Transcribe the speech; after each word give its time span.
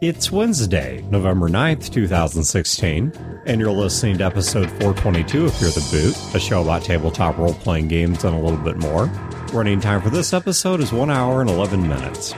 It's 0.00 0.32
Wednesday, 0.32 1.04
November 1.10 1.50
9th, 1.50 1.92
2016, 1.92 3.12
and 3.44 3.60
you're 3.60 3.70
listening 3.70 4.16
to 4.16 4.24
episode 4.24 4.70
422 4.70 5.44
of 5.44 5.54
Fear 5.54 5.68
the 5.68 5.88
Boot, 5.90 6.34
a 6.34 6.40
show 6.40 6.62
about 6.62 6.84
tabletop 6.84 7.36
role 7.36 7.52
playing 7.52 7.88
games 7.88 8.24
and 8.24 8.34
a 8.34 8.38
little 8.38 8.56
bit 8.56 8.78
more. 8.78 9.08
Running 9.52 9.78
time 9.78 10.00
for 10.00 10.08
this 10.08 10.32
episode 10.32 10.80
is 10.80 10.90
1 10.90 11.10
hour 11.10 11.42
and 11.42 11.50
11 11.50 11.86
minutes. 11.86 12.32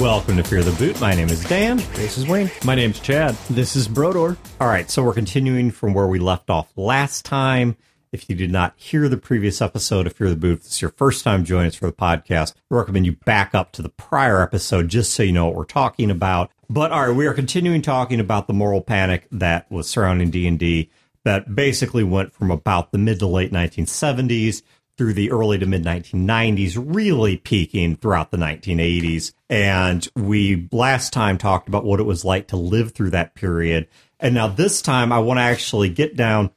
Welcome 0.00 0.36
to 0.38 0.42
Fear 0.42 0.64
the 0.64 0.74
Boot. 0.80 1.00
My 1.00 1.14
name 1.14 1.28
is 1.28 1.44
Dan. 1.44 1.76
This 1.92 2.18
is 2.18 2.26
Wayne. 2.26 2.50
My 2.64 2.74
name's 2.74 2.98
Chad. 2.98 3.36
This 3.48 3.76
is 3.76 3.86
Brodeur. 3.86 4.36
All 4.60 4.66
right, 4.66 4.90
so 4.90 5.04
we're 5.04 5.14
continuing 5.14 5.70
from 5.70 5.94
where 5.94 6.08
we 6.08 6.18
left 6.18 6.50
off 6.50 6.72
last 6.76 7.24
time. 7.24 7.76
If 8.14 8.30
you 8.30 8.36
did 8.36 8.52
not 8.52 8.74
hear 8.76 9.08
the 9.08 9.16
previous 9.16 9.60
episode 9.60 10.06
of 10.06 10.12
Fear 10.12 10.30
the 10.30 10.36
Boot, 10.36 10.60
if 10.60 10.66
it's 10.66 10.80
your 10.80 10.92
first 10.92 11.24
time 11.24 11.44
joining 11.44 11.66
us 11.66 11.74
for 11.74 11.86
the 11.86 11.92
podcast, 11.92 12.54
I 12.70 12.76
recommend 12.76 13.06
you 13.06 13.16
back 13.24 13.56
up 13.56 13.72
to 13.72 13.82
the 13.82 13.88
prior 13.88 14.40
episode 14.40 14.86
just 14.86 15.12
so 15.12 15.24
you 15.24 15.32
know 15.32 15.46
what 15.46 15.56
we're 15.56 15.64
talking 15.64 16.12
about. 16.12 16.52
But 16.70 16.92
all 16.92 17.08
right, 17.08 17.16
we 17.16 17.26
are 17.26 17.34
continuing 17.34 17.82
talking 17.82 18.20
about 18.20 18.46
the 18.46 18.52
moral 18.52 18.82
panic 18.82 19.26
that 19.32 19.68
was 19.68 19.90
surrounding 19.90 20.30
D&D 20.30 20.90
that 21.24 21.56
basically 21.56 22.04
went 22.04 22.32
from 22.32 22.52
about 22.52 22.92
the 22.92 22.98
mid 22.98 23.18
to 23.18 23.26
late 23.26 23.50
1970s 23.50 24.62
through 24.96 25.14
the 25.14 25.32
early 25.32 25.58
to 25.58 25.66
mid 25.66 25.82
1990s, 25.82 26.80
really 26.80 27.38
peaking 27.38 27.96
throughout 27.96 28.30
the 28.30 28.36
1980s. 28.36 29.32
And 29.50 30.06
we 30.14 30.68
last 30.70 31.12
time 31.12 31.36
talked 31.36 31.66
about 31.66 31.84
what 31.84 31.98
it 31.98 32.04
was 32.04 32.24
like 32.24 32.46
to 32.48 32.56
live 32.56 32.92
through 32.92 33.10
that 33.10 33.34
period. 33.34 33.88
And 34.20 34.36
now 34.36 34.46
this 34.46 34.82
time 34.82 35.10
I 35.10 35.18
want 35.18 35.38
to 35.38 35.42
actually 35.42 35.88
get 35.88 36.14
down 36.14 36.52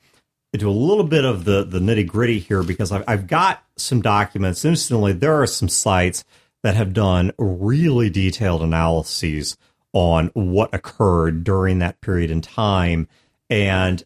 into 0.54 0.70
a 0.70 0.72
little 0.72 1.04
bit 1.04 1.26
of 1.26 1.46
the, 1.46 1.64
the 1.64 1.80
nitty 1.80 2.08
gritty 2.08 2.40
here 2.40 2.64
because 2.64 2.92
I've, 2.92 3.04
I've 3.08 3.28
got 3.28 3.64
some 3.76 4.02
documents. 4.02 4.64
Instantly, 4.66 5.14
there 5.14 5.42
are 5.42 5.48
some 5.48 5.70
sites 5.70 6.24
that 6.64 6.76
have 6.76 6.94
done 6.94 7.32
really 7.38 8.10
detailed 8.10 8.62
analyses 8.62 9.58
on 9.94 10.28
what 10.34 10.74
occurred 10.74 11.44
during 11.44 11.80
that 11.80 12.00
period 12.02 12.32
in 12.32 12.42
time. 12.42 13.08
And, 13.50 14.04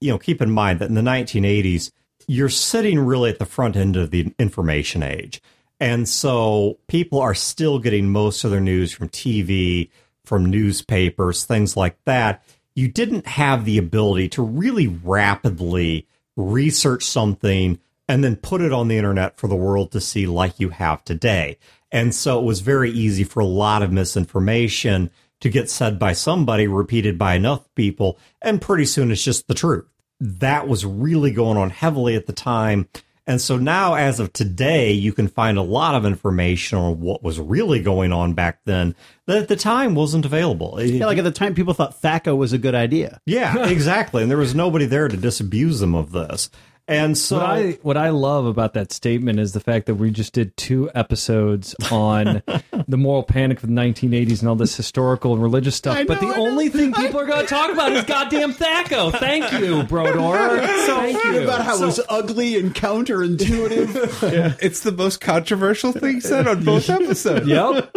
you 0.00 0.10
know, 0.10 0.18
keep 0.18 0.40
in 0.40 0.50
mind 0.50 0.80
that 0.80 0.88
in 0.88 0.94
the 0.94 1.02
1980s, 1.02 1.90
you're 2.26 2.48
sitting 2.48 2.98
really 2.98 3.30
at 3.30 3.38
the 3.38 3.46
front 3.46 3.76
end 3.76 3.96
of 3.96 4.10
the 4.10 4.34
information 4.38 5.02
age. 5.02 5.42
And 5.80 6.08
so 6.08 6.78
people 6.86 7.20
are 7.20 7.34
still 7.34 7.78
getting 7.78 8.10
most 8.10 8.44
of 8.44 8.50
their 8.50 8.60
news 8.60 8.92
from 8.92 9.08
TV, 9.08 9.90
from 10.24 10.46
newspapers, 10.46 11.44
things 11.44 11.76
like 11.76 11.96
that. 12.04 12.44
You 12.74 12.88
didn't 12.88 13.26
have 13.26 13.64
the 13.64 13.78
ability 13.78 14.28
to 14.30 14.42
really 14.42 14.88
rapidly 14.88 16.06
research 16.36 17.04
something 17.04 17.78
and 18.08 18.22
then 18.22 18.36
put 18.36 18.60
it 18.60 18.72
on 18.72 18.88
the 18.88 18.96
internet 18.96 19.36
for 19.36 19.48
the 19.48 19.54
world 19.56 19.92
to 19.92 20.00
see 20.00 20.26
like 20.26 20.60
you 20.60 20.70
have 20.70 21.04
today. 21.04 21.58
And 21.92 22.14
so 22.14 22.40
it 22.40 22.44
was 22.44 22.60
very 22.60 22.90
easy 22.90 23.24
for 23.24 23.40
a 23.40 23.46
lot 23.46 23.82
of 23.82 23.92
misinformation 23.92 25.10
to 25.40 25.48
get 25.48 25.70
said 25.70 25.98
by 25.98 26.12
somebody, 26.12 26.66
repeated 26.66 27.18
by 27.18 27.34
enough 27.34 27.72
people, 27.74 28.18
and 28.42 28.60
pretty 28.60 28.84
soon 28.86 29.10
it's 29.10 29.22
just 29.22 29.46
the 29.46 29.54
truth 29.54 29.86
that 30.20 30.68
was 30.68 30.86
really 30.86 31.30
going 31.30 31.58
on 31.58 31.70
heavily 31.70 32.14
at 32.14 32.26
the 32.26 32.32
time. 32.32 32.88
And 33.26 33.40
so 33.40 33.56
now, 33.56 33.94
as 33.94 34.20
of 34.20 34.32
today, 34.32 34.92
you 34.92 35.12
can 35.12 35.28
find 35.28 35.56
a 35.56 35.62
lot 35.62 35.94
of 35.94 36.04
information 36.04 36.76
on 36.76 37.00
what 37.00 37.22
was 37.22 37.40
really 37.40 37.80
going 37.80 38.12
on 38.12 38.34
back 38.34 38.60
then 38.64 38.94
that 39.26 39.38
at 39.38 39.48
the 39.48 39.56
time 39.56 39.94
wasn't 39.94 40.26
available. 40.26 40.78
Yeah, 40.82 41.06
like 41.06 41.16
at 41.16 41.24
the 41.24 41.30
time, 41.30 41.54
people 41.54 41.72
thought 41.72 42.02
THAC0 42.02 42.36
was 42.36 42.52
a 42.52 42.58
good 42.58 42.74
idea. 42.74 43.20
Yeah, 43.24 43.66
exactly. 43.68 44.22
and 44.22 44.30
there 44.30 44.38
was 44.38 44.54
nobody 44.54 44.84
there 44.84 45.08
to 45.08 45.16
disabuse 45.16 45.80
them 45.80 45.94
of 45.94 46.12
this. 46.12 46.50
And 46.86 47.16
so, 47.16 47.36
what 47.38 47.46
I 47.46 47.78
what 47.82 47.96
I 47.96 48.10
love 48.10 48.44
about 48.44 48.74
that 48.74 48.92
statement 48.92 49.40
is 49.40 49.52
the 49.52 49.60
fact 49.60 49.86
that 49.86 49.94
we 49.94 50.10
just 50.10 50.34
did 50.34 50.54
two 50.58 50.90
episodes 50.94 51.74
on 51.90 52.42
the 52.88 52.98
moral 52.98 53.22
panic 53.22 53.62
of 53.62 53.68
the 53.68 53.74
1980s 53.74 54.40
and 54.40 54.48
all 54.50 54.54
this 54.54 54.76
historical 54.76 55.32
and 55.32 55.42
religious 55.42 55.76
stuff. 55.76 55.96
I 55.96 56.04
but 56.04 56.20
the 56.20 56.26
I 56.26 56.36
only 56.36 56.66
know. 56.66 56.72
thing 56.72 56.92
people 56.94 57.20
are 57.20 57.26
going 57.26 57.40
to 57.40 57.46
talk 57.46 57.72
about 57.72 57.92
is 57.92 58.04
goddamn 58.04 58.52
THAC0. 58.52 59.18
Thank 59.18 59.50
you, 59.52 59.82
Brodeur. 59.84 60.60
Thank 60.66 61.24
you. 61.24 61.44
About 61.44 61.64
how 61.64 61.82
it 61.82 61.86
was 61.86 62.00
ugly 62.10 62.58
and 62.58 62.74
counterintuitive. 62.74 64.58
It's 64.60 64.80
the 64.80 64.92
most 64.92 65.22
controversial 65.22 65.92
thing 65.92 66.20
said 66.20 66.46
on 66.46 66.64
both 66.64 66.90
episodes. 66.90 67.46
Yep. 67.46 67.94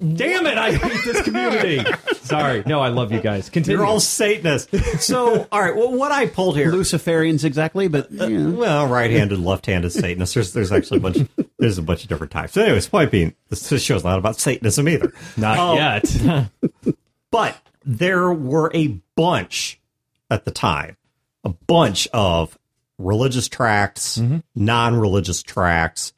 Damn 0.00 0.46
it! 0.46 0.56
I 0.56 0.72
hate 0.72 1.04
this 1.04 1.20
community. 1.22 1.84
Sorry. 2.22 2.62
No, 2.64 2.80
I 2.80 2.88
love 2.88 3.12
you 3.12 3.20
guys. 3.20 3.50
Continue. 3.50 3.78
you're 3.78 3.86
all 3.86 4.00
Satanists. 4.00 5.04
So, 5.04 5.46
all 5.52 5.60
right, 5.60 5.76
well, 5.76 5.92
what 5.92 6.10
I 6.10 6.26
pulled 6.26 6.56
here. 6.56 6.72
Luciferians, 6.72 7.44
exactly, 7.44 7.86
but 7.88 8.08
uh, 8.18 8.26
you 8.26 8.38
know. 8.38 8.58
Well, 8.58 8.86
right-handed, 8.86 9.38
left-handed 9.38 9.90
Satanists. 9.90 10.34
There's 10.34 10.52
there's 10.54 10.72
actually 10.72 10.98
a 10.98 11.00
bunch. 11.00 11.18
There's 11.58 11.76
a 11.78 11.82
bunch 11.82 12.02
of 12.02 12.08
different 12.08 12.32
types. 12.32 12.54
So, 12.54 12.62
anyways, 12.62 12.88
point 12.88 13.10
being, 13.10 13.34
this, 13.50 13.68
this 13.68 13.82
show's 13.82 14.02
not 14.04 14.18
about 14.18 14.36
Satanism 14.40 14.88
either. 14.88 15.12
Not 15.36 15.58
Oh, 15.58 15.74
yet. 15.74 16.94
But 17.30 17.56
there 17.84 18.32
were 18.32 18.70
a 18.74 19.00
bunch 19.16 19.80
at 20.30 20.44
the 20.44 20.50
time, 20.50 20.96
a 21.44 21.50
bunch 21.50 22.08
of 22.12 22.58
religious 22.98 23.48
tracts, 23.48 24.18
mm-hmm. 24.18 24.38
non-religious 24.56 25.42
tracts, 25.42 26.12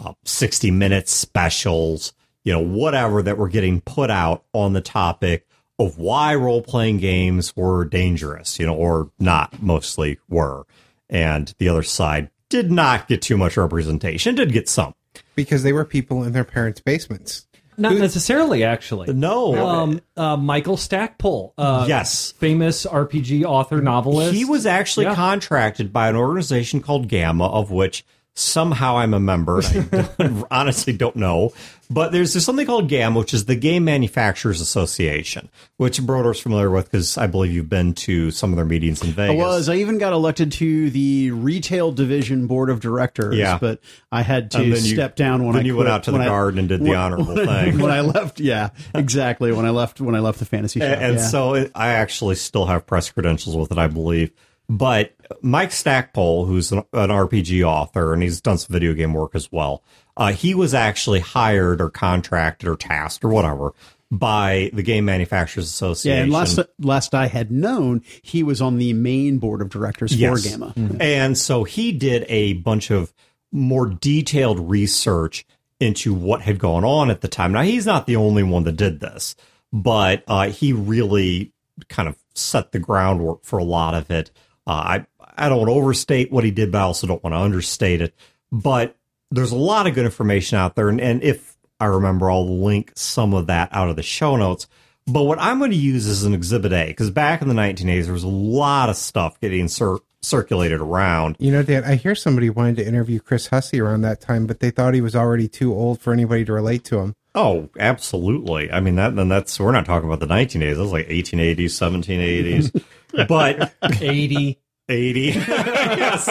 uh, 0.00 0.14
sixty 0.24 0.70
minute 0.72 1.08
specials, 1.08 2.12
you 2.46 2.52
know, 2.52 2.60
whatever 2.60 3.22
that 3.22 3.36
were 3.36 3.48
getting 3.48 3.80
put 3.80 4.08
out 4.08 4.44
on 4.52 4.72
the 4.72 4.80
topic 4.80 5.44
of 5.80 5.98
why 5.98 6.32
role-playing 6.36 6.98
games 6.98 7.54
were 7.56 7.84
dangerous, 7.84 8.58
you 8.60 8.64
know, 8.64 8.74
or 8.76 9.10
not. 9.18 9.60
Mostly 9.60 10.18
were, 10.28 10.64
and 11.10 11.52
the 11.58 11.68
other 11.68 11.82
side 11.82 12.30
did 12.48 12.70
not 12.70 13.08
get 13.08 13.20
too 13.20 13.36
much 13.36 13.56
representation. 13.56 14.36
Did 14.36 14.52
get 14.52 14.68
some. 14.68 14.94
Because 15.34 15.64
they 15.64 15.72
were 15.72 15.84
people 15.84 16.22
in 16.22 16.32
their 16.32 16.44
parents' 16.44 16.80
basements. 16.80 17.48
Not 17.76 17.96
necessarily, 17.96 18.62
actually. 18.62 19.12
No, 19.12 19.54
Um, 19.66 20.00
uh, 20.16 20.36
Michael 20.36 20.76
Stackpole. 20.76 21.52
Uh, 21.58 21.84
Yes. 21.88 22.32
Famous 22.38 22.86
RPG 22.86 23.44
author, 23.44 23.82
novelist. 23.82 24.34
He 24.34 24.44
was 24.44 24.64
actually 24.66 25.06
Yeah. 25.06 25.14
contracted 25.16 25.92
by 25.92 26.08
an 26.08 26.14
organization 26.16 26.80
called 26.80 27.08
GAMA, 27.08 27.44
of 27.46 27.70
which 27.72 28.04
somehow 28.38 28.98
I'm 28.98 29.14
a 29.14 29.20
member. 29.20 29.62
I 29.64 29.80
don't- 30.18 30.44
honestly 30.50 30.92
don't 30.92 31.16
know. 31.16 31.52
But 31.88 32.10
there's, 32.10 32.32
there's 32.32 32.44
something 32.44 32.66
called 32.66 32.88
GAM, 32.88 33.14
which 33.14 33.32
is 33.32 33.44
the 33.44 33.54
Game 33.54 33.84
Manufacturers 33.84 34.60
Association, 34.60 35.48
which 35.76 36.02
Brodeur's 36.02 36.40
familiar 36.40 36.68
with 36.68 36.90
because 36.90 37.16
I 37.16 37.28
believe 37.28 37.52
you've 37.52 37.68
been 37.68 37.94
to 37.94 38.32
some 38.32 38.50
of 38.50 38.56
their 38.56 38.64
meetings 38.64 39.02
in 39.04 39.12
Vegas. 39.12 39.40
I 39.40 39.46
was. 39.46 39.68
I 39.68 39.76
even 39.76 39.98
got 39.98 40.12
elected 40.12 40.50
to 40.52 40.90
the 40.90 41.30
retail 41.30 41.92
division 41.92 42.48
board 42.48 42.70
of 42.70 42.80
directors. 42.80 43.36
Yeah. 43.36 43.58
but 43.60 43.80
I 44.10 44.22
had 44.22 44.50
to 44.50 44.58
then 44.58 44.68
you- 44.68 44.76
step 44.78 45.14
down 45.14 45.44
when 45.44 45.54
then 45.54 45.62
I 45.62 45.66
you 45.66 45.76
went 45.76 45.88
out 45.88 46.02
to 46.04 46.10
the 46.10 46.18
I- 46.18 46.26
garden 46.26 46.58
and 46.58 46.68
did 46.68 46.82
the 46.82 46.96
honorable 46.96 47.26
when 47.36 47.46
thing. 47.46 47.78
When 47.78 47.92
I 47.92 48.00
left, 48.00 48.40
yeah, 48.40 48.70
exactly. 48.92 49.52
When 49.52 49.64
I 49.64 49.70
left, 49.70 50.00
when 50.00 50.16
I 50.16 50.20
left 50.20 50.40
the 50.40 50.44
fantasy 50.44 50.80
show, 50.80 50.86
And, 50.86 51.00
and 51.02 51.14
yeah. 51.18 51.22
so 51.28 51.54
it, 51.54 51.70
I 51.74 51.90
actually 51.90 52.34
still 52.34 52.66
have 52.66 52.84
press 52.84 53.08
credentials 53.10 53.56
with 53.56 53.70
it, 53.70 53.78
I 53.78 53.86
believe. 53.86 54.32
But 54.68 55.14
Mike 55.42 55.70
Stackpole, 55.70 56.46
who's 56.46 56.72
an, 56.72 56.78
an 56.92 57.10
RPG 57.10 57.62
author 57.62 58.12
and 58.12 58.22
he's 58.22 58.40
done 58.40 58.58
some 58.58 58.72
video 58.72 58.94
game 58.94 59.12
work 59.14 59.34
as 59.34 59.50
well, 59.52 59.82
uh, 60.16 60.32
he 60.32 60.54
was 60.54 60.74
actually 60.74 61.20
hired 61.20 61.80
or 61.80 61.88
contracted 61.90 62.68
or 62.68 62.76
tasked 62.76 63.24
or 63.24 63.28
whatever 63.28 63.72
by 64.10 64.70
the 64.72 64.82
Game 64.82 65.04
Manufacturers 65.04 65.66
Association. 65.66 66.16
yeah. 66.16 66.22
And 66.24 66.32
last 66.32 66.58
last 66.80 67.14
I 67.14 67.26
had 67.26 67.50
known, 67.50 68.02
he 68.22 68.42
was 68.42 68.60
on 68.62 68.78
the 68.78 68.92
main 68.92 69.38
board 69.38 69.60
of 69.62 69.68
directors 69.68 70.14
Yes. 70.14 70.42
for 70.44 70.48
GAMA. 70.48 70.74
And 71.00 71.36
so 71.38 71.64
he 71.64 71.92
did 71.92 72.24
a 72.28 72.54
bunch 72.54 72.90
of 72.90 73.12
more 73.52 73.86
detailed 73.86 74.68
research 74.70 75.44
into 75.80 76.14
what 76.14 76.40
had 76.42 76.58
gone 76.58 76.84
on 76.84 77.10
at 77.10 77.20
the 77.20 77.28
time. 77.28 77.52
Now, 77.52 77.62
he's 77.62 77.84
not 77.86 78.06
the 78.06 78.16
only 78.16 78.42
one 78.42 78.64
that 78.64 78.76
did 78.76 79.00
this, 79.00 79.36
but 79.72 80.24
uh, 80.26 80.48
he 80.50 80.72
really 80.72 81.52
kind 81.88 82.08
of 82.08 82.16
set 82.34 82.72
the 82.72 82.78
groundwork 82.78 83.44
for 83.44 83.58
a 83.58 83.64
lot 83.64 83.94
of 83.94 84.10
it. 84.10 84.30
Uh, 84.66 84.70
I, 84.70 85.06
I 85.36 85.48
don't 85.48 85.58
want 85.58 85.68
to 85.68 85.74
overstate 85.74 86.32
what 86.32 86.44
he 86.44 86.50
did, 86.50 86.72
but 86.72 86.78
I 86.78 86.82
also 86.82 87.06
don't 87.06 87.22
want 87.22 87.34
to 87.34 87.40
understate 87.40 88.00
it. 88.00 88.14
But 88.50 88.96
there's 89.30 89.52
a 89.52 89.56
lot 89.56 89.86
of 89.86 89.94
good 89.94 90.04
information 90.04 90.58
out 90.58 90.76
there. 90.76 90.88
And, 90.88 91.00
and 91.00 91.22
if 91.22 91.56
I 91.78 91.86
remember, 91.86 92.30
I'll 92.30 92.62
link 92.62 92.92
some 92.94 93.34
of 93.34 93.48
that 93.48 93.68
out 93.72 93.88
of 93.88 93.96
the 93.96 94.02
show 94.02 94.36
notes. 94.36 94.66
But 95.06 95.22
what 95.22 95.38
I'm 95.38 95.58
going 95.58 95.70
to 95.70 95.76
use 95.76 96.06
is 96.06 96.24
an 96.24 96.34
Exhibit 96.34 96.72
A, 96.72 96.86
because 96.86 97.10
back 97.10 97.40
in 97.40 97.48
the 97.48 97.54
1980s, 97.54 98.04
there 98.04 98.12
was 98.12 98.24
a 98.24 98.28
lot 98.28 98.88
of 98.88 98.96
stuff 98.96 99.38
getting 99.40 99.68
cir- 99.68 99.98
circulated 100.20 100.80
around. 100.80 101.36
You 101.38 101.52
know, 101.52 101.62
Dan, 101.62 101.84
I 101.84 101.94
hear 101.94 102.16
somebody 102.16 102.50
wanted 102.50 102.76
to 102.76 102.86
interview 102.86 103.20
Chris 103.20 103.46
Hussey 103.46 103.80
around 103.80 104.00
that 104.00 104.20
time, 104.20 104.46
but 104.46 104.58
they 104.58 104.70
thought 104.70 104.94
he 104.94 105.00
was 105.00 105.14
already 105.14 105.46
too 105.46 105.72
old 105.72 106.00
for 106.00 106.12
anybody 106.12 106.44
to 106.44 106.52
relate 106.52 106.82
to 106.84 106.98
him. 106.98 107.14
Oh, 107.36 107.68
absolutely. 107.78 108.72
I 108.72 108.80
mean, 108.80 108.96
that 108.96 109.14
then 109.14 109.28
that's 109.28 109.60
we're 109.60 109.70
not 109.70 109.84
talking 109.84 110.08
about 110.08 110.20
the 110.20 110.34
1980s. 110.34 110.76
That's 110.76 110.90
like 110.90 111.08
1880s, 111.08 112.72
1780s, 113.12 113.28
but 113.28 113.74
80. 114.02 114.58
80, 114.88 115.20
yes. 115.20 116.28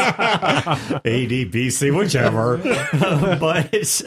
80 1.05 1.49
BC, 1.49 1.97
whichever. 1.97 2.57
but 3.39 4.01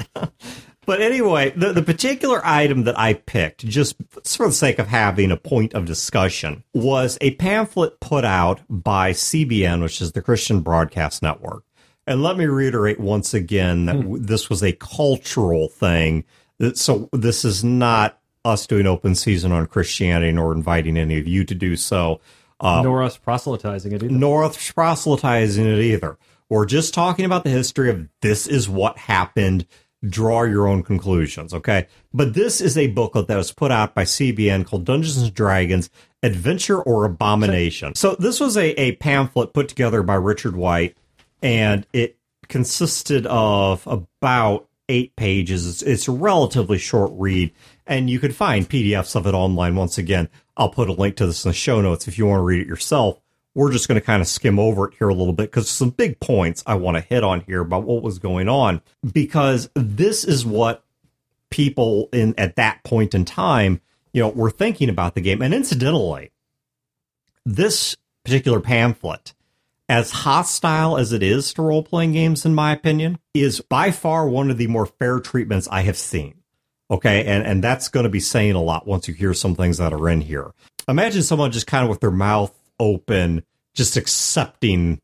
but 0.86 1.02
anyway, 1.02 1.50
the 1.50 1.74
the 1.74 1.82
particular 1.82 2.40
item 2.42 2.84
that 2.84 2.98
I 2.98 3.12
picked, 3.12 3.66
just 3.66 3.96
for 4.24 4.46
the 4.46 4.52
sake 4.54 4.78
of 4.78 4.88
having 4.88 5.30
a 5.30 5.36
point 5.36 5.74
of 5.74 5.84
discussion, 5.84 6.64
was 6.72 7.18
a 7.20 7.32
pamphlet 7.32 8.00
put 8.00 8.24
out 8.24 8.62
by 8.70 9.12
CBN, 9.12 9.82
which 9.82 10.00
is 10.00 10.12
the 10.12 10.22
Christian 10.22 10.60
Broadcast 10.60 11.22
Network. 11.22 11.64
And 12.06 12.22
let 12.22 12.38
me 12.38 12.46
reiterate 12.46 12.98
once 12.98 13.34
again 13.34 13.84
that 13.84 13.96
hmm. 13.96 14.02
w 14.02 14.18
this 14.18 14.48
was 14.48 14.62
a 14.62 14.72
cultural 14.72 15.68
thing. 15.68 16.24
So 16.72 17.10
this 17.12 17.44
is 17.44 17.62
not 17.62 18.18
us 18.46 18.66
doing 18.66 18.86
open 18.86 19.14
season 19.14 19.52
on 19.52 19.66
Christianity 19.66 20.32
nor 20.32 20.52
inviting 20.52 20.96
any 20.96 21.18
of 21.18 21.28
you 21.28 21.44
to 21.44 21.54
do 21.54 21.76
so. 21.76 22.20
Uh, 22.60 22.82
Nor 22.82 23.02
us 23.04 23.16
proselytizing 23.16 23.92
it 23.92 24.02
either. 24.02 24.12
nor 24.14 24.44
us 24.44 24.72
proselytizing 24.72 25.64
it 25.64 25.78
either. 25.80 26.18
We're 26.48 26.66
just 26.66 26.94
talking 26.94 27.24
about 27.24 27.44
the 27.44 27.50
history 27.50 27.90
of 27.90 28.08
this 28.22 28.46
is 28.46 28.68
what 28.68 28.98
happened. 28.98 29.66
Draw 30.04 30.44
your 30.44 30.66
own 30.68 30.82
conclusions, 30.82 31.52
okay? 31.52 31.88
But 32.14 32.34
this 32.34 32.60
is 32.60 32.78
a 32.78 32.86
booklet 32.88 33.26
that 33.28 33.36
was 33.36 33.52
put 33.52 33.70
out 33.70 33.94
by 33.94 34.04
CBN 34.04 34.64
called 34.64 34.84
Dungeons 34.84 35.18
and 35.18 35.34
Dragons 35.34 35.90
Adventure 36.22 36.80
or 36.80 37.04
Abomination. 37.04 37.94
So 37.96 38.14
this 38.16 38.40
was 38.40 38.56
a, 38.56 38.68
a 38.80 38.92
pamphlet 38.96 39.52
put 39.52 39.68
together 39.68 40.02
by 40.02 40.14
Richard 40.14 40.56
White, 40.56 40.96
and 41.42 41.86
it 41.92 42.16
consisted 42.48 43.26
of 43.26 43.86
about 43.86 44.68
eight 44.88 45.14
pages. 45.16 45.68
It's, 45.68 45.82
it's 45.82 46.08
a 46.08 46.12
relatively 46.12 46.78
short 46.78 47.10
read, 47.14 47.52
and 47.86 48.08
you 48.08 48.18
can 48.20 48.32
find 48.32 48.68
PDFs 48.68 49.14
of 49.16 49.26
it 49.26 49.34
online. 49.34 49.76
Once 49.76 49.98
again, 49.98 50.28
I'll 50.58 50.68
put 50.68 50.90
a 50.90 50.92
link 50.92 51.16
to 51.16 51.26
this 51.26 51.44
in 51.44 51.50
the 51.50 51.54
show 51.54 51.80
notes 51.80 52.08
if 52.08 52.18
you 52.18 52.26
want 52.26 52.40
to 52.40 52.44
read 52.44 52.60
it 52.60 52.66
yourself. 52.66 53.20
We're 53.54 53.72
just 53.72 53.88
going 53.88 54.00
to 54.00 54.04
kind 54.04 54.20
of 54.20 54.28
skim 54.28 54.58
over 54.58 54.88
it 54.88 54.94
here 54.98 55.08
a 55.08 55.14
little 55.14 55.32
bit 55.32 55.50
because 55.50 55.70
some 55.70 55.90
big 55.90 56.20
points 56.20 56.62
I 56.66 56.74
want 56.74 56.96
to 56.96 57.00
hit 57.00 57.24
on 57.24 57.40
here 57.42 57.60
about 57.60 57.84
what 57.84 58.02
was 58.02 58.18
going 58.18 58.48
on 58.48 58.82
because 59.10 59.70
this 59.74 60.24
is 60.24 60.44
what 60.44 60.84
people 61.50 62.08
in 62.12 62.34
at 62.36 62.56
that 62.56 62.84
point 62.84 63.14
in 63.14 63.24
time, 63.24 63.80
you 64.12 64.22
know, 64.22 64.28
were 64.28 64.50
thinking 64.50 64.88
about 64.88 65.14
the 65.14 65.20
game. 65.20 65.42
And 65.42 65.54
incidentally, 65.54 66.30
this 67.46 67.96
particular 68.24 68.60
pamphlet, 68.60 69.34
as 69.88 70.10
hostile 70.10 70.98
as 70.98 71.12
it 71.12 71.22
is 71.22 71.52
to 71.54 71.62
role 71.62 71.82
playing 71.82 72.12
games, 72.12 72.44
in 72.44 72.54
my 72.54 72.72
opinion, 72.72 73.18
is 73.32 73.60
by 73.60 73.90
far 73.90 74.28
one 74.28 74.50
of 74.50 74.58
the 74.58 74.66
more 74.66 74.86
fair 74.86 75.18
treatments 75.20 75.66
I 75.70 75.80
have 75.82 75.96
seen. 75.96 76.37
Okay, 76.90 77.24
and 77.24 77.46
and 77.46 77.62
that's 77.62 77.88
going 77.88 78.04
to 78.04 78.10
be 78.10 78.20
saying 78.20 78.54
a 78.54 78.62
lot 78.62 78.86
once 78.86 79.08
you 79.08 79.14
hear 79.14 79.34
some 79.34 79.54
things 79.54 79.78
that 79.78 79.92
are 79.92 80.08
in 80.08 80.22
here. 80.22 80.52
Imagine 80.88 81.22
someone 81.22 81.52
just 81.52 81.66
kind 81.66 81.84
of 81.84 81.90
with 81.90 82.00
their 82.00 82.10
mouth 82.10 82.52
open, 82.80 83.44
just 83.74 83.96
accepting, 83.96 85.00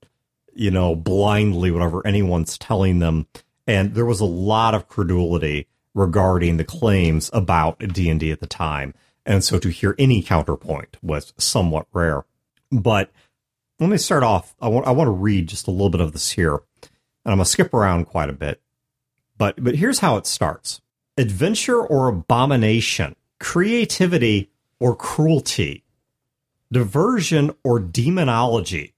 you 0.55 0.71
know, 0.71 0.95
blindly 0.95 1.71
whatever 1.71 2.07
anyone's 2.07 2.57
telling 2.57 3.01
them. 3.01 3.27
And 3.67 3.95
there 3.95 4.07
was 4.07 4.21
a 4.21 4.27
lot 4.27 4.75
of 4.75 4.89
credulity 4.89 5.67
regarding 5.95 6.57
the 6.57 6.65
claims 6.65 7.31
about 7.33 7.79
D 7.79 8.09
and 8.09 8.19
D 8.19 8.31
at 8.31 8.41
the 8.41 8.47
time, 8.47 8.95
and 9.27 9.45
so 9.45 9.59
to 9.59 9.69
hear 9.69 9.95
any 9.99 10.23
counterpoint 10.23 10.97
was 11.03 11.35
somewhat 11.37 11.87
rare. 11.93 12.25
But 12.73 13.11
let 13.79 13.91
me 13.91 13.99
start 13.99 14.23
off. 14.23 14.55
I 14.61 14.69
want 14.69 14.87
I 14.87 14.93
want 14.93 15.09
to 15.09 15.13
read 15.13 15.49
just 15.49 15.67
a 15.67 15.71
little 15.71 15.91
bit 15.91 16.01
of 16.01 16.13
this 16.13 16.31
here, 16.31 16.55
and 16.55 17.33
I'm 17.33 17.37
gonna 17.37 17.45
skip 17.45 17.75
around 17.75 18.07
quite 18.07 18.31
a 18.31 18.35
bit. 18.35 18.61
But 19.37 19.63
but 19.63 19.77
here's 19.77 19.99
how 19.99 20.17
it 20.17 20.27
starts: 20.27 20.81
adventure 21.17 21.81
or 21.81 22.09
abomination, 22.09 23.17
creativity 23.39 24.51
or 24.81 24.97
cruelty, 24.97 25.85
diversion 26.73 27.53
or 27.63 27.79
demonology. 27.81 28.95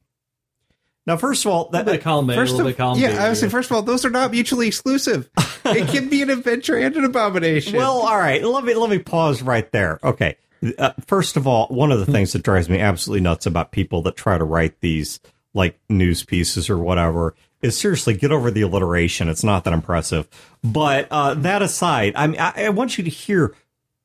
Now, 1.06 1.16
first 1.16 1.44
of 1.44 1.52
all, 1.52 1.68
that, 1.70 1.86
of 1.86 2.00
column 2.02 2.28
A, 2.30 2.32
a 2.32 2.36
First 2.36 2.58
of, 2.58 2.76
column 2.76 2.98
yeah, 2.98 3.24
I 3.24 3.28
would 3.28 3.36
say 3.36 3.48
first 3.48 3.70
of 3.70 3.76
all, 3.76 3.82
those 3.82 4.04
are 4.04 4.10
not 4.10 4.32
mutually 4.32 4.66
exclusive. 4.66 5.30
it 5.64 5.88
can 5.88 6.08
be 6.08 6.20
an 6.22 6.30
adventure 6.30 6.76
and 6.76 6.96
an 6.96 7.04
abomination. 7.04 7.76
Well, 7.76 8.00
all 8.00 8.16
right. 8.16 8.42
Let 8.42 8.64
me 8.64 8.74
let 8.74 8.90
me 8.90 8.98
pause 8.98 9.40
right 9.42 9.70
there. 9.70 10.00
Okay. 10.02 10.36
Uh, 10.78 10.92
first 11.06 11.36
of 11.36 11.46
all, 11.46 11.68
one 11.68 11.92
of 11.92 12.00
the 12.04 12.10
things 12.10 12.32
that 12.32 12.42
drives 12.42 12.68
me 12.68 12.80
absolutely 12.80 13.20
nuts 13.20 13.46
about 13.46 13.70
people 13.70 14.02
that 14.02 14.16
try 14.16 14.36
to 14.36 14.44
write 14.44 14.80
these 14.80 15.20
like 15.54 15.78
news 15.88 16.24
pieces 16.24 16.68
or 16.68 16.78
whatever 16.78 17.34
is 17.62 17.76
seriously 17.78 18.14
get 18.14 18.30
over 18.32 18.50
the 18.50 18.62
alliteration. 18.62 19.28
It's 19.28 19.44
not 19.44 19.64
that 19.64 19.72
impressive. 19.72 20.28
But 20.62 21.08
uh, 21.10 21.34
that 21.34 21.62
aside, 21.62 22.12
I 22.16 22.26
mean, 22.26 22.40
I, 22.40 22.66
I 22.66 22.68
want 22.70 22.98
you 22.98 23.04
to 23.04 23.10
hear 23.10 23.54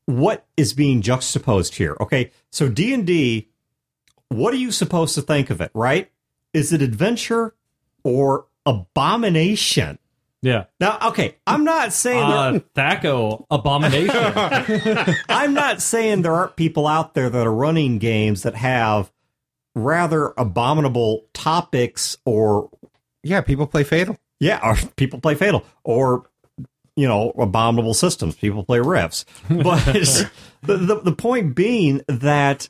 what 0.06 0.46
is 0.58 0.74
being 0.74 1.02
juxtaposed 1.02 1.76
here. 1.76 1.96
Okay, 2.00 2.32
so 2.50 2.68
D 2.70 2.94
and 2.94 3.06
D. 3.06 3.50
What 4.30 4.54
are 4.54 4.58
you 4.58 4.72
supposed 4.72 5.16
to 5.16 5.22
think 5.22 5.50
of 5.50 5.60
it? 5.62 5.72
Right? 5.74 6.10
Is 6.54 6.72
it 6.72 6.82
adventure 6.82 7.54
or 8.04 8.46
abomination? 8.66 9.98
yeah. 10.42 10.66
Now, 10.80 10.98
okay, 11.10 11.36
I'm 11.46 11.64
not 11.64 11.94
saying 11.94 12.24
Uh, 12.24 12.60
THAC0 12.76 13.46
abomination. 13.52 15.14
I'm 15.30 15.54
not 15.54 15.82
saying 15.82 16.22
there 16.24 16.34
aren't 16.34 16.56
people 16.56 16.88
out 16.88 17.14
there 17.14 17.30
that 17.30 17.46
are 17.48 17.54
running 17.54 18.00
games 18.00 18.44
that 18.44 18.56
have 18.56 19.12
rather 19.76 20.34
abominable 20.38 21.26
topics 21.34 22.18
or 22.26 22.70
yeah, 23.24 23.42
people 23.42 23.68
play 23.68 23.84
Fatal. 23.84 24.18
yeah, 24.40 24.60
or 24.64 24.76
people 24.96 25.20
play 25.20 25.36
Fatal 25.36 25.64
or 25.84 26.30
you 26.96 27.08
know 27.08 27.32
abominable 27.32 27.94
systems. 27.94 28.36
People 28.36 28.64
play 28.64 28.80
Rifts, 28.80 29.26
but 29.50 29.84
the, 30.64 30.78
the 30.78 31.02
the 31.04 31.16
point 31.16 31.56
being 31.56 32.02
that 32.08 32.70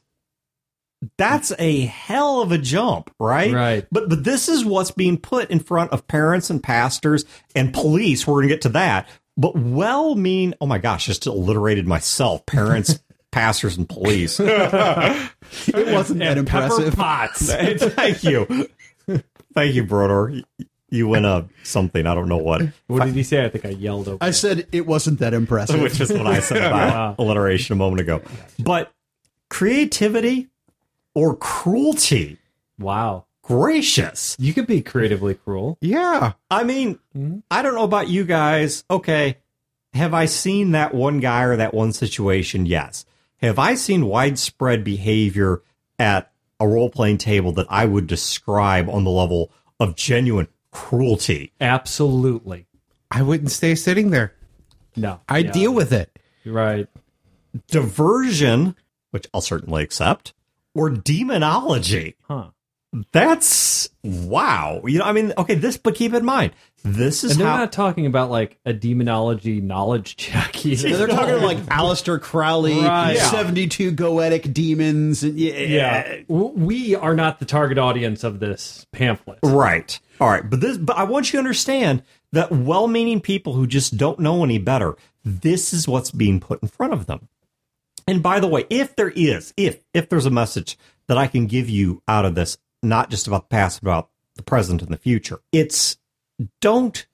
that's 1.17 1.51
a 1.57 1.81
hell 1.81 2.41
of 2.41 2.51
a 2.51 2.57
jump, 2.57 3.13
right? 3.19 3.51
Right. 3.51 3.87
But 3.91 4.09
but 4.09 4.23
this 4.23 4.47
is 4.49 4.63
what's 4.63 4.91
being 4.91 5.17
put 5.17 5.49
in 5.49 5.59
front 5.59 5.91
of 5.91 6.07
parents 6.07 6.49
and 6.49 6.61
pastors 6.61 7.25
and 7.55 7.73
police. 7.73 8.27
We're 8.27 8.35
going 8.35 8.49
to 8.49 8.53
get 8.53 8.61
to 8.63 8.69
that. 8.69 9.07
But 9.37 9.55
well 9.55 10.13
mean, 10.13 10.53
oh 10.61 10.67
my 10.67 10.77
gosh, 10.77 11.07
just 11.07 11.25
alliterated 11.25 11.87
myself. 11.87 12.45
Parents, 12.45 12.99
pastors, 13.31 13.77
and 13.77 13.89
police. 13.89 14.39
It 14.39 14.51
wasn't 15.93 16.19
that 16.19 16.37
and 16.37 16.45
pepper 16.47 16.83
impressive. 16.83 16.95
pots. 16.95 17.47
Thank 17.95 18.23
you. 18.23 18.67
Thank 19.53 19.75
you, 19.75 19.83
Brodeur. 19.83 20.41
You 20.89 21.07
win 21.07 21.23
a 21.23 21.47
something. 21.63 22.05
I 22.05 22.13
don't 22.13 22.27
know 22.27 22.37
what, 22.37 22.63
What 22.87 23.05
did 23.05 23.15
he 23.15 23.23
say? 23.23 23.45
I 23.45 23.49
think 23.49 23.65
I 23.65 23.69
yelled 23.69 24.09
over. 24.09 24.17
I 24.19 24.31
said 24.31 24.67
it 24.73 24.85
wasn't 24.85 25.19
that 25.19 25.33
impressive. 25.33 25.81
which 25.81 25.99
is 26.01 26.11
what 26.11 26.27
I 26.27 26.41
said 26.41 26.57
about 26.65 27.17
alliteration 27.17 27.73
a 27.73 27.77
moment 27.77 28.01
ago. 28.01 28.21
But 28.59 28.91
creativity 29.49 30.49
or 31.15 31.35
cruelty, 31.37 32.39
wow. 32.77 33.25
gracious. 33.41 34.35
You 34.37 34.53
could 34.53 34.67
be 34.67 34.81
creatively 34.81 35.35
cruel. 35.35 35.77
Yeah. 35.79 36.33
I 36.49 36.65
mean, 36.65 36.99
mm-hmm. 37.15 37.39
I 37.49 37.61
don't 37.61 37.75
know 37.75 37.83
about 37.83 38.09
you 38.09 38.25
guys. 38.25 38.83
Okay. 38.89 39.37
Have 39.93 40.13
I 40.13 40.25
seen 40.25 40.71
that 40.71 40.93
one 40.93 41.19
guy 41.19 41.43
or 41.43 41.55
that 41.55 41.73
one 41.73 41.93
situation? 41.93 42.65
Yes. 42.65 43.05
Have 43.41 43.59
I 43.59 43.75
seen 43.75 44.05
widespread 44.05 44.83
behavior 44.83 45.61
at 45.97 46.30
a 46.61 46.67
role 46.67 46.89
playing 46.89 47.17
table 47.17 47.51
that 47.53 47.67
I 47.69 47.85
would 47.85 48.07
describe 48.07 48.87
on 48.89 49.03
the 49.03 49.09
level 49.09 49.51
of 49.79 49.95
genuine 49.95 50.47
cruelty? 50.71 51.51
Absolutely. 51.59 52.67
I 53.09 53.21
wouldn't 53.23 53.51
stay 53.51 53.75
sitting 53.75 54.11
there. 54.11 54.33
No. 54.95 55.19
I'd 55.27 55.47
Yeah. 55.47 55.51
deal 55.51 55.73
with 55.73 55.91
it. 55.91 56.17
Right. 56.45 56.87
Diversion, 57.67 58.75
which 59.11 59.27
I'll 59.33 59.41
certainly 59.41 59.83
accept, 59.83 60.33
or 60.73 60.89
demonology. 60.89 62.15
Huh. 62.23 62.49
That's 63.13 63.89
wow. 64.03 64.81
You 64.85 64.99
know, 64.99 65.05
I 65.05 65.13
mean, 65.13 65.33
okay, 65.37 65.55
this, 65.55 65.77
but 65.77 65.95
keep 65.95 66.13
in 66.13 66.25
mind, 66.25 66.51
this 66.83 67.23
is 67.23 67.31
And 67.31 67.39
they're 67.39 67.47
how. 67.47 67.57
not 67.57 67.71
talking 67.71 68.05
about 68.05 68.29
like 68.29 68.59
a 68.65 68.73
demonology 68.73 69.61
knowledge 69.61 70.17
check 70.17 70.65
either. 70.65 70.89
Yeah, 70.89 70.97
they're 70.97 71.07
talking 71.07 71.35
about 71.35 71.43
like 71.45 71.57
Aleister 71.67 72.19
Crowley, 72.19 72.79
Right. 72.81 73.17
72 73.17 73.93
goetic 73.93 74.53
demons. 74.53 75.23
Yeah. 75.23 75.53
yeah. 75.53 76.21
We 76.27 76.95
are 76.95 77.15
not 77.15 77.39
the 77.39 77.45
target 77.45 77.77
audience 77.77 78.23
of 78.25 78.39
this 78.39 78.85
pamphlet. 78.91 79.39
Right. 79.41 79.97
All 80.19 80.27
right. 80.29 80.47
But 80.47 80.59
this, 80.59 80.77
but 80.77 80.97
I 80.97 81.03
want 81.03 81.27
you 81.31 81.37
to 81.37 81.39
understand 81.39 82.03
that 82.33 82.51
well 82.51 82.87
meaning 82.87 83.21
people 83.21 83.53
who 83.53 83.67
just 83.67 83.95
don't 83.95 84.19
know 84.19 84.43
any 84.43 84.57
better, 84.57 84.95
this 85.23 85.73
is 85.73 85.87
what's 85.87 86.11
being 86.11 86.39
put 86.41 86.61
in 86.61 86.67
front 86.67 86.91
of 86.93 87.05
them. 87.05 87.29
And 88.07 88.21
by 88.21 88.39
the 88.39 88.47
way, 88.47 88.65
if 88.69 88.95
there 88.95 89.11
is, 89.11 89.53
if, 89.55 89.83
if 89.93 90.09
there's 90.09 90.25
a 90.25 90.31
message 90.31 90.77
that 91.07 91.17
I 91.17 91.27
can 91.27 91.45
give 91.45 91.69
you 91.69 92.01
out 92.07 92.25
of 92.25 92.35
this, 92.35 92.57
not 92.81 93.09
just 93.09 93.27
about 93.27 93.49
the 93.49 93.55
past, 93.55 93.81
about 93.81 94.09
the 94.35 94.43
present 94.43 94.81
and 94.81 94.91
the 94.91 94.97
future, 94.97 95.39
it's 95.51 95.97
don't 96.59 97.05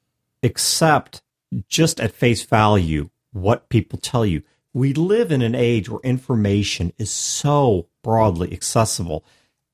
accept 0.43 1.21
just 1.67 1.99
at 1.99 2.11
face 2.11 2.43
value 2.43 3.09
what 3.31 3.69
people 3.69 3.99
tell 3.99 4.25
you. 4.25 4.43
We 4.73 4.93
live 4.93 5.31
in 5.31 5.41
an 5.41 5.55
age 5.55 5.89
where 5.89 5.99
information 6.03 6.93
is 6.97 7.11
so 7.11 7.87
broadly 8.03 8.53
accessible. 8.53 9.25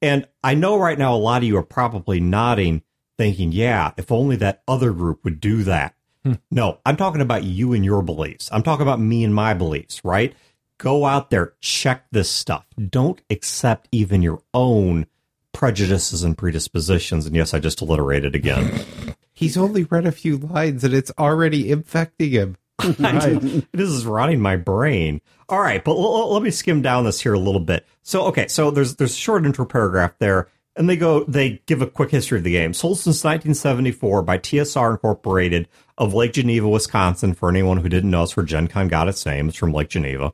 And 0.02 0.28
I 0.44 0.56
know 0.56 0.78
right 0.78 0.98
now 0.98 1.14
a 1.14 1.18
lot 1.18 1.44
of 1.44 1.48
you 1.48 1.58
are 1.58 1.64
probably 1.64 2.20
nodding, 2.20 2.84
thinking, 3.18 3.52
yeah, 3.52 3.92
if 3.98 4.12
only 4.12 4.36
that 4.38 4.64
other 4.68 4.92
group 4.92 5.24
would 5.24 5.40
do 5.40 5.64
that. 5.64 5.96
Hmm. 6.24 6.34
No, 6.50 6.80
I'm 6.86 6.96
talking 6.96 7.22
about 7.22 7.44
you 7.44 7.74
and 7.74 7.84
your 7.84 8.02
beliefs. 8.02 8.50
I'm 8.52 8.64
talking 8.64 8.84
about 8.84 9.00
me 9.00 9.24
and 9.24 9.36
my 9.36 9.54
beliefs, 9.54 10.02
right? 10.04 10.34
Go 10.78 11.06
out 11.06 11.30
there, 11.30 11.54
check 11.60 12.06
this 12.12 12.30
stuff. 12.30 12.66
Don't 12.90 13.22
accept 13.30 13.88
even 13.92 14.22
your 14.22 14.42
own 14.54 15.06
prejudices 15.54 16.24
and 16.24 16.38
predispositions. 16.38 17.26
And 17.26 17.36
yes, 17.36 17.54
I 17.54 17.60
just 17.60 17.82
alliterated 17.82 18.36
again. 18.36 18.84
He's 19.34 19.58
only 19.58 19.84
read 19.86 20.06
a 20.06 20.12
few 20.12 20.38
lines 20.38 20.84
and 20.84 20.94
it's 20.94 21.12
already 21.18 21.72
infecting 21.72 22.32
him. 22.32 22.58
this 22.80 23.90
is 23.90 24.06
rotting 24.06 24.42
my 24.42 24.56
brain. 24.56 25.22
All 25.50 25.60
right, 25.62 25.84
but 25.84 25.92
l- 25.92 26.04
l- 26.18 26.34
let 26.34 26.44
me 26.44 26.52
skim 26.52 26.82
down 26.82 27.06
this 27.06 27.22
here 27.22 27.34
a 27.34 27.40
little 27.40 27.62
bit. 27.62 27.86
So, 28.02 28.24
okay, 28.26 28.48
so 28.48 28.72
there's 28.72 28.96
there's 28.96 29.14
a 29.14 29.18
short 29.18 29.46
intro 29.46 29.66
paragraph 29.66 30.14
there. 30.20 30.50
and 30.76 30.90
they 30.90 30.96
go 30.98 31.24
they 31.26 31.62
give 31.66 31.82
a 31.82 31.88
quick 31.88 32.12
history 32.12 32.38
of 32.40 32.44
the 32.44 32.52
game. 32.52 32.74
Sold 32.74 32.98
since 32.98 33.24
1974 33.24 34.22
by 34.24 34.38
TSR 34.38 34.92
Incorporated 34.92 35.68
of 35.98 36.14
Lake 36.14 36.34
Geneva, 36.34 36.68
Wisconsin. 36.68 37.34
For 37.34 37.50
anyone 37.50 37.78
who 37.78 37.90
didn't 37.90 38.10
know, 38.12 38.24
it's 38.24 38.36
where 38.36 38.46
Gen 38.46 38.68
Con 38.68 38.88
got 38.88 39.08
its 39.08 39.26
name. 39.26 39.50
It's 39.50 39.58
from 39.58 39.72
Lake 39.74 39.90
Geneva. 39.90 40.34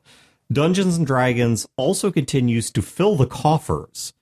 Dungeons 0.52 0.96
and 0.96 1.06
Dragons 1.06 1.66
also 1.76 2.10
continues 2.10 2.70
to 2.72 2.82
fill 2.82 3.16
the 3.16 3.26
coffers. 3.26 4.12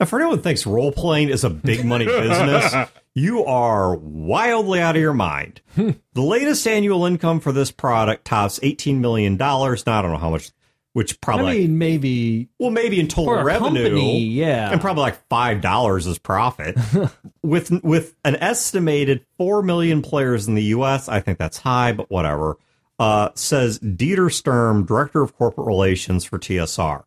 Now, 0.00 0.06
for 0.06 0.18
anyone 0.18 0.38
who 0.38 0.42
thinks 0.42 0.66
role 0.66 0.92
playing 0.92 1.28
is 1.28 1.44
a 1.44 1.50
big 1.50 1.84
money 1.84 2.04
business, 2.04 2.74
you 3.14 3.44
are 3.44 3.94
wildly 3.96 4.80
out 4.80 4.96
of 4.96 5.02
your 5.02 5.14
mind. 5.14 5.60
the 5.76 5.94
latest 6.22 6.66
annual 6.66 7.06
income 7.06 7.40
for 7.40 7.52
this 7.52 7.70
product 7.70 8.24
tops 8.24 8.58
$18 8.58 8.98
million. 8.98 9.36
Now, 9.36 9.68
I 9.68 10.02
don't 10.02 10.12
know 10.12 10.18
how 10.18 10.30
much, 10.30 10.50
which 10.94 11.14
I 11.14 11.16
probably, 11.22 11.60
mean, 11.60 11.78
maybe 11.78 12.48
well, 12.58 12.70
maybe 12.70 12.98
in 12.98 13.08
total 13.08 13.42
revenue. 13.42 13.84
company, 13.84 14.20
yeah. 14.20 14.70
And 14.70 14.80
probably 14.80 15.02
like 15.02 15.28
five 15.28 15.60
dollars 15.60 16.06
is 16.06 16.18
profit. 16.18 16.76
with 17.42 17.70
with 17.82 18.14
an 18.24 18.36
estimated 18.36 19.24
four 19.36 19.62
million 19.62 20.02
players 20.02 20.46
in 20.48 20.54
the 20.54 20.62
US, 20.64 21.08
I 21.08 21.20
think 21.20 21.38
that's 21.38 21.58
high, 21.58 21.92
but 21.92 22.10
whatever. 22.10 22.56
Uh, 22.96 23.30
says 23.34 23.80
Dieter 23.80 24.32
Sturm, 24.32 24.86
director 24.86 25.20
of 25.20 25.36
corporate 25.36 25.66
relations 25.66 26.24
for 26.24 26.38
TSR. 26.38 27.02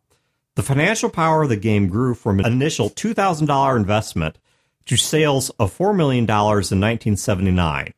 The 0.58 0.64
financial 0.64 1.08
power 1.08 1.44
of 1.44 1.50
the 1.50 1.56
game 1.56 1.86
grew 1.86 2.14
from 2.16 2.40
an 2.40 2.46
initial 2.46 2.90
two 2.90 3.14
thousand 3.14 3.46
dollar 3.46 3.76
investment 3.76 4.38
to 4.86 4.96
sales 4.96 5.50
of 5.50 5.72
four 5.72 5.94
million 5.94 6.26
dollars 6.26 6.72
in 6.72 6.80
nineteen 6.80 7.16
seventy 7.16 7.52
nine. 7.52 7.94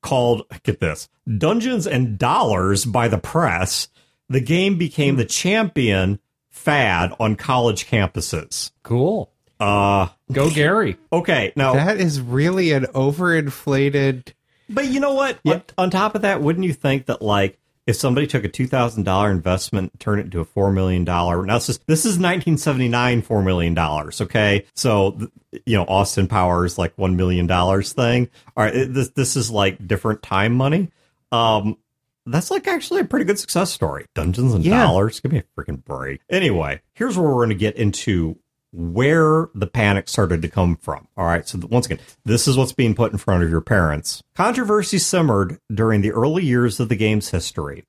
Called 0.00 0.46
get 0.62 0.80
this 0.80 1.10
Dungeons 1.36 1.86
and 1.86 2.16
Dollars 2.16 2.86
by 2.86 3.08
the 3.08 3.18
press, 3.18 3.88
the 4.26 4.40
game 4.40 4.78
became 4.78 5.16
the 5.16 5.26
champion 5.26 6.18
fad 6.48 7.12
on 7.20 7.36
college 7.36 7.86
campuses. 7.86 8.70
cool. 8.82 9.30
Uh 9.60 10.08
Go 10.32 10.48
Gary. 10.48 10.96
okay, 11.12 11.52
now 11.56 11.74
That 11.74 12.00
is 12.00 12.22
really 12.22 12.72
an 12.72 12.84
overinflated. 12.94 14.32
but 14.70 14.86
you 14.86 14.98
know 14.98 15.12
what? 15.12 15.40
On, 15.44 15.62
on 15.76 15.90
top 15.90 16.14
of 16.14 16.22
that, 16.22 16.40
wouldn't 16.40 16.64
you 16.64 16.72
think 16.72 17.04
that 17.04 17.20
like 17.20 17.58
if 17.86 17.96
somebody 17.96 18.26
took 18.26 18.44
a 18.44 18.48
two 18.48 18.66
thousand 18.66 19.02
dollar 19.04 19.30
investment 19.30 19.90
and 19.92 20.00
turned 20.00 20.20
it 20.20 20.24
into 20.26 20.40
a 20.40 20.44
four 20.44 20.70
million 20.72 21.04
dollar 21.04 21.44
now 21.44 21.54
this 21.54 21.68
is 21.68 21.80
this 21.86 22.04
is 22.04 22.18
nineteen 22.18 22.56
seventy 22.58 22.88
nine 22.88 23.22
four 23.22 23.42
million 23.42 23.74
dollars, 23.74 24.20
okay? 24.20 24.64
So 24.74 25.18
you 25.66 25.76
know, 25.76 25.84
Austin 25.84 26.28
Powers 26.28 26.78
like 26.78 26.92
one 26.96 27.16
million 27.16 27.46
dollars 27.46 27.92
thing. 27.92 28.28
All 28.56 28.64
right, 28.64 28.72
this 28.88 29.08
this 29.10 29.36
is 29.36 29.50
like 29.50 29.86
different 29.86 30.22
time 30.22 30.54
money. 30.54 30.90
Um 31.32 31.76
that's 32.24 32.52
like 32.52 32.68
actually 32.68 33.00
a 33.00 33.04
pretty 33.04 33.24
good 33.24 33.38
success 33.40 33.72
story. 33.72 34.06
Dungeons 34.14 34.54
and 34.54 34.64
Yeah. 34.64 34.84
Dollars. 34.84 35.18
Give 35.18 35.32
me 35.32 35.38
a 35.38 35.60
freaking 35.60 35.82
break. 35.84 36.20
Anyway, 36.30 36.80
here's 36.94 37.18
where 37.18 37.26
we're 37.26 37.34
going 37.44 37.48
to 37.48 37.56
get 37.56 37.74
into 37.74 38.38
where 38.72 39.48
the 39.54 39.66
panic 39.66 40.08
started 40.08 40.42
to 40.42 40.48
come 40.48 40.76
from. 40.76 41.06
All 41.16 41.26
right. 41.26 41.46
So, 41.46 41.60
once 41.70 41.86
again, 41.86 42.00
this 42.24 42.48
is 42.48 42.56
what's 42.56 42.72
being 42.72 42.94
put 42.94 43.12
in 43.12 43.18
front 43.18 43.44
of 43.44 43.50
your 43.50 43.60
parents. 43.60 44.22
Controversy 44.34 44.98
simmered 44.98 45.58
during 45.72 46.00
the 46.00 46.12
early 46.12 46.44
years 46.44 46.80
of 46.80 46.88
the 46.88 46.96
game's 46.96 47.30
history 47.30 47.84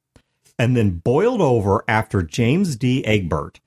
and 0.59 0.77
then 0.77 0.99
boiled 0.99 1.41
over 1.41 1.83
after 1.87 2.21
James 2.21 2.75
D. 2.75 3.03
Egbert, 3.05 3.59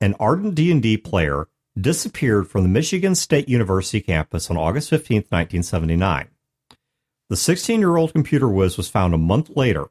an 0.00 0.14
ardent 0.18 0.54
D&D 0.54 0.98
player, 0.98 1.48
disappeared 1.78 2.48
from 2.48 2.62
the 2.62 2.68
Michigan 2.68 3.14
State 3.14 3.48
University 3.48 4.00
campus 4.00 4.50
on 4.50 4.56
August 4.56 4.90
15th, 4.90 5.30
1979. 5.30 6.28
The 7.28 7.34
16-year-old 7.36 8.12
computer 8.12 8.48
whiz 8.48 8.76
was 8.76 8.88
found 8.88 9.12
a 9.12 9.18
month 9.18 9.50
later. 9.56 9.86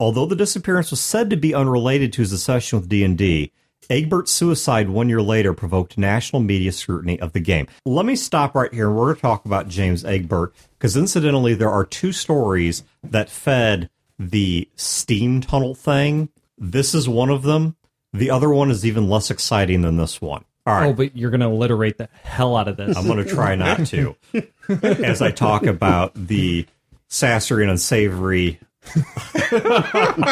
Although 0.00 0.26
the 0.26 0.36
disappearance 0.36 0.90
was 0.90 1.00
said 1.00 1.30
to 1.30 1.36
be 1.36 1.54
unrelated 1.54 2.12
to 2.14 2.22
his 2.22 2.32
obsession 2.32 2.80
with 2.80 2.88
D&D, 2.88 3.52
Egbert's 3.90 4.32
suicide 4.32 4.88
one 4.88 5.08
year 5.08 5.22
later 5.22 5.52
provoked 5.52 5.98
national 5.98 6.40
media 6.42 6.72
scrutiny 6.72 7.20
of 7.20 7.32
the 7.32 7.40
game. 7.40 7.66
Let 7.84 8.06
me 8.06 8.16
stop 8.16 8.54
right 8.54 8.72
here 8.72 8.88
and 8.88 8.96
we're 8.96 9.06
going 9.06 9.16
to 9.16 9.22
talk 9.22 9.44
about 9.44 9.68
James 9.68 10.04
Egbert 10.04 10.54
because 10.78 10.96
incidentally 10.96 11.54
there 11.54 11.70
are 11.70 11.84
two 11.84 12.12
stories 12.12 12.84
that 13.02 13.28
fed 13.28 13.90
the 14.18 14.68
steam 14.76 15.40
tunnel 15.40 15.74
thing. 15.74 16.28
This 16.58 16.94
is 16.94 17.08
one 17.08 17.30
of 17.30 17.42
them. 17.42 17.76
The 18.12 18.30
other 18.30 18.50
one 18.50 18.70
is 18.70 18.84
even 18.86 19.08
less 19.08 19.30
exciting 19.30 19.82
than 19.82 19.96
this 19.96 20.20
one. 20.20 20.44
All 20.66 20.74
right. 20.74 20.86
Oh, 20.88 20.92
but 20.92 21.16
you're 21.16 21.30
going 21.30 21.40
to 21.40 21.46
alliterate 21.46 21.98
the 21.98 22.08
hell 22.22 22.56
out 22.56 22.68
of 22.68 22.76
this. 22.76 22.96
I'm 22.96 23.06
going 23.06 23.24
to 23.24 23.30
try 23.30 23.56
not 23.56 23.86
to 23.86 24.14
as 24.82 25.20
I 25.20 25.32
talk 25.32 25.64
about 25.64 26.14
the 26.14 26.66
sassy 27.08 27.54
and 27.54 27.70
unsavory 27.70 28.60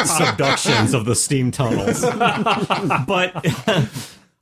subductions 0.05 0.93
of 0.93 1.05
the 1.05 1.15
steam 1.15 1.51
tunnels. 1.51 2.01
but 3.07 3.45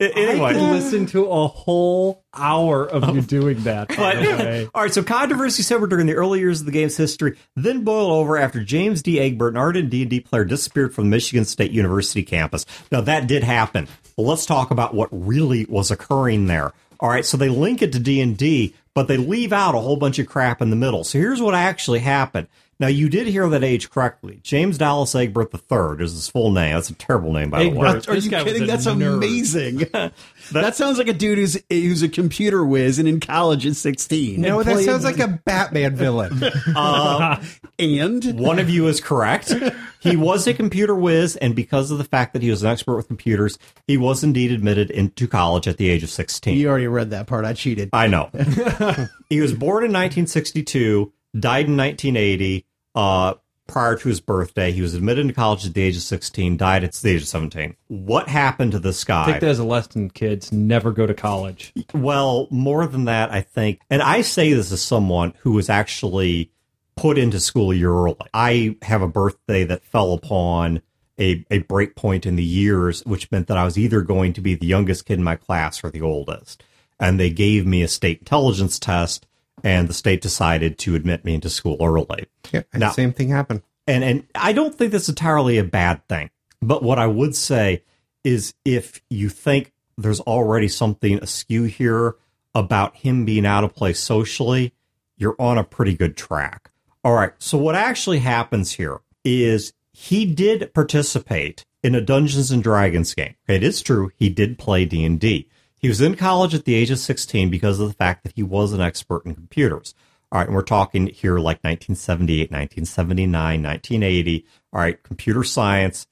anyway, 0.00 0.54
I 0.54 0.70
listen 0.72 1.06
to 1.06 1.26
a 1.26 1.46
whole 1.46 2.24
hour 2.34 2.88
of 2.88 3.14
you 3.14 3.22
doing 3.22 3.62
that. 3.64 3.90
Way. 3.90 4.68
All 4.74 4.82
right, 4.82 4.92
so 4.92 5.02
controversy 5.02 5.62
simmered 5.62 5.90
during 5.90 6.06
the 6.06 6.14
early 6.14 6.40
years 6.40 6.60
of 6.60 6.66
the 6.66 6.72
game's 6.72 6.96
history, 6.96 7.36
then 7.56 7.84
boiled 7.84 8.12
over 8.12 8.36
after 8.36 8.62
James 8.64 9.02
D. 9.02 9.20
Egbert, 9.20 9.54
an 9.54 9.58
ardent 9.58 9.90
D&D 9.90 10.20
player, 10.20 10.44
disappeared 10.44 10.94
from 10.94 11.04
the 11.04 11.10
Michigan 11.10 11.44
State 11.44 11.70
University 11.70 12.22
campus. 12.22 12.66
Now, 12.90 13.02
that 13.02 13.26
did 13.26 13.44
happen. 13.44 13.88
But 14.16 14.22
let's 14.22 14.46
talk 14.46 14.70
about 14.70 14.94
what 14.94 15.08
really 15.12 15.66
was 15.66 15.90
occurring 15.90 16.46
there. 16.46 16.72
All 16.98 17.08
right, 17.08 17.24
so 17.24 17.36
they 17.36 17.48
link 17.48 17.80
it 17.80 17.92
to 17.92 17.98
D&D, 17.98 18.74
but 18.94 19.08
they 19.08 19.16
leave 19.16 19.52
out 19.52 19.74
a 19.74 19.80
whole 19.80 19.96
bunch 19.96 20.18
of 20.18 20.26
crap 20.26 20.60
in 20.60 20.70
the 20.70 20.76
middle. 20.76 21.04
So 21.04 21.18
here's 21.18 21.40
what 21.40 21.54
actually 21.54 22.00
happened. 22.00 22.48
Now, 22.80 22.86
you 22.86 23.10
did 23.10 23.26
hear 23.26 23.46
that 23.50 23.62
age 23.62 23.90
correctly. 23.90 24.40
James 24.42 24.78
Dallas 24.78 25.14
Egbert 25.14 25.52
III 25.52 26.02
is 26.02 26.12
his 26.12 26.28
full 26.28 26.50
name. 26.50 26.72
That's 26.74 26.88
a 26.88 26.94
terrible 26.94 27.30
name, 27.30 27.50
by 27.50 27.64
the 27.64 27.68
way. 27.68 27.88
Egbert. 27.88 28.08
Are 28.08 28.16
you 28.16 28.30
kidding? 28.30 28.66
That's 28.66 28.86
nerd. 28.86 29.16
amazing. 29.16 29.76
that 30.52 30.76
sounds 30.76 30.96
like 30.96 31.06
a 31.06 31.12
dude 31.12 31.36
who's 31.36 31.62
who's 31.68 32.02
a 32.02 32.08
computer 32.08 32.64
whiz 32.64 32.98
and 32.98 33.06
in 33.06 33.20
college 33.20 33.66
at 33.66 33.76
16. 33.76 34.40
No, 34.40 34.62
that 34.62 34.80
sounds 34.80 35.04
like 35.04 35.18
a 35.18 35.28
Batman 35.28 35.94
villain. 35.94 36.42
Um, 36.76 37.40
and 37.78 38.38
One 38.38 38.58
of 38.58 38.70
you 38.70 38.86
is 38.86 39.00
correct. 39.00 39.52
He 40.00 40.16
was 40.16 40.46
a 40.46 40.54
computer 40.54 40.94
whiz, 40.94 41.36
and 41.36 41.54
because 41.54 41.90
of 41.90 41.98
the 41.98 42.04
fact 42.04 42.32
that 42.32 42.42
he 42.42 42.50
was 42.50 42.62
an 42.62 42.70
expert 42.70 42.96
with 42.96 43.08
computers, 43.08 43.58
he 43.86 43.96
was 43.96 44.22
indeed 44.24 44.50
admitted 44.52 44.90
into 44.90 45.26
college 45.26 45.68
at 45.68 45.76
the 45.76 45.90
age 45.90 46.02
of 46.02 46.10
16. 46.10 46.56
you 46.56 46.68
already 46.68 46.86
read 46.86 47.10
that 47.10 47.26
part. 47.26 47.44
I 47.44 47.52
cheated. 47.52 47.90
I 47.92 48.06
know. 48.06 48.30
he 49.28 49.40
was 49.40 49.52
born 49.52 49.84
in 49.84 49.92
1962, 49.92 51.12
died 51.38 51.66
in 51.66 51.76
1980. 51.76 52.66
Uh, 52.94 53.34
prior 53.66 53.96
to 53.96 54.08
his 54.08 54.20
birthday, 54.20 54.72
he 54.72 54.82
was 54.82 54.94
admitted 54.94 55.28
to 55.28 55.32
college 55.32 55.64
at 55.64 55.74
the 55.74 55.82
age 55.82 55.96
of 55.96 56.02
16, 56.02 56.56
died 56.56 56.84
at 56.84 56.92
the 56.94 57.10
age 57.10 57.22
of 57.22 57.28
17. 57.28 57.76
What 57.88 58.28
happened 58.28 58.72
to 58.72 58.78
this 58.78 59.04
guy? 59.04 59.22
I 59.22 59.32
think 59.32 59.42
as 59.44 59.58
a 59.58 59.64
lesson, 59.64 60.10
kids. 60.10 60.50
Never 60.50 60.92
go 60.92 61.06
to 61.06 61.14
college. 61.14 61.72
Well, 61.94 62.48
more 62.50 62.86
than 62.86 63.04
that, 63.04 63.30
I 63.30 63.42
think, 63.42 63.80
and 63.88 64.02
I 64.02 64.22
say 64.22 64.52
this 64.52 64.72
as 64.72 64.82
someone 64.82 65.34
who 65.40 65.52
was 65.52 65.68
actually 65.68 66.50
put 66.96 67.16
into 67.16 67.40
school 67.40 67.70
a 67.70 67.74
year 67.74 67.92
early. 67.92 68.16
I 68.34 68.76
have 68.82 69.02
a 69.02 69.08
birthday 69.08 69.64
that 69.64 69.84
fell 69.84 70.12
upon 70.12 70.82
a, 71.18 71.44
a 71.50 71.58
break 71.58 71.94
point 71.94 72.26
in 72.26 72.36
the 72.36 72.42
years, 72.42 73.04
which 73.06 73.30
meant 73.30 73.46
that 73.46 73.56
I 73.56 73.64
was 73.64 73.78
either 73.78 74.02
going 74.02 74.32
to 74.34 74.40
be 74.40 74.54
the 74.54 74.66
youngest 74.66 75.06
kid 75.06 75.18
in 75.18 75.24
my 75.24 75.36
class 75.36 75.82
or 75.84 75.90
the 75.90 76.02
oldest. 76.02 76.62
And 76.98 77.18
they 77.18 77.30
gave 77.30 77.66
me 77.66 77.82
a 77.82 77.88
state 77.88 78.18
intelligence 78.18 78.78
test, 78.78 79.26
and 79.64 79.88
the 79.88 79.94
state 79.94 80.20
decided 80.20 80.78
to 80.78 80.94
admit 80.94 81.24
me 81.24 81.34
into 81.34 81.50
school 81.50 81.76
early. 81.80 82.26
Yeah, 82.52 82.62
Now- 82.74 82.90
same 82.90 83.12
thing 83.12 83.28
happened. 83.30 83.62
And 83.86 84.04
and 84.04 84.26
I 84.34 84.52
don't 84.52 84.74
think 84.74 84.92
that's 84.92 85.08
entirely 85.08 85.58
a 85.58 85.64
bad 85.64 86.06
thing. 86.08 86.30
But 86.62 86.82
what 86.82 86.98
I 86.98 87.06
would 87.06 87.34
say 87.34 87.82
is 88.22 88.54
if 88.64 89.00
you 89.08 89.28
think 89.28 89.72
there's 89.96 90.20
already 90.20 90.68
something 90.68 91.18
askew 91.22 91.64
here 91.64 92.16
about 92.54 92.96
him 92.96 93.24
being 93.24 93.46
out 93.46 93.64
of 93.64 93.74
place 93.74 93.98
socially, 93.98 94.72
you're 95.16 95.36
on 95.38 95.58
a 95.58 95.64
pretty 95.64 95.94
good 95.96 96.16
track. 96.16 96.70
All 97.02 97.14
right. 97.14 97.32
So 97.38 97.56
what 97.58 97.74
actually 97.74 98.18
happens 98.18 98.72
here 98.72 99.00
is 99.24 99.72
he 99.92 100.26
did 100.26 100.72
participate 100.74 101.64
in 101.82 101.94
a 101.94 102.00
Dungeons 102.00 102.50
and 102.50 102.62
Dragons 102.62 103.14
game. 103.14 103.34
It 103.48 103.62
is 103.62 103.80
true 103.82 104.10
he 104.16 104.28
did 104.28 104.58
play 104.58 104.84
D&D. 104.84 105.48
He 105.80 105.88
was 105.88 106.02
in 106.02 106.14
college 106.14 106.54
at 106.54 106.66
the 106.66 106.74
age 106.74 106.90
of 106.90 106.98
16 106.98 107.48
because 107.48 107.80
of 107.80 107.88
the 107.88 107.94
fact 107.94 108.22
that 108.22 108.34
he 108.36 108.42
was 108.42 108.74
an 108.74 108.82
expert 108.82 109.24
in 109.24 109.34
computers. 109.34 109.94
All 110.30 110.38
right, 110.38 110.46
and 110.46 110.54
we're 110.54 110.62
talking 110.62 111.06
here 111.06 111.38
like 111.38 111.64
1978, 111.64 112.50
1979, 112.50 113.62
1980. 113.62 114.46
All 114.74 114.80
right, 114.80 115.02
computer 115.02 115.42
science. 115.42 116.06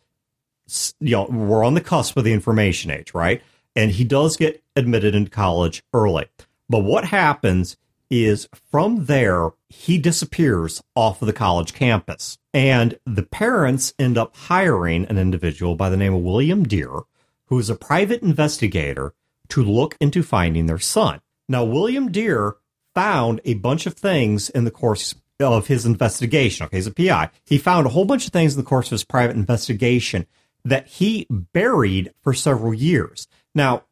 You 1.01 1.17
know, 1.17 1.25
we're 1.27 1.65
on 1.65 1.75
the 1.75 1.83
cusp 1.83 2.17
of 2.17 2.25
the 2.25 2.33
information 2.33 2.91
age, 2.91 3.13
right? 3.13 3.43
And 3.77 3.91
he 3.91 4.05
does 4.05 4.39
get 4.39 4.63
admitted 4.75 5.15
into 5.15 5.31
college 5.31 5.83
early. 5.93 6.27
But 6.71 6.81
what 6.81 7.05
happens 7.05 7.77
is 8.11 8.49
from 8.71 9.05
there, 9.05 9.51
he 9.69 9.99
disappears 9.99 10.83
off 10.95 11.21
of 11.21 11.27
the 11.27 11.33
college 11.35 11.75
campus. 11.75 12.39
And 12.55 12.99
the 13.05 13.23
parents 13.23 13.93
end 13.99 14.17
up 14.17 14.35
hiring 14.35 15.05
an 15.05 15.19
individual 15.19 15.77
by 15.77 15.91
the 15.91 15.97
name 15.99 16.15
of 16.15 16.23
William 16.23 16.65
Dear, 16.65 17.03
who 17.47 17.59
is 17.59 17.69
a 17.69 17.77
private 17.77 18.23
investigator 18.23 19.13
to 19.51 19.63
look 19.63 19.97
into 20.01 20.23
finding 20.23 20.67
their 20.67 20.79
son. 20.79 21.21
Now, 21.49 21.65
William 21.65 22.13
Dear 22.13 22.57
found 22.95 23.41
a 23.45 23.55
bunch 23.55 23.87
of 23.87 23.95
things 23.95 24.51
in 24.51 24.65
the 24.65 24.71
course 24.71 25.15
of 25.41 25.69
his 25.69 25.87
investigation. 25.87 26.67
Okay, 26.67 26.77
he's 26.79 26.87
a 26.87 26.93
PI. 26.93 27.31
He 27.45 27.59
found 27.59 27.87
a 27.87 27.91
whole 27.91 28.05
bunch 28.05 28.27
of 28.27 28.33
things 28.33 28.55
in 28.55 28.59
the 28.59 28.69
course 28.69 28.89
of 28.89 28.93
his 28.93 29.05
private 29.05 29.37
investigation 29.37 30.27
that 30.65 30.89
he 30.89 31.27
buried 31.31 32.13
for 32.23 32.35
several 32.35 32.75
years. 32.75 33.29
Now, 33.55 33.85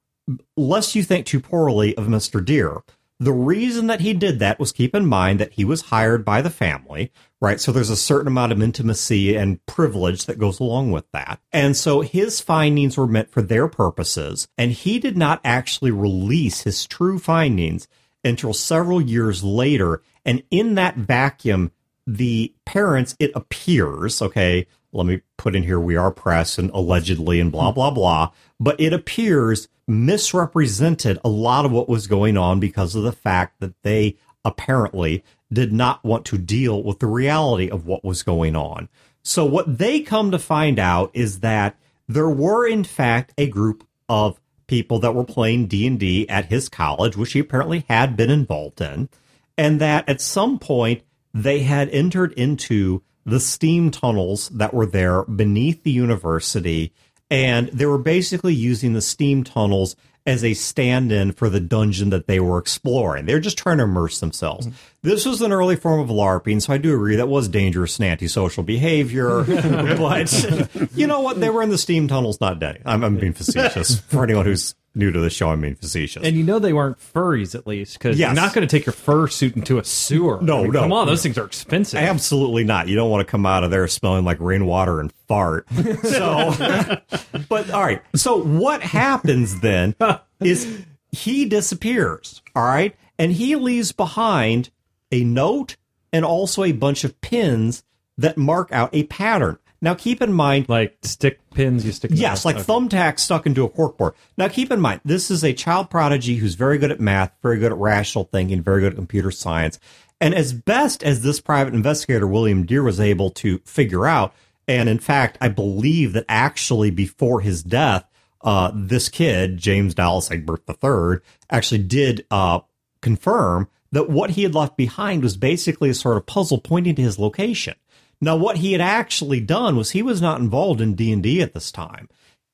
lest 0.56 0.94
you 0.94 1.02
think 1.02 1.26
too 1.26 1.40
poorly 1.40 1.96
of 1.96 2.06
Mr. 2.06 2.44
Dear. 2.44 2.82
The 3.18 3.32
reason 3.32 3.86
that 3.86 4.00
he 4.00 4.12
did 4.12 4.40
that 4.40 4.58
was 4.58 4.72
keep 4.72 4.94
in 4.94 5.06
mind 5.06 5.40
that 5.40 5.54
he 5.54 5.64
was 5.64 5.82
hired 5.82 6.22
by 6.22 6.42
the 6.42 6.50
family, 6.50 7.12
right? 7.40 7.58
So 7.58 7.72
there's 7.72 7.88
a 7.88 7.96
certain 7.96 8.28
amount 8.28 8.52
of 8.52 8.62
intimacy 8.62 9.34
and 9.34 9.64
privilege 9.64 10.26
that 10.26 10.38
goes 10.38 10.60
along 10.60 10.90
with 10.90 11.10
that. 11.12 11.40
And 11.50 11.74
so 11.74 12.02
his 12.02 12.42
findings 12.42 12.98
were 12.98 13.06
meant 13.06 13.30
for 13.30 13.40
their 13.40 13.68
purposes, 13.68 14.48
and 14.58 14.70
he 14.70 14.98
did 14.98 15.16
not 15.16 15.40
actually 15.44 15.92
release 15.92 16.62
his 16.62 16.86
true 16.86 17.18
findings 17.18 17.88
until 18.22 18.52
several 18.52 19.00
years 19.00 19.42
later. 19.42 20.02
And 20.26 20.42
in 20.50 20.74
that 20.74 20.96
vacuum, 20.96 21.72
the 22.06 22.54
parents, 22.66 23.16
it 23.18 23.30
appears, 23.34 24.20
okay, 24.20 24.66
let 24.92 25.06
me 25.06 25.22
put 25.38 25.56
in 25.56 25.62
here, 25.62 25.80
we 25.80 25.96
are 25.96 26.10
press 26.10 26.58
and 26.58 26.70
allegedly 26.70 27.40
and 27.40 27.50
blah, 27.50 27.72
blah, 27.72 27.90
blah, 27.90 28.32
but 28.60 28.78
it 28.78 28.92
appears 28.92 29.68
misrepresented 29.88 31.18
a 31.24 31.28
lot 31.28 31.64
of 31.64 31.72
what 31.72 31.88
was 31.88 32.06
going 32.06 32.36
on 32.36 32.60
because 32.60 32.94
of 32.94 33.02
the 33.02 33.12
fact 33.12 33.60
that 33.60 33.80
they 33.82 34.16
apparently 34.44 35.24
did 35.52 35.72
not 35.72 36.04
want 36.04 36.24
to 36.26 36.38
deal 36.38 36.82
with 36.82 36.98
the 36.98 37.06
reality 37.06 37.70
of 37.70 37.86
what 37.86 38.04
was 38.04 38.22
going 38.22 38.56
on. 38.56 38.88
So 39.22 39.44
what 39.44 39.78
they 39.78 40.00
come 40.00 40.30
to 40.30 40.38
find 40.38 40.78
out 40.78 41.10
is 41.14 41.40
that 41.40 41.76
there 42.08 42.30
were 42.30 42.66
in 42.66 42.84
fact 42.84 43.32
a 43.36 43.48
group 43.48 43.86
of 44.08 44.40
people 44.66 44.98
that 45.00 45.14
were 45.14 45.24
playing 45.24 45.66
D&D 45.66 46.28
at 46.28 46.46
his 46.46 46.68
college, 46.68 47.16
which 47.16 47.32
he 47.32 47.40
apparently 47.40 47.84
had 47.88 48.16
been 48.16 48.30
involved 48.30 48.80
in, 48.80 49.08
and 49.56 49.80
that 49.80 50.08
at 50.08 50.20
some 50.20 50.58
point 50.58 51.02
they 51.32 51.60
had 51.60 51.88
entered 51.90 52.32
into 52.32 53.02
the 53.24 53.40
steam 53.40 53.90
tunnels 53.90 54.48
that 54.50 54.72
were 54.72 54.86
there 54.86 55.24
beneath 55.24 55.82
the 55.82 55.90
university 55.90 56.92
and 57.30 57.68
they 57.68 57.86
were 57.86 57.98
basically 57.98 58.54
using 58.54 58.92
the 58.92 59.02
steam 59.02 59.44
tunnels 59.44 59.96
as 60.26 60.42
a 60.42 60.54
stand-in 60.54 61.30
for 61.30 61.48
the 61.48 61.60
dungeon 61.60 62.10
that 62.10 62.26
they 62.26 62.40
were 62.40 62.58
exploring. 62.58 63.26
They're 63.26 63.38
just 63.38 63.56
trying 63.56 63.78
to 63.78 63.84
immerse 63.84 64.18
themselves. 64.18 64.66
Mm-hmm. 64.66 64.76
This 65.02 65.24
was 65.24 65.40
an 65.40 65.52
early 65.52 65.76
form 65.76 66.00
of 66.00 66.08
LARPing, 66.08 66.60
so 66.60 66.72
I 66.72 66.78
do 66.78 66.94
agree 66.94 67.16
that 67.16 67.28
was 67.28 67.46
dangerous 67.46 67.98
and 67.98 68.06
antisocial 68.06 68.64
behavior. 68.64 69.44
but 69.44 70.90
you 70.94 71.06
know 71.06 71.20
what? 71.20 71.38
They 71.38 71.48
were 71.48 71.62
in 71.62 71.70
the 71.70 71.78
steam 71.78 72.08
tunnels, 72.08 72.40
not 72.40 72.58
dead. 72.58 72.82
I'm, 72.84 73.04
I'm 73.04 73.16
being 73.16 73.34
facetious 73.34 74.00
for 74.00 74.24
anyone 74.24 74.46
who's 74.46 74.74
new 74.96 75.12
to 75.12 75.20
the 75.20 75.30
show, 75.30 75.50
I 75.50 75.56
mean 75.56 75.74
facetious. 75.76 76.24
And 76.24 76.36
you 76.36 76.42
know 76.42 76.58
they 76.58 76.72
weren't 76.72 76.98
furries 76.98 77.54
at 77.54 77.66
least 77.66 77.94
because 77.94 78.18
Yes. 78.18 78.28
you're 78.34 78.42
not 78.42 78.54
going 78.54 78.66
to 78.66 78.70
take 78.76 78.86
your 78.86 78.92
fur 78.94 79.28
suit 79.28 79.54
into 79.54 79.78
a 79.78 79.84
sewer. 79.84 80.40
No, 80.40 80.60
I 80.60 80.62
mean, 80.64 80.72
no. 80.72 80.80
Come 80.80 80.92
on, 80.92 81.06
those 81.06 81.22
things 81.22 81.36
are 81.38 81.44
expensive. 81.44 82.00
Absolutely 82.00 82.64
not. 82.64 82.88
You 82.88 82.96
don't 82.96 83.10
want 83.10 83.20
to 83.26 83.30
come 83.30 83.44
out 83.46 83.62
of 83.62 83.70
there 83.70 83.86
smelling 83.88 84.24
like 84.24 84.40
rainwater 84.40 84.98
and 85.00 85.12
fart. 85.28 85.66
So, 86.02 87.00
but 87.48 87.70
all 87.70 87.82
right. 87.82 88.02
So 88.14 88.42
what 88.42 88.80
happens 88.82 89.60
then 89.60 89.94
is 90.40 90.82
he 91.12 91.44
disappears. 91.44 92.42
All 92.54 92.64
right. 92.64 92.94
And 93.18 93.32
he 93.32 93.56
leaves 93.56 93.92
behind 93.92 94.70
a 95.12 95.24
note 95.24 95.76
and 96.12 96.24
also 96.24 96.64
a 96.64 96.72
bunch 96.72 97.04
of 97.04 97.20
pins 97.20 97.84
that 98.18 98.36
mark 98.38 98.70
out 98.72 98.90
a 98.92 99.04
pattern. 99.04 99.58
Now, 99.80 99.94
keep 99.94 100.22
in 100.22 100.32
mind, 100.32 100.68
Like 100.68 100.96
stick 101.02 101.38
pins 101.50 101.84
you 101.84 101.92
stick. 101.92 102.10
in 102.10 102.16
Yes, 102.16 102.44
like 102.44 102.56
thumbtacks 102.56 103.20
stuck 103.20 103.46
into 103.46 103.64
a 103.64 103.68
corkboard. 103.68 104.14
Now, 104.36 104.48
keep 104.48 104.70
in 104.70 104.80
mind, 104.80 105.00
this 105.04 105.30
is 105.30 105.44
a 105.44 105.52
child 105.52 105.90
prodigy 105.90 106.36
who's 106.36 106.54
very 106.54 106.78
good 106.78 106.90
at 106.90 107.00
math, 107.00 107.32
very 107.42 107.58
good 107.58 107.72
at 107.72 107.78
rational 107.78 108.24
thinking, 108.24 108.62
very 108.62 108.80
good 108.80 108.92
at 108.92 108.96
computer 108.96 109.30
science. 109.30 109.78
And 110.20 110.34
as 110.34 110.52
best 110.52 111.02
as 111.02 111.22
this 111.22 111.40
private 111.40 111.74
investigator, 111.74 112.26
William 112.26 112.64
Dear, 112.64 112.82
was 112.82 113.00
able 113.00 113.30
to 113.32 113.58
figure 113.64 114.06
out, 114.06 114.34
and 114.66 114.88
in 114.88 114.98
fact, 114.98 115.36
I 115.40 115.48
believe 115.48 116.14
that 116.14 116.24
actually 116.28 116.90
before 116.90 117.42
his 117.42 117.62
death, 117.62 118.04
uh, 118.40 118.70
this 118.74 119.08
kid, 119.08 119.58
James 119.58 119.94
Dallas 119.94 120.30
Egbert 120.30 120.62
III, 120.68 121.18
actually 121.50 121.82
did 121.82 122.24
uh, 122.30 122.60
confirm 123.02 123.68
that 123.92 124.10
what 124.10 124.30
he 124.30 124.42
had 124.42 124.54
left 124.54 124.76
behind 124.76 125.22
was 125.22 125.36
basically 125.36 125.90
a 125.90 125.94
sort 125.94 126.16
of 126.16 126.26
puzzle 126.26 126.58
pointing 126.58 126.94
to 126.94 127.02
his 127.02 127.18
location. 127.18 127.74
Now, 128.20 128.36
what 128.36 128.58
he 128.58 128.72
had 128.72 128.80
actually 128.80 129.40
done 129.40 129.76
was 129.76 129.90
he 129.90 130.02
was 130.02 130.22
not 130.22 130.40
involved 130.40 130.80
in 130.80 130.94
D&D 130.94 131.42
at 131.42 131.54
this 131.54 131.70
time. 131.70 132.08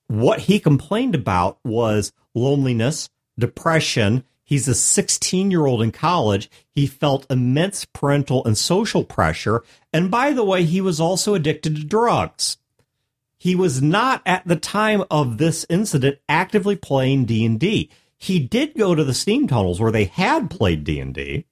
What 0.08 0.40
he 0.40 0.58
complained 0.58 1.14
about 1.14 1.58
was 1.64 2.12
loneliness, 2.34 3.08
depression. 3.38 4.24
He's 4.44 4.68
a 4.68 4.74
16 4.74 5.50
year 5.50 5.66
old 5.66 5.82
in 5.82 5.92
college. 5.92 6.50
He 6.68 6.86
felt 6.86 7.30
immense 7.30 7.84
parental 7.84 8.44
and 8.44 8.58
social 8.58 9.04
pressure. 9.04 9.62
And 9.92 10.10
by 10.10 10.32
the 10.32 10.44
way, 10.44 10.64
he 10.64 10.80
was 10.80 11.00
also 11.00 11.34
addicted 11.34 11.76
to 11.76 11.84
drugs. 11.84 12.58
He 13.38 13.54
was 13.54 13.82
not 13.82 14.22
at 14.24 14.46
the 14.46 14.56
time 14.56 15.02
of 15.10 15.38
this 15.38 15.66
incident 15.68 16.18
actively 16.28 16.76
playing 16.76 17.24
D&D. 17.24 17.90
He 18.16 18.38
did 18.38 18.76
go 18.76 18.94
to 18.94 19.02
the 19.02 19.14
steam 19.14 19.48
tunnels 19.48 19.80
where 19.80 19.90
they 19.90 20.04
had 20.04 20.48
played 20.48 20.84
D&D, 20.84 21.44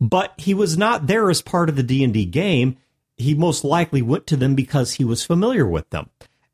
but 0.00 0.34
he 0.36 0.54
was 0.54 0.78
not 0.78 1.08
there 1.08 1.28
as 1.28 1.42
part 1.42 1.68
of 1.68 1.74
the 1.74 1.82
D&D 1.82 2.26
game. 2.26 2.76
He 3.16 3.34
most 3.34 3.64
likely 3.64 4.02
went 4.02 4.26
to 4.28 4.36
them 4.36 4.54
because 4.54 4.94
he 4.94 5.04
was 5.04 5.24
familiar 5.24 5.66
with 5.66 5.88
them. 5.90 6.10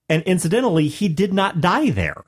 And 0.09 0.23
incidentally, 0.25 0.89
he 0.89 1.09
did 1.09 1.33
not 1.33 1.61
die 1.61 1.91
there. 1.91 2.25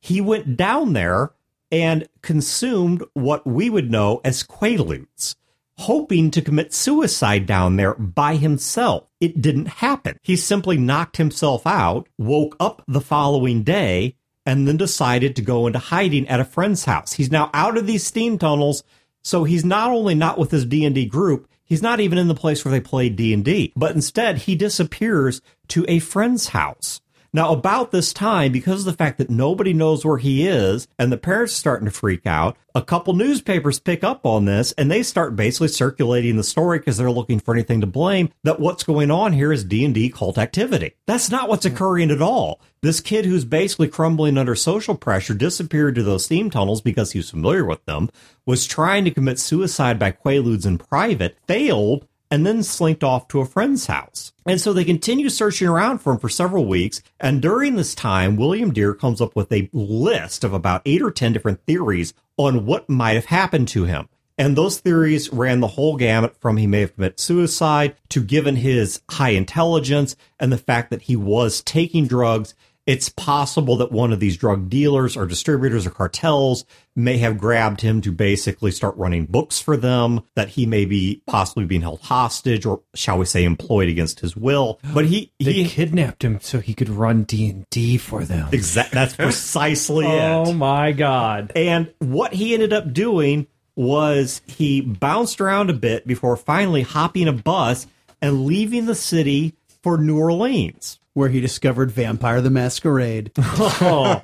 He 0.00 0.20
went 0.20 0.56
down 0.56 0.92
there 0.92 1.32
and 1.70 2.06
consumed 2.20 3.02
what 3.14 3.46
we 3.46 3.70
would 3.70 3.90
know 3.90 4.20
as 4.24 4.42
quaaludes, 4.42 5.36
hoping 5.78 6.30
to 6.30 6.42
commit 6.42 6.74
suicide 6.74 7.46
down 7.46 7.76
there 7.76 7.94
by 7.94 8.36
himself. 8.36 9.08
It 9.20 9.40
didn't 9.40 9.66
happen. 9.66 10.18
He 10.22 10.36
simply 10.36 10.76
knocked 10.76 11.16
himself 11.16 11.66
out, 11.66 12.08
woke 12.18 12.56
up 12.60 12.82
the 12.86 13.00
following 13.00 13.62
day, 13.62 14.16
and 14.44 14.68
then 14.68 14.76
decided 14.76 15.34
to 15.36 15.42
go 15.42 15.66
into 15.66 15.78
hiding 15.78 16.28
at 16.28 16.40
a 16.40 16.44
friend's 16.44 16.84
house. 16.84 17.14
He's 17.14 17.30
now 17.30 17.48
out 17.54 17.78
of 17.78 17.86
these 17.86 18.04
steam 18.04 18.38
tunnels, 18.38 18.82
so 19.22 19.44
he's 19.44 19.64
not 19.64 19.90
only 19.90 20.14
not 20.14 20.36
with 20.36 20.50
his 20.50 20.66
D&D 20.66 21.06
group, 21.06 21.48
he's 21.72 21.80
not 21.80 22.00
even 22.00 22.18
in 22.18 22.28
the 22.28 22.34
place 22.34 22.66
where 22.66 22.72
they 22.72 22.80
play 22.82 23.08
D&D, 23.08 23.72
but 23.74 23.94
instead 23.94 24.36
he 24.36 24.54
disappears 24.54 25.40
to 25.68 25.86
a 25.88 26.00
friend's 26.00 26.48
house. 26.48 27.00
Now, 27.34 27.52
about 27.52 27.92
this 27.92 28.12
time, 28.12 28.52
because 28.52 28.80
of 28.80 28.84
the 28.84 28.92
fact 28.92 29.16
that 29.16 29.30
nobody 29.30 29.72
knows 29.72 30.04
where 30.04 30.18
he 30.18 30.46
is 30.46 30.86
and 30.98 31.10
the 31.10 31.16
parents 31.16 31.54
are 31.54 31.56
starting 31.56 31.86
to 31.86 31.90
freak 31.90 32.26
out, 32.26 32.58
a 32.74 32.82
couple 32.82 33.14
newspapers 33.14 33.80
pick 33.80 34.04
up 34.04 34.26
on 34.26 34.44
this 34.44 34.72
and 34.72 34.90
they 34.90 35.02
start 35.02 35.34
basically 35.34 35.68
circulating 35.68 36.36
the 36.36 36.44
story 36.44 36.78
because 36.78 36.98
they're 36.98 37.10
looking 37.10 37.40
for 37.40 37.54
anything 37.54 37.80
to 37.80 37.86
blame 37.86 38.28
that 38.44 38.60
what's 38.60 38.82
going 38.82 39.10
on 39.10 39.32
here 39.32 39.50
is 39.50 39.64
D&D 39.64 40.10
cult 40.10 40.36
activity. 40.36 40.92
That's 41.06 41.30
not 41.30 41.48
what's 41.48 41.64
occurring 41.64 42.10
at 42.10 42.20
all. 42.20 42.60
This 42.82 43.00
kid 43.00 43.24
who's 43.24 43.46
basically 43.46 43.88
crumbling 43.88 44.36
under 44.36 44.54
social 44.54 44.94
pressure 44.94 45.34
disappeared 45.34 45.94
to 45.94 46.02
those 46.02 46.26
steam 46.26 46.50
tunnels 46.50 46.82
because 46.82 47.12
he 47.12 47.18
was 47.18 47.30
familiar 47.30 47.64
with 47.64 47.82
them, 47.86 48.10
was 48.44 48.66
trying 48.66 49.06
to 49.06 49.10
commit 49.10 49.38
suicide 49.38 49.98
by 49.98 50.12
quaaludes 50.12 50.66
in 50.66 50.76
private, 50.76 51.38
failed, 51.46 52.06
and 52.32 52.46
then 52.46 52.62
slinked 52.62 53.04
off 53.04 53.28
to 53.28 53.42
a 53.42 53.44
friend's 53.44 53.84
house. 53.84 54.32
And 54.46 54.58
so 54.58 54.72
they 54.72 54.84
continue 54.84 55.28
searching 55.28 55.68
around 55.68 55.98
for 55.98 56.14
him 56.14 56.18
for 56.18 56.30
several 56.30 56.64
weeks. 56.64 57.02
And 57.20 57.42
during 57.42 57.76
this 57.76 57.94
time, 57.94 58.36
William 58.36 58.72
Dear 58.72 58.94
comes 58.94 59.20
up 59.20 59.36
with 59.36 59.52
a 59.52 59.68
list 59.74 60.42
of 60.42 60.54
about 60.54 60.80
eight 60.86 61.02
or 61.02 61.10
10 61.10 61.34
different 61.34 61.60
theories 61.66 62.14
on 62.38 62.64
what 62.64 62.88
might 62.88 63.16
have 63.16 63.26
happened 63.26 63.68
to 63.68 63.84
him. 63.84 64.08
And 64.38 64.56
those 64.56 64.80
theories 64.80 65.30
ran 65.30 65.60
the 65.60 65.66
whole 65.66 65.98
gamut 65.98 66.34
from 66.40 66.56
he 66.56 66.66
may 66.66 66.80
have 66.80 66.94
committed 66.94 67.20
suicide 67.20 67.96
to 68.08 68.24
given 68.24 68.56
his 68.56 69.02
high 69.10 69.30
intelligence 69.30 70.16
and 70.40 70.50
the 70.50 70.56
fact 70.56 70.88
that 70.88 71.02
he 71.02 71.16
was 71.16 71.60
taking 71.60 72.06
drugs. 72.06 72.54
It's 72.84 73.08
possible 73.08 73.76
that 73.76 73.92
one 73.92 74.12
of 74.12 74.18
these 74.18 74.36
drug 74.36 74.68
dealers 74.68 75.16
or 75.16 75.24
distributors 75.26 75.86
or 75.86 75.90
cartels 75.90 76.64
may 76.96 77.18
have 77.18 77.38
grabbed 77.38 77.80
him 77.80 78.00
to 78.00 78.10
basically 78.10 78.72
start 78.72 78.96
running 78.96 79.26
books 79.26 79.60
for 79.60 79.76
them, 79.76 80.22
that 80.34 80.50
he 80.50 80.66
may 80.66 80.84
be 80.84 81.22
possibly 81.26 81.64
being 81.64 81.82
held 81.82 82.00
hostage 82.00 82.66
or 82.66 82.82
shall 82.94 83.18
we 83.18 83.24
say 83.24 83.44
employed 83.44 83.88
against 83.88 84.20
his 84.20 84.36
will. 84.36 84.80
But 84.92 85.06
he, 85.06 85.30
They 85.38 85.52
he 85.52 85.68
kidnapped 85.68 86.24
him 86.24 86.40
so 86.40 86.58
he 86.58 86.74
could 86.74 86.88
run 86.88 87.22
D 87.22 87.48
and 87.48 87.70
D 87.70 87.98
for 87.98 88.24
them. 88.24 88.48
Exactly. 88.52 88.96
that's 88.96 89.14
precisely 89.14 90.06
Oh 90.06 90.10
it. 90.42 90.48
Oh 90.48 90.52
my 90.52 90.90
god! 90.92 91.52
And 91.54 91.92
what 92.00 92.32
he 92.34 92.52
ended 92.52 92.72
up 92.72 92.92
doing 92.92 93.46
was 93.76 94.42
he 94.46 94.80
bounced 94.80 95.40
around 95.40 95.70
a 95.70 95.74
bit 95.74 96.06
before 96.06 96.36
finally 96.36 96.82
hopping 96.82 97.28
a 97.28 97.32
bus 97.32 97.86
and 98.20 98.44
leaving 98.44 98.86
the 98.86 98.94
city 98.94 99.54
for 99.82 99.98
New 99.98 100.18
Orleans. 100.18 100.98
Where 101.14 101.28
he 101.28 101.40
discovered 101.40 101.90
Vampire 101.90 102.40
the 102.40 102.50
Masquerade. 102.50 103.32
Oh, 103.38 104.22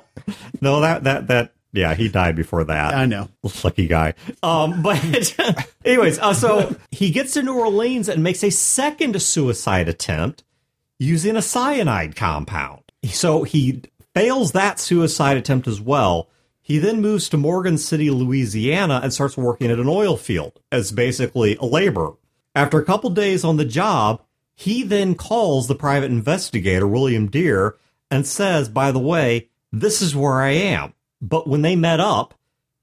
No, 0.61 0.81
that 0.81 1.03
that 1.03 1.27
that 1.27 1.53
yeah, 1.71 1.93
he 1.93 2.09
died 2.09 2.35
before 2.35 2.63
that. 2.63 2.93
I 2.95 3.05
know. 3.05 3.29
lucky 3.63 3.87
guy. 3.87 4.15
Um, 4.41 4.81
but 4.81 4.99
anyways, 5.85 6.19
uh, 6.19 6.33
so 6.33 6.75
he 6.91 7.11
gets 7.11 7.33
to 7.33 7.43
New 7.43 7.57
Orleans 7.57 8.09
and 8.09 8.23
makes 8.23 8.43
a 8.43 8.49
second 8.49 9.21
suicide 9.21 9.87
attempt 9.87 10.43
using 10.97 11.35
a 11.35 11.41
cyanide 11.41 12.15
compound. 12.15 12.81
So 13.05 13.43
he 13.43 13.83
fails 14.15 14.51
that 14.53 14.79
suicide 14.79 15.37
attempt 15.37 15.67
as 15.67 15.79
well. 15.79 16.29
He 16.59 16.77
then 16.79 17.01
moves 17.01 17.29
to 17.29 17.37
Morgan 17.37 17.77
City, 17.77 18.09
Louisiana, 18.11 18.99
and 19.01 19.13
starts 19.13 19.37
working 19.37 19.71
at 19.71 19.79
an 19.79 19.87
oil 19.87 20.17
field 20.17 20.59
as 20.71 20.91
basically 20.91 21.55
a 21.55 21.65
laborer. 21.65 22.13
After 22.55 22.79
a 22.79 22.85
couple 22.85 23.09
days 23.11 23.43
on 23.43 23.57
the 23.57 23.65
job, 23.65 24.21
he 24.59 24.83
then 24.83 25.15
calls 25.15 25.69
the 25.69 25.75
private 25.75 26.11
investigator, 26.11 26.85
William 26.85 27.27
Dear, 27.27 27.77
and 28.11 28.27
says, 28.27 28.67
By 28.67 28.91
the 28.91 28.99
way, 28.99 29.47
this 29.71 30.01
is 30.01 30.17
where 30.17 30.41
I 30.41 30.49
am. 30.49 30.93
But 31.21 31.47
when 31.47 31.61
they 31.61 31.77
met 31.77 32.01
up, 32.01 32.33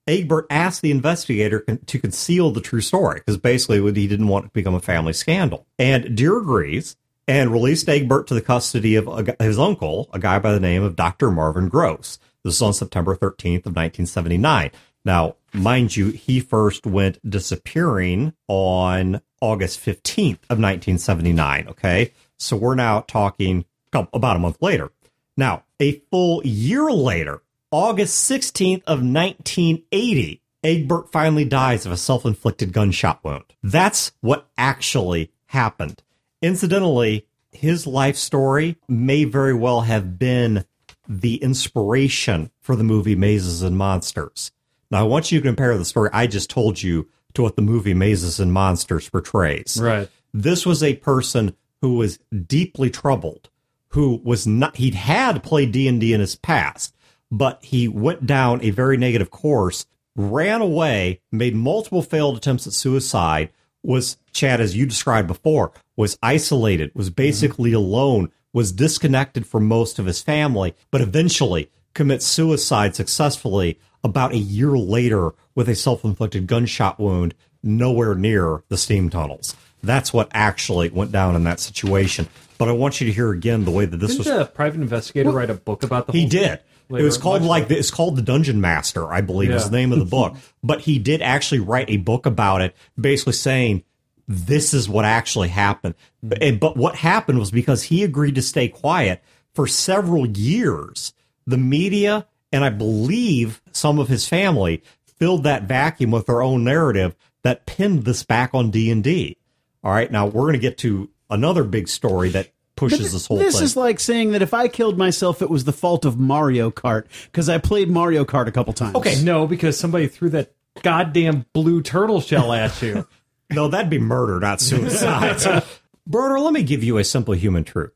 Egbert 0.06 0.46
asked 0.48 0.80
the 0.80 0.90
investigator 0.90 1.60
to 1.60 1.98
conceal 1.98 2.50
the 2.50 2.62
true 2.62 2.80
story 2.80 3.16
because 3.16 3.36
basically 3.36 3.82
he 3.92 4.08
didn't 4.08 4.28
want 4.28 4.46
it 4.46 4.48
to 4.48 4.54
become 4.54 4.74
a 4.74 4.80
family 4.80 5.12
scandal. 5.12 5.66
And 5.78 6.16
Dear 6.16 6.38
agrees 6.38 6.96
and 7.28 7.52
released 7.52 7.90
Egbert 7.90 8.26
to 8.28 8.34
the 8.34 8.40
custody 8.40 8.94
of 8.94 9.06
a, 9.06 9.36
his 9.38 9.58
uncle, 9.58 10.08
a 10.14 10.18
guy 10.18 10.38
by 10.38 10.52
the 10.52 10.60
name 10.60 10.82
of 10.82 10.96
Dr. 10.96 11.30
Marvin 11.30 11.68
Gross. 11.68 12.18
This 12.42 12.54
is 12.54 12.62
on 12.62 12.72
September 12.72 13.14
13th 13.14 13.66
of 13.66 13.76
1979. 13.76 14.70
Now, 15.04 15.36
mind 15.52 15.94
you, 15.94 16.08
he 16.08 16.40
first 16.40 16.86
went 16.86 17.18
disappearing 17.28 18.32
on 18.48 19.20
August 19.40 19.80
15th 19.80 20.42
of 20.48 20.58
1979. 20.58 21.68
Okay. 21.68 22.12
So 22.38 22.56
we're 22.56 22.74
now 22.74 23.00
talking 23.00 23.64
about 23.92 24.36
a 24.36 24.40
month 24.40 24.58
later. 24.60 24.90
Now, 25.36 25.64
a 25.80 26.00
full 26.10 26.42
year 26.44 26.90
later, 26.90 27.42
August 27.70 28.30
16th 28.30 28.82
of 28.86 29.00
1980, 29.00 30.42
Egbert 30.62 31.12
finally 31.12 31.44
dies 31.44 31.86
of 31.86 31.92
a 31.92 31.96
self-inflicted 31.96 32.72
gunshot 32.72 33.22
wound. 33.22 33.44
That's 33.62 34.12
what 34.20 34.48
actually 34.56 35.30
happened. 35.46 36.02
Incidentally, 36.42 37.26
his 37.52 37.86
life 37.86 38.16
story 38.16 38.76
may 38.88 39.24
very 39.24 39.54
well 39.54 39.82
have 39.82 40.18
been 40.18 40.64
the 41.08 41.36
inspiration 41.36 42.50
for 42.60 42.76
the 42.76 42.84
movie 42.84 43.14
Mazes 43.14 43.62
and 43.62 43.76
Monsters. 43.76 44.52
Now, 44.90 45.00
I 45.00 45.04
want 45.04 45.32
you 45.32 45.40
to 45.40 45.46
compare 45.46 45.76
the 45.76 45.84
story 45.84 46.10
I 46.12 46.26
just 46.26 46.50
told 46.50 46.82
you 46.82 47.08
to 47.36 47.42
what 47.42 47.56
the 47.56 47.62
movie 47.62 47.94
Mazes 47.94 48.40
and 48.40 48.52
Monsters 48.52 49.08
portrays. 49.08 49.78
Right. 49.80 50.08
This 50.34 50.66
was 50.66 50.82
a 50.82 50.96
person 50.96 51.54
who 51.80 51.94
was 51.94 52.18
deeply 52.46 52.90
troubled, 52.90 53.48
who 53.90 54.20
was 54.24 54.46
not, 54.46 54.76
he'd 54.76 54.94
had 54.94 55.42
played 55.42 55.72
D&D 55.72 56.12
in 56.12 56.20
his 56.20 56.34
past, 56.34 56.94
but 57.30 57.62
he 57.62 57.88
went 57.88 58.26
down 58.26 58.62
a 58.62 58.70
very 58.70 58.96
negative 58.96 59.30
course, 59.30 59.86
ran 60.16 60.60
away, 60.60 61.20
made 61.30 61.54
multiple 61.54 62.02
failed 62.02 62.36
attempts 62.36 62.66
at 62.66 62.72
suicide, 62.72 63.50
was 63.82 64.16
Chad, 64.32 64.60
as 64.60 64.76
you 64.76 64.84
described 64.86 65.28
before, 65.28 65.72
was 65.94 66.18
isolated, 66.22 66.90
was 66.94 67.10
basically 67.10 67.70
mm-hmm. 67.70 67.78
alone, 67.78 68.32
was 68.52 68.72
disconnected 68.72 69.46
from 69.46 69.66
most 69.66 69.98
of 69.98 70.06
his 70.06 70.22
family, 70.22 70.74
but 70.90 71.00
eventually 71.00 71.70
commits 71.96 72.24
suicide 72.26 72.94
successfully 72.94 73.80
about 74.04 74.32
a 74.32 74.38
year 74.38 74.76
later 74.78 75.32
with 75.56 75.68
a 75.68 75.74
self-inflicted 75.74 76.46
gunshot 76.46 77.00
wound 77.00 77.34
nowhere 77.62 78.14
near 78.14 78.62
the 78.68 78.76
steam 78.76 79.10
tunnels. 79.10 79.56
That's 79.82 80.12
what 80.12 80.28
actually 80.32 80.90
went 80.90 81.10
down 81.10 81.34
in 81.34 81.42
that 81.44 81.58
situation. 81.58 82.28
But 82.58 82.68
I 82.68 82.72
want 82.72 83.00
you 83.00 83.06
to 83.08 83.12
hear 83.12 83.32
again 83.32 83.64
the 83.64 83.70
way 83.70 83.84
that 83.84 83.96
this 83.96 84.16
Didn't 84.16 84.36
was 84.38 84.46
a 84.48 84.50
private 84.50 84.80
investigator 84.80 85.30
write 85.30 85.50
a 85.50 85.54
book 85.54 85.82
about 85.82 86.06
the 86.06 86.12
he 86.12 86.26
did. 86.26 86.60
It 86.88 87.02
was 87.02 87.18
called 87.18 87.42
Much 87.42 87.48
like 87.48 87.70
it's 87.70 87.90
called 87.90 88.14
the 88.14 88.22
Dungeon 88.22 88.60
Master, 88.60 89.12
I 89.12 89.20
believe 89.20 89.50
is 89.50 89.68
the 89.68 89.76
name 89.76 89.92
of 89.92 89.98
the 89.98 90.04
book. 90.04 90.36
but 90.62 90.82
he 90.82 90.98
did 91.00 91.20
actually 91.20 91.58
write 91.58 91.90
a 91.90 91.96
book 91.96 92.26
about 92.26 92.60
it, 92.60 92.76
basically 93.00 93.32
saying 93.32 93.82
this 94.28 94.72
is 94.72 94.88
what 94.88 95.04
actually 95.04 95.48
happened. 95.48 95.94
And- 96.40 96.60
But 96.60 96.76
what 96.76 96.94
happened 96.96 97.38
was 97.40 97.50
because 97.50 97.84
he 97.84 98.04
agreed 98.04 98.36
to 98.36 98.42
stay 98.42 98.68
quiet 98.68 99.22
for 99.52 99.66
several 99.66 100.26
years, 100.26 101.12
the 101.46 101.56
media 101.58 102.26
and 102.52 102.64
I 102.64 102.70
believe 102.70 103.60
some 103.72 103.98
of 103.98 104.08
his 104.08 104.28
family 104.28 104.82
filled 105.18 105.44
that 105.44 105.64
vacuum 105.64 106.10
with 106.10 106.26
their 106.26 106.42
own 106.42 106.64
narrative 106.64 107.14
that 107.42 107.66
pinned 107.66 108.04
this 108.04 108.22
back 108.22 108.50
on 108.54 108.70
D 108.70 108.90
and 108.90 109.02
D. 109.04 109.36
All 109.84 109.92
right, 109.92 110.10
now 110.10 110.26
we're 110.26 110.42
going 110.42 110.54
to 110.54 110.58
get 110.58 110.78
to 110.78 111.08
another 111.30 111.64
big 111.64 111.88
story 111.88 112.30
that 112.30 112.50
pushes 112.74 113.12
this 113.12 113.26
whole 113.26 113.36
This 113.38 113.54
thing. 113.56 113.64
is 113.64 113.76
like 113.76 114.00
saying 114.00 114.32
that 114.32 114.42
if 114.42 114.52
I 114.52 114.68
killed 114.68 114.98
myself, 114.98 115.40
it 115.42 115.48
was 115.48 115.64
the 115.64 115.72
fault 115.72 116.04
of 116.04 116.18
Mario 116.18 116.70
Kart 116.70 117.04
because 117.26 117.48
I 117.48 117.58
played 117.58 117.88
Mario 117.88 118.24
Kart 118.24 118.48
a 118.48 118.52
couple 118.52 118.72
times. 118.72 118.96
Okay. 118.96 119.22
No, 119.22 119.46
because 119.46 119.78
somebody 119.78 120.08
threw 120.08 120.28
that 120.30 120.52
goddamn 120.82 121.46
blue 121.52 121.82
turtle 121.82 122.20
shell 122.20 122.52
at 122.52 122.80
you. 122.82 123.06
No, 123.48 123.68
that'd 123.68 123.88
be 123.88 124.00
murder, 124.00 124.40
not 124.40 124.60
suicide. 124.60 125.62
Berner, 126.08 126.40
let 126.40 126.52
me 126.52 126.64
give 126.64 126.82
you 126.82 126.98
a 126.98 127.04
simple 127.04 127.32
human 127.32 127.62
truth. 127.62 127.92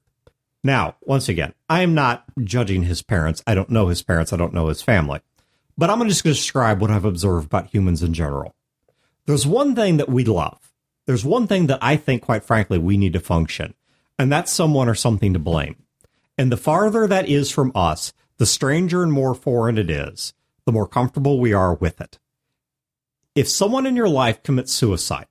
Now, 0.62 0.96
once 1.00 1.28
again, 1.28 1.54
I 1.68 1.82
am 1.82 1.94
not 1.94 2.24
judging 2.42 2.82
his 2.82 3.02
parents. 3.02 3.42
I 3.46 3.54
don't 3.54 3.70
know 3.70 3.88
his 3.88 4.02
parents. 4.02 4.32
I 4.32 4.36
don't 4.36 4.52
know 4.52 4.68
his 4.68 4.82
family. 4.82 5.20
But 5.78 5.88
I'm 5.88 6.06
just 6.08 6.22
going 6.22 6.34
to 6.34 6.40
describe 6.40 6.80
what 6.80 6.90
I've 6.90 7.06
observed 7.06 7.46
about 7.46 7.68
humans 7.68 8.02
in 8.02 8.12
general. 8.12 8.54
There's 9.26 9.46
one 9.46 9.74
thing 9.74 9.96
that 9.96 10.08
we 10.08 10.24
love. 10.24 10.72
There's 11.06 11.24
one 11.24 11.46
thing 11.46 11.66
that 11.68 11.78
I 11.80 11.96
think, 11.96 12.22
quite 12.22 12.44
frankly, 12.44 12.78
we 12.78 12.96
need 12.96 13.14
to 13.14 13.20
function, 13.20 13.74
and 14.18 14.30
that's 14.30 14.52
someone 14.52 14.88
or 14.88 14.94
something 14.94 15.32
to 15.32 15.38
blame. 15.38 15.82
And 16.36 16.52
the 16.52 16.56
farther 16.56 17.06
that 17.06 17.28
is 17.28 17.50
from 17.50 17.72
us, 17.74 18.12
the 18.36 18.46
stranger 18.46 19.02
and 19.02 19.12
more 19.12 19.34
foreign 19.34 19.78
it 19.78 19.90
is, 19.90 20.34
the 20.66 20.72
more 20.72 20.86
comfortable 20.86 21.40
we 21.40 21.52
are 21.52 21.74
with 21.74 22.00
it. 22.00 22.18
If 23.34 23.48
someone 23.48 23.86
in 23.86 23.96
your 23.96 24.08
life 24.08 24.42
commits 24.42 24.72
suicide, 24.72 25.26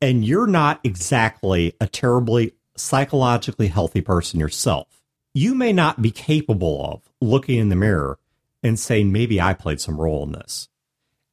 and 0.00 0.24
you're 0.24 0.46
not 0.46 0.80
exactly 0.84 1.74
a 1.80 1.86
terribly 1.86 2.54
psychologically 2.76 3.68
healthy 3.68 4.00
person 4.00 4.40
yourself, 4.40 5.02
you 5.34 5.54
may 5.54 5.72
not 5.72 6.02
be 6.02 6.10
capable 6.10 6.84
of 6.84 7.02
looking 7.20 7.58
in 7.58 7.68
the 7.68 7.76
mirror 7.76 8.18
and 8.62 8.78
saying, 8.78 9.12
maybe 9.12 9.40
I 9.40 9.54
played 9.54 9.80
some 9.80 10.00
role 10.00 10.22
in 10.24 10.32
this. 10.32 10.68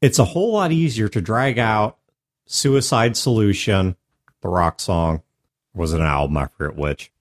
It's 0.01 0.19
a 0.19 0.25
whole 0.25 0.53
lot 0.53 0.71
easier 0.71 1.09
to 1.09 1.21
drag 1.21 1.59
out 1.59 1.97
Suicide 2.45 3.15
Solution, 3.15 3.95
the 4.41 4.49
rock 4.49 4.79
song, 4.79 5.21
was 5.73 5.93
it 5.93 5.99
an 5.99 6.05
album? 6.05 6.37
I 6.37 6.47
forget 6.47 6.77
which. 6.77 7.11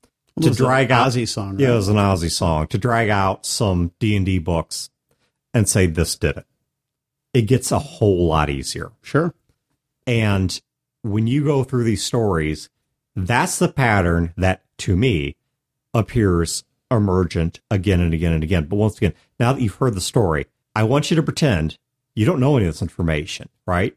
To 0.41 0.51
drag 0.51 0.91
out 0.91 1.09
Ozzy 1.09 1.27
song. 1.27 1.53
Right? 1.53 1.61
yeah, 1.61 1.73
it 1.73 1.77
was 1.77 1.89
an 1.89 1.97
Ozzy 1.97 2.31
song. 2.31 2.69
To 2.69 2.79
drag 2.79 3.09
out 3.09 3.45
some 3.45 3.93
D 3.99 4.17
and 4.17 4.25
D 4.25 4.39
books 4.39 4.91
and 5.53 5.69
say 5.69 5.87
this 5.87 6.15
did 6.17 6.37
it. 6.37 6.47
It 7.35 7.43
gets 7.43 7.73
a 7.73 7.79
whole 7.79 8.27
lot 8.27 8.49
easier. 8.49 8.93
Sure. 9.03 9.35
And 10.07 10.61
when 11.03 11.27
you 11.27 11.45
go 11.45 11.65
through 11.65 11.85
these 11.85 12.05
stories, 12.05 12.71
that's 13.27 13.59
the 13.59 13.69
pattern 13.69 14.33
that, 14.37 14.63
to 14.79 14.97
me, 14.97 15.37
appears 15.95 16.65
emergent 16.91 17.61
again 17.71 18.01
and 18.01 18.15
again 18.15 18.33
and 18.33 18.43
again. 18.43 18.65
But 18.65 18.77
once 18.77 18.97
again, 18.97 19.15
now 19.39 19.53
that 19.53 19.61
you've 19.61 19.75
heard 19.75 19.95
the 19.95 20.01
story, 20.01 20.47
I 20.75 20.85
want 20.85 21.11
you 21.11 21.17
to 21.17 21.23
pretend 21.23 21.79
you 22.15 22.25
don't 22.25 22.41
know 22.41 22.57
any 22.57 22.67
of 22.67 22.75
this 22.75 22.83
information, 22.83 23.49
right? 23.67 23.97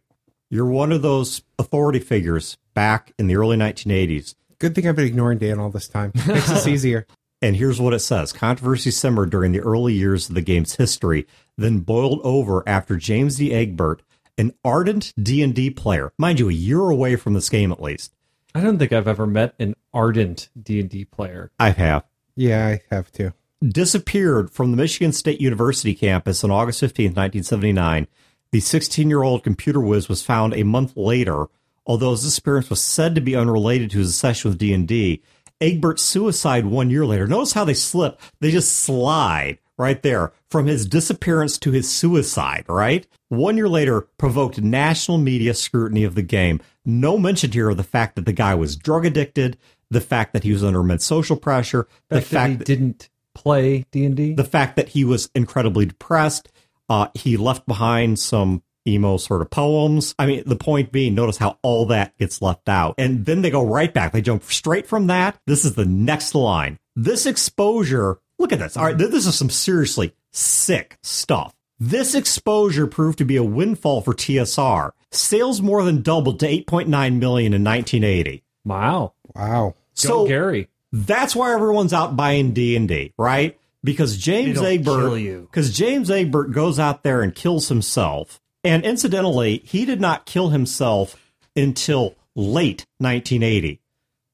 You're 0.50 0.66
one 0.66 0.92
of 0.92 1.02
those 1.02 1.44
authority 1.58 2.00
figures 2.00 2.58
back 2.74 3.14
in 3.18 3.28
the 3.28 3.36
early 3.36 3.58
1980s. 3.58 4.36
Good 4.60 4.76
thing 4.76 4.88
I've 4.88 4.96
been 4.96 5.08
ignoring 5.08 5.40
Dan 5.40 5.60
all 5.60 5.70
this 5.70 5.88
time. 5.88 6.12
Makes 6.28 6.50
this 6.50 6.68
easier. 6.68 7.08
And 7.44 7.56
here's 7.56 7.82
what 7.82 7.96
it 7.96 8.00
says 8.02 8.32
Controversy 8.32 8.92
simmered 8.92 9.32
during 9.32 9.52
the 9.52 9.62
early 9.62 9.94
years 9.94 10.30
of 10.30 10.36
the 10.36 10.42
game's 10.42 10.76
history, 10.76 11.26
then 11.58 11.80
boiled 11.80 12.22
over 12.24 12.62
after 12.68 12.98
James 12.98 13.38
D. 13.38 13.52
Egbert, 13.52 14.04
an 14.38 14.54
ardent 14.64 15.12
D&D 15.20 15.72
player, 15.72 16.14
mind 16.20 16.40
you, 16.40 16.50
a 16.50 16.54
year 16.54 16.82
away 16.82 17.16
from 17.16 17.34
this 17.34 17.50
game 17.50 17.72
at 17.72 17.82
least. 17.82 18.14
I 18.54 18.62
don't 18.62 18.78
think 18.78 18.92
I've 18.92 19.08
ever 19.08 19.26
met 19.28 19.56
an 19.60 19.76
ardent 19.94 20.50
D 20.62 20.80
and 20.80 20.90
D 20.90 21.06
player. 21.06 21.52
I 21.60 21.72
have. 21.72 22.04
Yeah, 22.36 22.68
I 22.68 22.82
have 22.94 23.12
too. 23.12 23.34
disappeared 23.66 24.50
from 24.50 24.72
the 24.72 24.78
Michigan 24.78 25.12
State 25.14 25.40
University 25.42 25.94
campus 25.94 26.44
on 26.44 26.52
August 26.52 26.80
15, 26.80 27.06
1979. 27.08 28.08
The 28.52 28.60
16 28.60 29.10
year 29.10 29.24
old 29.24 29.44
computer 29.44 29.80
whiz 29.80 30.10
was 30.10 30.24
found 30.24 30.54
a 30.54 30.64
month 30.64 30.96
later. 30.98 31.46
Although 31.86 32.12
his 32.12 32.24
disappearance 32.24 32.70
was 32.70 32.82
said 32.82 33.16
to 33.16 33.22
be 33.22 33.36
unrelated 33.36 33.90
to 33.92 34.00
his 34.00 34.16
session 34.16 34.52
with 34.52 34.60
D&D, 34.60 35.22
Egbert's 35.60 36.02
suicide 36.04 36.66
one 36.66 36.90
year 36.90 37.06
later. 37.06 37.28
Notice 37.28 37.54
how 37.54 37.66
they 37.66 37.74
slip. 37.74 38.20
They 38.40 38.52
just 38.52 38.72
slide 38.74 39.58
right 39.78 40.02
there 40.04 40.32
from 40.50 40.68
his 40.68 40.86
disappearance 40.86 41.58
to 41.60 41.72
his 41.72 41.90
suicide, 41.90 42.66
right? 42.68 43.08
One 43.30 43.58
year 43.58 43.70
later 43.70 44.02
provoked 44.18 44.62
national 44.62 45.18
media 45.18 45.54
scrutiny 45.54 46.04
of 46.04 46.16
the 46.16 46.22
game. 46.22 46.62
No 46.86 47.18
mention 47.18 47.52
here 47.52 47.70
of 47.70 47.78
the 47.78 47.84
fact 47.84 48.16
that 48.16 48.26
the 48.26 48.34
guy 48.34 48.56
was 48.56 48.76
drug 48.76 49.06
addicted, 49.06 49.58
the 49.90 50.02
fact 50.02 50.34
that 50.34 50.44
he 50.44 50.52
was 50.52 50.64
under 50.64 50.82
immense 50.82 51.06
social 51.06 51.36
pressure, 51.36 51.88
the 52.10 52.16
The 52.16 52.22
fact 52.22 52.32
that 52.32 52.48
he 52.50 52.56
fact 52.56 52.66
didn't 52.66 53.10
play 53.34 53.86
D 53.92 54.06
and 54.06 54.16
D. 54.16 54.34
the 54.34 54.44
fact 54.44 54.76
that 54.76 54.90
he 54.90 55.04
was 55.06 55.30
incredibly 55.34 55.86
depressed. 55.86 56.50
Uh, 56.90 57.08
he 57.14 57.38
left 57.38 57.66
behind 57.66 58.20
some 58.20 58.64
emo 58.88 59.16
sort 59.18 59.42
of 59.42 59.50
poems. 59.50 60.16
I 60.18 60.26
mean, 60.26 60.44
the 60.46 60.56
point 60.56 60.92
being, 60.92 61.16
notice 61.16 61.38
how 61.38 61.58
all 61.62 61.86
that 61.88 62.18
gets 62.18 62.42
left 62.42 62.68
out. 62.68 62.96
And 62.98 63.26
then 63.26 63.42
they 63.42 63.50
go 63.50 63.64
right 63.64 63.94
back. 63.94 64.12
They 64.12 64.22
jump 64.22 64.44
straight 64.44 64.88
from 64.88 65.08
that. 65.08 65.40
This 65.48 65.64
is 65.64 65.76
the 65.76 65.86
next 65.86 66.36
line. 66.36 66.78
This 66.96 67.26
exposure, 67.26 68.20
look 68.42 68.52
at 68.54 68.60
this. 68.60 68.76
All 68.78 68.86
right, 68.86 68.98
this 68.98 69.26
is 69.26 69.36
some 69.36 69.50
seriously 69.50 70.14
sick 70.32 70.98
stuff. 71.02 71.54
This 71.80 72.14
exposure 72.14 72.86
proved 72.88 73.18
to 73.20 73.26
be 73.26 73.38
a 73.38 73.44
windfall 73.44 74.02
for 74.02 74.14
TSR. 74.14 74.92
Sales 75.12 75.62
more 75.62 75.84
than 75.84 76.02
doubled 76.04 76.40
to 76.42 76.48
8.9 76.48 76.88
million 77.20 77.54
in 77.54 77.64
1980. 77.64 78.44
Wow. 78.66 79.14
Wow. 79.36 79.70
Go 79.70 79.76
So 79.96 80.28
Gary. 80.28 80.68
that's 80.92 81.36
why 81.36 81.54
everyone's 81.54 81.92
out 81.94 82.16
buying 82.16 82.52
D 82.54 82.76
and 82.76 82.88
D, 82.88 83.14
right? 83.18 83.58
Because 83.84 84.16
James 84.18 84.58
It'll 84.58 84.66
Egbert, 84.68 85.42
because 85.50 85.76
James 85.76 86.12
Egbert 86.12 86.52
goes 86.52 86.78
out 86.78 87.02
there 87.02 87.24
and 87.24 87.34
kills 87.34 87.70
himself. 87.70 88.40
And 88.64 88.84
incidentally, 88.86 89.64
he 89.66 89.86
did 89.86 90.00
not 90.00 90.28
kill 90.28 90.50
himself 90.50 91.16
until 91.56 92.16
late 92.36 92.86
1980. 93.00 93.80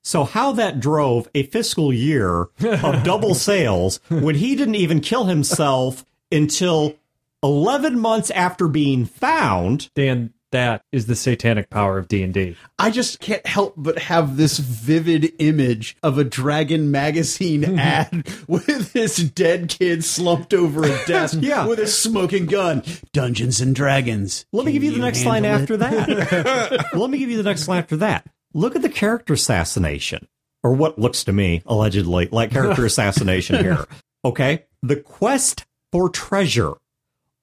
So 0.08 0.24
how 0.24 0.54
that 0.54 0.80
drove 0.80 1.28
a 1.36 1.44
fiscal 1.44 1.92
year 1.92 2.44
of 2.64 3.04
double 3.04 3.36
sales 3.36 4.00
when 4.08 4.36
he 4.36 4.56
didn't 4.56 4.76
even 4.76 5.02
kill 5.02 5.26
himself 5.26 6.06
until 6.32 6.96
11 7.44 8.00
months 8.00 8.32
after 8.32 8.70
being 8.70 9.04
found, 9.06 9.94
Dan, 9.96 10.32
that 10.52 10.84
is 10.94 11.08
the 11.08 11.16
satanic 11.18 11.70
power 11.70 11.98
of 11.98 12.08
D 12.08 12.24
and 12.24 12.34
D. 12.34 12.56
I 12.80 12.90
just 12.90 13.20
can't 13.20 13.46
help 13.46 13.74
but 13.76 14.00
have 14.00 14.38
this 14.38 14.60
vivid 14.60 15.34
image 15.40 15.98
of 16.02 16.18
a 16.18 16.24
Dragon 16.24 16.90
magazine 16.90 17.66
ad 17.78 18.26
with 18.48 18.94
this 18.94 19.18
dead 19.18 19.68
kid 19.68 20.06
slumped 20.06 20.54
over 20.54 20.86
a 20.86 21.06
desk 21.06 21.40
Yeah. 21.42 21.68
with 21.68 21.80
a 21.80 21.88
smoking 21.88 22.46
gun. 22.46 22.82
Dungeons 23.12 23.60
and 23.60 23.76
Dragons. 23.76 24.46
let 24.54 24.66
me 24.66 24.72
give 24.72 24.86
you 24.86 24.92
the 24.92 25.00
next 25.00 25.26
line 25.26 25.44
handle 25.44 25.64
after 25.64 25.76
that. 25.78 26.94
let 26.96 27.10
me 27.10 27.18
give 27.18 27.30
you 27.30 27.36
the 27.36 27.44
next 27.44 27.68
line 27.68 27.80
after 27.80 27.98
that. 27.98 28.26
Look 28.54 28.76
at 28.76 28.82
the 28.82 28.90
character 28.90 29.34
assassination, 29.34 30.28
or 30.64 30.74
what 30.74 31.00
looks 31.00 31.24
to 31.26 31.34
me, 31.34 31.62
allegedly, 31.66 32.30
like 32.32 32.52
character 32.52 32.86
assassination 32.88 33.64
here. 33.64 33.86
Okay? 34.24 34.66
The 34.82 34.96
quest 34.98 35.66
for 35.92 36.10
treasure, 36.10 36.74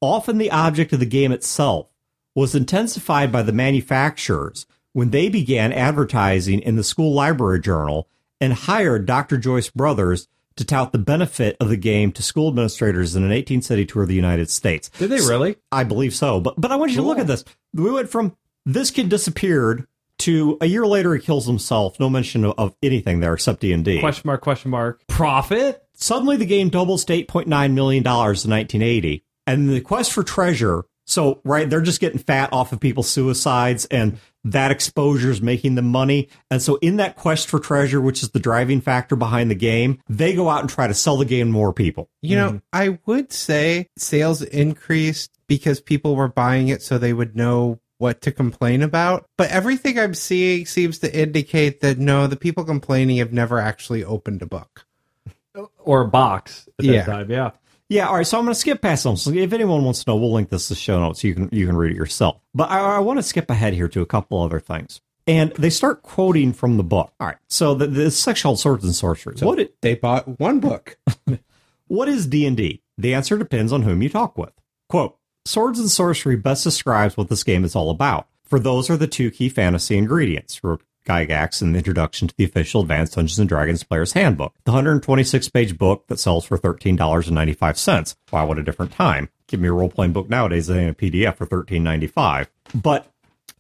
often 0.00 0.38
the 0.38 0.50
object 0.50 0.92
of 0.92 1.00
the 1.00 1.06
game 1.06 1.32
itself, 1.32 1.88
was 2.34 2.54
intensified 2.54 3.30
by 3.30 3.42
the 3.42 3.52
manufacturers 3.52 4.66
when 4.92 5.10
they 5.10 5.28
began 5.28 5.72
advertising 5.72 6.60
in 6.60 6.76
the 6.76 6.84
school 6.84 7.12
library 7.12 7.60
journal 7.60 8.08
and 8.40 8.52
hired 8.52 9.06
Dr. 9.06 9.38
Joyce 9.38 9.70
Brothers 9.70 10.28
to 10.56 10.64
tout 10.64 10.92
the 10.92 10.98
benefit 10.98 11.56
of 11.60 11.68
the 11.68 11.76
game 11.76 12.12
to 12.12 12.22
school 12.22 12.48
administrators 12.48 13.16
in 13.16 13.24
an 13.24 13.32
18 13.32 13.62
city 13.62 13.84
tour 13.84 14.02
of 14.02 14.08
the 14.08 14.14
United 14.14 14.50
States. 14.50 14.88
Did 14.98 15.10
they 15.10 15.16
really? 15.16 15.56
I 15.72 15.84
believe 15.84 16.14
so. 16.14 16.40
But 16.40 16.60
but 16.60 16.70
I 16.70 16.76
want 16.76 16.92
you 16.92 16.98
to 16.98 17.02
look 17.02 17.18
at 17.18 17.26
this. 17.26 17.44
We 17.72 17.90
went 17.90 18.08
from 18.08 18.36
this 18.64 18.90
kid 18.90 19.08
disappeared 19.08 19.86
to 20.18 20.56
a 20.60 20.66
year 20.66 20.86
later 20.86 21.14
he 21.14 21.20
kills 21.20 21.46
himself. 21.46 21.98
No 21.98 22.08
mention 22.08 22.44
of, 22.44 22.54
of 22.58 22.74
anything 22.82 23.20
there 23.20 23.34
except 23.34 23.60
D 23.60 23.72
and 23.72 23.84
D. 23.84 24.00
Question 24.00 24.26
mark? 24.26 24.40
Question 24.40 24.70
mark? 24.70 25.00
Profit? 25.08 25.82
Suddenly 25.94 26.36
the 26.36 26.46
game 26.46 26.68
doubles 26.68 27.04
to 27.06 27.12
eight 27.12 27.28
point 27.28 27.48
nine 27.48 27.74
million 27.74 28.02
dollars 28.02 28.44
in 28.44 28.50
1980, 28.50 29.24
and 29.46 29.70
the 29.70 29.80
quest 29.80 30.12
for 30.12 30.22
treasure. 30.22 30.84
So 31.06 31.40
right, 31.44 31.68
they're 31.68 31.82
just 31.82 32.00
getting 32.00 32.18
fat 32.18 32.52
off 32.52 32.72
of 32.72 32.80
people's 32.80 33.10
suicides, 33.10 33.84
and 33.86 34.18
that 34.44 34.70
exposure 34.70 35.30
is 35.30 35.42
making 35.42 35.74
them 35.74 35.86
money. 35.86 36.28
And 36.50 36.62
so 36.62 36.76
in 36.76 36.96
that 36.96 37.16
quest 37.16 37.48
for 37.48 37.58
treasure, 37.58 38.00
which 38.00 38.22
is 38.22 38.30
the 38.30 38.40
driving 38.40 38.80
factor 38.80 39.16
behind 39.16 39.50
the 39.50 39.54
game, 39.54 40.00
they 40.08 40.34
go 40.34 40.48
out 40.48 40.60
and 40.60 40.70
try 40.70 40.86
to 40.86 40.94
sell 40.94 41.16
the 41.16 41.24
game 41.24 41.48
to 41.48 41.52
more 41.52 41.72
people. 41.72 42.10
You 42.22 42.36
know, 42.36 42.48
mm-hmm. 42.48 42.58
I 42.72 42.98
would 43.06 43.32
say 43.32 43.88
sales 43.98 44.42
increased 44.42 45.30
because 45.46 45.80
people 45.80 46.16
were 46.16 46.28
buying 46.28 46.68
it 46.68 46.82
so 46.82 46.98
they 46.98 47.12
would 47.12 47.36
know 47.36 47.80
what 47.98 48.20
to 48.22 48.32
complain 48.32 48.82
about. 48.82 49.26
But 49.36 49.50
everything 49.50 49.98
I'm 49.98 50.14
seeing 50.14 50.66
seems 50.66 50.98
to 51.00 51.16
indicate 51.18 51.80
that 51.80 51.98
no, 51.98 52.26
the 52.26 52.36
people 52.36 52.64
complaining 52.64 53.18
have 53.18 53.32
never 53.32 53.58
actually 53.58 54.04
opened 54.04 54.42
a 54.42 54.46
book. 54.46 54.86
Uh, 55.56 55.66
or 55.78 56.02
a 56.02 56.08
box 56.08 56.68
at 56.78 56.84
that 56.84 56.92
Yeah. 56.92 57.04
time? 57.04 57.30
Yeah. 57.30 57.50
Yeah, 57.88 58.08
all 58.08 58.16
right. 58.16 58.26
So 58.26 58.38
I'm 58.38 58.44
going 58.44 58.54
to 58.54 58.58
skip 58.58 58.80
past 58.80 59.04
them. 59.04 59.16
So 59.16 59.30
if 59.30 59.52
anyone 59.52 59.84
wants 59.84 60.02
to 60.02 60.10
know, 60.10 60.16
we'll 60.16 60.32
link 60.32 60.48
this 60.48 60.68
to 60.68 60.74
the 60.74 60.80
show 60.80 60.98
notes. 60.98 61.22
You 61.22 61.34
can 61.34 61.48
you 61.52 61.66
can 61.66 61.76
read 61.76 61.92
it 61.92 61.96
yourself. 61.96 62.40
But 62.54 62.70
I, 62.70 62.96
I 62.96 62.98
want 63.00 63.18
to 63.18 63.22
skip 63.22 63.50
ahead 63.50 63.74
here 63.74 63.88
to 63.88 64.00
a 64.00 64.06
couple 64.06 64.42
other 64.42 64.58
things. 64.58 65.00
And 65.26 65.52
they 65.52 65.70
start 65.70 66.02
quoting 66.02 66.52
from 66.52 66.76
the 66.78 66.82
book. 66.82 67.12
All 67.20 67.26
right. 67.28 67.36
So 67.48 67.74
the, 67.74 67.86
the 67.86 68.10
section 68.10 68.48
called 68.48 68.58
Swords 68.58 68.84
and 68.84 68.94
Sorcery. 68.94 69.34
what 69.40 69.58
it, 69.58 69.80
They 69.80 69.94
bought 69.94 70.40
one 70.40 70.60
book. 70.60 70.98
what 71.86 72.08
is 72.08 72.26
D 72.26 72.46
and 72.46 72.56
D? 72.56 72.82
The 72.98 73.14
answer 73.14 73.36
depends 73.38 73.72
on 73.72 73.82
whom 73.82 74.02
you 74.02 74.08
talk 74.08 74.36
with. 74.38 74.52
Quote: 74.88 75.16
Swords 75.46 75.78
and 75.78 75.90
Sorcery 75.90 76.36
best 76.36 76.64
describes 76.64 77.16
what 77.16 77.28
this 77.28 77.44
game 77.44 77.64
is 77.64 77.76
all 77.76 77.90
about. 77.90 78.28
For 78.44 78.58
those 78.58 78.88
are 78.88 78.96
the 78.96 79.06
two 79.06 79.30
key 79.30 79.48
fantasy 79.50 79.96
ingredients. 79.96 80.54
for 80.56 80.78
Gygax 81.06 81.60
and 81.60 81.74
the 81.74 81.78
introduction 81.78 82.28
to 82.28 82.34
the 82.38 82.44
official 82.44 82.80
Advanced 82.80 83.14
Dungeons 83.16 83.38
and 83.38 83.46
Dragons 83.46 83.84
Player's 83.84 84.14
Handbook, 84.14 84.54
the 84.64 84.70
126 84.72 85.50
page 85.50 85.76
book 85.76 86.06
that 86.06 86.18
sells 86.18 86.46
for 86.46 86.56
$13.95. 86.56 88.16
Wow, 88.32 88.46
what 88.46 88.58
a 88.58 88.62
different 88.62 88.92
time. 88.92 89.28
Give 89.46 89.60
me 89.60 89.68
a 89.68 89.72
role 89.72 89.90
playing 89.90 90.14
book 90.14 90.30
nowadays 90.30 90.70
in 90.70 90.88
a 90.88 90.94
PDF 90.94 91.36
for 91.36 91.46
$13.95. 91.46 92.46
But 92.74 93.06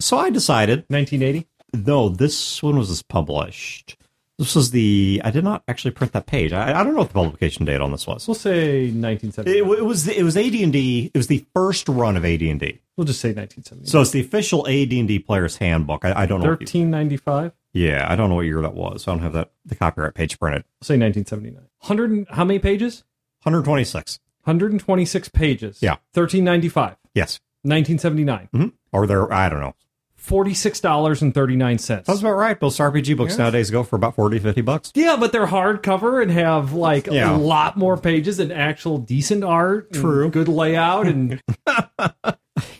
so 0.00 0.16
I 0.16 0.30
decided 0.30 0.86
1980. 0.88 1.46
no, 1.74 2.08
this 2.08 2.62
one 2.62 2.78
was 2.78 3.02
published. 3.02 3.98
This 4.38 4.56
was 4.56 4.72
the. 4.72 5.20
I 5.24 5.30
did 5.30 5.44
not 5.44 5.62
actually 5.68 5.92
print 5.92 6.12
that 6.12 6.26
page. 6.26 6.52
I, 6.52 6.80
I 6.80 6.82
don't 6.82 6.94
know 6.94 7.00
what 7.00 7.08
the 7.08 7.14
publication 7.14 7.64
date 7.64 7.80
on 7.80 7.92
this 7.92 8.06
was. 8.06 8.26
We'll 8.26 8.34
say 8.34 8.86
1970. 8.90 9.56
It, 9.56 9.64
was 9.64 10.08
it 10.08 10.22
was 10.24 10.36
AD 10.36 10.54
and 10.54 10.72
D. 10.72 11.10
It 11.14 11.16
was 11.16 11.28
the 11.28 11.44
first 11.54 11.88
run 11.88 12.16
of 12.16 12.24
AD 12.24 12.42
and 12.42 12.58
D. 12.58 12.80
we'll 12.96 13.04
just 13.04 13.20
say 13.20 13.28
1970. 13.28 13.86
So 13.88 14.00
it's 14.00 14.10
the 14.10 14.20
official 14.20 14.66
AD 14.66 14.92
and 14.92 15.06
D 15.06 15.20
Player's 15.20 15.56
Handbook. 15.58 16.04
I, 16.04 16.22
I 16.22 16.26
don't 16.26 16.40
know. 16.40 16.48
1395. 16.48 17.52
yeah, 17.72 18.06
I 18.10 18.16
don't 18.16 18.28
know 18.28 18.34
what 18.34 18.46
year 18.46 18.60
that 18.62 18.74
was. 18.74 19.06
I 19.06 19.12
don't 19.12 19.20
have 19.22 19.34
that 19.34 19.52
the 19.64 19.76
copyright 19.76 20.14
page 20.14 20.38
printed. 20.40 20.64
We'll 20.80 20.86
say 20.86 20.98
1979. 20.98 21.62
100. 21.86 22.26
How 22.34 22.44
many 22.44 22.58
pages? 22.58 23.04
126. 23.44 24.18
126 24.44 25.28
pages. 25.28 25.78
Yeah. 25.80 25.96
1395. 26.14 26.96
Yes, 27.14 27.38
1979. 27.62 28.48
hmm 28.52 28.66
or 28.92 29.06
there. 29.06 29.32
I 29.32 29.48
don't 29.48 29.60
know. 29.60 29.74
$46.39. 30.26 32.04
That's 32.04 32.20
about 32.20 32.32
right. 32.34 32.60
Most 32.60 32.78
RPG 32.78 33.16
books 33.16 33.36
nowadays 33.38 33.70
go 33.70 33.82
for 33.82 33.96
about 33.96 34.14
40, 34.14 34.38
50 34.38 34.60
bucks. 34.62 34.92
Yeah, 34.94 35.16
but 35.18 35.32
they're 35.32 35.46
hardcover 35.46 36.22
and 36.22 36.30
have 36.30 36.72
like 36.72 37.06
Yeah. 37.06 37.34
a 37.34 37.38
lot 37.38 37.76
more 37.76 37.96
pages 37.96 38.38
and 38.38 38.52
actual 38.52 38.98
decent 38.98 39.44
art. 39.44 39.92
True. 39.92 40.30
Good 40.30 40.48
layout 40.48 41.06
and 41.06 41.42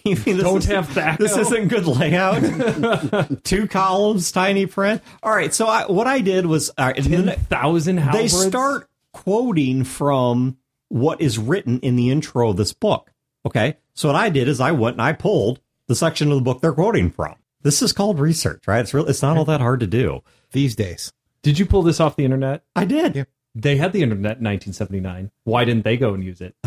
You 0.05 0.17
mean 0.17 0.37
this 0.37 0.43
don't 0.43 0.59
is- 0.59 0.65
have 0.67 0.95
that. 0.95 1.19
This 1.19 1.37
isn't 1.37 1.69
good 1.69 1.87
layout. 1.87 3.43
Two 3.45 3.67
columns, 3.67 4.31
tiny 4.33 4.67
print. 4.67 5.03
All 5.23 5.33
right. 5.35 5.53
So 5.53 5.67
I, 5.67 5.87
what 5.91 6.07
I 6.07 6.21
did 6.21 6.47
was 6.47 6.71
uh, 6.79 6.93
ne- 6.97 7.37
10,000 7.37 7.97
they 8.13 8.29
start 8.29 8.89
quoting 9.13 9.85
from 9.85 10.57
what 10.89 11.21
is 11.21 11.39
written 11.39 11.81
in 11.81 11.97
the 11.97 12.11
intro 12.11 12.51
of 12.51 12.57
this 12.57 12.73
book. 12.73 13.11
Okay. 13.47 13.77
So 13.95 14.09
what 14.09 14.17
I 14.17 14.29
did 14.29 14.49
is 14.49 14.61
I 14.61 14.73
went 14.73 14.95
and 14.97 15.03
I 15.03 15.13
pulled 15.13 15.61
the 15.89 15.95
section 15.95 16.31
of 16.31 16.37
the 16.39 16.43
book 16.43 16.61
they're 16.61 16.73
quoting 16.73 17.11
from. 17.11 17.35
This 17.63 17.81
is 17.83 17.93
called 17.93 18.19
research, 18.19 18.67
right? 18.67 18.81
It's 18.81 18.93
really, 18.95 19.11
it's 19.11 19.23
not 19.23 19.37
all 19.37 19.45
that 19.47 19.61
hard 19.61 19.81
to 19.81 19.87
do. 19.87 20.23
These 20.53 20.77
days. 20.77 21.13
Did 21.43 21.59
you 21.59 21.67
pull 21.67 21.83
this 21.83 22.01
off 22.01 22.17
the 22.17 22.25
internet? 22.25 22.63
I 22.77 22.85
did. 22.85 23.17
Yeah. 23.17 23.25
They 23.57 23.77
had 23.77 23.93
the 23.93 24.03
internet 24.03 24.39
in 24.39 24.45
1979. 24.45 25.31
Why 25.45 25.65
didn't 25.65 25.85
they 25.85 25.97
go 25.97 26.13
and 26.15 26.25
use 26.25 26.41
it? 26.41 26.55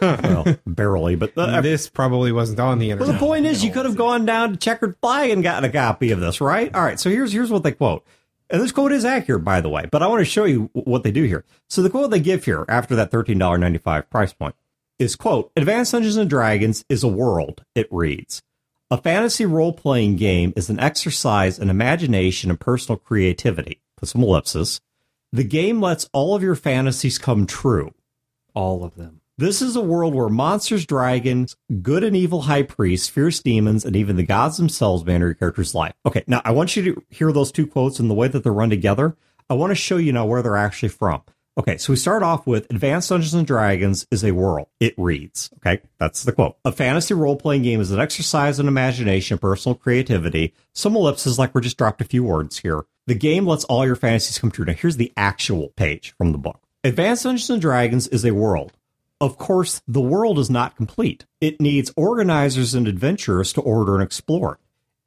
Well, 0.00 0.56
barely, 0.66 1.14
but 1.14 1.34
the, 1.34 1.42
uh, 1.42 1.60
this 1.60 1.90
probably 1.90 2.32
wasn't 2.32 2.58
on 2.58 2.78
the 2.78 2.86
Well, 2.88 2.92
internet. 3.02 3.14
the 3.20 3.26
point 3.26 3.44
is, 3.44 3.62
you 3.62 3.70
could 3.70 3.84
have 3.84 3.96
gone 3.98 4.24
down 4.24 4.52
to 4.52 4.56
Checkered 4.56 4.96
Flag 5.02 5.28
and 5.30 5.42
gotten 5.42 5.68
a 5.68 5.72
copy 5.72 6.10
of 6.10 6.20
this, 6.20 6.40
right? 6.40 6.74
All 6.74 6.82
right. 6.82 6.98
So 6.98 7.10
here's 7.10 7.32
here's 7.34 7.50
what 7.50 7.62
they 7.64 7.72
quote, 7.72 8.02
and 8.48 8.62
this 8.62 8.72
quote 8.72 8.92
is 8.92 9.04
accurate, 9.04 9.44
by 9.44 9.60
the 9.60 9.68
way. 9.68 9.84
But 9.92 10.02
I 10.02 10.06
want 10.06 10.20
to 10.20 10.24
show 10.24 10.44
you 10.44 10.70
what 10.72 11.02
they 11.02 11.10
do 11.12 11.24
here. 11.24 11.44
So 11.68 11.82
the 11.82 11.90
quote 11.90 12.10
they 12.10 12.18
give 12.20 12.46
here 12.46 12.64
after 12.66 12.96
that 12.96 13.10
thirteen 13.10 13.36
dollar 13.38 13.58
ninety 13.58 13.76
five 13.78 14.08
price 14.08 14.32
point 14.32 14.54
is 14.98 15.16
quote: 15.16 15.52
"Advanced 15.54 15.92
Dungeons 15.92 16.16
and 16.16 16.30
Dragons 16.30 16.82
is 16.88 17.02
a 17.04 17.08
world." 17.08 17.62
It 17.74 17.88
reads. 17.90 18.42
A 18.92 19.00
fantasy 19.00 19.46
role 19.46 19.72
playing 19.72 20.16
game 20.16 20.52
is 20.56 20.68
an 20.68 20.80
exercise 20.80 21.60
in 21.60 21.70
imagination 21.70 22.50
and 22.50 22.58
personal 22.58 22.98
creativity. 22.98 23.80
Put 23.96 24.08
some 24.08 24.24
ellipsis. 24.24 24.80
The 25.32 25.44
game 25.44 25.80
lets 25.80 26.10
all 26.12 26.34
of 26.34 26.42
your 26.42 26.56
fantasies 26.56 27.16
come 27.16 27.46
true. 27.46 27.94
All 28.52 28.82
of 28.82 28.96
them. 28.96 29.20
This 29.38 29.62
is 29.62 29.76
a 29.76 29.80
world 29.80 30.12
where 30.16 30.28
monsters, 30.28 30.86
dragons, 30.86 31.54
good 31.82 32.02
and 32.02 32.16
evil 32.16 32.42
high 32.42 32.64
priests, 32.64 33.08
fierce 33.08 33.38
demons, 33.38 33.84
and 33.84 33.94
even 33.94 34.16
the 34.16 34.24
gods 34.24 34.56
themselves 34.56 35.04
manner 35.04 35.26
your 35.26 35.34
character's 35.34 35.72
life. 35.72 35.94
Okay, 36.04 36.24
now 36.26 36.42
I 36.44 36.50
want 36.50 36.74
you 36.74 36.82
to 36.82 37.04
hear 37.10 37.30
those 37.30 37.52
two 37.52 37.68
quotes 37.68 38.00
and 38.00 38.10
the 38.10 38.14
way 38.14 38.26
that 38.26 38.42
they're 38.42 38.52
run 38.52 38.70
together. 38.70 39.16
I 39.48 39.54
want 39.54 39.70
to 39.70 39.76
show 39.76 39.98
you 39.98 40.12
now 40.12 40.26
where 40.26 40.42
they're 40.42 40.56
actually 40.56 40.88
from. 40.88 41.22
Okay, 41.60 41.76
so 41.76 41.92
we 41.92 41.98
start 41.98 42.22
off 42.22 42.46
with 42.46 42.70
Advanced 42.70 43.10
Dungeons 43.10 43.34
and 43.34 43.46
Dragons 43.46 44.06
is 44.10 44.24
a 44.24 44.30
world. 44.30 44.68
It 44.80 44.94
reads, 44.96 45.50
okay, 45.56 45.82
that's 45.98 46.24
the 46.24 46.32
quote. 46.32 46.56
A 46.64 46.72
fantasy 46.72 47.12
role 47.12 47.36
playing 47.36 47.64
game 47.64 47.82
is 47.82 47.90
an 47.90 48.00
exercise 48.00 48.58
in 48.58 48.66
imagination, 48.66 49.36
personal 49.36 49.74
creativity. 49.76 50.54
Some 50.72 50.96
ellipses, 50.96 51.38
like 51.38 51.54
we're 51.54 51.60
just 51.60 51.76
dropped 51.76 52.00
a 52.00 52.06
few 52.06 52.24
words 52.24 52.60
here. 52.60 52.86
The 53.06 53.14
game 53.14 53.46
lets 53.46 53.64
all 53.64 53.84
your 53.84 53.94
fantasies 53.94 54.38
come 54.38 54.50
true. 54.50 54.64
Now, 54.64 54.72
here's 54.72 54.96
the 54.96 55.12
actual 55.18 55.68
page 55.76 56.14
from 56.16 56.32
the 56.32 56.38
book. 56.38 56.62
Advanced 56.82 57.24
Dungeons 57.24 57.50
and 57.50 57.60
Dragons 57.60 58.08
is 58.08 58.24
a 58.24 58.30
world. 58.30 58.72
Of 59.20 59.36
course, 59.36 59.82
the 59.86 60.00
world 60.00 60.38
is 60.38 60.48
not 60.48 60.76
complete. 60.76 61.26
It 61.42 61.60
needs 61.60 61.92
organizers 61.94 62.72
and 62.72 62.88
adventurers 62.88 63.52
to 63.52 63.60
order 63.60 63.96
and 63.96 64.02
explore. 64.02 64.58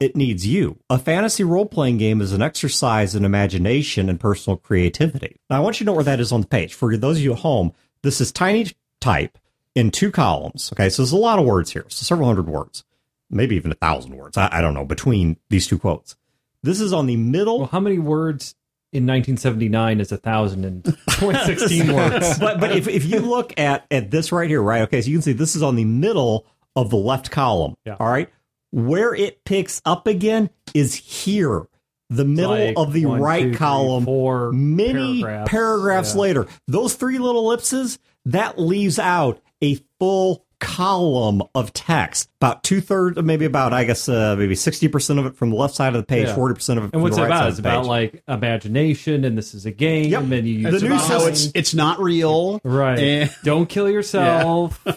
It 0.04 0.14
needs 0.14 0.46
you. 0.46 0.78
A 0.90 0.98
fantasy 0.98 1.44
role 1.44 1.64
playing 1.64 1.96
game 1.96 2.20
is 2.20 2.34
an 2.34 2.42
exercise 2.42 3.14
in 3.14 3.24
imagination 3.24 4.10
and 4.10 4.20
personal 4.20 4.58
creativity. 4.58 5.40
Now, 5.48 5.56
I 5.56 5.60
want 5.60 5.80
you 5.80 5.84
to 5.84 5.86
know 5.86 5.94
where 5.94 6.04
that 6.04 6.20
is 6.20 6.30
on 6.30 6.42
the 6.42 6.46
page. 6.46 6.74
For 6.74 6.94
those 6.94 7.16
of 7.16 7.22
you 7.22 7.32
at 7.32 7.38
home, 7.38 7.72
this 8.02 8.20
is 8.20 8.30
tiny 8.30 8.66
type 9.00 9.38
in 9.74 9.90
two 9.90 10.10
columns. 10.10 10.70
Okay, 10.74 10.90
so 10.90 11.00
there's 11.00 11.12
a 11.12 11.16
lot 11.16 11.38
of 11.38 11.46
words 11.46 11.72
here, 11.72 11.86
so 11.88 12.04
several 12.04 12.28
hundred 12.28 12.48
words, 12.48 12.84
maybe 13.30 13.56
even 13.56 13.72
a 13.72 13.76
thousand 13.76 14.14
words. 14.14 14.36
I, 14.36 14.50
I 14.52 14.60
don't 14.60 14.74
know, 14.74 14.84
between 14.84 15.38
these 15.48 15.66
two 15.66 15.78
quotes. 15.78 16.16
This 16.62 16.82
is 16.82 16.92
on 16.92 17.06
the 17.06 17.16
middle 17.16 17.60
Well, 17.60 17.68
how 17.68 17.80
many 17.80 17.98
words 17.98 18.54
in 18.92 19.04
1979 19.06 20.00
is 20.00 20.12
a 20.12 20.18
thousand 20.18 20.66
and 20.66 20.84
2016 20.84 21.94
words? 21.94 22.38
but 22.38 22.60
but 22.60 22.76
if, 22.76 22.88
if 22.88 23.06
you 23.06 23.20
look 23.20 23.58
at 23.58 23.86
at 23.90 24.10
this 24.10 24.32
right 24.32 24.50
here, 24.50 24.60
right? 24.60 24.82
Okay, 24.82 25.00
so 25.00 25.08
you 25.08 25.16
can 25.16 25.22
see 25.22 25.32
this 25.32 25.56
is 25.56 25.62
on 25.62 25.76
the 25.76 25.86
middle 25.86 26.44
of 26.76 26.90
the 26.90 26.96
left 26.98 27.30
column. 27.30 27.74
Yeah. 27.86 27.96
All 27.98 28.08
right. 28.08 28.28
Where 28.74 29.14
it 29.14 29.44
picks 29.44 29.80
up 29.84 30.06
again 30.08 30.50
is 30.74 30.94
here. 30.94 31.66
The 32.10 32.24
middle 32.24 32.50
Like 32.50 32.74
of 32.76 32.92
the 32.92 33.06
one, 33.06 33.20
right 33.20 33.42
two, 33.44 33.48
three, 33.50 33.56
column. 33.56 34.04
four 34.04 34.50
many 34.52 35.22
paragraphs. 35.22 35.50
paragraphs, 35.50 36.14
Yeah. 36.14 36.20
later. 36.20 36.46
Those 36.68 36.94
three 36.94 37.18
little 37.18 37.42
ellipses, 37.46 37.98
that 38.26 38.58
leaves 38.58 38.98
out 38.98 39.40
a 39.62 39.78
full 39.98 40.44
column 40.60 41.42
of 41.54 41.72
text. 41.72 42.28
About 42.40 42.62
two 42.62 42.80
thirds, 42.80 43.20
maybe 43.22 43.44
about 43.44 43.72
I 43.72 43.84
guess 43.84 44.08
uh, 44.08 44.34
maybe 44.36 44.54
sixty 44.54 44.88
percent 44.88 45.18
of 45.18 45.26
it 45.26 45.36
from 45.36 45.50
the 45.50 45.56
left 45.56 45.74
side 45.74 45.94
of 45.94 46.00
the 46.02 46.06
page, 46.06 46.26
Yeah. 46.28 46.34
forty 46.34 46.54
percent 46.54 46.78
of 46.78 46.84
it 46.84 46.86
And 46.86 46.92
from 46.94 47.02
what's 47.02 47.16
the 47.16 47.22
it 47.22 47.26
right 47.28 47.36
about? 47.36 47.48
It's 47.50 47.58
of 47.58 47.64
about 47.64 47.86
like 47.86 48.22
imagination, 48.28 49.24
and 49.24 49.36
this 49.38 49.54
is 49.54 49.66
a 49.66 49.70
game, 49.70 50.10
Yep. 50.10 50.22
and 50.22 50.32
you 50.48 50.62
The 50.64 50.70
use 50.72 50.82
new 50.82 50.88
your 50.88 50.98
About 50.98 51.28
it's 51.28 51.50
it's 51.54 51.74
not 51.74 52.00
real, 52.00 52.60
right. 52.64 52.98
And- 52.98 53.30
Don't 53.44 53.68
kill 53.68 53.88
yourself. 53.96 54.84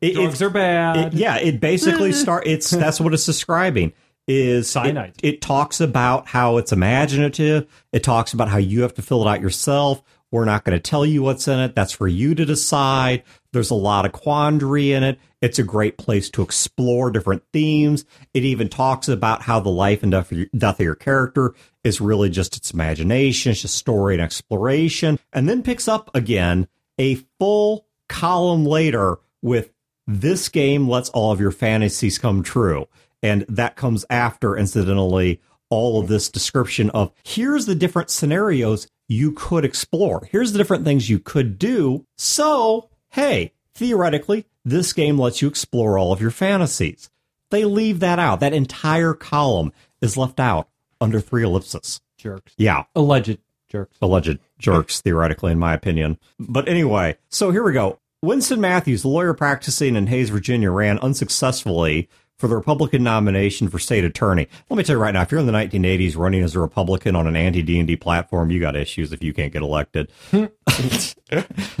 It- 0.00 0.14
Drugs 0.14 0.34
it's- 0.34 0.42
are 0.42 0.50
bad. 0.50 0.96
It, 0.96 1.12
yeah, 1.14 1.36
it 1.36 1.60
basically 1.60 2.10
eh. 2.10 2.14
start. 2.14 2.46
It's 2.46 2.70
that's 2.70 3.00
what 3.00 3.14
it's 3.14 3.26
describing. 3.26 3.92
Is 4.30 4.68
Cyanide. 4.68 5.14
It, 5.22 5.34
it 5.36 5.40
talks 5.40 5.80
about 5.80 6.26
how 6.26 6.58
it's 6.58 6.70
imaginative. 6.70 7.66
It 7.92 8.02
talks 8.02 8.34
about 8.34 8.48
how 8.48 8.58
you 8.58 8.82
have 8.82 8.92
to 8.94 9.02
fill 9.02 9.26
it 9.26 9.30
out 9.30 9.40
yourself. 9.40 10.02
We're 10.30 10.44
not 10.44 10.64
going 10.64 10.76
to 10.76 10.80
tell 10.80 11.06
you 11.06 11.22
what's 11.22 11.48
in 11.48 11.58
it. 11.58 11.74
That's 11.74 11.92
for 11.92 12.06
you 12.06 12.34
to 12.34 12.44
decide. 12.44 13.22
There's 13.54 13.70
a 13.70 13.74
lot 13.74 14.04
of 14.04 14.12
quandary 14.12 14.92
in 14.92 15.02
it. 15.02 15.18
It's 15.40 15.58
a 15.58 15.62
great 15.62 15.96
place 15.96 16.28
to 16.30 16.42
explore 16.42 17.10
different 17.10 17.42
themes. 17.54 18.04
It 18.34 18.44
even 18.44 18.68
talks 18.68 19.08
about 19.08 19.40
how 19.40 19.60
the 19.60 19.70
life 19.70 20.02
and 20.02 20.12
death 20.12 20.30
of 20.30 20.36
your, 20.36 20.48
death 20.54 20.78
of 20.78 20.84
your 20.84 20.94
character 20.94 21.54
is 21.82 21.98
really 22.02 22.28
just 22.28 22.54
its 22.58 22.72
imagination. 22.72 23.52
It's 23.52 23.62
just 23.62 23.76
story 23.76 24.16
and 24.16 24.22
exploration. 24.22 25.18
And 25.32 25.48
then 25.48 25.62
picks 25.62 25.88
up 25.88 26.10
again 26.14 26.68
a 26.98 27.14
full 27.38 27.86
column 28.10 28.66
later 28.66 29.20
with 29.40 29.70
this 30.08 30.48
game 30.48 30.88
lets 30.88 31.10
all 31.10 31.30
of 31.30 31.38
your 31.40 31.50
fantasies 31.52 32.18
come 32.18 32.42
true. 32.42 32.88
And 33.22 33.44
that 33.48 33.76
comes 33.76 34.04
after, 34.08 34.56
incidentally, 34.56 35.40
all 35.70 36.00
of 36.00 36.08
this 36.08 36.30
description 36.30 36.88
of 36.90 37.12
here's 37.24 37.66
the 37.66 37.74
different 37.74 38.08
scenarios 38.10 38.88
you 39.06 39.32
could 39.32 39.64
explore. 39.64 40.26
Here's 40.30 40.52
the 40.52 40.58
different 40.58 40.84
things 40.84 41.10
you 41.10 41.18
could 41.18 41.58
do. 41.58 42.06
So, 42.16 42.88
hey, 43.10 43.52
theoretically, 43.74 44.46
this 44.64 44.92
game 44.94 45.18
lets 45.18 45.42
you 45.42 45.48
explore 45.48 45.98
all 45.98 46.12
of 46.12 46.20
your 46.22 46.30
fantasies. 46.30 47.10
They 47.50 47.64
leave 47.64 48.00
that 48.00 48.18
out. 48.18 48.40
That 48.40 48.54
entire 48.54 49.14
column 49.14 49.72
is 50.00 50.16
left 50.16 50.40
out 50.40 50.68
under 51.00 51.20
three 51.20 51.42
ellipses. 51.44 52.00
Jerks. 52.16 52.52
Yeah 52.56 52.84
Alleged 52.96 53.38
jerks. 53.68 53.96
alleged 54.02 54.38
jerks, 54.58 55.00
theoretically, 55.00 55.52
in 55.52 55.58
my 55.58 55.74
opinion. 55.74 56.18
But 56.38 56.68
anyway, 56.68 57.16
so 57.28 57.50
here 57.50 57.62
we 57.62 57.72
go. 57.72 58.00
Winston 58.22 58.60
Matthews, 58.60 59.04
a 59.04 59.08
lawyer 59.08 59.32
practicing 59.34 59.94
in 59.96 60.08
Hayes, 60.08 60.30
Virginia, 60.30 60.70
ran 60.70 60.98
unsuccessfully 60.98 62.08
for 62.36 62.48
the 62.48 62.56
Republican 62.56 63.02
nomination 63.02 63.68
for 63.68 63.78
state 63.78 64.04
attorney. 64.04 64.48
Let 64.70 64.76
me 64.76 64.82
tell 64.84 64.96
you 64.96 65.02
right 65.02 65.12
now, 65.14 65.22
if 65.22 65.30
you're 65.30 65.40
in 65.40 65.46
the 65.46 65.52
1980s 65.52 66.16
running 66.16 66.42
as 66.42 66.54
a 66.56 66.60
Republican 66.60 67.14
on 67.16 67.26
an 67.26 67.36
anti 67.36 67.62
D 67.62 67.78
and 67.78 67.86
D 67.86 67.96
platform, 67.96 68.50
you 68.50 68.58
got 68.60 68.74
issues 68.76 69.12
if 69.12 69.22
you 69.22 69.32
can't 69.32 69.52
get 69.52 69.62
elected. 69.62 70.10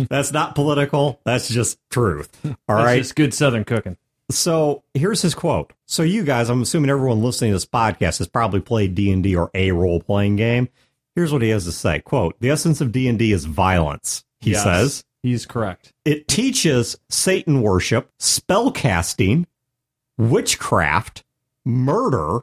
That's 0.08 0.32
not 0.32 0.54
political. 0.54 1.20
That's 1.24 1.48
just 1.48 1.78
truth. 1.90 2.30
All 2.44 2.54
That's 2.76 2.84
right. 2.86 2.98
just 2.98 3.16
good 3.16 3.34
Southern 3.34 3.64
cooking. 3.64 3.96
So 4.30 4.82
here's 4.94 5.22
his 5.22 5.34
quote. 5.34 5.72
So 5.86 6.02
you 6.02 6.22
guys, 6.22 6.50
I'm 6.50 6.62
assuming 6.62 6.90
everyone 6.90 7.22
listening 7.22 7.50
to 7.50 7.54
this 7.56 7.66
podcast 7.66 8.18
has 8.18 8.28
probably 8.28 8.60
played 8.60 8.94
D 8.94 9.10
and 9.10 9.22
D 9.22 9.34
or 9.36 9.50
a 9.54 9.72
role 9.72 10.00
playing 10.00 10.36
game. 10.36 10.68
Here's 11.14 11.32
what 11.32 11.42
he 11.42 11.48
has 11.48 11.64
to 11.64 11.72
say. 11.72 12.00
Quote, 12.00 12.38
the 12.40 12.50
essence 12.50 12.80
of 12.80 12.92
D 12.92 13.08
and 13.08 13.18
D 13.18 13.32
is 13.32 13.44
violence. 13.44 14.24
He 14.40 14.52
Yes. 14.52 14.62
says 14.62 15.04
He's 15.22 15.46
correct. 15.46 15.92
it 16.04 16.28
teaches 16.28 16.96
Satan 17.08 17.62
worship, 17.62 18.10
spell 18.18 18.70
casting, 18.70 19.46
witchcraft, 20.16 21.24
murder, 21.64 22.40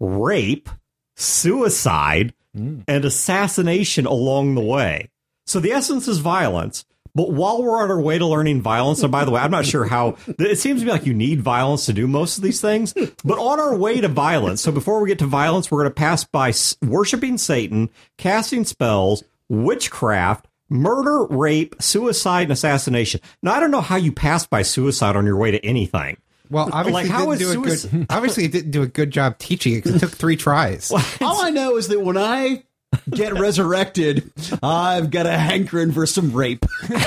rape, 0.00 0.68
suicide, 1.16 2.34
mm. 2.56 2.82
and 2.86 3.04
assassination 3.04 4.06
along 4.06 4.54
the 4.54 4.60
way. 4.60 5.10
So 5.46 5.60
the 5.60 5.72
essence 5.72 6.08
is 6.08 6.18
violence. 6.18 6.84
But 7.14 7.32
while 7.32 7.62
we're 7.62 7.82
on 7.82 7.90
our 7.90 8.00
way 8.00 8.18
to 8.18 8.26
learning 8.26 8.62
violence, 8.62 9.02
and 9.02 9.10
by 9.10 9.24
the 9.24 9.32
way, 9.32 9.40
I'm 9.40 9.50
not 9.50 9.66
sure 9.66 9.86
how 9.86 10.16
it 10.38 10.58
seems 10.58 10.80
to 10.80 10.86
me 10.86 10.92
like 10.92 11.06
you 11.06 11.14
need 11.14 11.40
violence 11.40 11.86
to 11.86 11.92
do 11.92 12.06
most 12.06 12.36
of 12.36 12.44
these 12.44 12.60
things. 12.60 12.92
But 13.24 13.38
on 13.38 13.58
our 13.58 13.74
way 13.76 14.00
to 14.00 14.08
violence, 14.08 14.60
so 14.60 14.70
before 14.70 15.00
we 15.00 15.08
get 15.08 15.18
to 15.20 15.26
violence, 15.26 15.70
we're 15.70 15.80
going 15.82 15.90
to 15.90 15.94
pass 15.94 16.22
by 16.22 16.52
worshiping 16.80 17.38
Satan, 17.38 17.90
casting 18.18 18.64
spells, 18.64 19.24
witchcraft, 19.48 20.46
murder, 20.68 21.24
rape, 21.26 21.74
suicide, 21.80 22.42
and 22.42 22.52
assassination. 22.52 23.20
Now, 23.42 23.54
I 23.54 23.60
don't 23.60 23.70
know 23.70 23.80
how 23.80 23.96
you 23.96 24.12
pass 24.12 24.46
by 24.46 24.62
suicide 24.62 25.16
on 25.16 25.24
your 25.26 25.36
way 25.36 25.50
to 25.50 25.64
anything. 25.64 26.16
Well, 26.50 26.70
obviously, 26.72 26.92
Like, 27.04 27.10
how 27.10 27.30
it 27.30 27.38
didn't 27.38 27.48
is 27.50 27.52
do 27.54 27.60
a 27.60 27.68
suicide- 27.76 27.90
good. 27.90 28.06
Obviously, 28.10 28.44
it 28.44 28.52
didn't 28.52 28.70
do 28.70 28.82
a 28.82 28.86
good 28.86 29.10
job 29.10 29.38
teaching 29.38 29.74
it 29.74 29.82
'cause 29.84 29.94
it 29.96 29.98
took 30.00 30.10
three 30.12 30.36
tries. 30.36 30.90
All 31.20 31.42
I 31.42 31.50
know 31.50 31.76
is 31.76 31.88
that 31.88 32.00
when 32.00 32.16
I 32.16 32.62
get 33.10 33.34
resurrected, 33.38 34.30
I've 34.62 35.10
got 35.10 35.26
a 35.26 35.36
hankering 35.36 35.92
for 35.92 36.06
some 36.06 36.32
rape. 36.32 36.64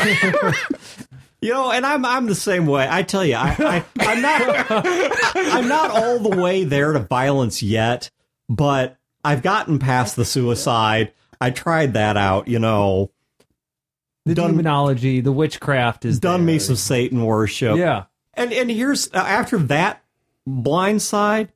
You 1.44 1.50
know, 1.54 1.72
and 1.72 1.84
I'm 1.88 2.06
I'm 2.06 2.28
the 2.28 2.36
same 2.36 2.68
way. 2.68 2.88
I 2.88 3.02
tell 3.02 3.26
you, 3.26 3.34
I, 3.34 3.56
I 3.58 3.86
I'm 4.00 4.22
not 4.22 4.86
I'm 5.36 5.68
not 5.68 5.90
all 5.90 6.20
the 6.20 6.38
way 6.40 6.66
there 6.66 6.94
to 6.94 7.00
violence 7.00 7.64
yet, 7.64 8.12
but 8.48 8.98
I've 9.26 9.42
gotten 9.42 9.80
past 9.80 10.16
the 10.16 10.24
suicide. 10.24 11.14
I 11.40 11.50
tried 11.50 11.94
that 11.94 12.16
out. 12.16 12.48
You 12.48 12.60
know, 12.60 13.10
The 14.26 14.36
Done- 14.36 14.52
demonology, 14.52 15.20
the 15.22 15.32
witchcraft 15.32 16.06
is 16.06 16.20
done 16.20 16.46
there. 16.46 16.54
me 16.56 16.60
some 16.60 16.76
Satan 16.76 17.24
worship. 17.26 17.78
Yeah. 17.78 18.06
And 18.36 18.54
and 18.54 18.70
here's 18.70 19.08
uh, 19.14 19.18
after 19.18 19.58
that 19.58 20.04
blind 20.48 21.02
side, 21.02 21.52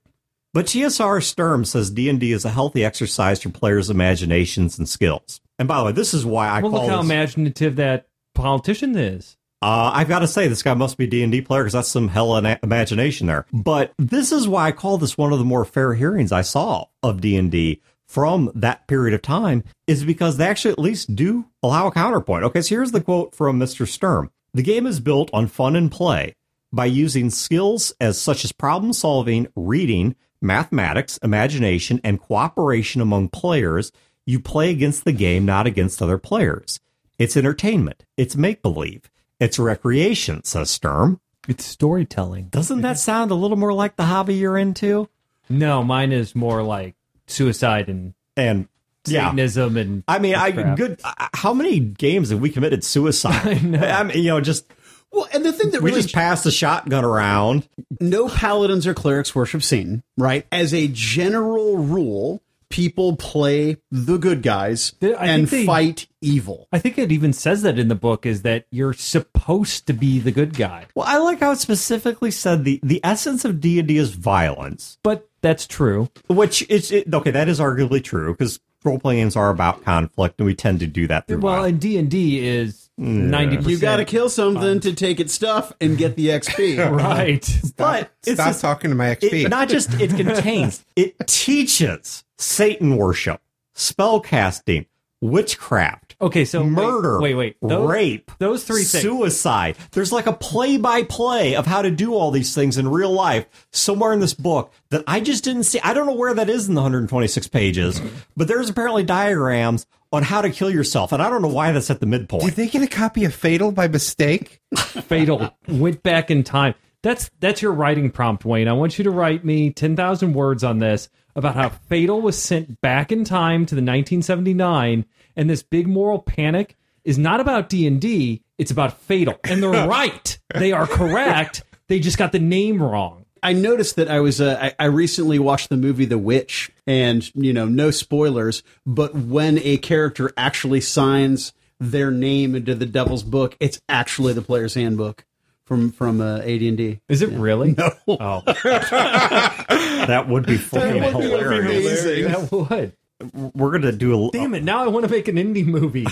but 0.54 0.66
TSR 0.66 1.24
Sturm 1.24 1.64
says 1.66 1.90
D 1.92 2.10
and 2.10 2.20
D 2.20 2.32
is 2.32 2.44
a 2.46 2.50
healthy 2.50 2.84
exercise 2.84 3.42
for 3.42 3.50
players' 3.50 3.90
imaginations 3.90 4.78
and 4.78 4.90
skills. 4.90 5.42
And 5.60 5.68
by 5.68 5.78
the 5.80 5.86
way, 5.86 5.92
this 5.92 6.14
is 6.14 6.26
why 6.26 6.48
I 6.50 6.62
Well, 6.62 6.72
call 6.72 6.82
look 6.82 6.90
how 6.90 6.98
this, 7.02 7.06
imaginative 7.06 7.76
that 7.78 8.08
politician 8.34 8.96
is. 8.98 9.38
Uh, 9.62 9.90
I've 9.94 10.10
got 10.10 10.20
to 10.20 10.28
say, 10.28 10.48
this 10.48 10.62
guy 10.62 10.74
must 10.74 10.98
be 10.98 11.08
D 11.08 11.24
and 11.24 11.32
D 11.32 11.42
player 11.42 11.64
because 11.64 11.74
that's 11.74 11.88
some 11.88 12.08
hell 12.10 12.36
of 12.36 12.46
imagination 12.62 13.28
there. 13.28 13.46
But 13.54 13.94
this 13.98 14.32
is 14.32 14.48
why 14.48 14.68
I 14.68 14.72
call 14.74 14.98
this 14.98 15.18
one 15.18 15.32
of 15.32 15.40
the 15.40 15.46
more 15.46 15.66
fair 15.66 15.94
hearings 15.94 16.32
I 16.32 16.42
saw 16.42 16.86
of 17.02 17.22
D 17.22 17.38
and 17.38 17.50
D 17.50 17.82
from 18.16 18.50
that 18.56 18.88
period 18.88 19.14
of 19.14 19.22
time, 19.22 19.62
is 19.88 20.06
because 20.06 20.38
they 20.38 20.48
actually 20.48 20.72
at 20.72 20.80
least 20.80 21.18
do 21.18 21.44
allow 21.62 21.86
a 21.86 21.92
counterpoint. 21.92 22.46
Okay, 22.46 22.62
so 22.62 22.74
here's 22.74 22.94
the 22.94 23.02
quote 23.02 23.36
from 23.36 23.60
Mr. 23.60 23.86
Sturm: 23.86 24.32
"The 24.54 24.64
game 24.64 24.88
is 24.88 25.02
built 25.02 25.30
on 25.34 25.48
fun 25.48 25.76
and 25.76 25.92
play 25.92 26.34
by 26.72 26.86
using 26.86 27.30
skills 27.30 27.94
as 28.00 28.18
such 28.18 28.46
as 28.46 28.54
problem 28.54 28.94
solving, 28.94 29.48
reading, 29.54 30.16
mathematics, 30.42 31.18
imagination, 31.18 32.00
and 32.06 32.22
cooperation 32.22 33.02
among 33.02 33.28
players. 33.28 33.92
You 34.26 34.40
play 34.40 34.70
against 34.70 35.04
the 35.04 35.12
game, 35.12 35.44
not 35.44 35.68
against 35.68 36.02
other 36.02 36.18
players." 36.18 36.80
It's 37.20 37.36
entertainment. 37.36 38.06
It's 38.16 38.38
make 38.38 38.62
believe. 38.62 39.10
It's 39.42 39.60
recreation, 39.60 40.46
says 40.46 40.70
Sturm. 40.70 41.20
It's 41.50 41.66
storytelling. 41.66 42.46
Doesn't 42.46 42.82
that 42.82 42.98
sound 42.98 43.32
a 43.32 43.36
little 43.36 43.58
more 43.58 43.74
like 43.74 43.98
the 43.98 44.06
hobby 44.06 44.36
you're 44.36 44.58
into? 44.58 45.10
No, 45.50 45.84
mine 45.84 46.14
is 46.14 46.34
more 46.34 46.64
like 46.64 46.96
suicide 47.28 47.88
and 47.90 48.14
And 48.38 48.68
yeah, 49.08 49.26
Satanism 49.26 49.78
and 49.78 50.04
I 50.08 50.20
mean, 50.20 50.36
I 50.36 50.50
witchcraft. 50.50 50.78
good. 50.78 51.00
uh, 51.04 51.28
How 51.34 51.54
many 51.54 51.80
games 51.80 52.30
have 52.32 52.40
we 52.40 52.50
committed 52.50 52.84
suicide? 52.84 53.48
I 53.48 53.54
know. 53.60 54.04
mean, 54.06 54.18
you 54.18 54.30
know, 54.30 54.42
just 54.42 54.66
Well, 55.12 55.28
and 55.34 55.46
the 55.46 55.54
thing 55.54 55.72
that 55.72 55.82
we 55.82 55.92
really 55.92 56.02
just 56.02 56.14
passed 56.16 56.44
the 56.44 56.52
shotgun 56.52 57.06
around. 57.06 57.68
no 58.00 58.28
paladins 58.30 58.88
or 58.88 58.94
clerics 58.94 59.36
worship 59.36 59.62
Satan, 59.64 60.04
right? 60.18 60.46
As 60.52 60.74
a 60.74 60.88
general 60.88 61.78
rule, 61.78 62.42
people 62.70 63.16
play 63.16 63.78
the 63.92 64.18
good 64.18 64.42
guys 64.42 64.94
and 65.02 65.48
they- 65.48 65.66
fight 65.68 66.08
evil. 66.20 66.68
I 66.74 66.80
think 66.80 66.98
it 66.98 67.12
even 67.12 67.32
says 67.32 67.62
that 67.62 67.78
in 67.78 67.88
the 67.90 67.96
book 67.96 68.26
is 68.26 68.42
that 68.42 68.66
you're 68.72 68.94
supposed 68.94 69.86
to 69.88 69.94
be 69.94 70.18
the 70.20 70.32
good 70.32 70.56
guy. 70.58 70.88
Well, 70.96 71.06
I 71.08 71.20
like 71.20 71.40
how 71.42 71.52
it 71.52 71.60
specifically 71.60 72.32
said 72.32 72.66
the 72.66 72.80
the 72.82 73.00
essence 73.04 73.46
of 73.46 73.62
D 73.62 73.78
and 73.78 73.88
D 73.88 73.98
is 73.98 74.10
violence, 74.16 74.98
But 75.04 75.30
that's 75.46 75.68
true. 75.68 76.10
which 76.28 76.68
is 76.70 76.92
it, 76.92 77.14
okay. 77.14 77.32
That 77.32 77.48
is 77.48 77.60
arguably 77.60 78.04
true 78.04 78.34
because 78.34 78.60
role 78.84 79.00
playing 79.00 79.22
games 79.22 79.36
are 79.36 79.50
about 79.50 79.84
conflict, 79.84 80.40
and 80.40 80.46
we 80.46 80.56
tend 80.56 80.80
to 80.82 80.88
do 80.88 81.08
that 81.08 81.28
through 81.28 81.40
Well, 81.40 81.54
violence. 81.56 81.72
and 81.74 81.80
D 81.82 81.98
and 81.98 82.10
D 82.10 82.48
is 82.48 82.90
ninety 82.98 83.58
percent. 83.58 83.72
You 83.72 83.80
got 83.80 83.98
to 83.98 84.06
kill 84.06 84.30
something 84.30 84.80
to 84.82 84.94
take 84.94 85.20
its 85.20 85.34
stuff 85.34 85.74
and 85.82 85.98
get 85.98 86.16
the 86.16 86.28
XP. 86.40 86.78
right. 86.92 87.60
But 87.78 88.12
it's 88.26 88.34
Stop 88.36 88.48
this- 88.48 88.62
talking 88.62 88.90
to 88.92 88.96
my 88.96 89.16
XP. 89.16 89.46
it, 89.46 89.50
not 89.50 89.70
just 89.70 89.94
it 90.00 90.12
contains 90.16 90.86
it 90.96 91.16
teaches 91.28 92.24
satan 92.38 92.98
worship 92.98 93.40
spell 93.74 94.20
casting 94.20 94.86
witchcraft 95.22 96.05
Okay, 96.22 96.46
so 96.46 96.62
wait, 96.62 96.70
murder 96.70 97.20
Wait, 97.22 97.34
wait. 97.36 97.58
Those, 97.62 97.90
rape 97.90 98.32
Those 98.40 98.64
three 98.64 98.84
things. 98.84 99.02
suicide 99.02 99.76
there's 99.92 100.12
like 100.12 100.28
a 100.28 100.34
play-by-play 100.34 101.56
of 101.56 101.66
how 101.66 101.82
to 101.82 101.92
do 101.92 102.14
all 102.14 102.32
these 102.32 102.54
things 102.56 102.78
in 102.78 102.88
real 102.88 103.12
life 103.12 103.46
somewhere 103.72 104.14
in 104.14 104.20
this 104.20 104.34
book 104.34 104.72
that 104.90 105.04
i 105.08 105.20
just 105.20 105.44
didn't 105.44 105.64
see 105.64 105.80
i 105.82 105.94
don't 105.94 106.06
know 106.06 106.16
where 106.16 106.34
that 106.34 106.50
is 106.50 106.68
in 106.68 106.76
the 106.76 106.82
126 106.82 107.48
pages 107.48 108.02
but 108.38 108.48
there's 108.48 108.70
apparently 108.70 109.04
diagrams 109.04 109.86
on 110.12 110.24
how 110.24 110.42
to 110.42 110.50
kill 110.50 110.70
yourself 110.70 111.12
and 111.12 111.22
i 111.22 111.30
don't 111.30 111.42
know 111.42 111.48
why 111.48 111.72
that's 111.72 111.90
at 111.90 112.00
the 112.00 112.06
midpoint 112.06 112.44
Did 112.44 112.54
they 112.54 112.68
get 112.68 112.82
a 112.82 112.88
copy 112.88 113.26
of 113.26 113.34
Fatal 113.34 113.72
by 113.72 113.88
mistake? 113.88 114.62
fatal 114.76 115.56
went 115.68 116.02
back 116.04 116.32
in 116.32 116.44
time. 116.44 116.76
That's 117.04 117.30
that's 117.40 117.62
your 117.62 117.72
writing 117.74 118.10
prompt, 118.10 118.46
Wayne. 118.46 118.68
I 118.68 118.74
want 118.74 118.98
you 118.98 119.04
to 119.04 119.12
write 119.12 119.46
me 119.46 119.70
ten 119.72 119.96
thousand 119.96 120.34
words 120.34 120.64
on 120.64 120.80
this 120.80 121.08
about 121.36 121.56
how 121.56 121.70
Fatal 121.70 122.20
was 122.22 122.42
sent 122.42 122.82
back 122.82 123.12
in 123.12 123.24
time 123.26 123.66
to 123.68 123.76
the 123.76 123.82
1979, 123.82 125.06
and 125.36 125.50
this 125.50 125.64
big 125.64 125.88
moral 125.88 126.20
panic 126.20 126.76
is 127.04 127.18
not 127.18 127.40
about 127.40 127.70
D 127.70 127.86
and 127.88 128.02
D. 128.02 128.42
it's 128.58 128.72
about 128.72 129.00
Fatal. 129.02 129.36
And 129.44 129.62
they're 129.62 129.70
right. 129.88 130.38
They 130.54 130.72
are 130.72 130.88
correct. 130.88 131.64
They 131.88 132.00
just 132.00 132.18
got 132.18 132.32
the 132.32 132.40
name 132.40 132.82
wrong. 132.82 133.26
I 133.44 133.54
noticed 133.54 133.98
that 133.98 134.10
I 134.10 134.22
was 134.22 134.42
uh, 134.42 134.58
I, 134.60 134.74
I 134.80 134.86
recently 134.88 135.38
watched 135.38 135.70
the 135.70 135.78
movie 135.78 136.06
The 136.06 136.18
Witch, 136.18 136.72
and 136.88 137.30
you 137.36 137.54
know, 137.54 137.66
no 137.68 137.92
spoilers, 137.92 138.64
but 138.88 139.14
when 139.14 139.60
a 139.60 139.78
character 139.78 140.32
actually 140.36 140.82
signs 140.82 141.54
their 141.80 142.10
name 142.10 142.56
into 142.56 142.74
the 142.74 142.88
Devil's 142.88 143.22
Book, 143.22 143.56
it's 143.60 143.80
actually 143.88 144.34
the 144.34 144.42
player's 144.42 144.74
handbook 144.74 145.26
from 145.66 145.92
from 145.92 146.22
uh, 146.22 146.38
AD&D. 146.40 147.02
Is 147.08 147.22
it 147.22 147.30
really? 147.30 147.76
No, 147.78 147.92
Oh, 148.08 148.42
That 148.96 150.26
would 150.28 150.46
be 150.46 150.58
fucking 150.58 151.04
would 151.04 151.18
be 151.18 151.22
hilarious. 151.30 152.04
amazing. 152.04 152.32
that 152.32 152.52
would. 152.52 152.94
We're 153.34 153.72
gonna 153.72 153.92
do 153.92 154.28
a 154.28 154.32
Damn 154.32 154.56
it! 154.56 154.64
Now 154.64 154.84
I 154.84 154.88
want 154.88 155.06
to 155.06 155.12
make 155.12 155.28
an 155.28 155.36
indie 155.36 155.66
movie. 155.66 156.08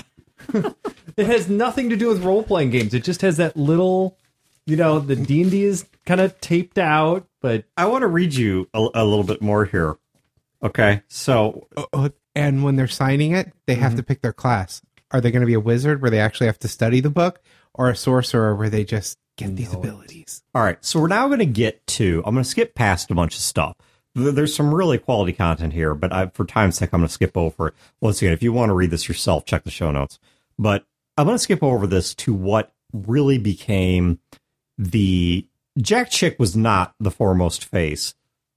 it 1.18 1.26
has 1.26 1.50
nothing 1.50 1.90
to 1.90 1.96
do 1.96 2.08
with 2.08 2.24
role 2.24 2.44
playing 2.44 2.72
games. 2.72 2.94
It 2.94 3.04
just 3.04 3.22
has 3.22 3.38
that 3.38 3.58
little, 3.58 4.18
you 4.66 4.76
know, 4.76 5.00
the 5.00 5.16
D 5.16 5.42
and 5.42 5.52
D 5.52 5.64
is 5.64 5.86
kind 6.06 6.22
of 6.22 6.40
taped 6.42 6.78
out, 6.78 7.28
but 7.42 7.66
I 7.78 7.86
want 7.86 8.02
to 8.04 8.08
read 8.08 8.34
you 8.34 8.70
a, 8.74 8.88
a 8.94 9.06
little 9.06 9.24
bit 9.24 9.42
more 9.42 9.66
here. 9.66 9.98
Okay, 10.62 11.04
so 11.08 11.68
oh, 11.76 11.88
oh 11.94 12.10
and 12.36 12.64
when 12.64 12.76
they're 12.76 12.88
signing 12.88 13.34
it, 13.34 13.52
they 13.68 13.76
have 13.76 13.92
mm-hmm. 13.92 13.98
to 13.98 14.04
pick 14.04 14.22
their 14.22 14.34
class. 14.34 14.82
Are 15.12 15.22
they 15.22 15.30
going 15.30 15.42
to 15.42 15.48
be 15.48 15.54
a 15.54 15.60
wizard 15.60 16.02
where 16.02 16.10
they 16.10 16.20
actually 16.20 16.48
have 16.48 16.60
to 16.60 16.68
study 16.68 17.00
the 17.00 17.10
book, 17.10 17.42
or 17.74 17.90
a 17.90 17.96
sorcerer 17.96 18.56
where 18.56 18.70
they 18.70 18.84
just 18.84 19.20
get 19.38 19.56
these 19.56 19.74
abilities? 19.74 20.44
all 20.56 20.64
right, 20.64 20.84
so 20.84 21.00
we're 21.00 21.08
now 21.08 21.28
going 21.28 21.40
to 21.40 21.46
get 21.46 21.86
to. 21.88 22.24
I'm 22.26 22.34
going 22.34 22.44
to 22.44 22.50
skip 22.50 22.76
past 22.76 23.12
a 23.12 23.16
bunch 23.16 23.36
of 23.36 23.42
stuff. 23.42 23.76
There- 24.16 24.32
There's 24.32 24.56
some 24.56 24.74
really 24.74 24.98
quality 24.98 25.34
content 25.34 25.74
here, 25.74 25.96
but 25.96 26.12
I, 26.14 26.28
for 26.28 26.46
time's 26.46 26.78
sake, 26.78 26.90
I'm 26.94 27.02
going 27.02 27.08
to 27.08 27.14
skip 27.14 27.36
over 27.38 27.68
it. 27.70 27.74
Once 28.02 28.22
again, 28.22 28.34
if 28.34 28.44
you 28.44 28.54
want 28.54 28.70
to 28.70 28.74
read 28.74 28.92
this 28.92 29.08
yourself, 29.08 29.46
check 29.46 29.64
the 29.64 29.72
show 29.72 29.92
notes. 29.92 30.20
But 30.60 30.86
I'm 31.18 31.26
going 31.26 31.36
to 31.36 31.44
skip 31.44 31.64
over 31.64 31.88
this 31.88 32.14
to 32.16 32.34
what 32.34 32.72
really 32.94 33.38
became 33.38 34.20
the 34.78 35.46
Jack 35.80 36.10
Chick 36.12 36.38
was 36.40 36.56
not 36.56 36.94
the 37.00 37.12
foremost 37.12 37.66
face 37.66 38.14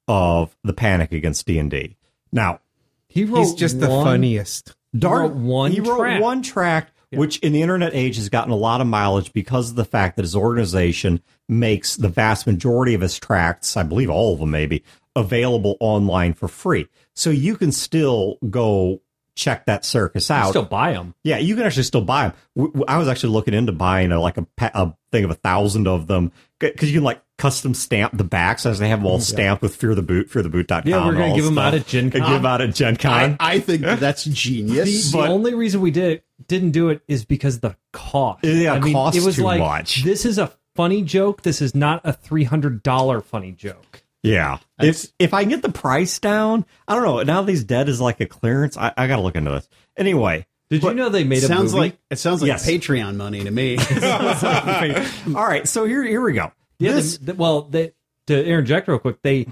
of 0.09 0.57
the 0.63 0.73
panic 0.75 1.13
against 1.13 1.47
D 1.47 1.59
and 1.59 1.71
D. 1.71 1.97
Now, 2.33 2.61
he 3.09 3.25
wrote 3.25 3.39
He's 3.41 3.55
just 3.55 3.81
the 3.81 3.87
funniest. 3.89 4.75
Dark 4.97 5.33
one 5.33 5.73
He 5.73 5.81
wrote 5.81 5.99
track. 5.99 6.23
one 6.23 6.43
track, 6.43 6.91
which 7.11 7.39
in 7.39 7.53
the 7.53 7.63
internet 7.63 7.95
age 7.95 8.17
has 8.17 8.29
gotten 8.29 8.53
a 8.53 8.57
lot 8.57 8.81
of 8.81 8.87
mileage 8.87 9.33
because 9.33 9.71
of 9.71 9.77
the 9.77 9.85
fact 9.85 10.17
that 10.17 10.23
his 10.23 10.37
organization 10.37 11.23
makes 11.49 11.97
the 11.97 12.09
vast 12.09 12.47
majority 12.47 12.93
of 12.95 13.01
his 13.01 13.19
tracks, 13.19 13.77
I 13.77 13.83
believe 13.83 14.11
all 14.11 14.35
of 14.35 14.41
them 14.41 14.51
maybe, 14.51 14.83
available 15.17 15.77
online 15.81 16.35
for 16.35 16.47
free. 16.49 16.87
So 17.14 17.31
you 17.31 17.57
can 17.57 17.73
still 17.73 18.39
go 18.49 19.01
check 19.35 19.67
that 19.67 19.85
circus 19.85 20.31
out. 20.31 20.47
You 20.47 20.51
Still 20.53 20.64
buy 20.64 20.93
them. 20.93 21.14
Yeah, 21.23 21.39
you 21.39 21.57
can 21.57 21.64
actually 21.67 21.83
still 21.83 22.01
buy 22.03 22.33
them. 22.57 22.85
I 22.89 22.97
was 22.99 23.09
actually 23.09 23.33
looking 23.33 23.53
into 23.55 23.73
buying 23.73 24.12
a, 24.12 24.21
like 24.21 24.37
a, 24.39 24.43
pa- 24.57 24.71
a 24.75 24.95
thing 25.12 25.25
of 25.25 25.31
a 25.31 25.35
thousand 25.35 25.87
of 25.89 26.07
them 26.07 26.33
because 26.59 26.91
you 26.91 26.97
can 26.99 27.05
like 27.05 27.23
custom 27.37 27.75
stamp 27.75 28.17
the 28.17 28.25
backs 28.25 28.64
as 28.64 28.79
they 28.79 28.89
have 28.89 29.01
them 29.01 29.07
all 29.07 29.17
oh, 29.17 29.21
stamped 29.21 29.62
with 29.62 29.77
Fear 29.77 29.95
the 29.95 30.01
Boot, 30.03 30.31
feartheboot.com. 30.31 30.83
Yeah, 30.87 31.05
we're 31.05 31.12
gonna 31.12 31.27
all 31.27 31.37
give 31.37 31.45
'em 31.47 31.53
stuff. 31.53 31.64
out 31.67 31.75
at 31.75 31.87
Gen 31.87 32.05
And 32.05 32.12
Con. 32.14 32.23
Give 32.23 32.33
'em 32.39 32.47
out 32.47 32.61
at 32.62 32.75
Gen 32.75 32.97
Con. 32.97 33.37
I, 33.39 33.55
I 33.57 33.61
think 33.61 33.83
that 33.83 34.01
that's 34.01 34.25
The, 34.25 34.31
genius. 34.35 35.12
the 35.12 35.19
only 35.19 35.53
reason 35.55 35.83
we 35.83 35.91
did 35.91 36.23
didn't 36.49 36.71
do 36.71 36.89
it 36.89 37.03
is 37.09 37.27
because 37.27 37.61
the 37.61 37.77
cost. 37.93 38.43
Yeah, 38.43 38.73
I 38.73 38.77
it 38.79 38.83
mean, 38.85 38.95
costs 38.95 39.21
it 39.21 39.27
was 39.27 39.37
too 39.37 39.43
like 39.43 39.59
much. 39.61 40.03
this 40.03 40.25
is 40.25 40.39
a 40.39 40.51
funny 40.75 41.03
joke. 41.03 41.43
This 41.43 41.61
is 41.61 41.75
not 41.75 42.01
a 42.05 42.12
three 42.14 42.45
hundred 42.45 42.83
dollar 42.83 43.21
funny 43.21 43.53
joke. 43.53 44.03
Yeah. 44.27 44.59
If 44.81 45.07
if 45.18 45.33
I 45.35 45.43
can 45.43 45.51
get 45.51 45.62
the 45.62 45.70
price 45.72 46.18
down, 46.18 46.66
I 46.89 46.95
don't 46.95 47.05
know. 47.05 47.22
Now 47.22 47.43
that 47.43 47.51
he's 47.51 47.64
dead 47.64 47.89
is 47.89 48.01
like 48.01 48.20
a 48.20 48.27
clearance. 48.27 48.77
I, 48.77 48.93
I 48.97 49.07
got 49.07 49.16
to 49.16 49.22
look 49.22 49.37
into 49.37 49.51
this. 49.51 49.68
Anyway. 49.97 50.47
Did 50.68 50.83
you 50.83 50.95
know 50.95 51.09
they 51.11 51.22
made 51.22 51.45
a 51.45 51.47
sounds 51.47 51.72
movie? 51.72 51.79
like 51.91 51.99
it 52.11 52.16
sounds 52.18 52.43
like 52.43 52.49
Yes. 52.49 52.68
Patreon 52.68 53.14
money 53.16 53.45
to 53.45 53.51
me. 53.53 53.77
All 55.37 55.47
right. 55.47 55.66
So 55.68 55.85
here 55.85 56.03
here 56.03 56.20
we 56.20 56.33
go. 56.33 56.51
Yeah, 56.79 56.93
This, 56.93 57.18
they- 57.18 57.27
they- 57.33 57.39
well, 57.39 57.62
they, 57.62 57.93
to 58.27 58.45
interject 58.45 58.89
real 58.89 58.99
quick, 58.99 59.22
they 59.22 59.47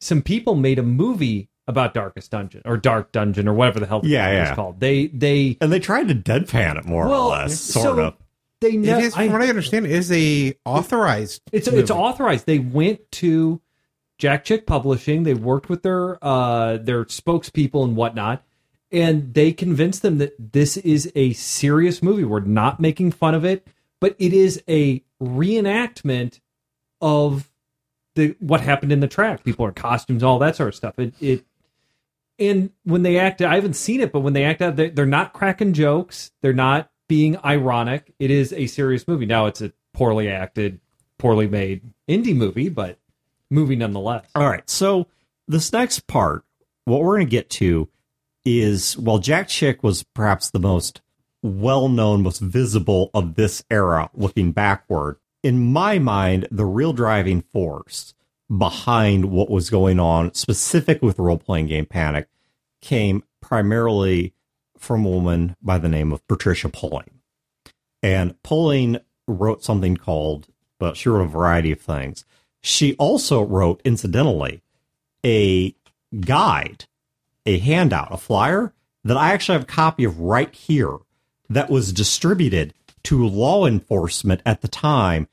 some 0.00 0.20
people 0.22 0.54
made 0.54 0.78
a 0.78 0.82
movie 0.82 1.48
about 1.66 1.94
Darkest 1.94 2.30
Dungeon 2.30 2.62
or 2.66 2.76
Dark 2.76 3.12
Dungeon 3.12 3.48
or 3.48 3.54
whatever 3.54 3.80
the 3.80 3.86
hell 3.86 4.00
the 4.00 4.08
Yeah, 4.08 4.30
yeah. 4.30 4.48
it's 4.48 4.54
called. 4.56 4.78
They 4.80 5.06
they 5.06 5.56
and 5.60 5.72
they 5.72 5.80
tried 5.80 6.08
to 6.08 6.14
deadpan 6.14 6.78
it 6.78 6.84
more 6.84 7.08
well 7.08 7.28
or 7.28 7.30
less, 7.30 7.58
sort 7.58 7.84
so 7.96 7.98
of. 8.00 8.14
They 8.60 8.70
It 8.72 8.78
ne- 8.78 9.02
is, 9.04 9.14
from 9.14 9.32
what 9.32 9.40
I 9.40 9.48
understand, 9.48 9.86
it 9.86 9.92
is 9.92 10.10
a 10.12 10.54
authorized. 10.66 11.40
It's 11.52 11.66
it's 11.68 11.90
authorized. 11.90 12.44
They 12.46 12.58
went 12.58 13.00
to 13.12 13.60
Jack 14.18 14.44
Chick 14.44 14.66
Publishing. 14.66 15.22
They 15.22 15.34
worked 15.34 15.68
with 15.68 15.82
their 15.82 16.22
uh 16.24 16.76
their 16.78 17.04
spokespeople 17.04 17.84
and 17.84 17.96
whatnot, 17.96 18.42
and 18.92 19.32
they 19.34 19.52
convinced 19.52 20.02
them 20.02 20.18
that 20.18 20.52
this 20.52 20.76
is 20.76 21.10
a 21.14 21.32
serious 21.34 22.02
movie. 22.02 22.24
We're 22.24 22.40
not 22.40 22.80
making 22.80 23.12
fun 23.12 23.34
of 23.34 23.44
it, 23.44 23.66
but 24.00 24.16
it 24.18 24.32
is 24.32 24.62
a 24.68 25.02
reenactment 25.22 26.40
of 27.00 27.50
the 28.16 28.36
what 28.40 28.60
happened 28.60 28.92
in 28.92 29.00
the 29.00 29.08
track. 29.08 29.44
People 29.44 29.64
are 29.64 29.72
costumes, 29.72 30.22
all 30.22 30.38
that 30.40 30.56
sort 30.56 30.70
of 30.70 30.74
stuff. 30.74 30.98
It 30.98 31.14
it 31.20 31.44
and 32.40 32.70
when 32.84 33.02
they 33.02 33.18
act, 33.18 33.42
I 33.42 33.56
haven't 33.56 33.74
seen 33.74 34.00
it, 34.00 34.12
but 34.12 34.20
when 34.20 34.32
they 34.32 34.44
act 34.44 34.62
out, 34.62 34.76
they- 34.76 34.90
they're 34.90 35.06
not 35.06 35.32
cracking 35.32 35.72
jokes. 35.72 36.30
They're 36.40 36.52
not 36.52 36.88
being 37.08 37.36
ironic. 37.44 38.14
It 38.20 38.30
is 38.30 38.52
a 38.52 38.66
serious 38.66 39.08
movie. 39.08 39.26
Now 39.26 39.46
it's 39.46 39.60
a 39.60 39.72
poorly 39.92 40.28
acted, 40.28 40.78
poorly 41.18 41.48
made 41.48 41.82
indie 42.08 42.36
movie, 42.36 42.68
but 42.68 42.98
movie 43.50 43.76
nonetheless. 43.76 44.26
All 44.34 44.48
right. 44.48 44.68
So 44.68 45.06
this 45.46 45.72
next 45.72 46.06
part, 46.06 46.44
what 46.84 47.02
we're 47.02 47.16
going 47.16 47.26
to 47.26 47.30
get 47.30 47.50
to 47.50 47.88
is 48.44 48.96
while 48.96 49.18
Jack 49.18 49.48
Chick 49.48 49.82
was 49.82 50.02
perhaps 50.02 50.50
the 50.50 50.60
most 50.60 51.00
well 51.42 51.88
known, 51.88 52.22
most 52.22 52.40
visible 52.40 53.10
of 53.14 53.34
this 53.34 53.62
era 53.70 54.10
looking 54.14 54.52
backward, 54.52 55.16
in 55.42 55.72
my 55.72 55.98
mind, 55.98 56.48
the 56.50 56.64
real 56.64 56.92
driving 56.92 57.42
force 57.52 58.14
behind 58.56 59.26
what 59.26 59.50
was 59.50 59.70
going 59.70 60.00
on, 60.00 60.34
specific 60.34 61.02
with 61.02 61.18
role 61.18 61.38
playing 61.38 61.66
game 61.66 61.86
Panic, 61.86 62.28
came 62.80 63.22
primarily 63.40 64.34
from 64.76 65.04
a 65.04 65.08
woman 65.08 65.56
by 65.60 65.78
the 65.78 65.88
name 65.88 66.12
of 66.12 66.26
Patricia 66.26 66.68
Pulling. 66.68 67.10
And 68.02 68.40
Pulling 68.42 68.98
wrote 69.26 69.62
something 69.62 69.96
called, 69.96 70.48
well, 70.80 70.94
she 70.94 71.08
wrote 71.08 71.24
a 71.24 71.28
variety 71.28 71.72
of 71.72 71.80
things. 71.80 72.24
She 72.60 72.94
also 72.96 73.42
wrote, 73.42 73.80
incidentally, 73.84 74.62
a 75.24 75.74
guide, 76.20 76.86
a 77.46 77.58
handout, 77.58 78.12
a 78.12 78.16
flyer 78.16 78.72
that 79.04 79.16
I 79.16 79.32
actually 79.32 79.54
have 79.54 79.62
a 79.62 79.66
copy 79.66 80.04
of 80.04 80.20
right 80.20 80.54
here 80.54 80.96
that 81.48 81.70
was 81.70 81.92
distributed 81.92 82.74
to 83.04 83.26
law 83.26 83.66
enforcement 83.66 84.42
at 84.44 84.60
the 84.60 84.68
time 84.68 85.28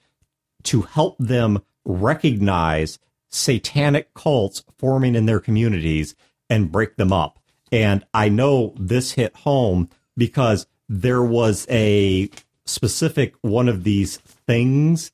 to 0.63 0.84
help 0.84 1.17
them 1.17 1.61
recognize 1.84 2.99
satanic 3.30 4.13
cults 4.13 4.63
forming 4.78 5.15
in 5.15 5.26
their 5.26 5.39
communities 5.39 6.15
and 6.49 6.71
break 6.71 6.95
them 6.95 7.11
up. 7.11 7.39
And 7.71 8.05
I 8.13 8.30
know 8.30 8.73
this 8.78 9.13
hit 9.13 9.36
home 9.36 9.89
because 10.15 10.67
there 10.88 11.23
was 11.23 11.67
a 11.69 12.30
specific 12.65 13.36
one 13.41 13.67
of 13.67 13.84
these 13.84 14.17
things 14.17 15.11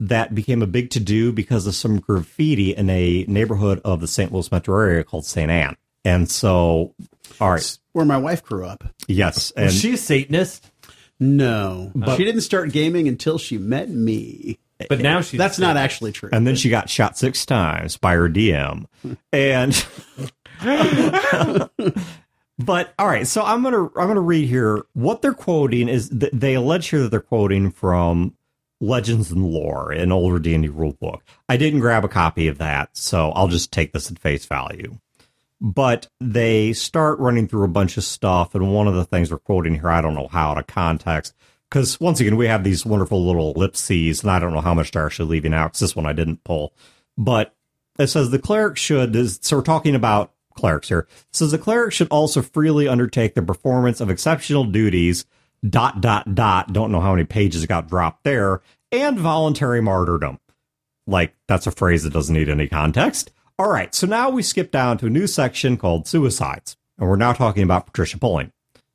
that 0.00 0.34
became 0.34 0.62
a 0.62 0.66
big 0.66 0.90
to 0.90 1.00
do 1.00 1.32
because 1.32 1.66
of 1.66 1.74
some 1.74 1.98
graffiti 1.98 2.74
in 2.74 2.88
a 2.90 3.24
neighborhood 3.28 3.80
of 3.84 4.00
the 4.00 4.06
St. 4.06 4.32
Louis 4.32 4.50
metro 4.52 4.78
area 4.80 5.04
called 5.04 5.26
St. 5.26 5.50
Anne. 5.50 5.76
And 6.04 6.30
so, 6.30 6.94
all 7.40 7.50
right, 7.50 7.78
Where 7.92 8.04
my 8.04 8.16
wife 8.18 8.42
grew 8.44 8.64
up. 8.64 8.84
yes, 9.08 9.50
and 9.56 9.66
Was 9.66 9.74
she 9.80 9.94
a 9.94 9.96
Satanist? 9.96 10.70
No, 11.20 11.90
she 12.16 12.24
didn't 12.24 12.42
start 12.42 12.70
gaming 12.70 13.08
until 13.08 13.38
she 13.38 13.58
met 13.58 13.90
me. 13.90 14.58
But 14.88 15.00
now 15.00 15.20
she's 15.22 15.36
That's 15.38 15.58
not 15.58 15.76
actually 15.76 16.12
true. 16.12 16.28
and 16.32 16.46
then 16.46 16.54
she 16.54 16.70
got 16.70 16.88
shot 16.88 17.18
six 17.18 17.44
times 17.44 17.96
by 17.96 18.14
her 18.14 18.28
DM. 18.28 18.86
And 19.32 19.84
but 22.58 22.92
all 22.98 23.06
right, 23.08 23.26
so 23.26 23.42
I'm 23.42 23.62
gonna 23.64 23.84
I'm 23.96 24.06
gonna 24.08 24.20
read 24.20 24.48
here 24.48 24.84
what 24.94 25.22
they're 25.22 25.34
quoting 25.34 25.88
is 25.88 26.08
th- 26.10 26.32
they 26.32 26.54
allege 26.54 26.88
here 26.88 27.00
that 27.02 27.10
they're 27.10 27.20
quoting 27.20 27.72
from 27.72 28.34
Legends 28.80 29.30
and 29.30 29.44
Lore, 29.44 29.90
an 29.90 30.12
older 30.12 30.38
D 30.38 30.54
and 30.54 30.62
D 30.62 30.68
rulebook. 30.70 31.20
I 31.48 31.56
didn't 31.56 31.80
grab 31.80 32.04
a 32.04 32.08
copy 32.08 32.48
of 32.48 32.58
that, 32.58 32.96
so 32.96 33.30
I'll 33.32 33.48
just 33.48 33.72
take 33.72 33.92
this 33.92 34.10
at 34.10 34.18
face 34.18 34.46
value. 34.46 34.98
But 35.60 36.06
they 36.20 36.72
start 36.72 37.18
running 37.18 37.48
through 37.48 37.64
a 37.64 37.68
bunch 37.68 37.96
of 37.96 38.04
stuff, 38.04 38.54
and 38.54 38.72
one 38.72 38.86
of 38.86 38.94
the 38.94 39.04
things 39.04 39.30
they're 39.30 39.38
quoting 39.38 39.74
here, 39.74 39.90
I 39.90 40.00
don't 40.00 40.14
know 40.14 40.28
how 40.28 40.52
of 40.52 40.66
context, 40.68 41.34
because 41.68 41.98
once 41.98 42.20
again 42.20 42.36
we 42.36 42.46
have 42.46 42.62
these 42.62 42.86
wonderful 42.86 43.26
little 43.26 43.52
ellipses, 43.52 44.22
and 44.22 44.30
I 44.30 44.38
don't 44.38 44.54
know 44.54 44.60
how 44.60 44.74
much 44.74 44.92
they're 44.92 45.06
actually 45.06 45.30
leaving 45.30 45.52
out. 45.52 45.72
Because 45.72 45.80
this 45.80 45.96
one 45.96 46.06
I 46.06 46.12
didn't 46.12 46.44
pull, 46.44 46.72
but 47.16 47.56
it 47.98 48.06
says 48.06 48.30
the 48.30 48.38
cleric 48.38 48.76
should. 48.76 49.44
So 49.44 49.56
we're 49.56 49.62
talking 49.62 49.96
about 49.96 50.32
clerics 50.54 50.88
here. 50.88 51.08
It 51.10 51.36
says 51.36 51.50
the 51.50 51.58
cleric 51.58 51.92
should 51.92 52.08
also 52.12 52.42
freely 52.42 52.86
undertake 52.86 53.34
the 53.34 53.42
performance 53.42 54.00
of 54.00 54.10
exceptional 54.10 54.62
duties. 54.62 55.26
Dot 55.68 56.00
dot 56.00 56.34
dot. 56.34 56.72
Don't 56.72 56.92
know 56.92 57.00
how 57.00 57.12
many 57.12 57.24
pages 57.24 57.66
got 57.66 57.88
dropped 57.88 58.24
there, 58.24 58.62
and 58.92 59.18
voluntary 59.18 59.80
martyrdom. 59.80 60.38
Like 61.06 61.34
that's 61.46 61.66
a 61.66 61.72
phrase 61.72 62.04
that 62.04 62.12
doesn't 62.12 62.34
need 62.34 62.48
any 62.48 62.68
context. 62.68 63.32
All 63.58 63.70
right, 63.70 63.92
so 63.92 64.06
now 64.06 64.30
we 64.30 64.42
skip 64.42 64.70
down 64.70 64.98
to 64.98 65.06
a 65.06 65.10
new 65.10 65.26
section 65.26 65.76
called 65.76 66.06
suicides, 66.06 66.76
and 66.96 67.08
we're 67.08 67.16
now 67.16 67.32
talking 67.32 67.64
about 67.64 67.86
Patricia 67.86 68.18
Pulling. 68.18 68.52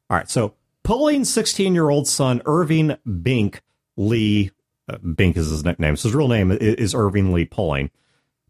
All 0.09 0.17
right, 0.17 0.29
so 0.29 0.53
Pulling's 0.83 1.33
16 1.33 1.73
year 1.73 1.89
old 1.89 2.07
son, 2.07 2.41
Irving 2.45 2.95
Bink, 3.21 3.61
Lee 3.97 4.51
uh, 4.89 4.97
Bink 4.97 5.37
is 5.37 5.49
his 5.49 5.63
nickname. 5.63 5.95
So 5.95 6.09
his 6.09 6.15
real 6.15 6.27
name 6.27 6.51
is, 6.51 6.59
is 6.59 6.95
Irving 6.95 7.33
Lee 7.33 7.45
Pulling. 7.45 7.89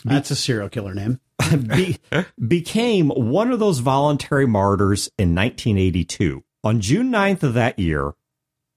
That's 0.03 0.31
a 0.31 0.35
serial 0.35 0.69
killer 0.69 0.93
name. 0.93 1.19
Be, 1.67 1.97
became 2.45 3.09
one 3.09 3.51
of 3.51 3.59
those 3.59 3.79
voluntary 3.79 4.45
martyrs 4.45 5.09
in 5.17 5.35
1982. 5.35 6.43
On 6.65 6.79
June 6.79 7.11
9th 7.11 7.43
of 7.43 7.53
that 7.55 7.77
year, 7.77 8.13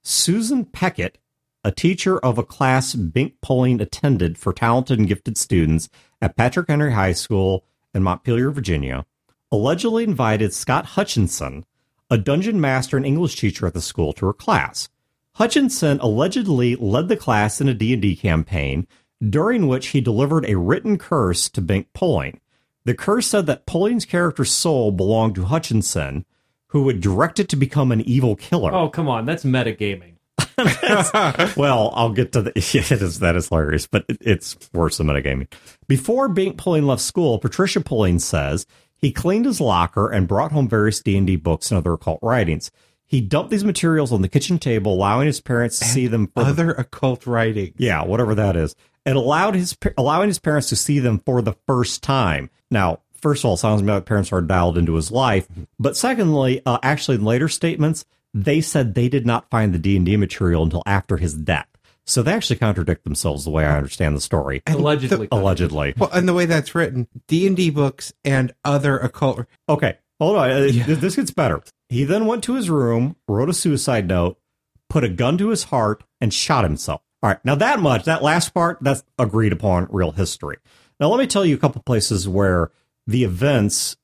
Susan 0.03 0.64
Peckett, 0.64 1.18
a 1.62 1.70
teacher 1.70 2.18
of 2.18 2.37
a 2.37 2.43
class 2.43 2.97
Bink 2.97 3.34
Pulling 3.41 3.80
attended 3.80 4.37
for 4.37 4.53
talented 4.53 4.99
and 4.99 5.07
gifted 5.07 5.39
students 5.39 5.89
at 6.20 6.34
Patrick 6.34 6.66
Henry 6.68 6.95
High 6.95 7.12
School 7.12 7.64
in 7.95 8.03
Montpelier, 8.03 8.51
Virginia, 8.51 9.07
allegedly 9.53 10.03
invited 10.03 10.53
Scott 10.53 10.84
Hutchinson, 10.84 11.64
a 12.11 12.18
dungeon 12.18 12.61
master 12.61 12.97
and 12.97 13.07
English 13.07 13.37
teacher 13.37 13.68
at 13.68 13.74
the 13.74 13.80
school, 13.80 14.12
to 14.14 14.26
her 14.26 14.32
class. 14.32 14.89
Hutchinson 15.34 16.01
allegedly 16.01 16.74
led 16.74 17.07
the 17.07 17.16
class 17.16 17.61
in 17.61 17.68
a 17.68 17.74
D&D 17.74 18.16
campaign 18.16 18.89
during 19.22 19.68
which 19.68 19.89
he 19.89 20.01
delivered 20.01 20.45
a 20.45 20.59
written 20.59 20.99
curse 20.99 21.49
to 21.51 21.61
Bink 21.61 21.93
Pulling. 21.93 22.41
The 22.84 22.95
curse 22.95 23.28
said 23.28 23.47
that 23.47 23.64
Pulling's 23.64 24.05
character's 24.05 24.51
soul 24.51 24.91
belonged 24.91 25.37
to 25.37 25.45
Hutchinson, 25.45 26.24
who 26.69 26.83
would 26.83 27.01
direct 27.01 27.39
it 27.41 27.49
to 27.51 27.57
become 27.57 27.93
an 27.93 28.01
evil 28.03 28.37
killer. 28.37 28.73
Oh, 28.75 28.89
come 28.89 29.09
on. 29.09 29.25
That's 29.25 29.45
metagaming. 29.45 30.14
well, 31.57 31.93
I'll 31.95 32.12
get 32.12 32.33
to 32.33 32.43
the. 32.43 32.53
Yeah, 32.73 32.83
it 32.83 33.03
is, 33.03 33.19
that 33.21 33.37
is 33.37 33.49
hilarious, 33.49 33.87
but 33.87 34.05
it, 34.09 34.19
it's 34.21 34.57
worse 34.73 34.99
than 34.99 35.07
metagaming. 35.07 35.53
Before 35.87 36.29
Bink 36.29 36.57
Pulling 36.57 36.87
left 36.87 37.03
school, 37.03 37.39
Patricia 37.39 37.81
Pulling 37.81 38.19
says 38.19 38.67
he 38.99 39.12
cleaned 39.12 39.45
his 39.45 39.61
locker 39.61 40.11
and 40.11 40.27
brought 40.27 40.53
home 40.53 40.69
various 40.69 41.01
D 41.01 41.17
and 41.17 41.27
D 41.27 41.37
books 41.37 41.71
and 41.71 41.79
other 41.79 41.93
occult 41.93 42.21
writings. 42.23 42.71
He 43.05 43.21
dumped 43.21 43.51
these 43.51 43.64
materials 43.64 44.12
on 44.12 44.23
the 44.23 44.29
kitchen 44.29 44.59
table, 44.59 44.95
allowing 44.95 45.27
his 45.27 45.41
parents 45.41 45.79
to 45.79 45.85
see 45.85 46.09
them 46.09 46.27
for 46.27 46.43
the 46.43 46.51
Other 46.51 46.71
occult 46.73 47.25
writing. 47.27 47.73
yeah, 47.77 48.03
whatever 48.05 48.35
that 48.35 48.57
is, 48.57 48.75
and 49.05 49.17
allowed 49.17 49.55
his 49.55 49.77
allowing 49.97 50.29
his 50.29 50.41
parents 50.41 50.71
to 50.71 50.77
see 50.77 50.99
them 50.99 51.23
for 51.25 51.41
the 51.41 51.55
first 51.67 52.03
time. 52.03 52.51
Now, 52.71 53.01
first 53.21 53.43
of 53.43 53.49
all, 53.49 53.55
it 53.55 53.59
sounds 53.59 53.83
like 53.83 54.05
parents 54.05 54.33
are 54.33 54.41
dialed 54.41 54.79
into 54.79 54.95
his 54.95 55.11
life, 55.11 55.49
but 55.79 55.97
secondly, 55.97 56.62
uh, 56.67 56.79
actually, 56.83 57.17
in 57.17 57.25
later 57.25 57.49
statements, 57.49 58.05
they 58.35 58.61
said 58.61 58.95
they 58.95 59.09
did 59.09 59.27
not 59.27 59.49
find 59.51 59.73
the 59.73 59.79
D 59.79 59.97
and 59.97 60.05
D 60.05 60.17
material 60.17 60.62
until 60.62 60.83
after 60.87 61.17
his 61.17 61.35
death. 61.35 61.67
So 62.05 62.23
they 62.23 62.33
actually 62.33 62.57
contradict 62.57 63.03
themselves 63.03 63.45
the 63.45 63.51
way 63.51 63.64
I 63.64 63.77
understand 63.77 64.17
the 64.17 64.21
story. 64.21 64.62
Allegedly. 64.67 65.27
Allegedly. 65.33 65.95
Well, 65.97 66.11
and 66.12 66.29
the 66.29 66.35
way 66.35 66.47
that's 66.47 66.75
written, 66.75 67.09
D 67.27 67.47
and 67.47 67.57
D 67.57 67.71
books 67.71 68.12
and 68.25 68.55
other 68.64 68.97
occult. 68.99 69.47
Okay, 69.69 69.99
hold 70.21 70.37
on. 70.37 70.51
Uh, 70.51 70.69
This 70.87 71.17
gets 71.17 71.33
better. 71.33 71.62
He 71.89 72.05
then 72.05 72.27
went 72.27 72.45
to 72.45 72.55
his 72.55 72.71
room, 72.71 73.17
wrote 73.27 73.49
a 73.49 73.55
suicide 73.55 74.07
note, 74.07 74.39
put 74.89 75.03
a 75.03 75.09
gun 75.09 75.37
to 75.39 75.49
his 75.49 75.64
heart, 75.64 76.05
and 76.21 76.33
shot 76.33 76.62
himself. 76.64 77.01
All 77.23 77.31
right, 77.31 77.45
now 77.45 77.55
that 77.57 77.81
much, 77.81 78.05
that 78.05 78.23
last 78.23 78.55
part, 78.55 78.79
that's 78.81 79.03
agreed 79.19 79.53
upon 79.53 79.89
real 79.91 80.12
history. 80.12 80.59
Now, 81.01 81.09
let 81.09 81.19
me 81.19 81.27
tell 81.27 81.45
you 81.45 81.57
a 81.57 81.59
couple 81.59 81.83
places 81.83 82.29
where 82.29 82.71
the 83.07 83.24
events, 83.24 83.96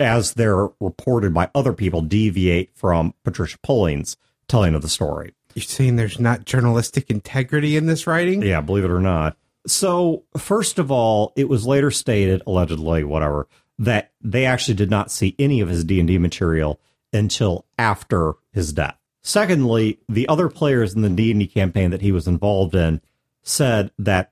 as 0.00 0.34
they're 0.34 0.68
reported 0.80 1.32
by 1.32 1.50
other 1.54 1.72
people, 1.72 2.02
deviate 2.02 2.76
from 2.76 3.14
Patricia 3.24 3.58
Pulling's 3.62 4.16
telling 4.48 4.74
of 4.74 4.82
the 4.82 4.88
story. 4.88 5.34
You're 5.54 5.62
saying 5.62 5.96
there's 5.96 6.20
not 6.20 6.44
journalistic 6.44 7.10
integrity 7.10 7.76
in 7.76 7.86
this 7.86 8.06
writing? 8.06 8.42
Yeah, 8.42 8.60
believe 8.60 8.84
it 8.84 8.90
or 8.90 9.00
not. 9.00 9.36
So, 9.66 10.24
first 10.36 10.78
of 10.78 10.92
all, 10.92 11.32
it 11.34 11.48
was 11.48 11.66
later 11.66 11.90
stated, 11.90 12.42
allegedly, 12.46 13.04
whatever, 13.04 13.48
that 13.78 14.12
they 14.20 14.44
actually 14.44 14.74
did 14.74 14.90
not 14.90 15.10
see 15.10 15.34
any 15.38 15.60
of 15.60 15.68
his 15.68 15.82
D&D 15.82 16.18
material 16.18 16.80
until 17.12 17.64
after 17.78 18.34
his 18.52 18.72
death. 18.72 18.96
Secondly, 19.22 19.98
the 20.08 20.28
other 20.28 20.48
players 20.48 20.94
in 20.94 21.02
the 21.02 21.08
D&D 21.08 21.48
campaign 21.48 21.90
that 21.90 22.02
he 22.02 22.12
was 22.12 22.28
involved 22.28 22.74
in 22.74 23.00
said 23.42 23.90
that 23.98 24.30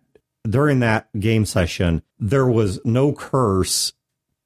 during 0.48 0.80
that 0.80 1.08
game 1.18 1.44
session, 1.44 2.02
there 2.18 2.46
was 2.46 2.80
no 2.84 3.12
curse 3.12 3.92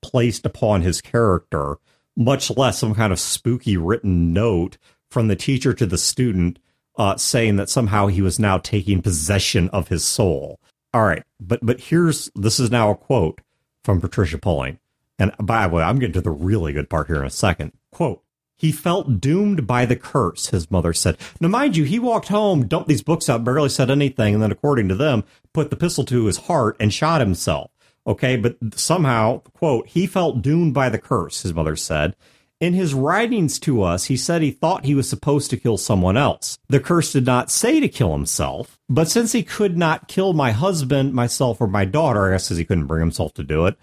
placed 0.01 0.47
upon 0.47 0.83
his 0.83 1.01
character, 1.01 1.79
much 2.17 2.57
less 2.57 2.79
some 2.79 2.95
kind 2.95 3.13
of 3.13 3.21
spooky 3.21 3.77
written 3.77 4.33
note 4.33 4.79
from 5.11 5.29
the 5.29 5.37
teacher 5.37 5.75
to 5.75 5.87
the 5.87 5.99
student 5.99 6.59
uh, 6.97 7.17
saying 7.17 7.57
that 7.57 7.71
somehow 7.71 8.09
he 8.09 8.23
was 8.23 8.39
now 8.39 8.59
taking 8.59 9.03
possession 9.03 9.69
of 9.71 9.89
his 9.89 10.05
soul. 10.05 10.61
All 10.93 11.05
right, 11.05 11.23
but 11.39 11.61
but 11.63 11.81
here's 11.81 12.31
this 12.35 12.59
is 12.59 12.71
now 12.71 12.91
a 12.91 12.97
quote 12.97 13.41
from 13.85 14.01
Patricia 14.01 14.39
Pulling, 14.39 14.79
and 15.19 15.33
by 15.39 15.67
the 15.67 15.75
way, 15.75 15.83
I'm 15.83 15.99
getting 15.99 16.15
to 16.15 16.21
the 16.21 16.31
really 16.31 16.73
good 16.73 16.91
part 16.91 17.07
here 17.07 17.21
in 17.21 17.27
a 17.27 17.31
second. 17.31 17.73
Quote. 17.93 18.23
He 18.59 18.73
felt 18.73 19.21
doomed 19.21 19.67
by 19.69 19.87
the 19.87 19.97
curse, 19.97 20.49
his 20.49 20.69
mother 20.71 20.93
said. 20.93 21.17
Now, 21.41 21.49
mind 21.49 21.77
you, 21.77 21.85
he 21.85 22.01
walked 22.01 22.29
home, 22.29 22.67
dumped 22.67 22.89
these 22.89 23.03
books 23.03 23.29
out, 23.29 23.45
barely 23.45 23.69
said 23.69 23.89
anything, 23.89 24.35
and 24.35 24.43
then, 24.43 24.51
according 24.51 24.89
to 24.89 24.97
them, 24.97 25.23
put 25.55 25.71
the 25.71 25.77
pistol 25.77 26.05
to 26.07 26.27
his 26.27 26.39
heart 26.39 26.77
and 26.81 26.93
shot 26.93 27.21
himself. 27.21 27.71
Okay, 28.05 28.37
but 28.37 28.57
somehow, 28.75 29.39
quote, 29.55 29.87
he 29.87 30.07
felt 30.07 30.43
doomed 30.43 30.75
by 30.75 30.89
the 30.89 30.99
curse, 30.99 31.43
his 31.43 31.55
mother 31.55 31.77
said. 31.77 32.17
In 32.61 32.75
his 32.75 32.95
writings 32.95 33.61
to 33.61 33.85
us, 33.85 34.07
he 34.07 34.17
said 34.17 34.43
he 34.43 34.51
thought 34.51 34.85
he 34.85 34.97
was 34.97 35.09
supposed 35.09 35.51
to 35.51 35.57
kill 35.57 35.77
someone 35.77 36.17
else. 36.17 36.59
The 36.69 36.81
curse 36.81 37.13
did 37.13 37.25
not 37.25 37.53
say 37.53 37.79
to 37.79 37.89
kill 37.89 38.13
himself, 38.13 38.81
but 38.89 39.09
since 39.09 39.31
he 39.31 39.45
could 39.45 39.79
not 39.79 40.09
kill 40.09 40.33
my 40.33 40.51
husband, 40.51 41.15
myself, 41.15 41.61
or 41.61 41.69
my 41.69 41.85
daughter, 41.85 42.27
I 42.27 42.33
guess 42.33 42.49
because 42.49 42.59
he 42.59 42.65
couldn't 42.65 42.87
bring 42.89 43.03
himself 43.03 43.35
to 43.35 43.45
do 43.45 43.67
it, 43.67 43.79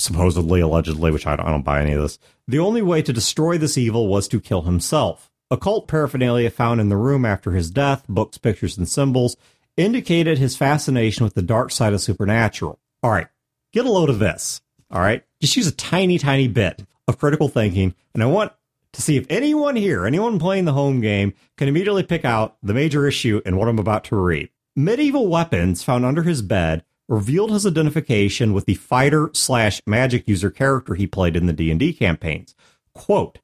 supposedly, 0.00 0.60
allegedly, 0.60 1.10
which 1.10 1.26
I 1.26 1.36
don't, 1.36 1.46
I 1.46 1.50
don't 1.50 1.64
buy 1.64 1.80
any 1.82 1.92
of 1.92 2.02
this, 2.02 2.18
the 2.48 2.58
only 2.58 2.82
way 2.82 3.02
to 3.02 3.12
destroy 3.12 3.58
this 3.58 3.78
evil 3.78 4.08
was 4.08 4.26
to 4.28 4.40
kill 4.40 4.62
himself. 4.62 5.30
Occult 5.50 5.88
paraphernalia 5.88 6.50
found 6.50 6.80
in 6.80 6.88
the 6.88 6.96
room 6.96 7.24
after 7.24 7.52
his 7.52 7.70
death, 7.70 8.04
books, 8.08 8.38
pictures, 8.38 8.78
and 8.78 8.88
symbols, 8.88 9.36
indicated 9.76 10.38
his 10.38 10.56
fascination 10.56 11.24
with 11.24 11.34
the 11.34 11.42
dark 11.42 11.70
side 11.70 11.92
of 11.92 12.00
supernatural. 12.00 12.78
All 13.02 13.10
right, 13.10 13.28
get 13.72 13.86
a 13.86 13.90
load 13.90 14.10
of 14.10 14.18
this. 14.18 14.60
All 14.90 15.00
right, 15.00 15.24
just 15.40 15.56
use 15.56 15.66
a 15.66 15.72
tiny, 15.72 16.18
tiny 16.18 16.48
bit 16.48 16.84
of 17.06 17.18
critical 17.18 17.48
thinking, 17.48 17.94
and 18.14 18.22
I 18.22 18.26
want 18.26 18.52
to 18.92 19.02
see 19.02 19.16
if 19.16 19.26
anyone 19.30 19.76
here, 19.76 20.06
anyone 20.06 20.38
playing 20.38 20.64
the 20.64 20.72
home 20.72 21.00
game, 21.00 21.34
can 21.56 21.68
immediately 21.68 22.02
pick 22.02 22.24
out 22.24 22.56
the 22.62 22.74
major 22.74 23.06
issue 23.06 23.40
in 23.44 23.56
what 23.56 23.68
I'm 23.68 23.78
about 23.78 24.04
to 24.04 24.16
read. 24.16 24.50
Medieval 24.74 25.28
weapons 25.28 25.82
found 25.82 26.04
under 26.04 26.22
his 26.22 26.42
bed 26.42 26.84
revealed 27.10 27.50
his 27.50 27.66
identification 27.66 28.52
with 28.52 28.64
the 28.64 28.74
fighter 28.74 29.30
slash 29.34 29.82
magic 29.84 30.26
user 30.28 30.48
character 30.48 30.94
he 30.94 31.06
played 31.06 31.36
in 31.36 31.46
the 31.46 31.52
D&D 31.52 31.92
campaigns. 31.92 32.54
Quote, 32.94 33.40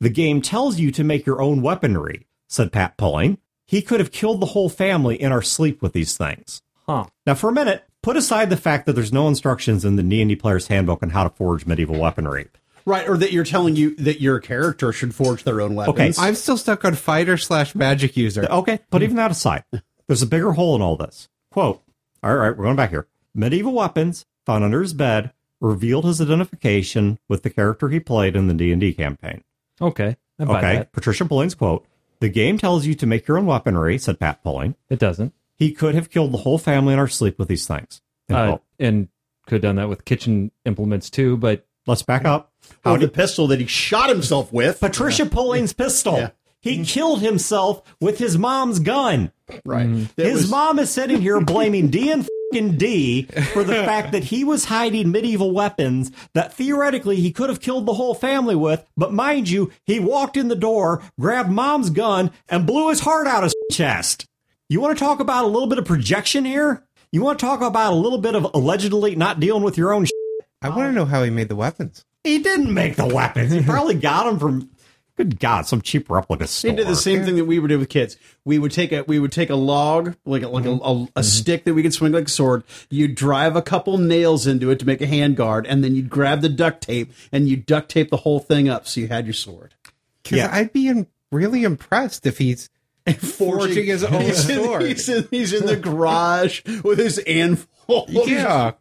the 0.00 0.08
game 0.08 0.40
tells 0.40 0.78
you 0.78 0.90
to 0.92 1.04
make 1.04 1.26
your 1.26 1.42
own 1.42 1.60
weaponry, 1.60 2.26
said 2.48 2.72
Pat 2.72 2.96
Pulling. 2.96 3.38
He 3.66 3.82
could 3.82 4.00
have 4.00 4.12
killed 4.12 4.40
the 4.40 4.46
whole 4.46 4.68
family 4.68 5.20
in 5.20 5.32
our 5.32 5.42
sleep 5.42 5.82
with 5.82 5.92
these 5.92 6.16
things. 6.16 6.62
Huh. 6.86 7.06
Now, 7.26 7.34
for 7.34 7.50
a 7.50 7.52
minute, 7.52 7.84
put 8.02 8.16
aside 8.16 8.48
the 8.48 8.56
fact 8.56 8.86
that 8.86 8.94
there's 8.94 9.12
no 9.12 9.28
instructions 9.28 9.84
in 9.84 9.96
the 9.96 10.02
D&D 10.02 10.36
player's 10.36 10.68
handbook 10.68 11.02
on 11.02 11.10
how 11.10 11.24
to 11.24 11.30
forge 11.30 11.66
medieval 11.66 11.98
weaponry. 11.98 12.48
Right, 12.86 13.08
or 13.08 13.18
that 13.18 13.32
you're 13.32 13.44
telling 13.44 13.76
you 13.76 13.94
that 13.96 14.20
your 14.20 14.40
character 14.40 14.92
should 14.92 15.14
forge 15.14 15.44
their 15.44 15.60
own 15.60 15.74
weapons. 15.74 16.18
Okay. 16.18 16.26
I'm 16.26 16.34
still 16.34 16.56
stuck 16.56 16.84
on 16.84 16.94
fighter 16.94 17.36
slash 17.36 17.74
magic 17.74 18.16
user. 18.16 18.44
Okay, 18.44 18.78
but 18.88 19.02
even 19.02 19.16
that 19.16 19.30
aside. 19.30 19.64
There's 20.06 20.22
a 20.22 20.26
bigger 20.26 20.52
hole 20.52 20.74
in 20.76 20.82
all 20.82 20.96
this. 20.96 21.28
Quote, 21.52 21.82
all 22.22 22.34
right, 22.36 22.56
we're 22.56 22.64
going 22.64 22.76
back 22.76 22.90
here. 22.90 23.06
Medieval 23.34 23.72
weapons 23.72 24.26
found 24.44 24.64
under 24.64 24.80
his 24.82 24.94
bed 24.94 25.32
revealed 25.60 26.04
his 26.04 26.20
identification 26.20 27.18
with 27.28 27.42
the 27.42 27.50
character 27.50 27.88
he 27.88 28.00
played 28.00 28.34
in 28.36 28.48
the 28.48 28.54
D&D 28.54 28.94
campaign. 28.94 29.42
Okay. 29.80 30.16
I 30.38 30.44
buy 30.44 30.58
Okay, 30.58 30.76
that. 30.78 30.92
Patricia 30.92 31.24
Pulling's 31.24 31.54
quote, 31.54 31.86
the 32.20 32.28
game 32.28 32.58
tells 32.58 32.86
you 32.86 32.94
to 32.94 33.06
make 33.06 33.26
your 33.28 33.38
own 33.38 33.46
weaponry, 33.46 33.98
said 33.98 34.18
Pat 34.18 34.42
Pulling. 34.42 34.74
It 34.88 34.98
doesn't. 34.98 35.34
He 35.54 35.72
could 35.72 35.94
have 35.94 36.10
killed 36.10 36.32
the 36.32 36.38
whole 36.38 36.58
family 36.58 36.92
in 36.94 36.98
our 36.98 37.08
sleep 37.08 37.38
with 37.38 37.48
these 37.48 37.66
things. 37.66 38.00
Uh, 38.30 38.58
and 38.78 39.08
could 39.46 39.56
have 39.56 39.62
done 39.62 39.76
that 39.76 39.88
with 39.88 40.04
kitchen 40.04 40.50
implements 40.64 41.10
too, 41.10 41.36
but 41.36 41.66
Let's 41.86 42.02
back 42.02 42.24
up. 42.24 42.52
How 42.84 42.94
or 42.94 42.98
the 42.98 43.08
pistol 43.08 43.46
that 43.48 43.58
he 43.58 43.66
shot 43.66 44.10
himself 44.10 44.52
with. 44.52 44.80
Patricia 44.80 45.26
Pulling's 45.26 45.72
pistol. 45.72 46.18
Yeah. 46.18 46.30
He 46.60 46.84
killed 46.84 47.20
himself 47.20 47.82
with 48.00 48.18
his 48.18 48.36
mom's 48.36 48.80
gun. 48.80 49.32
Right. 49.64 49.86
Mm-hmm. 49.86 50.20
It 50.20 50.26
His 50.26 50.42
was- 50.42 50.50
mom 50.50 50.78
is 50.78 50.90
sitting 50.90 51.20
here 51.20 51.40
blaming 51.40 51.88
D 51.88 52.10
and 52.10 52.28
fing 52.52 52.76
D 52.76 53.22
for 53.52 53.62
the 53.64 53.74
fact 53.74 54.12
that 54.12 54.24
he 54.24 54.42
was 54.44 54.64
hiding 54.64 55.10
medieval 55.12 55.52
weapons 55.52 56.10
that 56.34 56.52
theoretically 56.54 57.16
he 57.16 57.32
could 57.32 57.48
have 57.48 57.60
killed 57.60 57.86
the 57.86 57.94
whole 57.94 58.14
family 58.14 58.56
with. 58.56 58.84
But 58.96 59.12
mind 59.12 59.48
you, 59.48 59.70
he 59.84 60.00
walked 60.00 60.36
in 60.36 60.48
the 60.48 60.56
door, 60.56 61.02
grabbed 61.18 61.50
mom's 61.50 61.90
gun, 61.90 62.30
and 62.48 62.66
blew 62.66 62.88
his 62.90 63.00
heart 63.00 63.26
out 63.26 63.44
his 63.44 63.54
chest. 63.70 64.26
You 64.68 64.80
want 64.80 64.96
to 64.98 65.04
talk 65.04 65.20
about 65.20 65.44
a 65.44 65.48
little 65.48 65.68
bit 65.68 65.78
of 65.78 65.84
projection 65.84 66.44
here? 66.44 66.84
You 67.12 67.22
want 67.22 67.38
to 67.40 67.44
talk 67.46 67.60
about 67.60 67.92
a 67.92 67.96
little 67.96 68.18
bit 68.18 68.34
of 68.36 68.46
allegedly 68.54 69.16
not 69.16 69.40
dealing 69.40 69.62
with 69.62 69.76
your 69.76 69.92
own 69.92 70.06
I 70.62 70.68
want 70.68 70.80
to 70.88 70.92
know 70.92 71.06
how 71.06 71.22
he 71.22 71.30
made 71.30 71.48
the 71.48 71.56
weapons. 71.56 72.04
He 72.22 72.38
didn't 72.40 72.72
make 72.74 72.96
the 72.96 73.06
weapons. 73.06 73.50
He 73.50 73.62
probably 73.64 73.94
got 73.94 74.24
them 74.24 74.38
from, 74.38 74.70
good 75.20 75.38
God, 75.38 75.66
some 75.66 75.82
cheap 75.82 76.08
replica 76.08 76.46
store. 76.46 76.70
He 76.70 76.76
did 76.76 76.86
the 76.86 76.96
same 76.96 77.24
thing 77.24 77.36
that 77.36 77.44
we 77.44 77.58
would 77.58 77.68
do 77.68 77.78
with 77.78 77.90
kids. 77.90 78.16
We 78.44 78.58
would 78.58 78.72
take 78.72 78.90
a 78.90 79.02
we 79.02 79.18
would 79.18 79.32
take 79.32 79.50
a 79.50 79.54
log, 79.54 80.16
like 80.24 80.42
a, 80.42 80.48
like 80.48 80.64
a, 80.64 80.70
a, 80.70 80.72
a 80.72 80.76
mm-hmm. 80.78 81.22
stick 81.22 81.64
that 81.64 81.74
we 81.74 81.82
could 81.82 81.92
swing 81.92 82.12
like 82.12 82.26
a 82.26 82.30
sword. 82.30 82.64
You'd 82.88 83.14
drive 83.14 83.54
a 83.54 83.62
couple 83.62 83.98
nails 83.98 84.46
into 84.46 84.70
it 84.70 84.78
to 84.78 84.86
make 84.86 85.02
a 85.02 85.06
hand 85.06 85.36
guard, 85.36 85.66
and 85.66 85.84
then 85.84 85.94
you'd 85.94 86.08
grab 86.08 86.40
the 86.40 86.48
duct 86.48 86.82
tape 86.82 87.12
and 87.30 87.48
you 87.48 87.56
duct 87.56 87.90
tape 87.90 88.10
the 88.10 88.18
whole 88.18 88.40
thing 88.40 88.68
up 88.68 88.86
so 88.86 89.00
you 89.00 89.08
had 89.08 89.26
your 89.26 89.34
sword. 89.34 89.74
Yeah. 90.30 90.48
I'd 90.52 90.72
be 90.72 90.88
in, 90.88 91.06
really 91.32 91.64
impressed 91.64 92.26
if 92.26 92.38
he's 92.38 92.70
forging 93.18 93.86
his 93.86 94.04
own 94.04 94.20
he's 94.22 94.48
in, 94.48 94.64
sword. 94.64 94.82
he's, 94.82 95.08
in, 95.08 95.28
he's 95.30 95.52
in 95.52 95.66
the 95.66 95.76
garage 95.76 96.62
with 96.82 96.98
his 96.98 97.18
anvil. 97.18 98.06
Yeah. 98.08 98.72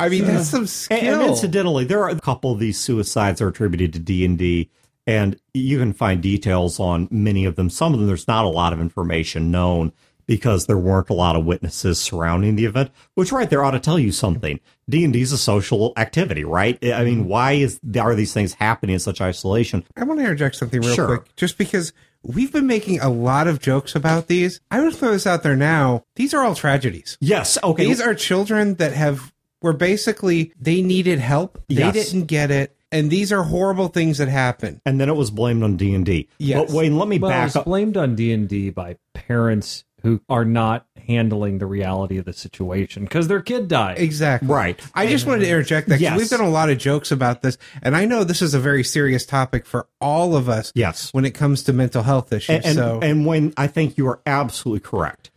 I 0.00 0.08
mean, 0.08 0.24
that's 0.24 0.48
some 0.48 0.62
And, 0.62 0.68
skill. 0.68 0.98
and 0.98 1.30
incidentally, 1.30 1.84
there 1.84 2.02
are 2.02 2.08
a 2.08 2.20
couple 2.20 2.50
of 2.50 2.58
these 2.58 2.80
suicides 2.80 3.40
are 3.40 3.48
attributed 3.48 3.92
to 3.92 3.98
D 4.00 4.24
and 4.24 4.36
D, 4.36 4.70
and 5.06 5.38
you 5.52 5.78
can 5.78 5.92
find 5.92 6.22
details 6.22 6.80
on 6.80 7.08
many 7.10 7.44
of 7.44 7.56
them. 7.56 7.70
Some 7.70 7.92
of 7.92 8.00
them, 8.00 8.06
there's 8.06 8.28
not 8.28 8.44
a 8.44 8.48
lot 8.48 8.72
of 8.72 8.80
information 8.80 9.50
known 9.50 9.92
because 10.26 10.66
there 10.66 10.78
weren't 10.78 11.10
a 11.10 11.14
lot 11.14 11.36
of 11.36 11.44
witnesses 11.44 12.00
surrounding 12.00 12.56
the 12.56 12.64
event. 12.64 12.90
Which, 13.14 13.32
right 13.32 13.48
there, 13.48 13.62
ought 13.64 13.72
to 13.72 13.80
tell 13.80 13.98
you 13.98 14.12
something. 14.12 14.60
D 14.88 15.04
and 15.04 15.12
D 15.12 15.20
is 15.20 15.32
a 15.32 15.38
social 15.38 15.92
activity, 15.96 16.44
right? 16.44 16.78
I 16.82 17.04
mean, 17.04 17.20
mm-hmm. 17.20 17.28
why 17.28 17.52
is 17.52 17.80
are 17.98 18.14
these 18.14 18.32
things 18.32 18.54
happening 18.54 18.94
in 18.94 19.00
such 19.00 19.20
isolation? 19.20 19.84
I 19.96 20.04
want 20.04 20.20
to 20.20 20.24
interject 20.24 20.56
something 20.56 20.80
real 20.80 20.94
Sure. 20.94 21.06
quick, 21.06 21.36
just 21.36 21.58
because 21.58 21.92
we've 22.22 22.52
been 22.52 22.66
making 22.66 23.00
a 23.00 23.10
lot 23.10 23.46
of 23.46 23.60
jokes 23.60 23.94
about 23.94 24.28
these. 24.28 24.60
I 24.70 24.80
would 24.80 24.94
throw 24.94 25.12
this 25.12 25.26
out 25.26 25.42
there 25.42 25.56
now. 25.56 26.04
These 26.16 26.32
are 26.34 26.42
all 26.42 26.54
tragedies. 26.54 27.18
Yes, 27.20 27.58
okay. 27.62 27.84
These 27.84 28.00
are 28.00 28.14
children 28.14 28.74
that 28.76 28.92
have 28.92 29.32
were 29.62 29.72
basically 29.72 30.52
they 30.60 30.82
needed 30.82 31.18
help, 31.18 31.62
they 31.68 31.76
Yes. 31.76 31.94
didn't 31.94 32.26
get 32.26 32.50
it, 32.50 32.76
and 32.94 33.10
these 33.10 33.30
are 33.32 33.42
horrible 33.42 33.88
things 33.88 34.16
that 34.18 34.28
happen. 34.28 34.80
and 34.86 34.98
then 35.00 35.08
it 35.10 35.16
was 35.16 35.30
blamed 35.30 35.62
on 35.62 35.76
D 35.76 35.94
and 35.94 36.06
D. 36.06 36.28
Yes. 36.38 36.58
But 36.70 36.74
Wayne, 36.76 36.96
let 36.96 37.08
me 37.08 37.18
Well, 37.18 37.30
back 37.30 37.48
it's 37.48 37.56
up. 37.56 37.66
blamed 37.66 37.96
on 37.98 38.14
D 38.14 38.32
and 38.32 38.48
D 38.48 38.70
by 38.70 38.96
parents 39.12 39.84
who 40.02 40.20
are 40.28 40.44
not 40.44 40.86
handling 41.06 41.56
the 41.58 41.64
reality 41.66 42.18
of 42.18 42.26
the 42.26 42.32
situation 42.32 43.04
because 43.04 43.26
their 43.28 43.40
kid 43.40 43.68
died. 43.68 43.98
Exactly. 43.98 44.48
Right. 44.48 44.78
I 44.94 45.06
just 45.06 45.26
wanted 45.26 45.40
to 45.40 45.48
interject 45.48 45.88
that 45.88 45.98
Yes. 46.00 46.18
we've 46.18 46.28
done 46.28 46.40
a 46.42 46.48
lot 46.50 46.68
of 46.70 46.76
jokes 46.78 47.10
about 47.10 47.40
this, 47.42 47.56
and 47.82 47.96
I 47.96 48.04
know 48.04 48.22
this 48.22 48.42
is 48.42 48.52
a 48.54 48.60
very 48.60 48.84
serious 48.84 49.24
topic 49.24 49.64
for 49.66 49.86
all 50.02 50.36
of 50.36 50.48
us. 50.48 50.72
Yes. 50.74 51.08
When 51.12 51.24
it 51.24 51.30
comes 51.32 51.62
to 51.64 51.72
mental 51.72 52.02
health 52.02 52.32
issues, 52.34 52.56
and, 52.56 52.64
and, 52.66 52.74
so 52.74 52.98
and 53.02 53.24
when 53.26 53.54
I 53.56 53.66
think 53.66 53.96
you 53.96 54.06
are 54.08 54.20
absolutely 54.26 54.80
correct. 54.80 55.30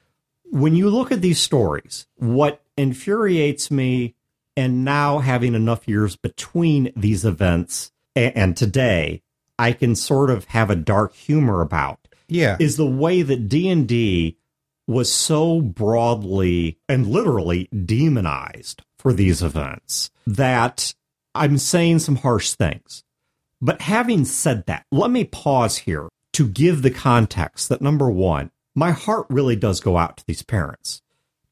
When 0.51 0.75
you 0.75 0.89
look 0.89 1.11
at 1.13 1.21
these 1.21 1.39
stories, 1.39 2.05
what 2.17 2.61
infuriates 2.77 3.71
me, 3.71 4.15
and 4.57 4.83
now 4.83 5.19
having 5.19 5.53
enough 5.53 5.87
years 5.87 6.17
between 6.17 6.91
these 6.95 7.23
events 7.23 7.91
and, 8.15 8.35
and 8.35 8.57
today, 8.57 9.21
I 9.57 9.71
can 9.71 9.95
sort 9.95 10.29
of 10.29 10.45
have 10.45 10.69
a 10.69 10.75
dark 10.75 11.15
humor 11.15 11.61
about 11.61 11.99
yeah, 12.27 12.57
is 12.59 12.75
the 12.75 12.85
way 12.85 13.21
that 13.21 13.47
D 13.47 13.69
and 13.69 13.87
D 13.87 14.37
was 14.87 15.11
so 15.11 15.61
broadly 15.61 16.79
and 16.89 17.07
literally 17.07 17.69
demonized 17.85 18.81
for 18.97 19.13
these 19.13 19.41
events 19.43 20.09
that 20.25 20.93
I'm 21.35 21.57
saying 21.57 21.99
some 21.99 22.17
harsh 22.17 22.53
things. 22.53 23.03
But 23.61 23.81
having 23.81 24.25
said 24.25 24.65
that, 24.65 24.85
let 24.91 25.11
me 25.11 25.23
pause 25.23 25.77
here 25.77 26.09
to 26.33 26.47
give 26.47 26.81
the 26.81 26.91
context 26.91 27.69
that 27.69 27.81
number 27.81 28.09
one, 28.09 28.51
my 28.75 28.91
heart 28.91 29.25
really 29.29 29.55
does 29.55 29.79
go 29.79 29.97
out 29.97 30.17
to 30.17 30.25
these 30.27 30.43
parents. 30.43 31.01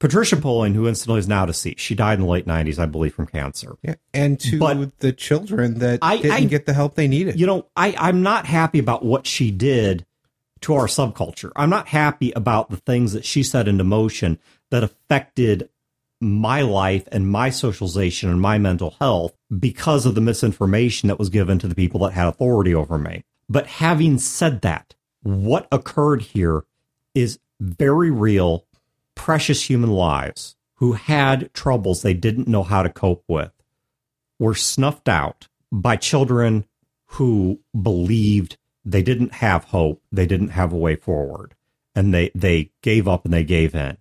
Patricia 0.06 0.36
Pulling, 0.38 0.76
who 0.76 0.88
incidentally 0.88 1.18
is 1.18 1.28
now 1.28 1.48
deceased, 1.48 1.80
she 1.80 1.96
died 1.96 2.20
in 2.20 2.26
the 2.26 2.32
late 2.32 2.46
90s, 2.46 2.78
I 2.78 2.86
believe, 2.86 3.16
from 3.16 3.26
cancer. 3.26 3.76
yeah. 3.82 3.96
and 4.14 4.40
to 4.42 4.60
But- 4.60 5.00
the 5.00 5.12
children 5.12 5.80
that 5.80 5.98
I- 6.04 6.18
didn't 6.18 6.32
I- 6.32 6.44
get 6.46 6.68
the 6.68 6.74
help 6.74 6.94
they 6.94 7.08
needed. 7.08 7.40
you 7.40 7.48
know, 7.48 7.66
I, 7.76 7.96
I'm 7.98 8.22
not 8.22 8.46
happy 8.46 8.78
about 8.78 9.04
what 9.04 9.26
she 9.26 9.50
did 9.50 10.06
to 10.62 10.76
our 10.76 10.86
subculture. 10.86 11.52
I'm 11.56 11.72
not 11.72 11.88
happy 11.88 12.32
about 12.36 12.70
the 12.70 12.78
things 12.78 13.14
that 13.14 13.26
she 13.26 13.42
set 13.42 13.68
into 13.68 13.84
motion 13.84 14.38
that 14.70 14.84
affected 14.84 15.70
my 16.22 16.62
life 16.62 17.08
and 17.12 17.28
my 17.28 17.50
socialization 17.50 18.30
and 18.30 18.40
my 18.40 18.60
mental 18.60 18.96
health 19.00 19.36
because 19.60 20.06
of 20.06 20.14
the 20.14 20.22
misinformation 20.22 21.08
that 21.08 21.18
was 21.18 21.30
given 21.30 21.58
to 21.58 21.68
the 21.68 21.74
people 21.76 22.02
that 22.02 22.14
had 22.14 22.28
authority 22.28 22.76
over 22.76 23.00
me. 23.00 23.24
But 23.50 23.66
having 23.68 24.20
said 24.20 24.62
that, 24.62 24.94
what 25.24 25.68
occurred 25.72 26.22
here 26.22 26.64
is 27.16 27.40
very 27.60 28.12
real, 28.12 28.66
precious 29.16 29.64
human 29.64 29.92
lives 29.92 30.56
who 30.76 30.94
had 30.94 31.54
troubles 31.54 32.02
they 32.02 32.14
didn't 32.14 32.48
know 32.48 32.64
how 32.64 32.84
to 32.84 32.90
cope 32.90 33.24
with 33.28 33.52
were 34.40 34.56
snuffed 34.56 35.08
out 35.08 35.48
by 35.72 35.96
children 35.96 36.66
who 37.06 37.60
believed 37.80 38.58
they 38.84 39.02
didn't 39.02 39.34
have 39.36 39.66
hope, 39.66 40.02
they 40.12 40.26
didn't 40.26 40.50
have 40.50 40.72
a 40.72 40.78
way 40.78 40.96
forward, 40.96 41.56
and 41.96 42.14
they 42.14 42.32
they 42.36 42.72
gave 42.82 43.08
up 43.08 43.26
and 43.26 43.34
they 43.34 43.44
gave 43.44 43.74
in. 43.74 43.98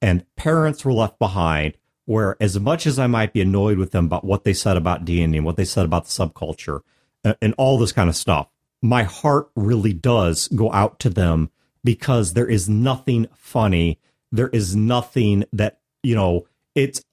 And 0.00 0.24
parents 0.36 0.84
were 0.84 0.92
left 0.92 1.18
behind 1.18 1.74
where 2.04 2.36
as 2.40 2.58
much 2.58 2.86
as 2.86 2.98
I 2.98 3.06
might 3.06 3.32
be 3.32 3.40
annoyed 3.40 3.78
with 3.78 3.92
them 3.92 4.06
about 4.06 4.24
what 4.24 4.44
they 4.44 4.52
said 4.52 4.76
about 4.76 5.04
D&D 5.04 5.36
and 5.36 5.46
what 5.46 5.56
they 5.56 5.64
said 5.64 5.84
about 5.84 6.04
the 6.04 6.10
subculture 6.10 6.80
and, 7.22 7.36
and 7.40 7.54
all 7.56 7.78
this 7.78 7.92
kind 7.92 8.08
of 8.08 8.16
stuff, 8.16 8.48
my 8.80 9.04
heart 9.04 9.50
really 9.54 9.92
does 9.92 10.48
go 10.48 10.72
out 10.72 10.98
to 11.00 11.10
them 11.10 11.50
because 11.84 12.32
there 12.32 12.48
is 12.48 12.68
nothing 12.68 13.28
funny. 13.34 14.00
There 14.32 14.48
is 14.48 14.74
nothing 14.74 15.44
that, 15.52 15.78
you 16.02 16.14
know, 16.14 16.46
it's 16.74 17.04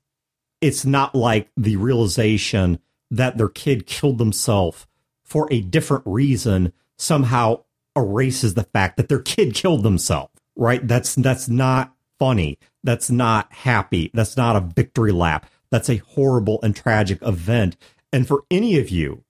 it's 0.61 0.85
not 0.85 1.13
like 1.13 1.49
the 1.55 1.75
realization 1.75 2.79
that 3.11 3.37
their 3.37 3.49
kid 3.49 3.85
killed 3.85 4.17
themselves 4.17 4.87
for 5.23 5.47
a 5.51 5.61
different 5.61 6.03
reason 6.05 6.73
somehow 6.97 7.63
erases 7.95 8.55
the 8.55 8.63
fact 8.63 8.97
that 8.97 9.09
their 9.09 9.21
kid 9.21 9.53
killed 9.53 9.83
themselves 9.83 10.31
right? 10.59 10.85
That's 10.85 11.15
that's 11.15 11.47
not 11.47 11.95
funny. 12.19 12.59
That's 12.83 13.09
not 13.09 13.51
happy. 13.51 14.11
That's 14.13 14.37
not 14.37 14.55
a 14.55 14.59
victory 14.59 15.11
lap. 15.11 15.49
That's 15.71 15.89
a 15.89 15.97
horrible 15.97 16.59
and 16.61 16.75
tragic 16.75 17.19
event. 17.21 17.77
And 18.11 18.27
for 18.27 18.43
any 18.51 18.77
of 18.77 18.89
you 18.89 19.23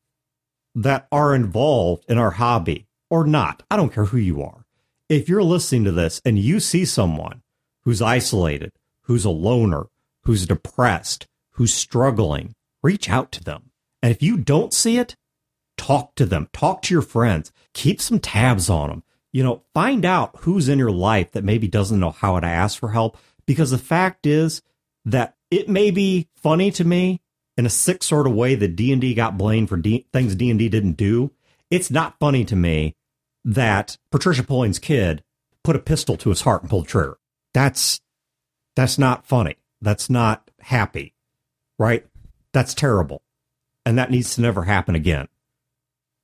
that 0.75 1.07
are 1.11 1.35
involved 1.35 2.05
in 2.07 2.17
our 2.17 2.31
hobby 2.31 2.85
or 3.09 3.25
not 3.25 3.63
i 3.71 3.75
don't 3.75 3.91
care 3.91 4.05
who 4.05 4.17
you 4.17 4.41
are 4.41 4.65
if 5.09 5.27
you're 5.27 5.43
listening 5.43 5.83
to 5.83 5.91
this 5.91 6.21
and 6.23 6.37
you 6.37 6.59
see 6.59 6.85
someone 6.85 7.41
who's 7.89 8.03
isolated 8.03 8.71
who's 9.05 9.25
a 9.25 9.31
loner 9.31 9.87
who's 10.25 10.45
depressed 10.45 11.25
who's 11.53 11.73
struggling 11.73 12.53
reach 12.83 13.09
out 13.09 13.31
to 13.31 13.43
them. 13.43 13.71
And 14.03 14.11
if 14.11 14.21
you 14.21 14.37
don't 14.37 14.75
see 14.75 14.99
it 14.99 15.15
talk 15.75 16.13
to 16.13 16.27
them. 16.27 16.49
Talk 16.53 16.83
to 16.83 16.93
your 16.93 17.01
friends. 17.01 17.51
Keep 17.73 17.99
some 17.99 18.19
tabs 18.19 18.69
on 18.69 18.89
them 18.89 19.03
you 19.31 19.43
know 19.43 19.63
find 19.73 20.05
out 20.05 20.35
who's 20.41 20.69
in 20.69 20.77
your 20.77 20.91
life 20.91 21.31
that 21.31 21.43
maybe 21.43 21.67
doesn't 21.67 21.99
know 21.99 22.11
how 22.11 22.39
to 22.39 22.45
ask 22.45 22.77
for 22.77 22.89
help. 22.89 23.17
Because 23.47 23.71
the 23.71 23.79
fact 23.79 24.27
is 24.27 24.61
that 25.05 25.33
it 25.49 25.67
may 25.67 25.89
be 25.89 26.27
funny 26.35 26.69
to 26.69 26.83
me 26.83 27.21
in 27.57 27.65
a 27.65 27.71
sick 27.71 28.03
sort 28.03 28.27
of 28.27 28.35
way 28.35 28.53
that 28.53 28.75
d&d 28.75 29.15
got 29.15 29.35
blamed 29.35 29.67
for 29.67 29.77
D- 29.77 30.05
things 30.13 30.35
d&d 30.35 30.69
didn't 30.69 30.93
do. 30.93 31.31
It's 31.71 31.89
not 31.89 32.19
funny 32.19 32.45
to 32.45 32.55
me 32.55 32.95
that 33.43 33.97
patricia 34.11 34.43
pulling's 34.43 34.77
kid 34.77 35.23
put 35.63 35.75
a 35.75 35.79
pistol 35.79 36.17
to 36.17 36.29
his 36.29 36.41
heart 36.41 36.61
and 36.61 36.69
pulled 36.69 36.85
the 36.85 36.89
trigger 36.89 37.17
that's 37.59 37.99
that's 38.77 38.97
not 38.97 39.27
funny 39.27 39.57
that's 39.81 40.09
not 40.09 40.49
happy 40.61 41.13
right 41.77 42.05
that's 42.53 42.73
terrible 42.73 43.21
and 43.85 43.97
that 43.97 44.09
needs 44.09 44.35
to 44.35 44.41
never 44.41 44.63
happen 44.63 44.95
again 44.95 45.27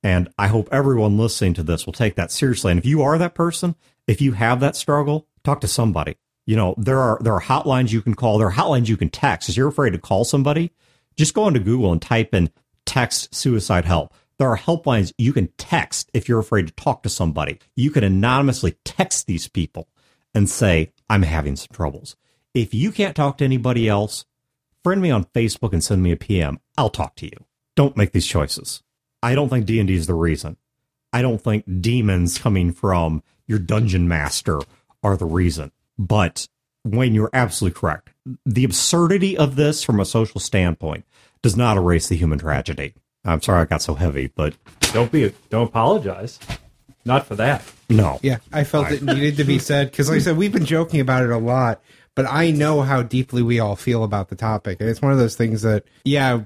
and 0.02 0.28
I 0.38 0.46
hope 0.46 0.68
everyone 0.72 1.18
listening 1.18 1.54
to 1.54 1.64
this 1.64 1.84
will 1.84 1.92
take 1.92 2.14
that 2.14 2.30
seriously. 2.30 2.70
And 2.70 2.78
if 2.78 2.86
you 2.86 3.02
are 3.02 3.18
that 3.18 3.34
person, 3.34 3.74
if 4.06 4.20
you 4.20 4.34
have 4.34 4.60
that 4.60 4.76
struggle, 4.76 5.26
talk 5.42 5.60
to 5.62 5.66
somebody. 5.66 6.16
You 6.46 6.54
know, 6.54 6.76
there 6.78 7.00
are 7.00 7.18
there 7.20 7.32
are 7.32 7.40
hotlines 7.40 7.90
you 7.90 8.02
can 8.02 8.14
call, 8.14 8.38
there 8.38 8.46
are 8.46 8.52
hotlines 8.52 8.88
you 8.88 8.96
can 8.96 9.10
text. 9.10 9.48
If 9.48 9.56
you're 9.56 9.66
afraid 9.66 9.94
to 9.94 9.98
call 9.98 10.24
somebody, 10.24 10.70
just 11.16 11.34
go 11.34 11.48
into 11.48 11.58
Google 11.58 11.90
and 11.90 12.00
type 12.00 12.34
in 12.34 12.50
text 12.84 13.34
suicide 13.34 13.84
help. 13.84 14.14
There 14.38 14.48
are 14.48 14.56
helplines 14.56 15.12
you 15.18 15.32
can 15.32 15.48
text 15.58 16.08
if 16.14 16.28
you're 16.28 16.38
afraid 16.38 16.68
to 16.68 16.74
talk 16.74 17.02
to 17.02 17.08
somebody. 17.08 17.58
You 17.74 17.90
can 17.90 18.04
anonymously 18.04 18.76
text 18.84 19.26
these 19.26 19.48
people 19.48 19.88
and 20.36 20.48
say, 20.48 20.92
I'm 21.08 21.22
having 21.22 21.56
some 21.56 21.68
troubles. 21.72 22.16
If 22.54 22.74
you 22.74 22.90
can't 22.90 23.16
talk 23.16 23.38
to 23.38 23.44
anybody 23.44 23.88
else, 23.88 24.24
friend 24.82 25.00
me 25.00 25.10
on 25.10 25.24
Facebook 25.26 25.72
and 25.72 25.82
send 25.82 26.02
me 26.02 26.12
a 26.12 26.16
PM. 26.16 26.60
I'll 26.76 26.90
talk 26.90 27.16
to 27.16 27.26
you. 27.26 27.44
Don't 27.74 27.96
make 27.96 28.12
these 28.12 28.26
choices. 28.26 28.82
I 29.22 29.34
don't 29.34 29.48
think 29.48 29.66
D&D 29.66 29.92
is 29.94 30.06
the 30.06 30.14
reason. 30.14 30.56
I 31.12 31.22
don't 31.22 31.40
think 31.40 31.64
demons 31.80 32.38
coming 32.38 32.72
from 32.72 33.22
your 33.46 33.58
dungeon 33.58 34.08
master 34.08 34.60
are 35.02 35.16
the 35.16 35.26
reason. 35.26 35.72
But 35.98 36.48
Wayne, 36.84 37.14
you're 37.14 37.30
absolutely 37.32 37.78
correct. 37.78 38.10
The 38.44 38.64
absurdity 38.64 39.36
of 39.36 39.56
this 39.56 39.82
from 39.82 40.00
a 40.00 40.04
social 40.04 40.40
standpoint 40.40 41.04
does 41.42 41.56
not 41.56 41.76
erase 41.76 42.08
the 42.08 42.16
human 42.16 42.38
tragedy. 42.38 42.94
I'm 43.24 43.42
sorry 43.42 43.62
I 43.62 43.64
got 43.64 43.82
so 43.82 43.94
heavy, 43.94 44.28
but 44.34 44.54
Don't 44.92 45.10
be 45.10 45.32
don't 45.50 45.68
apologize. 45.68 46.38
Not 47.06 47.26
for 47.26 47.36
that. 47.36 47.62
no. 47.88 48.18
Yeah, 48.22 48.38
I 48.52 48.64
felt 48.64 48.90
it 48.90 49.02
needed 49.02 49.36
to 49.36 49.44
be 49.44 49.58
said 49.60 49.90
because, 49.90 50.08
like 50.08 50.16
I 50.16 50.20
said, 50.20 50.36
we've 50.36 50.52
been 50.52 50.64
joking 50.66 51.00
about 51.00 51.22
it 51.22 51.30
a 51.30 51.38
lot, 51.38 51.80
but 52.14 52.26
I 52.28 52.50
know 52.50 52.82
how 52.82 53.02
deeply 53.02 53.42
we 53.42 53.60
all 53.60 53.76
feel 53.76 54.04
about 54.04 54.28
the 54.28 54.36
topic, 54.36 54.80
and 54.80 54.90
it's 54.90 55.00
one 55.00 55.12
of 55.12 55.18
those 55.18 55.36
things 55.36 55.62
that, 55.62 55.84
yeah, 56.04 56.42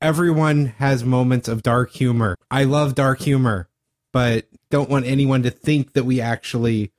everyone 0.00 0.66
has 0.78 1.04
moments 1.04 1.48
of 1.48 1.62
dark 1.62 1.92
humor. 1.92 2.36
I 2.50 2.64
love 2.64 2.94
dark 2.94 3.20
humor, 3.20 3.68
but 4.12 4.46
don't 4.70 4.90
want 4.90 5.06
anyone 5.06 5.44
to 5.44 5.50
think 5.50 5.92
that 5.92 6.04
we 6.04 6.20
actually. 6.20 6.92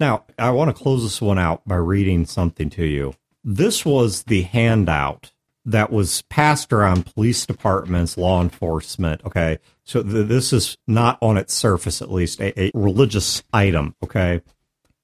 Now, 0.00 0.24
I 0.38 0.50
want 0.50 0.76
to 0.76 0.82
close 0.82 1.04
this 1.04 1.22
one 1.22 1.38
out 1.38 1.66
by 1.66 1.76
reading 1.76 2.26
something 2.26 2.68
to 2.70 2.84
you. 2.84 3.14
This 3.44 3.84
was 3.84 4.24
the 4.24 4.42
handout 4.42 5.30
that 5.64 5.90
was 5.90 6.22
passed 6.22 6.72
around 6.72 7.06
police 7.14 7.46
departments, 7.46 8.16
law 8.18 8.42
enforcement. 8.42 9.22
Okay. 9.24 9.58
So 9.84 10.02
th- 10.02 10.28
this 10.28 10.52
is 10.52 10.76
not 10.86 11.18
on 11.22 11.36
its 11.36 11.54
surface, 11.54 12.02
at 12.02 12.12
least, 12.12 12.40
a, 12.40 12.58
a 12.60 12.70
religious 12.74 13.42
item. 13.52 13.94
Okay. 14.02 14.42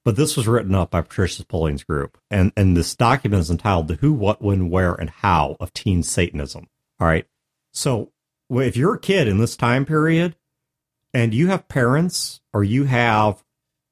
but 0.03 0.15
this 0.15 0.35
was 0.35 0.47
written 0.47 0.73
up 0.75 0.91
by 0.91 1.01
Patricia 1.01 1.45
Pulling's 1.45 1.83
group. 1.83 2.17
And, 2.29 2.51
and 2.57 2.75
this 2.75 2.95
document 2.95 3.41
is 3.41 3.51
entitled 3.51 3.87
The 3.87 3.95
Who, 3.95 4.13
What, 4.13 4.41
When, 4.41 4.69
Where, 4.69 4.93
and 4.95 5.09
How 5.09 5.57
of 5.59 5.73
Teen 5.73 6.03
Satanism. 6.03 6.67
All 6.99 7.07
right. 7.07 7.25
So 7.71 8.11
if 8.49 8.75
you're 8.75 8.95
a 8.95 8.99
kid 8.99 9.27
in 9.27 9.37
this 9.37 9.55
time 9.55 9.85
period 9.85 10.35
and 11.13 11.33
you 11.33 11.47
have 11.47 11.67
parents 11.67 12.41
or 12.53 12.63
you 12.63 12.85
have 12.85 13.43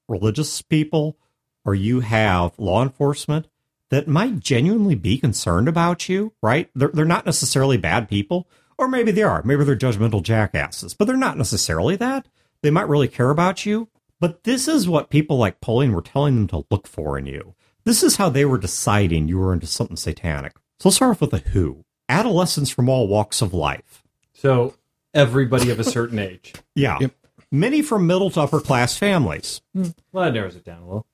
religious 0.07 0.61
people 0.61 1.17
or 1.63 1.75
you 1.75 1.99
have 1.99 2.57
law 2.57 2.81
enforcement 2.81 3.47
that 3.89 4.07
might 4.07 4.39
genuinely 4.39 4.95
be 4.95 5.17
concerned 5.17 5.67
about 5.67 6.07
you, 6.09 6.33
right? 6.41 6.69
They're, 6.75 6.89
they're 6.89 7.05
not 7.05 7.25
necessarily 7.25 7.77
bad 7.77 8.07
people, 8.07 8.47
or 8.77 8.87
maybe 8.87 9.11
they 9.11 9.23
are. 9.23 9.41
Maybe 9.43 9.63
they're 9.63 9.75
judgmental 9.75 10.23
jackasses, 10.23 10.93
but 10.93 11.05
they're 11.05 11.17
not 11.17 11.37
necessarily 11.37 11.95
that. 11.97 12.27
They 12.61 12.71
might 12.71 12.87
really 12.87 13.07
care 13.07 13.29
about 13.29 13.65
you. 13.65 13.89
But 14.19 14.43
this 14.43 14.67
is 14.67 14.89
what 14.89 15.09
people 15.09 15.37
like 15.37 15.61
Pulling 15.61 15.93
were 15.93 16.01
telling 16.01 16.35
them 16.35 16.47
to 16.47 16.65
look 16.69 16.87
for 16.87 17.17
in 17.17 17.25
you. 17.25 17.55
This 17.85 18.03
is 18.03 18.17
how 18.17 18.29
they 18.29 18.45
were 18.45 18.57
deciding 18.57 19.27
you 19.27 19.37
were 19.39 19.53
into 19.53 19.67
something 19.67 19.95
satanic. 19.95 20.53
So 20.79 20.89
let's 20.89 20.97
start 20.97 21.11
off 21.11 21.21
with 21.21 21.31
the 21.31 21.37
who. 21.37 21.85
Adolescents 22.09 22.69
from 22.69 22.89
all 22.89 23.07
walks 23.07 23.41
of 23.41 23.53
life. 23.53 24.03
So 24.33 24.75
everybody 25.13 25.69
of 25.69 25.79
a 25.79 25.83
certain 25.83 26.19
age. 26.19 26.53
Yeah. 26.75 26.97
Yep. 26.99 27.11
Many 27.51 27.81
from 27.81 28.05
middle 28.07 28.29
to 28.31 28.41
upper 28.41 28.59
class 28.59 28.97
families. 28.97 29.61
Hmm. 29.73 29.87
Well, 30.11 30.25
that 30.25 30.33
narrows 30.33 30.55
it 30.55 30.65
down 30.65 30.81
a 30.81 30.85
little. 30.85 31.07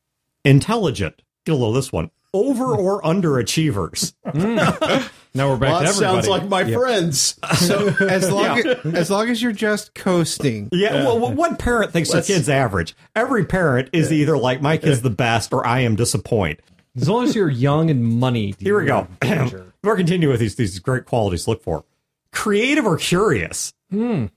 Intelligent. 0.43 1.21
Get 1.45 1.53
a 1.53 1.55
little 1.55 1.69
of 1.69 1.76
this 1.76 1.91
one. 1.91 2.09
Over 2.36 2.75
or 2.75 3.01
underachievers. 3.01 4.13
Now 5.38 5.49
we're 5.49 5.57
back 5.57 5.69
Well, 5.69 5.79
to 5.79 5.86
that 5.86 5.89
everybody. 5.89 6.21
sounds 6.23 6.27
like 6.29 6.47
my 6.47 6.71
friends. 6.71 7.38
So 7.57 7.89
as 8.07 8.31
long 8.31 8.57
as, 8.59 8.65
as 8.95 9.11
long 9.11 9.27
as 9.29 9.41
you're 9.41 9.51
just 9.51 9.93
coasting, 9.93 10.69
Yeah, 10.71 11.03
well, 11.03 11.19
well, 11.19 11.33
what 11.33 11.59
parent 11.59 11.91
thinks 11.91 12.07
their 12.09 12.19
Let's- 12.19 12.27
kid's 12.27 12.47
average? 12.47 12.95
Every 13.17 13.43
parent 13.43 13.89
is 13.91 14.13
either 14.13 14.38
like, 14.38 14.61
my 14.61 14.77
kid's 14.77 15.01
the 15.01 15.09
best 15.09 15.51
or 15.51 15.67
I 15.67 15.81
am 15.81 15.97
disappointed. 15.97 16.61
as 16.95 17.09
long 17.09 17.25
as 17.25 17.36
you're 17.36 17.49
young 17.49 17.89
and 17.89 18.01
money. 18.01 18.55
Here 18.59 18.79
we 18.79 18.86
go. 18.86 19.07
We're 19.83 19.97
continuing 19.97 20.31
with 20.31 20.39
these, 20.39 20.55
these 20.55 20.79
great 20.79 21.03
qualities 21.05 21.43
to 21.43 21.49
look 21.49 21.63
for. 21.63 21.83
Creative 22.31 22.86
or 22.86 22.95
curious? 22.95 23.73
Hmm. 23.89 24.27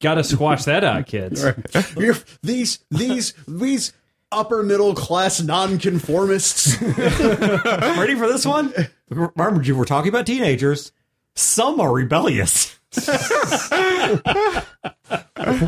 Got 0.00 0.14
to 0.14 0.22
squash 0.24 0.62
that 0.66 0.84
out, 0.84 1.06
kids. 1.06 1.42
You're- 1.96 2.18
these 2.44 2.78
these 2.92 3.34
these 3.48 3.92
upper 4.32 4.62
middle 4.62 4.94
class 4.94 5.40
nonconformists. 5.40 6.80
Ready 6.82 8.14
for 8.14 8.28
this 8.28 8.46
one? 8.46 8.72
Remember, 9.08 9.62
you 9.62 9.76
were 9.76 9.84
talking 9.84 10.08
about 10.08 10.26
teenagers. 10.26 10.92
Some 11.34 11.80
are 11.80 11.92
rebellious. 11.92 12.78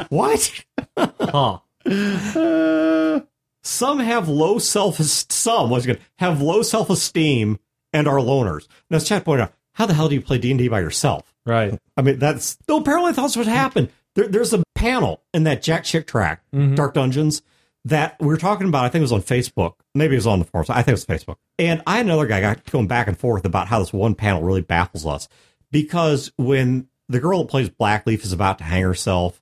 what? 0.09 0.65
Huh. 0.97 1.59
Some 3.63 3.99
have 3.99 4.29
low 4.29 4.59
self 4.59 4.97
some 4.97 5.71
was 5.71 5.85
good 5.85 6.01
have 6.19 6.41
low 6.41 6.63
self 6.63 6.89
esteem 6.91 7.59
and 7.93 8.09
are 8.09 8.19
loners. 8.19 8.67
Now, 8.91 8.97
as 8.97 9.07
chat 9.07 9.25
pointed 9.25 9.45
out, 9.45 9.53
how 9.73 9.87
the 9.87 9.95
hell 9.95 10.09
do 10.09 10.15
you 10.15 10.21
play 10.21 10.39
D 10.39 10.51
and 10.51 10.59
D 10.59 10.69
by 10.69 10.81
yourself? 10.81 11.35
Right. 11.45 11.79
I 11.97 12.03
mean, 12.03 12.19
that's 12.19 12.59
no. 12.69 12.79
Apparently, 12.79 13.13
that's 13.13 13.37
what 13.37 13.47
happened. 13.47 13.91
There, 14.15 14.29
there's 14.29 14.53
a 14.53 14.63
panel 14.75 15.23
in 15.35 15.45
that 15.45 15.63
Jack 15.63 15.85
Chick 15.85 16.07
track, 16.07 16.43
mm-hmm. 16.55 16.75
Dark 16.75 16.95
Dungeons, 16.95 17.43
that 17.89 18.17
we 18.21 18.27
were 18.27 18.37
talking 18.37 18.69
about. 18.69 18.85
I 18.85 18.89
think 18.89 19.01
it 19.01 19.11
was 19.11 19.13
on 19.13 19.23
Facebook. 19.23 19.75
Maybe 19.95 20.15
it 20.15 20.19
was 20.19 20.27
on 20.27 20.39
the 20.39 20.45
forums. 20.45 20.71
I 20.71 20.83
think 20.83 20.89
it 20.89 20.93
was 20.93 21.07
Facebook. 21.07 21.37
And 21.59 21.83
I 21.87 22.01
and 22.01 22.09
another 22.09 22.27
guy 22.27 22.41
got 22.41 22.65
going 22.71 22.87
back 22.87 23.09
and 23.09 23.19
forth 23.19 23.45
about 23.45 23.69
how 23.69 23.79
this 23.79 23.93
one 23.93 24.15
panel 24.15 24.43
really 24.43 24.61
baffles 24.61 25.07
us 25.07 25.29
because 25.71 26.31
when 26.37 26.89
the 27.09 27.21
girl 27.21 27.41
that 27.41 27.51
plays 27.51 27.71
Blackleaf 27.71 28.25
is 28.25 28.33
about 28.33 28.59
to 28.59 28.65
hang 28.65 28.83
herself, 28.83 29.41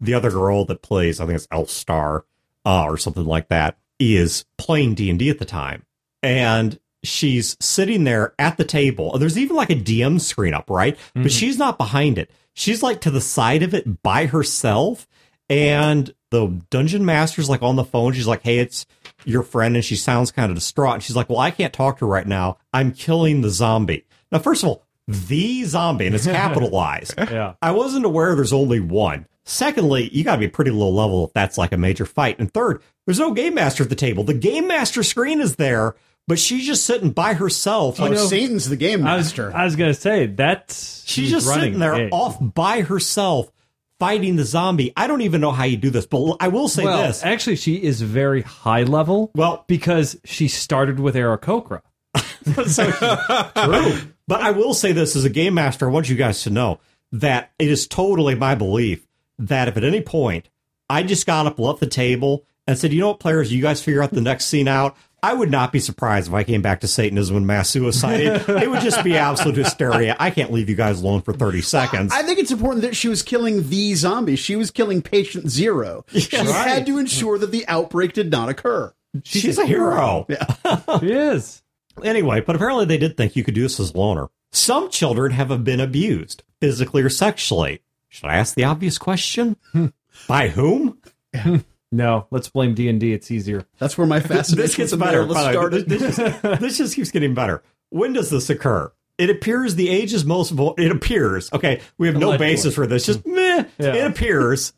the 0.00 0.14
other 0.14 0.30
girl 0.30 0.64
that 0.66 0.82
plays, 0.82 1.20
I 1.20 1.26
think 1.26 1.36
it's 1.36 1.48
Elf 1.50 1.70
Star 1.70 2.24
uh, 2.64 2.84
or 2.84 2.98
something 2.98 3.24
like 3.24 3.48
that, 3.48 3.78
is 3.98 4.44
playing 4.58 4.94
D 4.94 5.08
and 5.08 5.18
D 5.18 5.30
at 5.30 5.38
the 5.38 5.46
time, 5.46 5.84
and 6.22 6.78
she's 7.02 7.56
sitting 7.60 8.04
there 8.04 8.34
at 8.38 8.58
the 8.58 8.64
table. 8.64 9.16
There's 9.18 9.38
even 9.38 9.56
like 9.56 9.70
a 9.70 9.76
DM 9.76 10.20
screen 10.20 10.52
up, 10.52 10.68
right? 10.68 10.98
But 11.14 11.32
she's 11.32 11.56
not 11.56 11.78
behind 11.78 12.18
it. 12.18 12.30
She's 12.52 12.82
like 12.82 13.00
to 13.02 13.10
the 13.10 13.20
side 13.20 13.62
of 13.62 13.72
it 13.72 14.02
by 14.02 14.26
herself, 14.26 15.08
and 15.48 16.12
the 16.30 16.46
dungeon 16.70 17.04
master's 17.04 17.48
like 17.48 17.62
on 17.62 17.76
the 17.76 17.84
phone. 17.84 18.12
She's 18.12 18.26
like, 18.26 18.42
"Hey, 18.42 18.58
it's 18.58 18.86
your 19.24 19.42
friend," 19.42 19.74
and 19.76 19.84
she 19.84 19.96
sounds 19.96 20.30
kind 20.32 20.50
of 20.50 20.56
distraught. 20.56 20.94
And 20.94 21.02
she's 21.02 21.16
like, 21.16 21.28
"Well, 21.30 21.38
I 21.38 21.50
can't 21.50 21.72
talk 21.72 21.98
to 21.98 22.06
her 22.06 22.10
right 22.10 22.26
now. 22.26 22.58
I'm 22.72 22.92
killing 22.92 23.40
the 23.42 23.50
zombie." 23.50 24.04
Now, 24.32 24.38
first 24.40 24.62
of 24.62 24.68
all, 24.68 24.84
the 25.08 25.64
zombie, 25.64 26.06
and 26.06 26.14
it's 26.14 26.26
capitalized. 26.26 27.14
Yeah. 27.30 27.54
I 27.62 27.70
wasn't 27.72 28.04
aware 28.04 28.34
there's 28.34 28.52
only 28.52 28.80
one. 28.80 29.26
Secondly, 29.44 30.08
you 30.12 30.24
got 30.24 30.34
to 30.36 30.40
be 30.40 30.48
pretty 30.48 30.72
low 30.72 30.90
level 30.90 31.26
if 31.26 31.32
that's 31.32 31.56
like 31.56 31.70
a 31.72 31.76
major 31.76 32.04
fight. 32.04 32.40
And 32.40 32.52
third, 32.52 32.82
there's 33.06 33.20
no 33.20 33.32
game 33.32 33.54
master 33.54 33.84
at 33.84 33.88
the 33.88 33.94
table. 33.94 34.24
The 34.24 34.34
game 34.34 34.66
master 34.66 35.04
screen 35.04 35.40
is 35.40 35.54
there, 35.54 35.94
but 36.26 36.40
she's 36.40 36.66
just 36.66 36.84
sitting 36.84 37.10
by 37.10 37.34
herself. 37.34 38.00
oh, 38.00 38.06
Like, 38.06 38.18
Satan's 38.18 38.68
the 38.68 38.74
game 38.76 39.06
I 39.06 39.16
was, 39.16 39.26
master. 39.26 39.52
I 39.54 39.64
was 39.64 39.76
gonna 39.76 39.94
say 39.94 40.26
that's 40.26 41.04
she's 41.06 41.30
just 41.30 41.46
sitting 41.46 41.78
there 41.78 41.94
the 41.96 42.10
off 42.10 42.38
by 42.40 42.80
herself 42.80 43.52
fighting 43.98 44.36
the 44.36 44.44
zombie. 44.44 44.92
I 44.96 45.06
don't 45.06 45.22
even 45.22 45.40
know 45.40 45.52
how 45.52 45.64
you 45.64 45.76
do 45.76 45.90
this, 45.90 46.06
but 46.06 46.36
I 46.40 46.48
will 46.48 46.68
say 46.68 46.84
well, 46.84 47.06
this. 47.06 47.24
actually, 47.24 47.56
she 47.56 47.82
is 47.82 48.00
very 48.00 48.42
high 48.42 48.82
level. 48.82 49.30
Well- 49.34 49.64
because 49.66 50.18
she 50.24 50.48
started 50.48 51.00
with 51.00 51.14
Aarakocra. 51.14 51.82
so 52.66 52.90
true. 52.90 54.12
But 54.28 54.40
I 54.40 54.50
will 54.52 54.74
say 54.74 54.92
this 54.92 55.16
as 55.16 55.24
a 55.24 55.30
game 55.30 55.54
master, 55.54 55.88
I 55.88 55.92
want 55.92 56.08
you 56.08 56.16
guys 56.16 56.42
to 56.42 56.50
know 56.50 56.80
that 57.12 57.52
it 57.58 57.68
is 57.68 57.86
totally 57.86 58.34
my 58.34 58.54
belief 58.54 59.06
that 59.38 59.68
if 59.68 59.76
at 59.76 59.84
any 59.84 60.00
point 60.00 60.48
I 60.88 61.02
just 61.02 61.26
got 61.26 61.46
up, 61.46 61.58
left 61.58 61.80
the 61.80 61.86
table, 61.86 62.44
and 62.66 62.78
said, 62.78 62.92
you 62.92 63.00
know 63.00 63.08
what, 63.08 63.20
players, 63.20 63.52
you 63.52 63.62
guys 63.62 63.82
figure 63.82 64.02
out 64.02 64.10
the 64.10 64.20
next 64.20 64.46
scene 64.46 64.68
out. 64.68 64.96
I 65.26 65.32
would 65.32 65.50
not 65.50 65.72
be 65.72 65.80
surprised 65.80 66.28
if 66.28 66.34
I 66.34 66.44
came 66.44 66.62
back 66.62 66.82
to 66.82 66.86
Satanism 66.86 67.36
and 67.36 67.48
mass 67.48 67.68
suicide. 67.68 68.20
It, 68.20 68.48
it 68.48 68.70
would 68.70 68.80
just 68.80 69.02
be 69.02 69.16
absolute 69.16 69.56
hysteria. 69.56 70.14
I 70.20 70.30
can't 70.30 70.52
leave 70.52 70.68
you 70.68 70.76
guys 70.76 71.02
alone 71.02 71.22
for 71.22 71.32
30 71.32 71.62
seconds. 71.62 72.12
I 72.14 72.22
think 72.22 72.38
it's 72.38 72.52
important 72.52 72.82
that 72.82 72.94
she 72.94 73.08
was 73.08 73.24
killing 73.24 73.68
the 73.68 73.94
zombies. 73.96 74.38
She 74.38 74.54
was 74.54 74.70
killing 74.70 75.02
patient 75.02 75.50
zero. 75.50 76.04
She 76.12 76.36
had 76.36 76.86
to 76.86 76.98
ensure 76.98 77.38
that 77.38 77.50
the 77.50 77.66
outbreak 77.66 78.12
did 78.12 78.30
not 78.30 78.48
occur. 78.48 78.94
She's, 79.24 79.58
a 79.58 79.66
hero. 79.66 80.28
She 81.00 81.10
is. 81.10 81.60
Anyway, 82.04 82.40
but 82.40 82.54
apparently 82.54 82.84
they 82.84 82.98
did 82.98 83.16
think 83.16 83.34
you 83.34 83.42
could 83.42 83.54
do 83.54 83.62
this 83.62 83.80
as 83.80 83.94
a 83.94 83.98
loner. 83.98 84.28
Some 84.52 84.90
children 84.90 85.32
have 85.32 85.64
been 85.64 85.80
abused, 85.80 86.44
physically 86.60 87.02
or 87.02 87.10
sexually. 87.10 87.82
Should 88.10 88.26
I 88.26 88.36
ask 88.36 88.54
the 88.54 88.64
obvious 88.64 88.96
question? 88.96 89.56
Hmm. 89.72 89.86
By 90.28 90.48
whom? 90.48 90.98
No, 91.96 92.26
let's 92.30 92.48
blame 92.48 92.74
D 92.74 92.88
and 92.88 93.00
D. 93.00 93.12
It's 93.12 93.30
easier. 93.30 93.64
That's 93.78 93.96
where 93.96 94.06
my 94.06 94.20
fascination 94.20 94.56
this 94.62 94.76
gets 94.76 94.92
with 94.92 95.00
better. 95.00 95.24
Marilyn 95.26 95.34
by 95.34 95.42
the 95.42 95.46
way. 95.48 95.52
started. 95.52 95.88
This, 95.88 96.16
this 96.16 96.16
just, 96.42 96.60
this 96.60 96.78
just 96.78 96.94
keeps 96.96 97.10
getting 97.10 97.34
better. 97.34 97.62
When 97.90 98.12
does 98.12 98.30
this 98.30 98.50
occur? 98.50 98.92
It 99.18 99.30
appears 99.30 99.76
the 99.76 99.88
age 99.88 100.12
is 100.12 100.24
most. 100.26 100.50
vul- 100.50 100.74
It 100.76 100.90
appears. 100.92 101.50
Okay, 101.52 101.80
we 101.96 102.06
have 102.08 102.16
no 102.16 102.36
basis 102.36 102.74
for 102.74 102.86
this. 102.86 103.06
Just 103.06 103.24
meh. 103.26 103.64
Yeah. 103.78 103.94
It 103.94 104.06
appears 104.10 104.74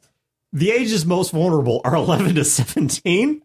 the 0.52 0.70
ages 0.70 1.04
most 1.04 1.32
vulnerable 1.32 1.80
are 1.84 1.94
11 1.96 2.36
to 2.36 2.44
17. 2.44 3.42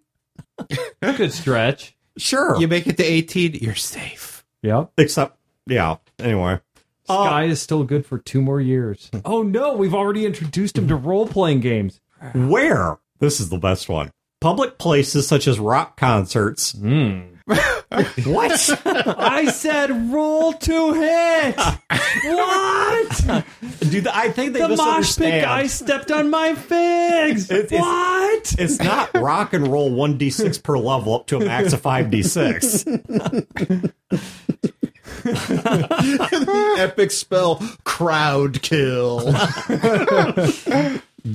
Good 1.02 1.34
stretch. 1.34 1.96
Sure. 2.18 2.60
you 2.62 2.68
make 2.68 2.86
it 2.86 2.98
to 2.98 3.04
18, 3.04 3.56
you're 3.56 3.74
safe. 3.74 4.46
Yep. 4.62 4.92
Except, 5.00 5.38
yeah. 5.66 5.96
Anyway, 6.20 6.60
Uh, 7.10 7.26
Sky 7.26 7.44
is 7.46 7.60
still 7.62 7.84
good 7.84 8.06
for 8.06 8.20
two 8.20 8.40
more 8.42 8.62
years. 8.62 9.10
Oh 9.26 9.42
no, 9.42 9.74
we've 9.74 9.96
already 9.96 10.26
introduced 10.28 10.78
him 10.78 10.88
to 10.90 10.96
role 10.96 11.28
playing 11.28 11.62
games. 11.62 12.00
where? 12.36 13.00
This 13.24 13.40
is 13.40 13.48
the 13.48 13.58
best 13.58 13.88
one. 13.88 14.12
Public 14.42 14.78
places 14.78 15.26
such 15.26 15.48
as 15.48 15.58
rock 15.58 15.96
concerts. 15.96 16.74
Hmm. 16.74 17.22
what? 17.48 18.82
I 18.86 19.46
said 19.50 20.12
roll 20.12 20.52
to 20.52 20.94
hit. 20.94 21.56
what? 22.26 23.46
Dude, 23.80 24.08
I 24.08 24.28
think 24.30 24.52
they 24.52 24.60
The 24.60 24.68
mosh 24.76 25.16
pit 25.16 25.28
misunderstand. 25.30 25.42
guy 25.46 25.68
stepped 25.68 26.12
on 26.12 26.30
my 26.30 26.54
figs. 26.56 27.50
It- 27.50 27.72
it's- 27.72 27.82
what? 27.82 28.56
It's 28.60 28.80
not 28.80 29.14
rock 29.14 29.54
and 29.54 29.70
roll 29.70 29.90
1d6 29.90 30.62
per 30.64 30.78
level 30.78 31.16
up 31.16 31.28
to 31.28 31.38
a 31.38 31.46
max 31.46 31.72
of 31.72 31.82
5d6. 31.82 32.84
the 35.24 36.76
epic 36.80 37.12
spell 37.12 37.62
crowd 37.86 38.62
kill. 38.62 39.20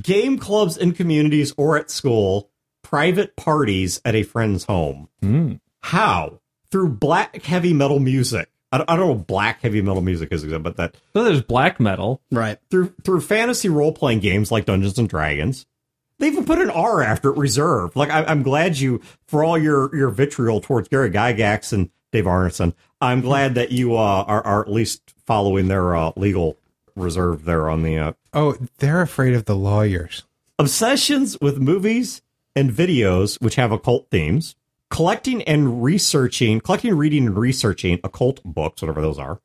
Game 0.03 0.39
clubs 0.39 0.77
in 0.77 0.93
communities 0.93 1.53
or 1.57 1.79
at 1.79 1.91
school, 1.91 2.51
private 2.83 3.37
parties 3.37 4.01
at 4.05 4.15
a 4.15 4.23
friend's 4.23 4.65
home. 4.65 5.09
How? 5.83 6.41
Through 6.71 6.91
black 6.91 7.43
heavy 7.43 7.73
metal 7.73 7.99
music. 7.99 8.51
I 8.71 8.79
don't, 8.79 8.91
I 8.91 8.97
don't 8.97 9.07
know 9.07 9.13
what 9.15 9.27
black 9.27 9.63
heavy 9.63 9.81
metal 9.81 10.03
music 10.03 10.29
is, 10.31 10.45
but 10.45 10.77
that 10.77 10.95
So 11.15 11.25
there's 11.25 11.41
black 11.41 11.81
metal. 11.81 12.21
right. 12.31 12.59
through 12.71 12.95
through 13.03 13.23
fantasy 13.23 13.69
role 13.71 13.93
playing 13.93 14.21
games 14.21 14.53
like 14.53 14.67
Dungeons 14.67 14.99
and 14.99 15.09
Dragons. 15.09 15.65
They 16.19 16.27
even 16.27 16.45
put 16.45 16.59
an 16.59 16.69
R 16.69 17.01
after 17.01 17.31
it, 17.31 17.39
reserve. 17.39 17.97
Like 17.97 18.11
I, 18.11 18.25
I'm 18.25 18.43
glad 18.43 18.79
you, 18.79 19.01
for 19.27 19.43
all 19.43 19.57
your 19.57 19.95
your 19.97 20.11
vitriol 20.11 20.61
towards 20.61 20.89
Gary 20.89 21.11
Gygax 21.11 21.73
and 21.73 21.89
Dave 22.13 22.25
Arneson, 22.25 22.75
I'm 23.01 23.21
glad 23.23 23.55
that 23.55 23.71
you 23.73 23.97
uh, 23.97 24.25
are, 24.27 24.45
are 24.45 24.61
at 24.63 24.71
least 24.71 25.15
following 25.27 25.69
their 25.69 25.97
uh, 25.97 26.13
legal 26.17 26.59
reserve 26.99 27.45
there 27.45 27.69
on 27.69 27.83
the 27.83 27.97
uh, 27.99 28.13
Oh, 28.33 28.57
they're 28.79 29.01
afraid 29.03 29.35
of 29.35 29.45
the 29.47 29.57
lawyers. 29.57 30.25
obsessions 30.59 31.37
with 31.41 31.59
movies 31.59 32.23
and 32.57 32.71
videos 32.71 33.41
which 33.41 33.55
have 33.55 33.73
occult 33.73 34.09
themes, 34.11 34.57
collecting 34.91 35.43
and 35.43 35.83
researching, 35.83 36.61
collecting, 36.61 36.95
reading, 36.95 37.27
and 37.27 37.39
researching 37.39 38.01
occult 38.05 38.43
books, 38.45 38.83
whatever 38.83 39.01
those 39.01 39.19
are. 39.19 39.41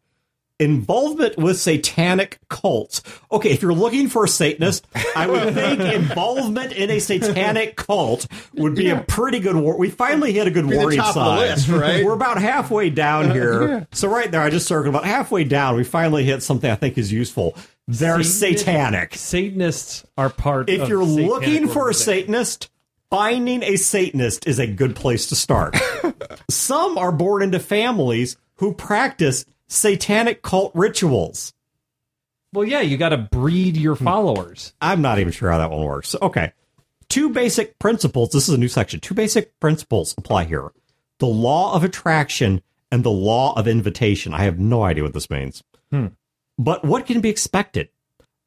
Involvement 0.59 1.37
with 1.37 1.57
satanic 1.57 2.39
cults. 2.47 3.01
Okay, 3.31 3.49
if 3.49 3.61
you're 3.61 3.73
looking 3.73 4.07
for 4.07 4.23
a 4.23 4.27
Satanist, 4.27 4.87
I 5.15 5.27
would 5.27 5.53
think 5.55 5.81
involvement 5.81 6.71
in 6.73 6.91
a 6.91 6.99
satanic 6.99 7.75
cult 7.75 8.27
would 8.53 8.75
be 8.75 8.89
a 8.89 9.01
pretty 9.01 9.39
good 9.39 9.55
war. 9.55 9.77
We 9.77 9.89
finally 9.89 10.31
hit 10.31 10.47
a 10.47 10.51
good 10.51 10.69
the 10.69 10.75
warning 10.77 10.99
top 10.99 11.15
sign. 11.15 11.39
list, 11.39 11.67
right? 11.67 12.05
We're 12.05 12.13
about 12.13 12.39
halfway 12.39 12.91
down 12.91 13.31
uh, 13.31 13.33
here. 13.33 13.87
So 13.93 14.07
right 14.07 14.29
there, 14.29 14.41
I 14.41 14.51
just 14.51 14.67
circled 14.67 14.93
about 14.93 15.05
halfway 15.05 15.43
down. 15.43 15.75
We 15.75 15.83
finally 15.83 16.23
hit 16.23 16.43
something 16.43 16.69
I 16.69 16.75
think 16.75 16.97
is 16.97 17.11
useful. 17.11 17.57
They're 17.87 18.23
Satanist- 18.23 18.63
satanic. 18.63 19.15
Satanists 19.15 20.05
are 20.17 20.29
part. 20.29 20.69
If 20.69 20.81
of 20.81 20.89
you're 20.89 21.03
looking 21.03 21.67
for 21.67 21.89
a. 21.89 21.93
Satanist, 21.93 22.69
finding 23.09 23.63
a 23.63 23.75
Satanist 23.75 24.47
is 24.47 24.59
a 24.59 24.67
good 24.67 24.95
place 24.95 25.27
to 25.27 25.35
start. 25.35 25.75
Some 26.49 26.97
are 26.97 27.11
born 27.11 27.41
into 27.41 27.59
families 27.59 28.37
who 28.57 28.73
practice 28.73 29.45
satanic 29.73 30.41
cult 30.41 30.71
rituals. 30.75 31.53
well, 32.53 32.63
yeah, 32.67 32.81
you 32.81 32.97
got 32.97 33.09
to 33.09 33.17
breed 33.17 33.75
your 33.75 33.95
Hmm. 33.95 34.03
followers. 34.05 34.73
I'm 34.79 35.01
not 35.01 35.17
even 35.19 35.33
sure 35.33 35.49
how 35.51 35.57
that 35.57 35.71
one 35.71 35.83
works. 35.85 36.15
Okay. 36.21 36.51
Two 37.09 37.29
basic 37.29 37.79
principles. 37.79 38.29
This 38.31 38.47
is 38.47 38.53
a 38.53 38.57
new 38.59 38.67
section. 38.67 38.99
Two 38.99 39.15
basic 39.15 39.59
principles 39.59 40.13
apply 40.17 40.45
here 40.45 40.71
the 41.19 41.25
law 41.27 41.73
of 41.75 41.83
attraction 41.83 42.61
and 42.91 43.03
the 43.03 43.09
law 43.11 43.57
of 43.57 43.67
invitation. 43.67 44.33
I 44.33 44.43
have 44.43 44.59
no 44.59 44.83
idea 44.83 45.03
what 45.03 45.13
this 45.13 45.29
means. 45.29 45.63
Hmm. 45.91 46.07
But 46.59 46.83
what 46.85 47.05
can 47.07 47.21
be 47.21 47.29
expected? 47.29 47.89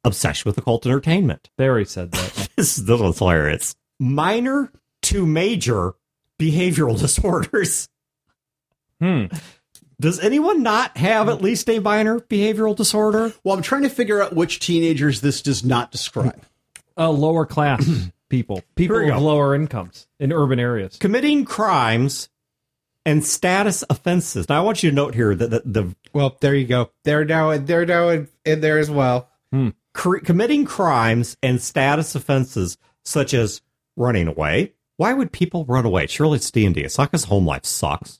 Obsession 0.05 0.47
with 0.47 0.57
occult 0.57 0.85
entertainment. 0.85 1.49
They 1.57 1.67
already 1.67 1.85
said 1.85 2.11
that. 2.13 2.49
This, 2.57 2.77
is 2.77 2.85
this 2.85 2.99
one's 2.99 3.19
hilarious. 3.19 3.75
Minor 3.99 4.71
to 5.03 5.25
major 5.25 5.93
behavioral 6.39 6.97
disorders. 7.05 7.89
hmm. 9.01 9.25
Does 9.99 10.19
anyone 10.19 10.61
not 10.61 10.95
have 10.97 11.27
at 11.27 11.41
least 11.41 11.67
a 11.69 11.79
minor 11.79 12.19
behavioral 12.19 12.75
disorder? 12.75 13.33
Well, 13.43 13.55
I'm 13.55 13.63
trying 13.63 13.81
to 13.81 13.89
figure 13.89 14.21
out 14.21 14.35
which 14.35 14.59
teenagers 14.59 15.21
this 15.21 15.41
does 15.41 15.63
not 15.63 15.91
describe. 15.91 16.43
Uh, 16.95 17.09
lower 17.09 17.45
class 17.45 17.87
people, 18.29 18.61
people 18.75 18.97
Here 18.97 19.05
we 19.05 19.11
with 19.11 19.21
lower 19.21 19.55
incomes 19.55 20.07
in 20.19 20.31
urban 20.31 20.59
areas. 20.59 20.97
Committing 20.97 21.45
crimes 21.45 22.29
and 23.05 23.25
status 23.25 23.83
offenses. 23.89 24.49
Now, 24.49 24.59
I 24.59 24.61
want 24.61 24.83
you 24.83 24.89
to 24.91 24.95
note 24.95 25.15
here 25.15 25.33
that 25.33 25.49
the, 25.49 25.61
the 25.65 25.95
Well, 26.13 26.37
there 26.41 26.53
you 26.53 26.65
go. 26.67 26.91
They're 27.03 27.25
now 27.25 27.57
they're 27.57 27.85
now 27.85 28.09
in, 28.09 28.27
in 28.45 28.61
there 28.61 28.77
as 28.77 28.91
well. 28.91 29.29
cr- 29.93 30.17
committing 30.19 30.65
crimes 30.65 31.37
and 31.41 31.61
status 31.61 32.13
offenses 32.15 32.77
such 33.03 33.33
as 33.33 33.61
running 33.95 34.27
away. 34.27 34.73
Why 34.97 35.13
would 35.13 35.31
people 35.31 35.65
run 35.65 35.85
away? 35.85 36.05
Surely 36.07 36.35
it's 36.37 36.51
D 36.51 36.65
and 36.65 36.75
D. 36.75 36.81
It's 36.81 36.97
not 36.97 37.09
because 37.11 37.25
home 37.25 37.45
life 37.47 37.65
sucks. 37.65 38.19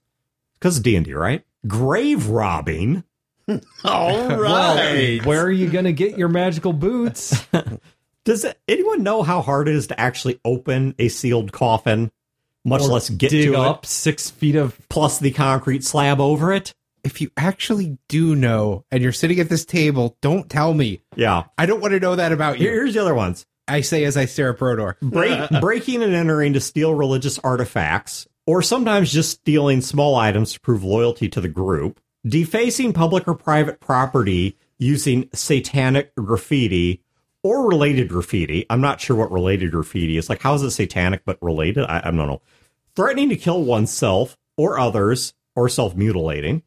Because 0.59 0.80
D 0.80 0.95
and 0.95 1.05
D, 1.05 1.13
right? 1.13 1.43
Grave 1.68 2.28
robbing. 2.30 3.03
All 3.84 4.28
right. 4.38 5.20
Where 5.26 5.43
are 5.43 5.51
you 5.51 5.70
going 5.70 5.86
to 5.86 5.93
get 5.93 6.18
your 6.18 6.30
magical 6.30 6.74
boots? 6.74 7.45
Does 8.26 8.45
anyone 8.68 9.03
know 9.03 9.24
how 9.24 9.41
hard 9.41 9.70
it 9.70 9.76
is 9.76 9.88
to 9.88 9.99
actually 9.99 10.39
open 10.43 10.95
a 10.99 11.07
sealed 11.07 11.51
coffin, 11.53 12.11
much 12.65 12.82
Or 12.82 12.89
less 12.89 13.09
get 13.09 13.32
dig 13.32 13.45
to 13.45 13.55
up 13.57 13.86
it, 13.86 13.88
six 13.89 14.30
feet 14.30 14.55
of. 14.55 14.78
plus 14.89 15.20
the 15.20 15.32
concrete 15.32 15.84
slab 15.86 16.20
over 16.20 16.51
it? 16.51 16.74
If 17.05 17.22
you 17.22 17.32
actually 17.38 17.97
do 18.09 18.36
know 18.36 18.84
and 18.91 19.01
you're 19.01 19.13
sitting 19.13 19.39
at 19.39 19.47
this 19.47 19.63
table, 19.63 20.18
don't 20.22 20.49
tell 20.49 20.74
me. 20.74 21.01
Yeah. 21.15 21.43
I 21.57 21.65
don't 21.65 21.80
want 21.80 21.93
to 21.93 22.01
know 22.01 22.18
that 22.18 22.34
about 22.34 22.59
you. 22.59 22.70
Here's 22.70 22.95
the 22.95 23.01
other 23.01 23.15
ones. 23.15 23.45
I 23.65 23.80
say 23.82 24.03
as 24.03 24.18
I 24.18 24.26
stare 24.26 24.49
at 24.51 24.57
Brodeur. 24.59 24.97
Break, 25.01 25.49
breaking 25.61 26.03
and 26.03 26.13
entering 26.13 26.53
to 26.53 26.59
steal 26.59 26.93
religious 26.93 27.39
artifacts, 27.39 28.28
or 28.48 28.64
sometimes 28.64 29.12
just 29.12 29.30
stealing 29.30 29.82
small 29.82 30.16
items 30.16 30.54
to 30.54 30.60
prove 30.60 30.84
loyalty 30.84 31.30
to 31.30 31.39
the 31.39 31.48
group, 31.48 32.00
defacing 32.26 32.93
public 32.93 33.28
or 33.28 33.36
private 33.36 33.80
property 33.80 34.58
using 34.80 35.30
satanic 35.34 36.16
graffiti 36.16 37.04
or 37.43 37.68
related 37.68 38.10
graffiti. 38.10 38.66
I'm 38.70 38.82
not 38.82 39.00
sure 39.00 39.16
what 39.16 39.32
related 39.32 39.72
graffiti 39.72 40.18
is. 40.18 40.30
Like, 40.30 40.41
how 40.41 40.56
is 40.56 40.64
it 40.64 40.72
satanic 40.72 41.22
but 41.26 41.38
related? 41.41 41.86
I, 41.86 42.00
I 42.00 42.12
don't 42.12 42.18
know. 42.18 42.41
Threatening 42.95 43.30
to 43.30 43.36
kill 43.36 43.64
oneself 43.64 44.36
or 44.58 44.80
others, 44.80 45.34
or 45.56 45.70
self 45.70 45.95
mutilating. 45.95 46.64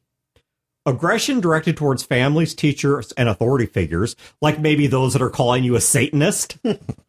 Aggression 0.87 1.41
directed 1.41 1.76
towards 1.76 2.03
families, 2.03 2.55
teachers, 2.55 3.12
and 3.12 3.28
authority 3.28 3.66
figures, 3.66 4.16
like 4.41 4.59
maybe 4.59 4.87
those 4.87 5.12
that 5.12 5.22
are 5.22 5.31
calling 5.31 5.62
you 5.62 5.76
a 5.76 5.81
Satanist. 5.81 6.59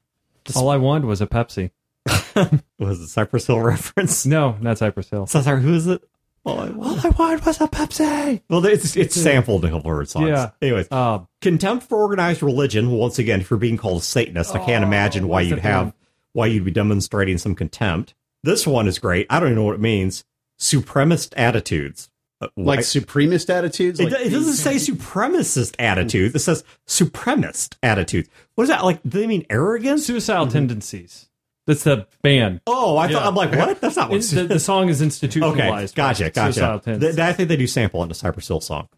All 0.56 0.70
I 0.70 0.78
wanted 0.78 1.06
was 1.06 1.22
a 1.22 1.28
Pepsi. 1.28 1.72
Was 2.80 3.00
it 3.02 3.08
Cypress 3.08 3.48
Hill 3.48 3.60
reference? 3.60 4.26
No, 4.26 4.58
not 4.62 4.78
Cypress 4.78 5.10
Hill. 5.10 5.28
So 5.28 5.42
sorry, 5.42 5.62
who 5.62 5.74
is 5.74 5.88
it? 5.88 6.02
All 6.44 6.60
I, 6.60 6.70
want- 6.70 7.06
I 7.06 7.10
wanted 7.10 7.46
was 7.46 7.62
a 7.62 7.68
Pepsi. 7.68 8.42
well, 8.50 8.66
it's 8.66 8.96
it's 8.98 9.16
sampled 9.16 9.64
in 9.64 9.70
a 9.72 9.78
couple 9.78 10.00
of 10.00 10.10
songs. 10.10 10.28
Yeah. 10.30 10.50
Anyways, 10.62 10.88
Uh, 10.90 11.20
contempt 11.42 11.88
for 11.88 12.00
organized 12.00 12.42
religion. 12.42 12.90
Once 12.90 13.20
again, 13.20 13.44
for 13.44 13.58
being 13.58 13.78
called 13.78 14.00
a 14.02 14.04
Satanist, 14.04 14.56
I 14.56 14.66
can't 14.66 14.84
imagine 14.84 15.28
why 15.28 15.42
you'd 15.42 15.60
have 15.60 15.86
one? 15.88 15.94
why 16.34 16.46
you'd 16.48 16.66
be 16.66 16.72
demonstrating 16.72 17.38
some 17.38 17.54
contempt. 17.54 18.16
This 18.44 18.66
one 18.66 18.88
is 18.88 18.98
great. 18.98 19.28
I 19.30 19.40
don't 19.40 19.50
even 19.50 19.58
know 19.58 19.66
what 19.66 19.76
it 19.76 19.82
means. 19.82 20.24
Supremacist 20.60 21.34
attitudes. 21.38 22.10
Uh, 22.42 22.48
Like 22.58 22.78
why- 22.80 22.84
supremacist 22.84 23.52
attitudes? 23.52 24.00
it, 24.00 24.06
Like 24.06 24.14
do- 24.18 24.24
it 24.28 24.30
doesn't 24.32 24.54
say 24.56 24.76
supremacist 24.78 25.76
attitudes. 25.78 26.34
It 26.34 26.40
says 26.40 26.64
supremacist 26.88 27.76
attitudes. 27.84 28.30
What 28.56 28.64
is 28.64 28.70
that? 28.70 28.84
Like, 28.84 29.02
do 29.04 29.20
they 29.20 29.28
mean 29.28 29.46
arrogance? 29.52 30.08
suicidal 30.08 30.48
tendencies. 30.48 31.30
That's 31.68 31.84
the 31.84 32.08
band. 32.24 32.62
Oh, 32.66 32.98
i 32.98 33.12
thought 33.12 33.24
i'm 33.24 33.36
like, 33.36 33.52
what? 33.54 33.80
That's 33.80 33.96
not 33.96 34.10
what. 34.10 34.22
The, 34.22 34.46
the 34.46 34.60
song 34.60 34.90
is 34.90 35.02
institutionalized. 35.02 35.98
Okay, 35.98 36.30
gotcha, 36.30 36.30
gotcha. 36.32 37.00
Th- 37.00 37.20
I 37.20 37.34
think 37.34 37.50
they 37.50 37.56
do 37.56 37.68
sample 37.68 38.02
into 38.02 38.16
Cypress 38.16 38.48
Hill 38.48 38.62
song. 38.62 38.90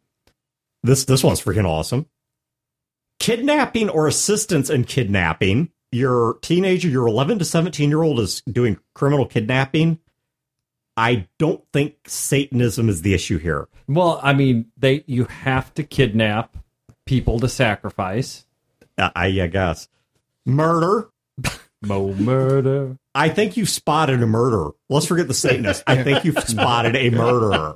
This 0.81 1.05
this 1.05 1.23
one's 1.23 1.41
freaking 1.41 1.65
awesome. 1.67 2.07
Kidnapping 3.19 3.89
or 3.89 4.07
assistance 4.07 4.69
in 4.69 4.85
kidnapping. 4.85 5.71
Your 5.91 6.39
teenager, 6.41 6.87
your 6.89 7.07
11 7.07 7.39
to 7.39 7.45
17 7.45 7.89
year 7.89 8.01
old 8.01 8.19
is 8.19 8.41
doing 8.41 8.79
criminal 8.95 9.25
kidnapping. 9.25 9.99
I 10.95 11.27
don't 11.39 11.63
think 11.71 11.95
Satanism 12.07 12.89
is 12.89 13.01
the 13.01 13.13
issue 13.13 13.37
here. 13.37 13.67
Well, 13.87 14.19
I 14.23 14.33
mean, 14.33 14.71
they 14.77 15.03
you 15.07 15.25
have 15.25 15.73
to 15.75 15.83
kidnap 15.83 16.57
people 17.05 17.39
to 17.39 17.49
sacrifice. 17.49 18.45
Uh, 18.97 19.09
I, 19.15 19.27
I 19.41 19.47
guess 19.47 19.87
murder. 20.45 21.09
Mo 21.85 22.13
murder. 22.13 22.97
I 23.15 23.29
think 23.29 23.57
you've 23.57 23.69
spotted 23.69 24.23
a 24.23 24.27
murderer. 24.27 24.71
Let's 24.89 25.05
forget 25.05 25.27
the 25.27 25.33
Satanist. 25.33 25.83
I 25.85 26.01
think 26.01 26.25
you've 26.25 26.39
spotted 26.47 26.95
a 26.95 27.09
murderer. 27.11 27.75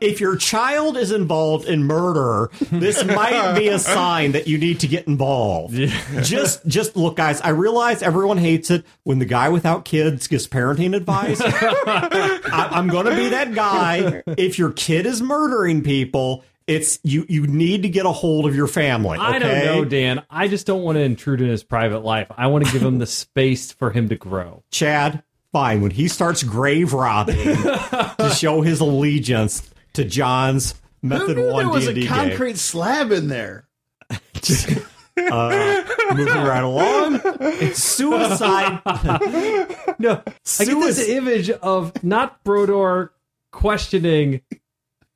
If 0.00 0.20
your 0.20 0.36
child 0.36 0.96
is 0.96 1.12
involved 1.12 1.66
in 1.68 1.84
murder, 1.84 2.50
this 2.72 3.04
might 3.04 3.56
be 3.58 3.68
a 3.68 3.78
sign 3.78 4.32
that 4.32 4.48
you 4.48 4.56
need 4.56 4.80
to 4.80 4.88
get 4.88 5.06
involved. 5.06 5.74
Just, 6.22 6.66
just 6.66 6.96
look, 6.96 7.16
guys. 7.16 7.40
I 7.40 7.50
realize 7.50 8.02
everyone 8.02 8.38
hates 8.38 8.70
it 8.70 8.84
when 9.02 9.18
the 9.18 9.26
guy 9.26 9.50
without 9.50 9.84
kids 9.84 10.26
gives 10.28 10.48
parenting 10.48 10.96
advice. 10.96 11.40
I, 11.44 12.68
I'm 12.70 12.88
going 12.88 13.06
to 13.06 13.14
be 13.14 13.28
that 13.30 13.54
guy. 13.54 14.22
If 14.26 14.58
your 14.58 14.72
kid 14.72 15.06
is 15.06 15.20
murdering 15.20 15.82
people, 15.82 16.44
it's 16.66 16.98
you. 17.02 17.26
You 17.28 17.46
need 17.46 17.82
to 17.82 17.88
get 17.88 18.06
a 18.06 18.12
hold 18.12 18.46
of 18.46 18.54
your 18.56 18.66
family. 18.66 19.18
I 19.18 19.38
don't 19.38 19.64
know, 19.64 19.84
Dan. 19.84 20.22
I 20.30 20.48
just 20.48 20.66
don't 20.66 20.82
want 20.82 20.96
to 20.96 21.02
intrude 21.02 21.40
in 21.40 21.48
his 21.48 21.62
private 21.62 22.00
life. 22.00 22.28
I 22.36 22.46
want 22.48 22.66
to 22.66 22.72
give 22.72 22.82
him 22.82 22.98
the 22.98 23.06
space 23.08 23.72
for 23.72 23.90
him 23.90 24.08
to 24.08 24.16
grow. 24.16 24.62
Chad, 24.70 25.22
fine. 25.52 25.80
When 25.82 25.90
he 25.90 26.08
starts 26.08 26.42
grave 26.42 26.92
robbing 26.92 27.36
to 27.44 28.32
show 28.36 28.60
his 28.62 28.80
allegiance 28.80 29.68
to 29.94 30.04
John's 30.04 30.74
Who 31.02 31.08
Method 31.08 31.36
knew 31.36 31.52
One 31.52 31.64
there 31.66 31.72
was 31.74 31.86
D&D 31.86 32.00
a 32.00 32.02
game, 32.04 32.08
concrete 32.08 32.56
slab 32.58 33.12
in 33.12 33.28
there? 33.28 33.68
uh, 34.10 35.84
moving 36.12 36.26
right 36.26 36.62
along, 36.64 37.20
It's 37.40 37.82
suicide. 37.82 38.80
no, 39.98 40.12
I 40.14 40.24
get 40.24 40.34
this 40.56 40.96
suicide. 40.96 41.08
image 41.08 41.50
of 41.50 42.02
not 42.02 42.42
Brodeur 42.44 43.12
questioning, 43.52 44.40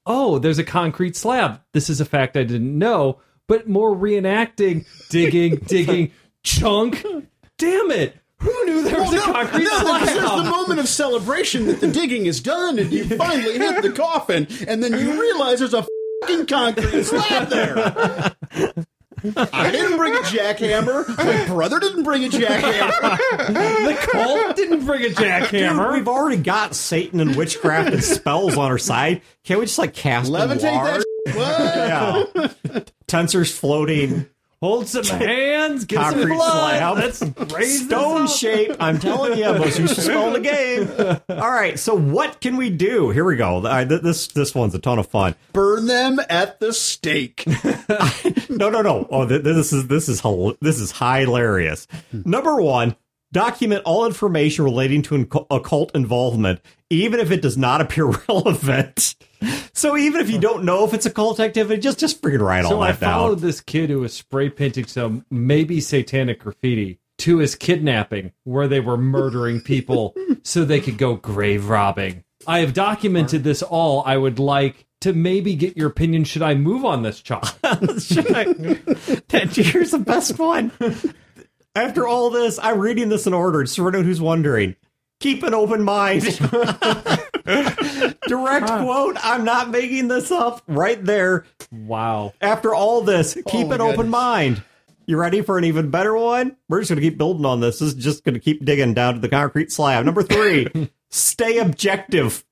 oh, 0.09 0.39
there's 0.39 0.59
a 0.59 0.65
concrete 0.65 1.15
slab. 1.15 1.61
This 1.73 1.89
is 1.89 2.01
a 2.01 2.05
fact 2.05 2.37
I 2.37 2.43
didn't 2.43 2.77
know, 2.77 3.21
but 3.47 3.69
more 3.69 3.95
reenacting, 3.95 4.87
digging, 5.11 5.57
digging, 5.67 6.11
chunk. 6.43 7.05
Damn 7.59 7.91
it. 7.93 8.17
Who 8.41 8.65
knew 8.67 8.83
there 8.85 9.01
was 9.01 9.13
a 9.13 9.19
concrete 9.19 9.65
no, 9.65 9.81
because 9.81 10.15
there's 10.15 10.45
the 10.45 10.51
moment 10.51 10.81
of 10.81 10.89
celebration 10.89 11.67
that 11.67 11.81
the 11.81 11.89
digging 11.89 12.27
is 12.27 12.41
done 12.41 12.79
and 12.79 12.93
you 12.93 13.05
finally 13.17 13.59
hit 13.59 13.83
the 13.83 13.93
coffin, 13.93 14.47
and 14.67 14.83
then 14.83 14.93
you 14.93 15.21
realize 15.21 15.59
there's 15.59 15.75
a 15.75 15.87
fucking 16.23 16.47
concrete 16.47 17.03
slab 17.05 17.49
there. 17.49 18.37
I 19.37 19.71
didn't 19.71 19.97
bring 19.97 20.15
a 20.15 20.19
jackhammer. 20.19 21.09
My 21.17 21.47
brother 21.47 21.81
didn't 21.81 22.05
bring 22.05 22.25
a 22.25 22.29
jackhammer. 22.29 23.17
The 23.49 23.99
cult 24.13 24.57
didn't 24.57 24.85
bring 24.87 25.03
a 25.03 25.09
Dude, 25.09 25.17
jackhammer. 25.17 25.93
we've 25.95 26.09
already 26.09 26.41
got 26.43 26.75
Satan 26.75 27.21
and 27.21 27.37
witchcraft 27.37 27.93
and 27.93 28.03
spells 28.05 28.57
on 28.57 28.71
our 28.71 28.79
side. 28.79 29.23
Can't 29.45 29.61
we 29.61 29.67
just 29.67 29.79
like 29.79 29.95
cast 29.95 30.29
a 30.29 30.33
Levitate 30.33 30.73
ward? 30.73 30.87
that. 30.87 31.05
Shit. 31.27 31.37
What? 31.37 32.65
Yeah. 32.75 32.83
Tenser's 33.07 33.57
floating 33.57 34.27
Hold 34.61 34.89
some 34.89 35.05
hands, 35.05 35.85
get 35.85 36.05
some 36.11 36.29
blood. 36.29 36.41
slab. 36.41 36.97
Let's 36.97 37.23
raise 37.53 37.87
Stone 37.87 38.23
this 38.23 38.33
up. 38.33 38.39
shape. 38.39 38.77
I'm 38.81 38.99
telling 38.99 39.39
you, 39.39 39.45
most 39.53 39.79
useful 39.79 40.03
spell 40.03 40.27
in 40.35 40.43
the 40.43 40.49
game. 40.49 41.21
All 41.41 41.49
right, 41.51 41.79
so 41.79 41.95
what 41.97 42.41
can 42.41 42.57
we 42.57 42.69
do? 42.69 43.11
Here 43.11 43.25
we 43.25 43.37
go. 43.37 43.55
All 43.57 43.63
right, 43.63 43.85
this 43.89 44.27
this 44.29 44.55
one's 44.57 44.75
a 44.75 44.81
ton 44.81 44.99
of 44.99 45.07
fun. 45.07 45.37
Burn 45.53 45.87
them 45.87 46.19
at 46.29 46.59
the 46.61 46.73
stake. 46.73 47.45
No, 48.51 48.71
no, 48.71 48.83
no. 48.83 49.07
Oh, 49.11 49.25
this 49.25 49.73
is 49.73 49.87
this 49.87 50.09
is 50.09 50.23
this 50.61 50.81
is 50.81 50.91
hilarious. 50.91 51.87
Number 52.13 52.61
one, 52.61 52.97
document 53.33 53.83
all 53.85 54.07
information 54.07 54.65
relating 54.65 55.03
to 55.03 55.29
occult 55.51 55.95
involvement, 55.95 56.61
even 56.91 57.21
if 57.21 57.31
it 57.31 57.43
does 57.43 57.57
not 57.57 57.81
appear 57.81 58.07
relevant. 58.29 59.15
So 59.73 59.97
even 59.97 60.21
if 60.21 60.31
you 60.31 60.39
don't 60.39 60.65
know 60.65 60.85
if 60.85 60.95
it's 60.95 61.07
occult 61.07 61.39
activity, 61.41 61.81
just 61.81 61.99
just 62.01 62.21
freaking 62.23 62.41
write 62.41 62.65
all 62.65 62.71
So 62.73 62.81
I 62.81 62.93
that 62.93 63.01
down. 63.01 63.11
I 63.11 63.17
followed 63.17 63.39
this 63.41 63.61
kid 63.61 63.91
who 63.91 64.01
was 64.01 64.13
spray 64.13 64.51
painting 64.51 64.87
some 64.87 65.25
maybe 65.31 65.81
satanic 65.81 66.41
graffiti 66.41 66.99
to 67.19 67.39
his 67.39 67.55
kidnapping, 67.55 68.33
where 68.45 68.69
they 68.69 68.81
were 68.81 68.97
murdering 68.97 69.61
people 69.61 70.15
so 70.43 70.65
they 70.65 70.81
could 70.81 70.99
go 70.99 71.15
grave 71.17 71.69
robbing. 71.69 72.25
I 72.47 72.61
have 72.61 72.73
documented 72.75 73.45
this 73.45 73.63
all. 73.63 74.03
I 74.07 74.17
would 74.17 74.39
like 74.39 74.87
to 75.01 75.13
maybe 75.13 75.55
get 75.55 75.77
your 75.77 75.89
opinion. 75.89 76.25
Should 76.25 76.43
I 76.43 76.55
move 76.55 76.85
on 76.85 77.03
this 77.03 77.21
child? 77.21 77.49
Should 78.03 78.33
I- 78.35 78.79
Here's 79.31 79.91
the 79.93 80.03
best 80.05 80.39
one. 80.39 80.73
After 81.79 82.09
all 82.09 82.31
this, 82.31 82.59
I'm 82.61 82.81
reading 82.81 83.09
this 83.09 83.29
in 83.29 83.33
order. 83.33 83.63
Just 83.63 83.77
for 83.77 83.89
anyone 83.89 84.05
who's 84.05 84.21
wondering, 84.21 84.75
keep 85.21 85.45
an 85.45 85.55
open 85.55 85.85
mind. 85.85 86.23
Direct 88.27 88.67
quote. 88.67 89.17
I'm 89.23 89.45
not 89.45 89.71
making 89.71 90.09
this 90.09 90.33
up. 90.33 90.61
Right 90.67 91.03
there. 91.05 91.47
wow. 91.71 92.35
After 92.41 92.75
all 92.75 93.03
this, 93.03 93.35
keep 93.35 93.67
oh 93.67 93.69
my 93.69 93.75
an 93.77 93.81
open 93.81 94.09
mind. 94.09 94.65
You 95.07 95.19
ready 95.19 95.41
for 95.41 95.57
an 95.57 95.63
even 95.65 95.91
better 95.91 96.17
one? 96.17 96.57
We're 96.69 96.81
just 96.81 96.89
going 96.91 97.01
to 97.01 97.09
keep 97.09 97.17
building 97.17 97.47
on 97.47 97.61
this. 97.61 97.79
This 97.79 97.95
is 97.95 98.03
just 98.05 98.25
going 98.25 98.35
to 98.35 98.41
keep 98.41 98.65
digging 98.65 98.93
down 98.93 99.15
to 99.15 99.21
the 99.21 99.29
concrete 99.29 99.71
slab. 99.71 100.05
Number 100.05 100.25
three, 100.25 100.91
stay 101.11 101.59
objective. 101.59 102.45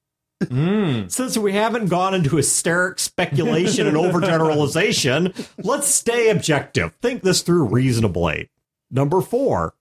Hmm. 0.49 1.09
Since 1.09 1.37
we 1.37 1.53
haven't 1.53 1.89
gone 1.89 2.15
into 2.15 2.37
hysteric 2.37 3.01
speculation 3.01 3.89
and 3.89 3.97
overgeneralization, 3.97 5.49
let's 5.65 5.89
stay 5.89 6.31
objective. 6.31 6.95
Think 7.03 7.23
this 7.23 7.43
through 7.43 7.65
reasonably. 7.65 8.51
Number 8.91 9.21
four, 9.21 9.75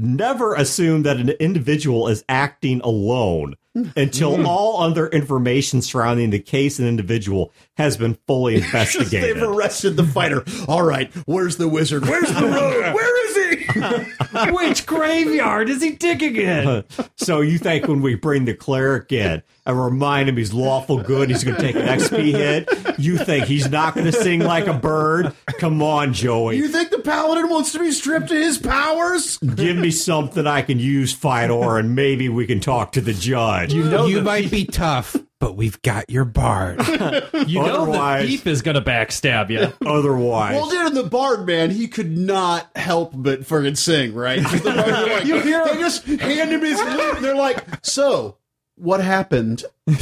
never 0.00 0.54
assume 0.54 1.02
that 1.02 1.18
an 1.18 1.30
individual 1.30 2.08
is 2.08 2.24
acting 2.28 2.80
alone 2.80 3.54
hmm. 3.74 3.88
until 3.96 4.36
hmm. 4.36 4.46
all 4.46 4.82
other 4.82 5.08
information 5.08 5.82
surrounding 5.82 6.30
the 6.30 6.38
case 6.38 6.78
and 6.78 6.88
individual 6.88 7.52
has 7.76 7.96
been 7.96 8.16
fully 8.26 8.54
investigated. 8.62 9.36
They've 9.36 9.42
arrested 9.42 9.96
the 9.96 10.04
fighter. 10.04 10.44
All 10.66 10.82
right, 10.82 11.12
where's 11.26 11.56
the 11.56 11.68
wizard? 11.68 12.06
Where's 12.06 12.32
the 12.32 12.46
rogue? 12.46 12.94
Where 12.94 13.26
is 13.26 13.36
he? 13.36 14.52
Which 14.52 14.86
graveyard 14.86 15.68
is 15.68 15.82
he 15.82 15.92
digging 15.92 16.36
in? 16.36 16.84
so 17.16 17.40
you 17.40 17.58
think 17.58 17.88
when 17.88 18.00
we 18.00 18.14
bring 18.14 18.44
the 18.44 18.54
cleric 18.54 19.12
in 19.12 19.42
and 19.66 19.82
remind 19.82 20.28
him 20.28 20.36
he's 20.36 20.52
lawful 20.52 21.02
good, 21.02 21.28
he's 21.30 21.44
going 21.44 21.56
to 21.56 21.62
take 21.62 21.76
an 21.76 21.82
XP 21.82 22.32
hit? 22.32 22.98
You 22.98 23.18
think 23.18 23.44
he's 23.46 23.70
not 23.70 23.94
going 23.94 24.06
to 24.06 24.12
sing 24.12 24.40
like 24.40 24.66
a 24.66 24.72
bird? 24.74 25.32
Come 25.58 25.82
on, 25.82 26.12
Joey. 26.12 26.56
You 26.56 26.68
think 26.68 26.90
the 26.90 26.98
paladin 27.00 27.48
wants 27.48 27.72
to 27.72 27.78
be 27.78 27.90
stripped 27.92 28.30
of 28.30 28.36
his 28.36 28.58
powers? 28.58 29.38
Give 29.38 29.76
me 29.76 29.90
something 29.90 30.46
I 30.46 30.62
can 30.62 30.78
use, 30.78 31.12
Fidor, 31.14 31.78
and 31.78 31.94
maybe 31.94 32.28
we 32.28 32.46
can 32.46 32.60
talk 32.60 32.92
to 32.92 33.00
the 33.00 33.12
judge. 33.12 33.72
You 33.72 33.84
know, 33.84 34.06
you 34.06 34.16
the, 34.16 34.22
might 34.22 34.50
be 34.50 34.64
tough, 34.64 35.16
but 35.38 35.56
we've 35.56 35.80
got 35.82 36.10
your 36.10 36.24
bard. 36.24 36.86
you 36.88 36.98
know 36.98 37.22
the 37.32 37.60
Otherwise- 37.60 38.26
thief 38.28 38.46
is 38.46 38.62
going 38.62 38.74
to 38.76 38.82
backstab 38.82 39.50
you. 39.50 39.72
Otherwise, 39.86 40.54
Well, 40.54 40.68
dude, 40.70 40.94
the 40.94 41.08
bard 41.08 41.46
man, 41.46 41.70
he 41.70 41.88
could 41.88 42.16
not 42.16 42.68
help 42.76 43.12
but 43.14 43.42
friggin' 43.42 43.76
sing, 43.76 44.14
right? 44.14 44.40
the 44.42 44.60
bard, 44.64 45.08
like, 45.10 45.24
You 45.24 45.40
hear 45.40 45.64
they 45.66 45.78
just 45.78 46.04
hand 46.04 46.50
him 46.50 46.60
his 46.62 46.78
lute. 46.78 47.16
and 47.16 47.24
They're 47.24 47.34
like, 47.36 47.64
"So, 47.84 48.36
what 48.80 49.00
happened?" 49.00 49.64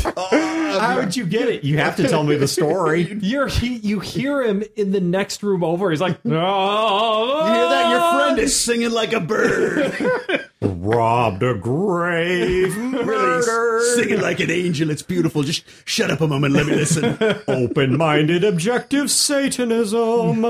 how 0.78 0.96
would 0.96 1.16
you 1.16 1.26
get 1.26 1.48
it? 1.48 1.64
You 1.64 1.78
have 1.78 1.96
to 1.96 2.08
tell 2.08 2.22
me 2.22 2.36
the 2.36 2.48
story. 2.48 3.18
You're 3.22 3.46
he, 3.46 3.76
you 3.76 4.00
hear 4.00 4.42
him 4.42 4.62
in 4.76 4.92
the 4.92 5.00
next 5.00 5.42
room 5.42 5.64
over. 5.64 5.90
He's 5.90 6.00
like, 6.00 6.18
oh, 6.26 7.46
You 7.46 7.54
hear 7.54 7.68
that? 7.68 7.90
Your 7.90 8.12
friend 8.12 8.38
is 8.38 8.58
singing 8.58 8.90
like 8.90 9.12
a 9.12 9.20
bird, 9.20 10.48
Robbed 10.60 11.42
a 11.42 11.54
grave, 11.54 12.76
murdered. 12.76 13.82
singing 13.94 14.20
like 14.20 14.40
an 14.40 14.50
angel. 14.50 14.90
It's 14.90 15.02
beautiful. 15.02 15.42
Just 15.42 15.64
shut 15.86 16.10
up 16.10 16.20
a 16.20 16.28
moment. 16.28 16.54
Let 16.54 16.66
me 16.66 16.74
listen. 16.74 17.16
open-minded 17.48 18.44
objective 18.44 19.10
satanism 19.10 20.44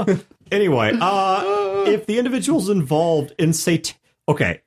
anyway 0.51 0.93
uh 1.01 1.85
if 1.87 2.07
the 2.07 2.19
individual's 2.19 2.69
involved 2.69 3.35
in 3.39 3.53
Satan, 3.53 3.95
okay 4.29 4.61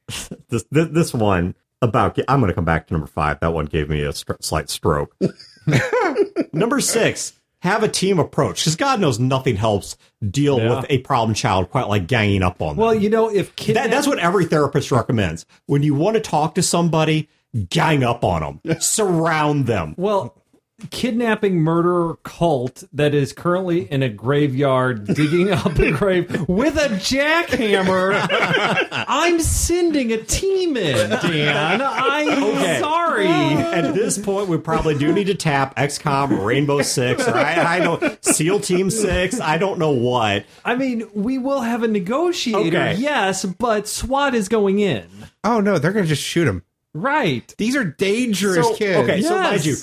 this, 0.50 0.64
this 0.70 1.14
one 1.14 1.56
about 1.82 2.18
i'm 2.28 2.40
going 2.40 2.50
to 2.50 2.54
come 2.56 2.66
back 2.66 2.88
to 2.88 2.94
number 2.94 3.08
five. 3.08 3.40
That 3.40 3.54
one 3.54 3.66
gave 3.66 3.90
me 3.90 4.02
a 4.04 4.14
str- 4.14 4.34
slight 4.40 4.70
stroke. 4.70 5.16
Number 6.54 6.80
six 6.80 7.34
have 7.62 7.84
a 7.84 7.88
team 7.88 8.18
approach 8.20 8.62
because 8.62 8.76
god 8.76 9.00
knows 9.00 9.20
nothing 9.20 9.56
helps 9.56 9.96
deal 10.30 10.58
Yeah. 10.60 10.76
with 10.78 10.86
a 10.90 10.98
problem 11.00 11.36
child 11.36 11.70
quite 11.70 11.88
like 11.88 12.08
ganging 12.08 12.42
up 12.42 12.62
on 12.62 12.70
them. 12.70 12.78
Well, 12.78 12.96
you 12.96 13.10
know, 13.10 13.30
if 13.30 13.56
kidnap- 13.56 13.86
that, 13.86 13.92
that's 13.92 14.08
what 14.08 14.18
every 14.20 14.46
therapist 14.46 14.92
recommends. 14.92 15.46
When 15.68 15.84
you 15.84 15.94
want 15.94 16.16
to 16.16 16.22
talk 16.22 16.56
to 16.56 16.64
somebody 16.64 17.30
gang 17.70 18.04
up 18.04 18.24
on 18.24 18.60
them 18.64 18.80
surround 18.80 19.68
them. 19.68 19.94
Well, 19.98 20.41
kidnapping 20.90 21.58
murder 21.60 22.16
cult 22.24 22.84
that 22.94 23.14
is 23.14 23.34
currently 23.34 23.92
in 23.92 24.02
a 24.04 24.10
graveyard 24.10 25.06
digging 25.08 25.52
up 25.52 25.78
a 25.78 25.92
grave 25.92 26.48
with 26.50 26.76
a 26.78 26.90
jackhammer. 26.90 28.12
I'm 28.92 29.40
sending 29.40 30.12
a 30.12 30.18
team 30.18 30.76
in, 30.78 31.10
Dan. 31.10 31.82
I'm 31.84 32.44
Okay. 32.44 32.80
sorry. 32.80 33.28
At 33.28 33.94
this 33.94 34.18
point, 34.18 34.48
we 34.48 34.58
probably 34.58 34.98
do 34.98 35.14
need 35.14 35.28
to 35.28 35.36
tap 35.36 35.76
XCOM 35.76 36.44
Rainbow 36.44 36.82
Six 36.82 37.28
or 37.28 37.36
I, 37.36 37.78
I 37.78 37.80
don't 37.80 38.24
SEAL 38.26 38.62
Team 38.62 38.90
Six. 38.90 39.40
I 39.40 39.58
don't 39.58 39.80
know 39.80 39.92
what. 39.92 40.46
I 40.66 40.76
mean, 40.76 41.08
we 41.14 41.38
will 41.38 41.62
have 41.62 41.84
a 41.84 41.88
negotiator, 41.88 42.78
Okay. 42.78 42.96
yes, 42.96 43.46
but 43.46 43.88
SWAT 43.88 44.34
is 44.36 44.48
going 44.50 44.80
in. 44.80 45.08
oh 45.44 45.60
no, 45.60 45.78
they're 45.78 45.94
gonna 45.94 46.06
just 46.08 46.24
shoot 46.24 46.48
him. 46.48 46.64
Right. 46.94 47.54
These 47.58 47.76
are 47.78 47.86
dangerous 47.86 48.68
So, 48.68 48.76
kids. 48.76 48.98
okay, 49.10 49.22
so 49.22 49.36
mind 49.40 49.66
you, 49.66 49.78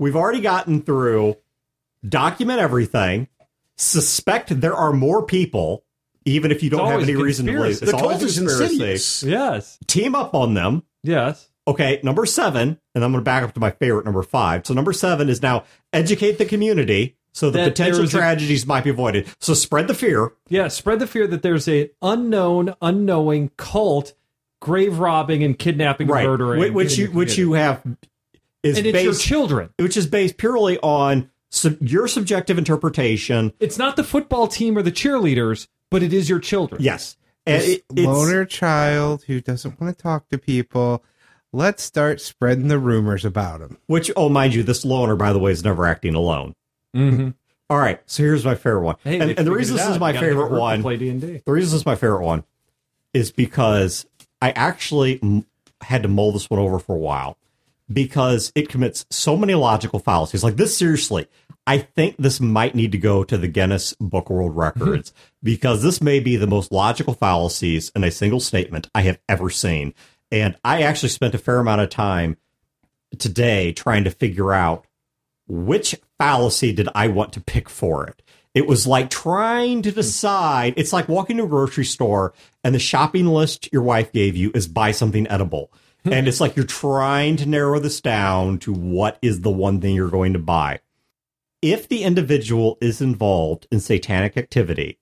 we've 0.00 0.16
already 0.16 0.40
gotten 0.40 0.82
through 0.82 1.36
document 2.08 2.58
everything. 2.58 3.28
Suspect 3.76 4.60
there 4.60 4.74
are 4.74 4.92
more 4.92 5.24
people, 5.24 5.84
even 6.24 6.50
if 6.50 6.62
you 6.62 6.70
don't 6.70 6.88
have 6.88 7.02
any 7.02 7.14
reason 7.14 7.46
to 7.46 7.52
believe. 7.52 7.70
It's 7.70 7.80
the 7.92 7.96
always 7.96 8.18
cult 8.18 8.22
is 8.24 8.38
insidious. 8.38 9.22
Yes. 9.22 9.78
Team 9.86 10.14
up 10.14 10.34
on 10.34 10.54
them. 10.54 10.82
Yes. 11.02 11.48
Okay, 11.68 12.00
number 12.02 12.26
seven, 12.26 12.80
and 12.94 13.04
I'm 13.04 13.12
going 13.12 13.22
to 13.22 13.24
back 13.24 13.42
up 13.44 13.54
to 13.54 13.60
my 13.60 13.70
favorite 13.70 14.04
number 14.04 14.22
five. 14.22 14.66
So 14.66 14.74
number 14.74 14.92
seven 14.92 15.28
is 15.28 15.40
now 15.40 15.64
educate 15.92 16.38
the 16.38 16.44
community 16.44 17.16
so 17.32 17.50
the 17.50 17.58
That 17.58 17.68
potential 17.70 17.98
there's 18.00 18.14
a- 18.14 18.18
tragedies 18.18 18.66
might 18.66 18.82
be 18.84 18.90
avoided. 18.90 19.28
So 19.38 19.54
spread 19.54 19.86
the 19.86 19.94
fear. 19.94 20.32
Yeah, 20.48 20.68
spread 20.68 20.98
the 20.98 21.06
fear 21.06 21.26
that 21.28 21.42
there's 21.42 21.68
a 21.68 21.90
unknown, 22.02 22.74
unknowing 22.82 23.50
cult 23.56 24.14
grave 24.60 24.98
robbing 24.98 25.42
and 25.44 25.58
kidnapping, 25.58 26.08
right 26.08 26.26
murdering, 26.26 26.72
Wh- 26.72 26.74
which 26.74 26.98
you 26.98 27.06
which 27.12 27.38
you 27.38 27.52
have 27.52 27.82
is 28.62 28.78
and 28.78 28.86
it's 28.86 29.02
your 29.02 29.14
children. 29.14 29.70
which 29.78 29.96
is 29.96 30.06
based 30.06 30.36
purely 30.36 30.78
on 30.80 31.30
sub- 31.50 31.78
your 31.80 32.06
subjective 32.08 32.58
interpretation 32.58 33.52
It's 33.60 33.78
not 33.78 33.96
the 33.96 34.04
football 34.04 34.46
team 34.48 34.76
or 34.76 34.82
the 34.82 34.92
cheerleaders, 34.92 35.66
but 35.90 36.02
it 36.02 36.12
is 36.12 36.28
your 36.28 36.38
children. 36.40 36.82
yes 36.82 37.16
and 37.46 37.62
This 37.62 37.68
it, 37.76 37.84
it's 37.96 38.06
loner 38.06 38.44
child 38.44 39.24
who 39.24 39.40
doesn't 39.40 39.80
want 39.80 39.96
to 39.96 40.02
talk 40.02 40.28
to 40.28 40.38
people. 40.38 41.02
Let's 41.52 41.82
start 41.82 42.20
spreading 42.20 42.68
the 42.68 42.78
rumors 42.78 43.24
about 43.24 43.60
him. 43.60 43.78
which 43.86 44.10
oh 44.16 44.28
mind 44.28 44.54
you 44.54 44.62
this 44.62 44.84
loner 44.84 45.16
by 45.16 45.32
the 45.32 45.38
way 45.38 45.50
is 45.52 45.64
never 45.64 45.86
acting 45.86 46.14
alone 46.14 46.54
Mm-hmm. 46.94 47.30
all 47.70 47.78
right 47.78 48.00
so 48.06 48.22
here's 48.22 48.44
my 48.44 48.54
favorite 48.56 48.82
one 48.82 48.96
Hey, 49.04 49.20
and, 49.20 49.30
and 49.38 49.46
the 49.46 49.52
reason 49.52 49.76
this 49.76 49.86
out. 49.86 49.92
is 49.92 49.98
my 50.00 50.08
You 50.10 50.14
gotta 50.14 50.26
make 50.26 50.30
it 50.30 50.34
favorite 50.34 50.50
work 50.50 50.58
to 50.58 50.60
one 50.60 50.82
Play 50.82 50.96
D 50.96 51.08
and 51.08 51.20
D. 51.20 51.42
the 51.46 51.52
reason 51.52 51.70
this 51.70 51.80
is 51.80 51.86
my 51.86 51.94
favorite 51.94 52.24
one 52.24 52.44
is 53.14 53.30
because 53.32 54.06
I 54.42 54.50
actually 54.50 55.18
m- 55.22 55.46
had 55.80 56.02
to 56.02 56.08
mull 56.08 56.32
this 56.32 56.50
one 56.50 56.60
over 56.60 56.78
for 56.78 56.94
a 56.94 56.98
while 56.98 57.36
because 57.92 58.52
it 58.54 58.68
commits 58.68 59.04
so 59.10 59.36
many 59.36 59.54
logical 59.54 59.98
fallacies. 59.98 60.44
Like 60.44 60.56
this, 60.56 60.76
seriously, 60.76 61.26
I 61.66 61.78
think 61.78 62.16
this 62.16 62.40
might 62.40 62.74
need 62.74 62.92
to 62.92 62.98
go 62.98 63.24
to 63.24 63.36
the 63.36 63.48
Guinness 63.48 63.94
Book 64.00 64.30
of 64.30 64.36
World 64.36 64.52
mm-hmm. 64.52 64.60
Records 64.60 65.12
because 65.42 65.82
this 65.82 66.00
may 66.00 66.20
be 66.20 66.36
the 66.36 66.46
most 66.46 66.72
logical 66.72 67.14
fallacies 67.14 67.90
in 67.94 68.04
a 68.04 68.10
single 68.10 68.40
statement 68.40 68.88
I 68.94 69.02
have 69.02 69.18
ever 69.28 69.50
seen. 69.50 69.94
And 70.30 70.56
I 70.64 70.82
actually 70.82 71.08
spent 71.08 71.34
a 71.34 71.38
fair 71.38 71.58
amount 71.58 71.80
of 71.80 71.90
time 71.90 72.36
today 73.18 73.72
trying 73.72 74.04
to 74.04 74.10
figure 74.10 74.52
out 74.52 74.86
which 75.48 75.96
fallacy 76.18 76.72
did 76.72 76.88
I 76.94 77.08
want 77.08 77.32
to 77.32 77.40
pick 77.40 77.68
for 77.68 78.06
it. 78.06 78.22
It 78.54 78.66
was 78.66 78.86
like 78.86 79.10
trying 79.10 79.82
to 79.82 79.90
mm-hmm. 79.90 79.96
decide. 79.96 80.74
It's 80.76 80.92
like 80.92 81.08
walking 81.08 81.36
to 81.38 81.44
a 81.44 81.48
grocery 81.48 81.84
store 81.84 82.34
and 82.62 82.74
the 82.74 82.78
shopping 82.78 83.26
list 83.26 83.72
your 83.72 83.82
wife 83.82 84.12
gave 84.12 84.36
you 84.36 84.50
is 84.54 84.68
buy 84.68 84.92
something 84.92 85.26
edible. 85.28 85.72
and 86.04 86.26
it's 86.28 86.40
like 86.40 86.56
you're 86.56 86.64
trying 86.64 87.36
to 87.36 87.46
narrow 87.46 87.78
this 87.78 88.00
down 88.00 88.58
to 88.58 88.72
what 88.72 89.18
is 89.22 89.40
the 89.40 89.50
one 89.50 89.80
thing 89.80 89.94
you're 89.94 90.08
going 90.10 90.32
to 90.32 90.38
buy. 90.38 90.80
If 91.62 91.88
the 91.88 92.02
individual 92.04 92.78
is 92.80 93.00
involved 93.00 93.66
in 93.70 93.80
satanic 93.80 94.36
activity, 94.36 94.98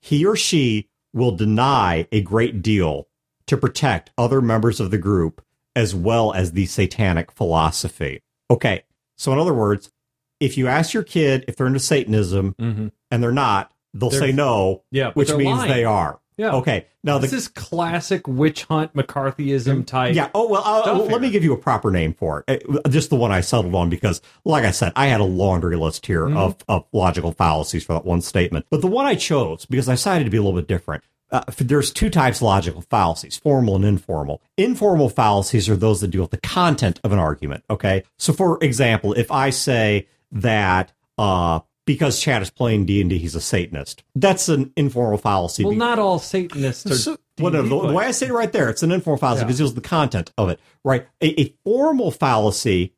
he 0.00 0.24
or 0.26 0.36
she 0.36 0.88
will 1.14 1.32
deny 1.32 2.06
a 2.12 2.20
great 2.20 2.60
deal 2.62 3.08
to 3.46 3.56
protect 3.56 4.10
other 4.18 4.40
members 4.42 4.80
of 4.80 4.90
the 4.90 4.98
group 4.98 5.42
as 5.74 5.94
well 5.94 6.32
as 6.34 6.52
the 6.52 6.66
satanic 6.66 7.32
philosophy. 7.32 8.20
Okay, 8.50 8.84
so 9.16 9.32
in 9.32 9.38
other 9.38 9.54
words, 9.54 9.90
if 10.40 10.58
you 10.58 10.66
ask 10.68 10.92
your 10.92 11.02
kid 11.02 11.44
if 11.48 11.56
they're 11.56 11.66
into 11.66 11.80
Satanism 11.80 12.54
Mhm. 12.60 12.92
and 13.10 13.22
they're 13.22 13.32
not, 13.32 13.72
they'll 13.94 14.10
They're- 14.10 14.20
say 14.20 14.32
no, 14.32 14.82
Yeah, 14.90 15.12
which 15.12 15.32
means 15.34 15.58
lying. 15.58 15.70
they 15.70 15.84
are. 15.84 16.20
Yeah. 16.38 16.52
Okay, 16.52 16.86
now 17.04 17.18
This 17.18 17.32
the 17.32 17.36
is 17.36 17.48
classic 17.48 18.26
witch 18.26 18.64
hunt 18.64 18.94
McCarthyism 18.94 19.84
type. 19.86 20.14
yeah. 20.14 20.30
Oh 20.34 20.48
well, 20.48 20.62
uh, 20.64 20.94
let 21.04 21.20
me 21.20 21.30
give 21.30 21.44
you 21.44 21.52
a 21.52 21.56
proper 21.58 21.90
name 21.90 22.14
for 22.14 22.44
it. 22.48 22.64
Just 22.88 23.10
the 23.10 23.16
one 23.16 23.32
I 23.32 23.40
settled 23.42 23.74
on 23.74 23.90
because, 23.90 24.22
like 24.44 24.64
I 24.64 24.70
said, 24.70 24.92
I 24.96 25.06
had 25.08 25.20
a 25.20 25.24
laundry 25.24 25.76
list 25.76 26.06
here 26.06 26.22
Mm-hmm. 26.28 26.36
of, 26.36 26.56
of 26.68 26.84
logical 26.92 27.32
fallacies 27.32 27.84
for 27.84 27.92
that 27.94 28.04
one 28.04 28.20
statement. 28.22 28.66
But 28.70 28.80
the 28.80 28.86
one 28.86 29.04
I 29.06 29.14
chose 29.16 29.66
because 29.66 29.88
I 29.88 29.92
decided 29.94 30.24
to 30.24 30.30
be 30.30 30.36
a 30.36 30.42
little 30.42 30.58
bit 30.58 30.68
different. 30.68 31.02
Uh, 31.30 31.42
there's 31.58 31.92
two 31.92 32.08
types 32.08 32.38
of 32.38 32.42
logical 32.44 32.80
fallacies: 32.82 33.36
formal 33.36 33.76
and 33.76 33.84
informal. 33.84 34.40
Informal 34.56 35.08
fallacies 35.10 35.68
are 35.68 35.76
those 35.76 36.00
that 36.00 36.08
deal 36.08 36.22
with 36.22 36.30
the 36.30 36.38
content 36.38 37.00
of 37.04 37.12
an 37.12 37.18
argument. 37.18 37.64
Okay, 37.68 38.04
so 38.16 38.32
for 38.32 38.58
example, 38.64 39.12
if 39.12 39.30
I 39.30 39.50
say 39.50 40.08
that 40.32 40.92
uh, 41.18 41.60
because 41.88 42.20
Chad 42.20 42.42
is 42.42 42.50
playing 42.50 42.84
D 42.84 43.00
and 43.00 43.08
D, 43.10 43.18
he's 43.18 43.34
a 43.34 43.40
Satanist, 43.40 44.04
that's 44.14 44.48
an 44.48 44.72
informal 44.76 45.18
fallacy. 45.18 45.64
Well, 45.64 45.74
not 45.74 45.98
all 45.98 46.18
Satanists 46.20 46.86
are. 46.86 46.94
So- 46.94 47.16
well, 47.40 47.52
no, 47.52 47.60
uh, 47.60 47.62
the, 47.62 47.86
the 47.88 47.92
way 47.94 48.04
I 48.04 48.10
say 48.10 48.26
it 48.26 48.32
right 48.32 48.52
there, 48.52 48.68
it's 48.68 48.82
an 48.82 48.90
informal 48.92 49.18
fallacy 49.18 49.40
Yeah. 49.40 49.44
because 49.46 49.60
it 49.60 49.62
deals 49.62 49.74
with 49.74 49.82
the 49.82 49.88
content 49.88 50.32
of 50.36 50.48
it, 50.50 50.60
right? 50.84 51.06
A, 51.20 51.40
a 51.40 51.54
formal 51.64 52.10
fallacy 52.10 52.94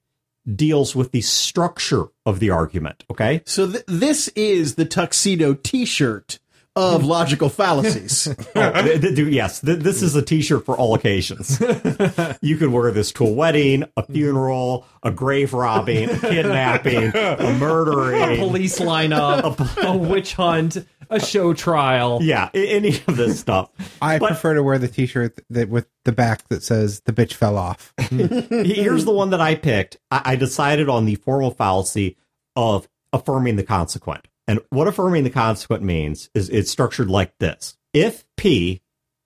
deals 0.57 0.97
with 0.97 1.12
the 1.12 1.20
structure 1.20 2.07
of 2.24 2.41
the 2.41 2.49
argument, 2.51 3.05
okay? 3.11 3.43
So 3.45 3.70
th- 3.70 3.84
this 3.86 4.28
is 4.28 4.74
the 4.76 4.86
tuxedo 4.86 5.53
T-shirt 5.55 6.38
of 6.81 7.05
logical 7.05 7.49
fallacies. 7.49 8.28
Oh, 8.57 8.83
th- 8.83 9.01
th- 9.01 9.14
th- 9.16 9.28
yes, 9.28 9.61
th- 9.61 9.78
this 9.78 10.03
is 10.03 10.14
a 10.16 10.22
T-shirt 10.22 10.64
for 10.66 10.76
all 10.76 10.95
occasions. 10.95 11.61
you 12.43 12.57
could 12.57 12.70
wear 12.70 12.91
this 12.91 13.12
to 13.12 13.26
a 13.26 13.31
wedding, 13.31 13.85
a 13.97 14.03
funeral, 14.05 14.87
a 15.03 15.11
grave 15.11 15.53
robbing, 15.55 16.11
a 16.11 16.18
kidnapping, 16.18 17.12
a 17.14 17.57
murdering. 17.59 18.35
A 18.35 18.37
police 18.39 18.78
lineup, 18.81 19.83
a 19.85 19.97
witch 19.97 20.35
hunt, 20.35 20.78
a 21.09 21.20
show 21.20 21.55
trial. 21.55 22.18
Yeah, 22.22 22.51
a- 22.55 22.68
any 22.68 22.97
of 23.07 23.16
this 23.16 23.39
stuff. 23.41 23.70
I 24.03 24.18
But- 24.18 24.28
prefer 24.28 24.55
to 24.55 24.62
wear 24.62 24.78
the 24.78 24.89
T-shirt 24.89 25.39
that 25.51 25.68
with 25.68 25.87
the 26.05 26.12
back 26.12 26.47
that 26.49 26.62
says 26.62 27.01
"the 27.07 27.12
bitch 27.12 27.35
fell 27.35 27.57
off." 27.57 27.93
Here's 28.11 29.05
the 29.05 29.12
one 29.12 29.31
that 29.31 29.41
I 29.41 29.55
picked. 29.55 29.99
I, 30.11 30.22
I 30.24 30.37
decided 30.37 30.89
on 30.89 31.05
the 31.07 31.14
formal 31.16 31.51
fallacy 31.53 32.16
of 32.57 32.89
affirming 33.12 33.57
the 33.57 33.64
consequent. 33.64 34.26
And 34.51 34.59
what 34.71 34.89
affirming 34.89 35.23
the 35.23 35.31
consequent 35.31 35.85
means 35.85 36.29
is 36.35 36.49
it's 36.49 36.73
structured 36.73 37.09
like 37.09 37.39
this. 37.39 37.79
If 37.93 38.25
P, 38.37 38.83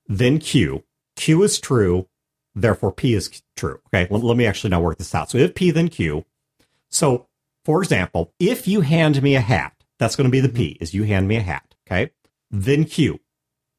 then 0.06 0.38
Q, 0.38 0.84
Q 1.16 1.42
is 1.42 1.58
true, 1.58 2.08
therefore 2.54 2.92
P 2.92 3.14
is 3.14 3.42
true. 3.56 3.80
Okay, 3.86 4.06
let, 4.10 4.22
let 4.22 4.36
me 4.36 4.44
actually 4.44 4.68
now 4.68 4.82
work 4.82 4.98
this 4.98 5.14
out. 5.14 5.30
So 5.30 5.38
if 5.38 5.54
P, 5.54 5.70
then 5.70 5.88
Q. 5.88 6.26
So, 6.90 7.26
for 7.64 7.82
example, 7.82 8.34
if 8.38 8.68
you 8.68 8.82
hand 8.82 9.22
me 9.22 9.34
a 9.34 9.40
hat, 9.40 9.72
that's 9.98 10.14
going 10.14 10.26
to 10.26 10.30
be 10.30 10.40
the 10.40 10.48
P, 10.50 10.74
mm-hmm. 10.74 10.82
is 10.82 10.92
you 10.92 11.04
hand 11.04 11.26
me 11.26 11.36
a 11.36 11.40
hat. 11.40 11.74
Okay, 11.88 12.10
then 12.50 12.84
Q, 12.84 13.18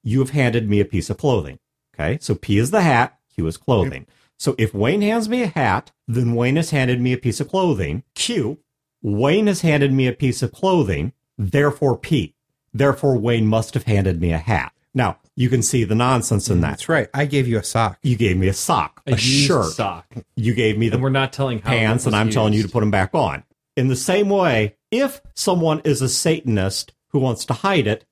you 0.03 0.21
have 0.21 0.31
handed 0.31 0.67
me 0.67 0.79
a 0.79 0.85
piece 0.85 1.11
of 1.11 1.19
clothing. 1.19 1.59
Okay, 1.93 2.17
so 2.21 2.33
P 2.33 2.57
is 2.57 2.71
the 2.71 2.81
hat, 2.81 3.19
Q 3.35 3.45
is 3.45 3.57
clothing. 3.57 4.07
So 4.39 4.55
if 4.57 4.73
Wayne 4.73 5.03
hands 5.03 5.29
me 5.29 5.43
a 5.43 5.47
hat, 5.47 5.91
then 6.07 6.33
Wayne 6.33 6.55
has 6.55 6.71
handed 6.71 6.99
me 6.99 7.13
a 7.13 7.19
piece 7.19 7.39
of 7.39 7.49
clothing. 7.49 8.01
Q, 8.15 8.57
Wayne 9.03 9.45
has 9.45 9.61
handed 9.61 9.93
me 9.93 10.07
a 10.07 10.11
piece 10.11 10.41
of 10.41 10.51
clothing, 10.51 11.13
therefore 11.37 11.97
Pete, 11.97 12.35
Therefore, 12.75 13.17
Wayne 13.17 13.47
must 13.47 13.73
have 13.73 13.83
handed 13.83 14.19
me 14.19 14.33
a 14.33 14.37
hat. 14.37 14.73
Now, 14.93 15.19
you 15.33 15.47
can 15.47 15.61
see 15.63 15.85
the 15.85 15.95
nonsense 15.95 16.49
in 16.49 16.59
that. 16.59 16.71
That's 16.71 16.89
right. 16.89 17.07
I 17.13 17.25
gave 17.25 17.47
you 17.47 17.57
a 17.57 17.63
sock. 17.63 17.99
You 18.03 18.17
gave 18.17 18.35
me 18.35 18.49
a 18.49 18.53
sock, 18.53 19.01
a, 19.07 19.11
A, 19.11 19.13
used 19.13 19.23
shirt. 19.23 19.71
sock, 19.71 20.13
You 20.35 20.53
gave 20.53 20.77
me 20.77 20.89
the 20.89 20.95
and 20.95 21.03
we're 21.03 21.09
not 21.09 21.31
telling 21.31 21.59
how 21.59 21.69
pants, 21.69 22.05
and 22.05 22.13
I'm 22.13 22.29
telling 22.29 22.51
you 22.51 22.63
to 22.63 22.69
put 22.69 22.81
them 22.81 22.91
back 22.91 23.11
on. 23.15 23.43
In 23.77 23.87
the 23.87 23.95
same 23.95 24.27
way, 24.27 24.75
if 24.91 25.21
someone 25.33 25.81
is 25.85 26.01
a 26.01 26.09
Satanist 26.09 26.91
who 27.09 27.19
wants 27.19 27.45
to 27.45 27.53
hide 27.53 27.87
it, 27.87 28.05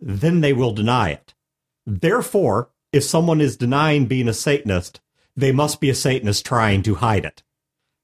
then 0.00 0.40
they 0.40 0.54
will 0.54 0.72
deny 0.72 1.10
it. 1.10 1.34
Therefore, 1.84 2.70
if 2.94 3.04
someone 3.04 3.42
is 3.42 3.58
denying 3.58 4.06
being 4.06 4.28
a 4.28 4.34
Satanist, 4.34 5.02
they 5.36 5.52
must 5.52 5.82
be 5.82 5.90
a 5.90 5.94
Satanist 5.94 6.46
trying 6.46 6.82
to 6.84 6.94
hide 6.94 7.26
it. 7.26 7.42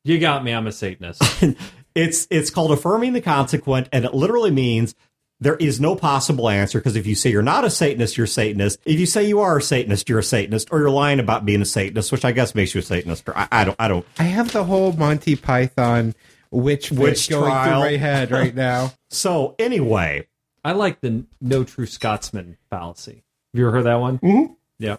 You 0.04 0.18
got 0.18 0.44
me. 0.44 0.52
I'm 0.52 0.66
a 0.66 0.72
Satanist. 0.72 1.22
It's 1.94 2.26
it's 2.30 2.50
called 2.50 2.72
affirming 2.72 3.12
the 3.12 3.20
consequent, 3.20 3.88
and 3.92 4.04
it 4.04 4.14
literally 4.14 4.50
means 4.50 4.94
there 5.40 5.56
is 5.56 5.80
no 5.80 5.94
possible 5.96 6.48
answer 6.48 6.78
because 6.78 6.96
if 6.96 7.06
you 7.06 7.14
say 7.14 7.30
you're 7.30 7.42
not 7.42 7.64
a 7.64 7.70
Satanist, 7.70 8.16
you're 8.16 8.24
a 8.24 8.28
Satanist. 8.28 8.78
If 8.84 8.98
you 8.98 9.06
say 9.06 9.24
you 9.28 9.40
are 9.40 9.58
a 9.58 9.62
Satanist, 9.62 10.08
you're 10.08 10.18
a 10.20 10.22
Satanist, 10.24 10.68
or 10.72 10.78
you're 10.80 10.90
lying 10.90 11.20
about 11.20 11.44
being 11.44 11.60
a 11.62 11.64
Satanist, 11.66 12.10
which 12.12 12.24
I 12.24 12.32
guess 12.32 12.54
makes 12.54 12.74
you 12.74 12.78
a 12.80 12.82
Satanist. 12.82 13.28
Or 13.28 13.36
I, 13.36 13.48
I 13.52 13.64
don't 13.64 13.76
I 13.78 13.88
don't 13.88 14.06
I 14.18 14.24
have 14.24 14.52
the 14.52 14.64
whole 14.64 14.92
Monty 14.92 15.36
Python 15.36 16.14
witch 16.50 16.90
Witch 16.90 16.98
witch 17.00 17.30
going 17.30 17.50
trial. 17.50 17.80
through 17.82 17.90
my 17.92 17.96
head 17.96 18.30
right 18.30 18.54
now. 18.70 18.92
So 19.10 19.54
anyway, 19.58 20.26
I 20.64 20.72
like 20.72 21.00
the 21.00 21.24
no 21.40 21.62
true 21.64 21.86
Scotsman 21.86 22.56
fallacy. 22.70 23.22
Have 23.52 23.58
you 23.60 23.66
ever 23.68 23.76
heard 23.76 23.84
that 23.86 24.00
one? 24.00 24.18
Mhm. 24.18 24.56
Yeah. 24.78 24.96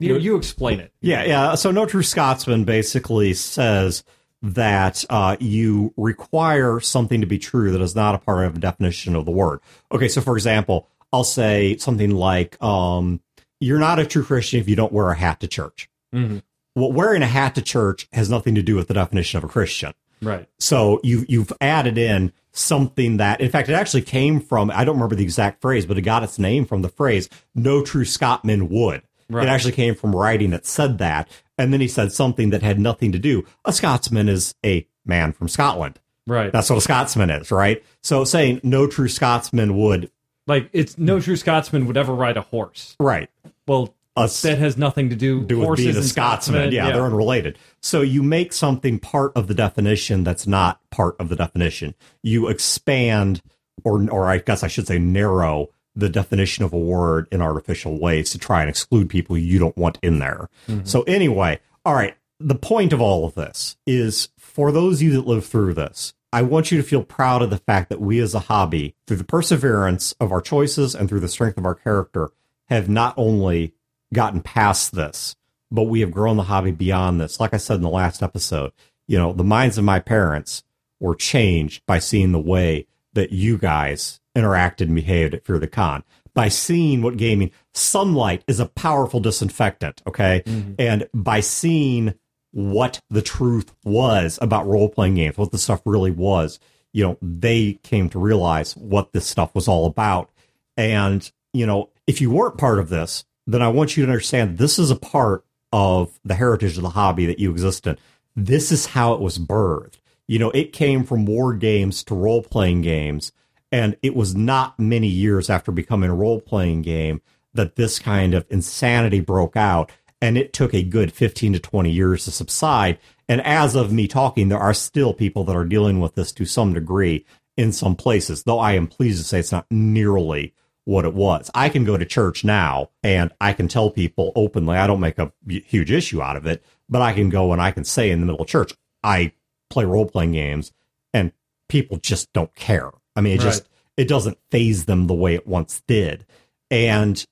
You, 0.00 0.18
you 0.18 0.36
explain 0.36 0.80
it. 0.80 0.92
yeah, 1.00 1.22
yeah. 1.24 1.54
So 1.54 1.70
no 1.70 1.86
true 1.86 2.02
Scotsman 2.02 2.64
basically 2.64 3.32
says 3.32 4.02
that 4.44 5.04
uh, 5.08 5.36
you 5.40 5.92
require 5.96 6.78
something 6.78 7.20
to 7.22 7.26
be 7.26 7.38
true 7.38 7.72
that 7.72 7.80
is 7.80 7.96
not 7.96 8.14
a 8.14 8.18
part 8.18 8.44
of 8.44 8.56
a 8.56 8.58
definition 8.58 9.16
of 9.16 9.24
the 9.24 9.30
word. 9.30 9.60
Okay, 9.90 10.06
so 10.08 10.20
for 10.20 10.36
example, 10.36 10.86
I'll 11.12 11.24
say 11.24 11.76
something 11.78 12.10
like, 12.10 12.62
um, 12.62 13.20
"You're 13.58 13.78
not 13.78 13.98
a 13.98 14.06
true 14.06 14.22
Christian 14.24 14.60
if 14.60 14.68
you 14.68 14.76
don't 14.76 14.92
wear 14.92 15.10
a 15.10 15.14
hat 15.16 15.40
to 15.40 15.48
church." 15.48 15.88
Mhm. 16.14 16.42
Well, 16.76 16.92
wearing 16.92 17.22
a 17.22 17.26
hat 17.26 17.54
to 17.54 17.62
church 17.62 18.06
has 18.12 18.28
nothing 18.28 18.54
to 18.56 18.62
do 18.62 18.76
with 18.76 18.88
the 18.88 18.94
definition 18.94 19.38
of 19.38 19.44
a 19.44 19.48
Christian. 19.48 19.94
Right. 20.20 20.46
So 20.58 21.00
you 21.02 21.24
you've 21.28 21.52
added 21.60 21.96
in 21.96 22.32
something 22.52 23.16
that, 23.16 23.40
in 23.40 23.50
fact, 23.50 23.68
it 23.68 23.74
actually 23.74 24.02
came 24.02 24.40
from. 24.40 24.70
I 24.70 24.84
don't 24.84 24.96
remember 24.96 25.16
the 25.16 25.24
exact 25.24 25.62
phrase, 25.62 25.86
but 25.86 25.96
it 25.98 26.02
got 26.02 26.22
its 26.22 26.38
name 26.38 26.66
from 26.66 26.82
the 26.82 26.88
phrase 26.88 27.28
"No 27.54 27.82
true 27.82 28.04
Scotsman 28.04 28.68
would." 28.68 29.02
Right. 29.28 29.46
It 29.46 29.50
actually 29.50 29.72
came 29.72 29.94
from 29.94 30.14
writing 30.14 30.50
that 30.50 30.66
said 30.66 30.98
that, 30.98 31.28
and 31.58 31.72
then 31.72 31.80
he 31.80 31.88
said 31.88 32.12
something 32.12 32.50
that 32.50 32.62
had 32.62 32.78
nothing 32.78 33.12
to 33.12 33.18
do. 33.18 33.44
A 33.64 33.72
Scotsman 33.72 34.28
is 34.28 34.54
a 34.64 34.86
man 35.04 35.32
from 35.32 35.48
Scotland. 35.48 36.00
Right. 36.26 36.52
That's 36.52 36.70
what 36.70 36.76
a 36.76 36.82
Scotsman 36.82 37.30
is, 37.30 37.50
right? 37.50 37.82
So 38.02 38.24
saying 38.24 38.60
no 38.62 38.86
true 38.86 39.08
Scotsman 39.08 39.76
would, 39.78 40.10
like 40.46 40.70
it's 40.72 40.96
no 40.98 41.20
true 41.20 41.36
Scotsman 41.36 41.86
would 41.86 41.96
ever 41.96 42.14
ride 42.14 42.36
a 42.36 42.42
horse. 42.42 42.96
right? 42.98 43.28
Well, 43.66 43.94
A 44.16 44.30
that 44.42 44.58
has 44.58 44.76
nothing 44.76 45.10
to 45.10 45.16
do, 45.16 45.42
do 45.44 45.60
with 45.60 45.76
being 45.78 45.94
a 45.94 45.98
and 45.98 46.04
Scotsman. 46.06 46.72
Yeah, 46.72 46.90
they're 46.92 47.04
unrelated. 47.04 47.58
So 47.82 48.00
you 48.00 48.22
make 48.22 48.52
something 48.52 48.98
part 48.98 49.32
of 49.34 49.48
the 49.48 49.54
definition 49.54 50.24
that's 50.24 50.46
not 50.46 50.80
part 50.90 51.16
of 51.18 51.28
the 51.28 51.36
definition. 51.36 51.94
You 52.22 52.48
expand, 52.48 53.42
or 53.84 54.08
or 54.10 54.26
I 54.30 54.38
guess 54.38 54.62
I 54.62 54.68
should 54.68 54.86
say 54.86 54.98
narrow 54.98 55.70
the 55.96 56.08
definition 56.08 56.64
of 56.64 56.72
a 56.72 56.78
word 56.78 57.28
in 57.30 57.40
artificial 57.40 57.98
ways 58.00 58.30
to 58.30 58.38
try 58.38 58.60
and 58.60 58.70
exclude 58.70 59.08
people 59.08 59.38
you 59.38 59.58
don't 59.58 59.76
want 59.76 59.98
in 60.02 60.18
there. 60.18 60.48
Mm-hmm. 60.68 60.84
So 60.84 61.02
anyway, 61.02 61.60
all 61.84 61.94
right. 61.94 62.16
The 62.40 62.56
point 62.56 62.92
of 62.92 63.00
all 63.00 63.24
of 63.24 63.34
this 63.34 63.76
is 63.86 64.28
for 64.38 64.72
those 64.72 64.96
of 64.96 65.02
you 65.02 65.12
that 65.12 65.26
live 65.26 65.46
through 65.46 65.74
this, 65.74 66.14
I 66.32 66.42
want 66.42 66.72
you 66.72 66.78
to 66.78 66.86
feel 66.86 67.04
proud 67.04 67.42
of 67.42 67.50
the 67.50 67.58
fact 67.58 67.90
that 67.90 68.00
we 68.00 68.18
as 68.18 68.34
a 68.34 68.40
hobby, 68.40 68.96
through 69.06 69.18
the 69.18 69.24
perseverance 69.24 70.12
of 70.18 70.32
our 70.32 70.40
choices 70.40 70.94
and 70.94 71.08
through 71.08 71.20
the 71.20 71.28
strength 71.28 71.56
of 71.56 71.64
our 71.64 71.76
character, 71.76 72.32
have 72.68 72.88
not 72.88 73.14
only 73.16 73.72
gotten 74.12 74.40
past 74.40 74.94
this, 74.96 75.36
but 75.70 75.84
we 75.84 76.00
have 76.00 76.10
grown 76.10 76.36
the 76.36 76.44
hobby 76.44 76.72
beyond 76.72 77.20
this. 77.20 77.38
Like 77.38 77.54
I 77.54 77.58
said 77.58 77.76
in 77.76 77.82
the 77.82 77.88
last 77.88 78.20
episode, 78.20 78.72
you 79.06 79.16
know, 79.16 79.32
the 79.32 79.44
minds 79.44 79.78
of 79.78 79.84
my 79.84 80.00
parents 80.00 80.64
were 80.98 81.14
changed 81.14 81.86
by 81.86 82.00
seeing 82.00 82.32
the 82.32 82.40
way 82.40 82.88
that 83.12 83.32
you 83.32 83.56
guys 83.56 84.20
interacted 84.34 84.82
and 84.82 84.94
behaved 84.94 85.34
at 85.34 85.44
Fear 85.44 85.58
the 85.58 85.66
Con. 85.66 86.04
By 86.34 86.48
seeing 86.48 87.02
what 87.02 87.16
gaming, 87.16 87.52
sunlight 87.74 88.42
is 88.48 88.58
a 88.58 88.66
powerful 88.66 89.20
disinfectant, 89.20 90.02
okay? 90.06 90.42
Mm-hmm. 90.44 90.74
And 90.78 91.08
by 91.14 91.40
seeing 91.40 92.14
what 92.50 93.00
the 93.10 93.22
truth 93.22 93.72
was 93.84 94.38
about 94.42 94.66
role 94.66 94.88
playing 94.88 95.14
games, 95.14 95.36
what 95.36 95.52
the 95.52 95.58
stuff 95.58 95.82
really 95.84 96.10
was, 96.10 96.58
you 96.92 97.04
know, 97.04 97.18
they 97.20 97.74
came 97.82 98.08
to 98.10 98.18
realize 98.18 98.76
what 98.76 99.12
this 99.12 99.26
stuff 99.26 99.54
was 99.54 99.68
all 99.68 99.86
about. 99.86 100.30
And, 100.76 101.30
you 101.52 101.66
know, 101.66 101.90
if 102.06 102.20
you 102.20 102.30
weren't 102.30 102.58
part 102.58 102.78
of 102.78 102.88
this, 102.88 103.24
then 103.46 103.62
I 103.62 103.68
want 103.68 103.96
you 103.96 104.04
to 104.04 104.10
understand 104.10 104.58
this 104.58 104.78
is 104.78 104.90
a 104.90 104.96
part 104.96 105.44
of 105.72 106.18
the 106.24 106.34
heritage 106.34 106.76
of 106.76 106.82
the 106.82 106.90
hobby 106.90 107.26
that 107.26 107.38
you 107.38 107.50
exist 107.50 107.86
in. 107.86 107.98
This 108.36 108.72
is 108.72 108.86
how 108.86 109.12
it 109.14 109.20
was 109.20 109.38
birthed. 109.38 109.98
You 110.26 110.38
know, 110.38 110.50
it 110.50 110.72
came 110.72 111.04
from 111.04 111.26
war 111.26 111.52
games 111.52 112.02
to 112.04 112.14
role 112.14 112.42
playing 112.42 112.82
games. 112.82 113.32
And 113.74 113.96
it 114.04 114.14
was 114.14 114.36
not 114.36 114.78
many 114.78 115.08
years 115.08 115.50
after 115.50 115.72
becoming 115.72 116.08
a 116.08 116.14
role 116.14 116.40
playing 116.40 116.82
game 116.82 117.20
that 117.54 117.74
this 117.74 117.98
kind 117.98 118.32
of 118.32 118.46
insanity 118.48 119.18
broke 119.18 119.56
out. 119.56 119.90
And 120.22 120.38
it 120.38 120.52
took 120.52 120.72
a 120.72 120.84
good 120.84 121.12
15 121.12 121.54
to 121.54 121.58
20 121.58 121.90
years 121.90 122.24
to 122.24 122.30
subside. 122.30 123.00
And 123.28 123.40
as 123.40 123.74
of 123.74 123.92
me 123.92 124.06
talking, 124.06 124.48
there 124.48 124.60
are 124.60 124.74
still 124.74 125.12
people 125.12 125.42
that 125.42 125.56
are 125.56 125.64
dealing 125.64 125.98
with 125.98 126.14
this 126.14 126.30
to 126.34 126.44
some 126.44 126.72
degree 126.72 127.26
in 127.56 127.72
some 127.72 127.96
places, 127.96 128.44
though 128.44 128.60
I 128.60 128.74
am 128.74 128.86
pleased 128.86 129.18
to 129.18 129.24
say 129.24 129.40
it's 129.40 129.50
not 129.50 129.66
nearly 129.72 130.54
what 130.84 131.04
it 131.04 131.14
was. 131.14 131.50
I 131.52 131.68
can 131.68 131.82
go 131.82 131.96
to 131.96 132.04
church 132.04 132.44
now 132.44 132.90
and 133.02 133.32
I 133.40 133.54
can 133.54 133.66
tell 133.66 133.90
people 133.90 134.30
openly, 134.36 134.76
I 134.76 134.86
don't 134.86 135.00
make 135.00 135.18
a 135.18 135.32
huge 135.48 135.90
issue 135.90 136.22
out 136.22 136.36
of 136.36 136.46
it, 136.46 136.64
but 136.88 137.02
I 137.02 137.12
can 137.12 137.28
go 137.28 137.50
and 137.50 137.60
I 137.60 137.72
can 137.72 137.84
say 137.84 138.10
in 138.12 138.20
the 138.20 138.26
middle 138.26 138.42
of 138.42 138.46
church, 138.46 138.72
I 139.02 139.32
play 139.68 139.84
role 139.84 140.06
playing 140.06 140.30
games 140.30 140.70
and 141.12 141.32
people 141.68 141.96
just 141.96 142.32
don't 142.32 142.54
care. 142.54 142.92
I 143.16 143.20
mean, 143.20 143.34
it 143.34 143.40
Right. 143.40 143.52
just, 143.52 143.68
it 143.96 144.08
doesn't 144.08 144.38
faze 144.50 144.84
them 144.84 145.06
the 145.06 145.14
way 145.14 145.34
it 145.34 145.46
once 145.46 145.82
did. 145.86 146.26
And 146.70 147.24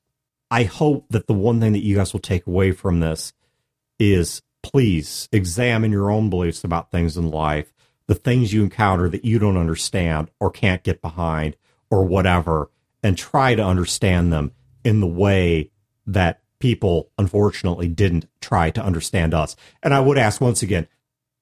I 0.51 0.65
hope 0.65 1.07
that 1.11 1.27
the 1.27 1.35
one 1.35 1.61
thing 1.61 1.73
that 1.73 1.85
you 1.85 1.97
guys 1.97 2.13
will 2.13 2.21
take 2.21 2.47
away 2.47 2.73
from 2.73 3.01
this 3.01 3.33
is 3.99 4.43
please 4.63 5.29
examine 5.33 5.91
your 5.91 6.11
own 6.11 6.31
beliefs 6.31 6.63
about 6.65 6.91
things 6.91 7.17
in 7.17 7.31
life, 7.31 7.73
the 8.07 8.15
things 8.15 8.53
you 8.53 8.63
encounter 8.63 9.09
that 9.09 9.25
you 9.25 9.39
don't 9.39 9.57
understand 9.57 10.31
or 10.39 10.51
can't 10.51 10.83
get 10.85 11.03
behind 11.03 11.57
or 11.91 12.05
whatever, 12.05 12.71
and 13.03 13.19
try 13.19 13.55
to 13.55 13.65
understand 13.65 14.33
them 14.33 14.53
in 14.85 15.01
the 15.01 15.07
way 15.07 15.71
that 16.07 16.41
people 16.59 17.11
unfortunately 17.19 17.89
didn't 17.89 18.27
try 18.41 18.71
to 18.71 18.83
understand 18.83 19.35
us. 19.35 19.57
And 19.83 19.93
I 19.93 20.01
would 20.01 20.19
ask 20.19 20.41
once 20.41 20.63
again, 20.63 20.87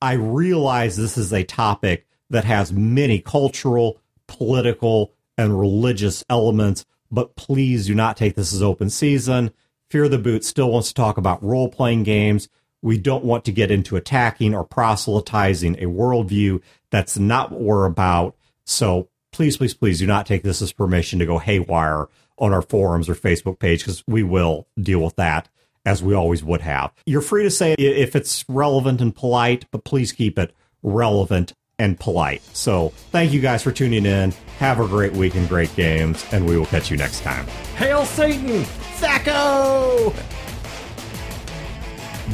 I 0.01 0.13
realize 0.15 0.97
this 0.97 1.19
is 1.19 1.33
a 1.33 1.45
topic 1.45 2.07
that 2.31 2.45
has 2.45 2.73
many 2.73 3.19
cultural, 3.19 4.01
political, 4.31 5.13
and 5.41 5.59
religious 5.59 6.23
elements, 6.29 6.85
but 7.11 7.35
please 7.35 7.87
do 7.87 7.95
not 7.95 8.17
take 8.17 8.35
this 8.35 8.53
as 8.53 8.63
open 8.63 8.91
season. 8.91 9.51
Fear 9.89 10.09
the 10.09 10.19
Boot 10.19 10.45
still 10.45 10.71
wants 10.71 10.89
to 10.89 10.95
talk 10.95 11.17
about 11.17 11.43
role 11.43 11.69
playing 11.69 12.03
games. 12.03 12.49
We 12.83 12.99
don't 12.99 13.25
want 13.25 13.45
to 13.47 13.53
get 13.53 13.71
into 13.71 13.97
attacking 13.97 14.55
or 14.55 14.65
proselytizing 14.65 15.77
a 15.77 15.87
worldview. 15.87 16.63
That's 16.91 17.19
not 17.19 17.53
what 17.53 17.63
we're 17.63 17.87
about. 17.87 18.37
So 18.65 19.09
please, 19.33 19.57
please, 19.57 19.75
please 19.75 19.99
do 19.99 20.07
not 20.07 20.27
take 20.27 20.43
this 20.43 20.61
as 20.61 20.73
permission 20.73 21.19
to 21.19 21.27
go 21.27 21.39
haywire 21.39 22.09
on 22.39 22.53
our 22.53 22.63
forums 22.63 23.09
or 23.09 23.15
Facebook 23.15 23.59
page 23.59 23.81
because 23.81 24.05
we 24.07 24.23
will 24.23 24.67
deal 24.81 25.01
with 25.01 25.17
that 25.17 25.49
as 25.87 26.03
we 26.03 26.15
always 26.15 26.45
would 26.45 26.61
have. 26.61 26.93
You're 27.07 27.21
free 27.23 27.45
to 27.45 27.51
say 27.51 27.73
if 27.75 28.15
it's 28.15 28.45
relevant 28.49 29.01
and 29.01 29.15
polite, 29.15 29.65
but 29.71 29.85
please 29.85 30.13
keep 30.13 30.39
it 30.39 30.55
relevant 30.83 31.55
and 31.81 31.99
polite. 31.99 32.43
So 32.53 32.91
thank 33.11 33.33
you 33.33 33.41
guys 33.41 33.63
for 33.63 33.73
tuning 33.73 34.05
in. 34.05 34.33
Have 34.59 34.79
a 34.79 34.87
great 34.87 35.13
week 35.15 35.35
and 35.35 35.49
great 35.49 35.75
games, 35.75 36.25
and 36.31 36.47
we 36.47 36.57
will 36.59 36.67
catch 36.67 36.91
you 36.91 36.97
next 36.99 37.23
time. 37.23 37.47
Hail 37.77 38.05
Satan! 38.05 38.63
THAC0! 39.01 40.15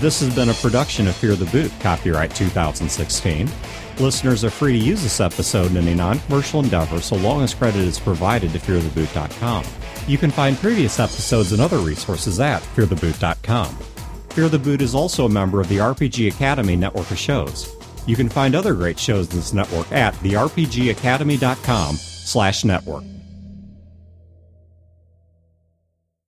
This 0.00 0.20
has 0.20 0.34
been 0.34 0.50
a 0.50 0.54
production 0.54 1.06
of 1.06 1.14
Fear 1.16 1.36
the 1.36 1.46
Boot, 1.46 1.72
copyright 1.80 2.34
2016. 2.34 3.48
Listeners 3.98 4.44
are 4.44 4.50
free 4.50 4.78
to 4.78 4.84
use 4.84 5.02
this 5.02 5.20
episode 5.20 5.74
in 5.74 5.88
a 5.88 5.94
non 5.94 6.18
commercial 6.18 6.60
endeavor 6.60 7.00
so 7.00 7.16
long 7.16 7.42
as 7.42 7.54
credit 7.54 7.80
is 7.80 7.98
provided 7.98 8.52
to 8.52 8.58
feartheboot.com. 8.58 9.64
You 10.08 10.18
can 10.18 10.30
find 10.30 10.56
previous 10.58 10.98
episodes 10.98 11.52
and 11.52 11.62
other 11.62 11.78
resources 11.78 12.40
at 12.40 12.62
feartheboot.com. 12.62 13.74
Fear 14.30 14.48
the 14.48 14.58
Boot 14.58 14.82
is 14.82 14.94
also 14.94 15.24
a 15.24 15.30
member 15.30 15.60
of 15.60 15.68
the 15.68 15.78
RPG 15.78 16.28
Academy 16.28 16.76
network 16.76 17.10
of 17.10 17.18
shows. 17.18 17.75
You 18.06 18.16
can 18.16 18.28
find 18.28 18.54
other 18.54 18.74
great 18.74 18.98
shows 18.98 19.28
in 19.30 19.36
this 19.36 19.52
network 19.52 19.90
at 19.92 20.14
therpgacademy.com 20.14 21.96
slash 21.96 22.64
network. 22.64 23.04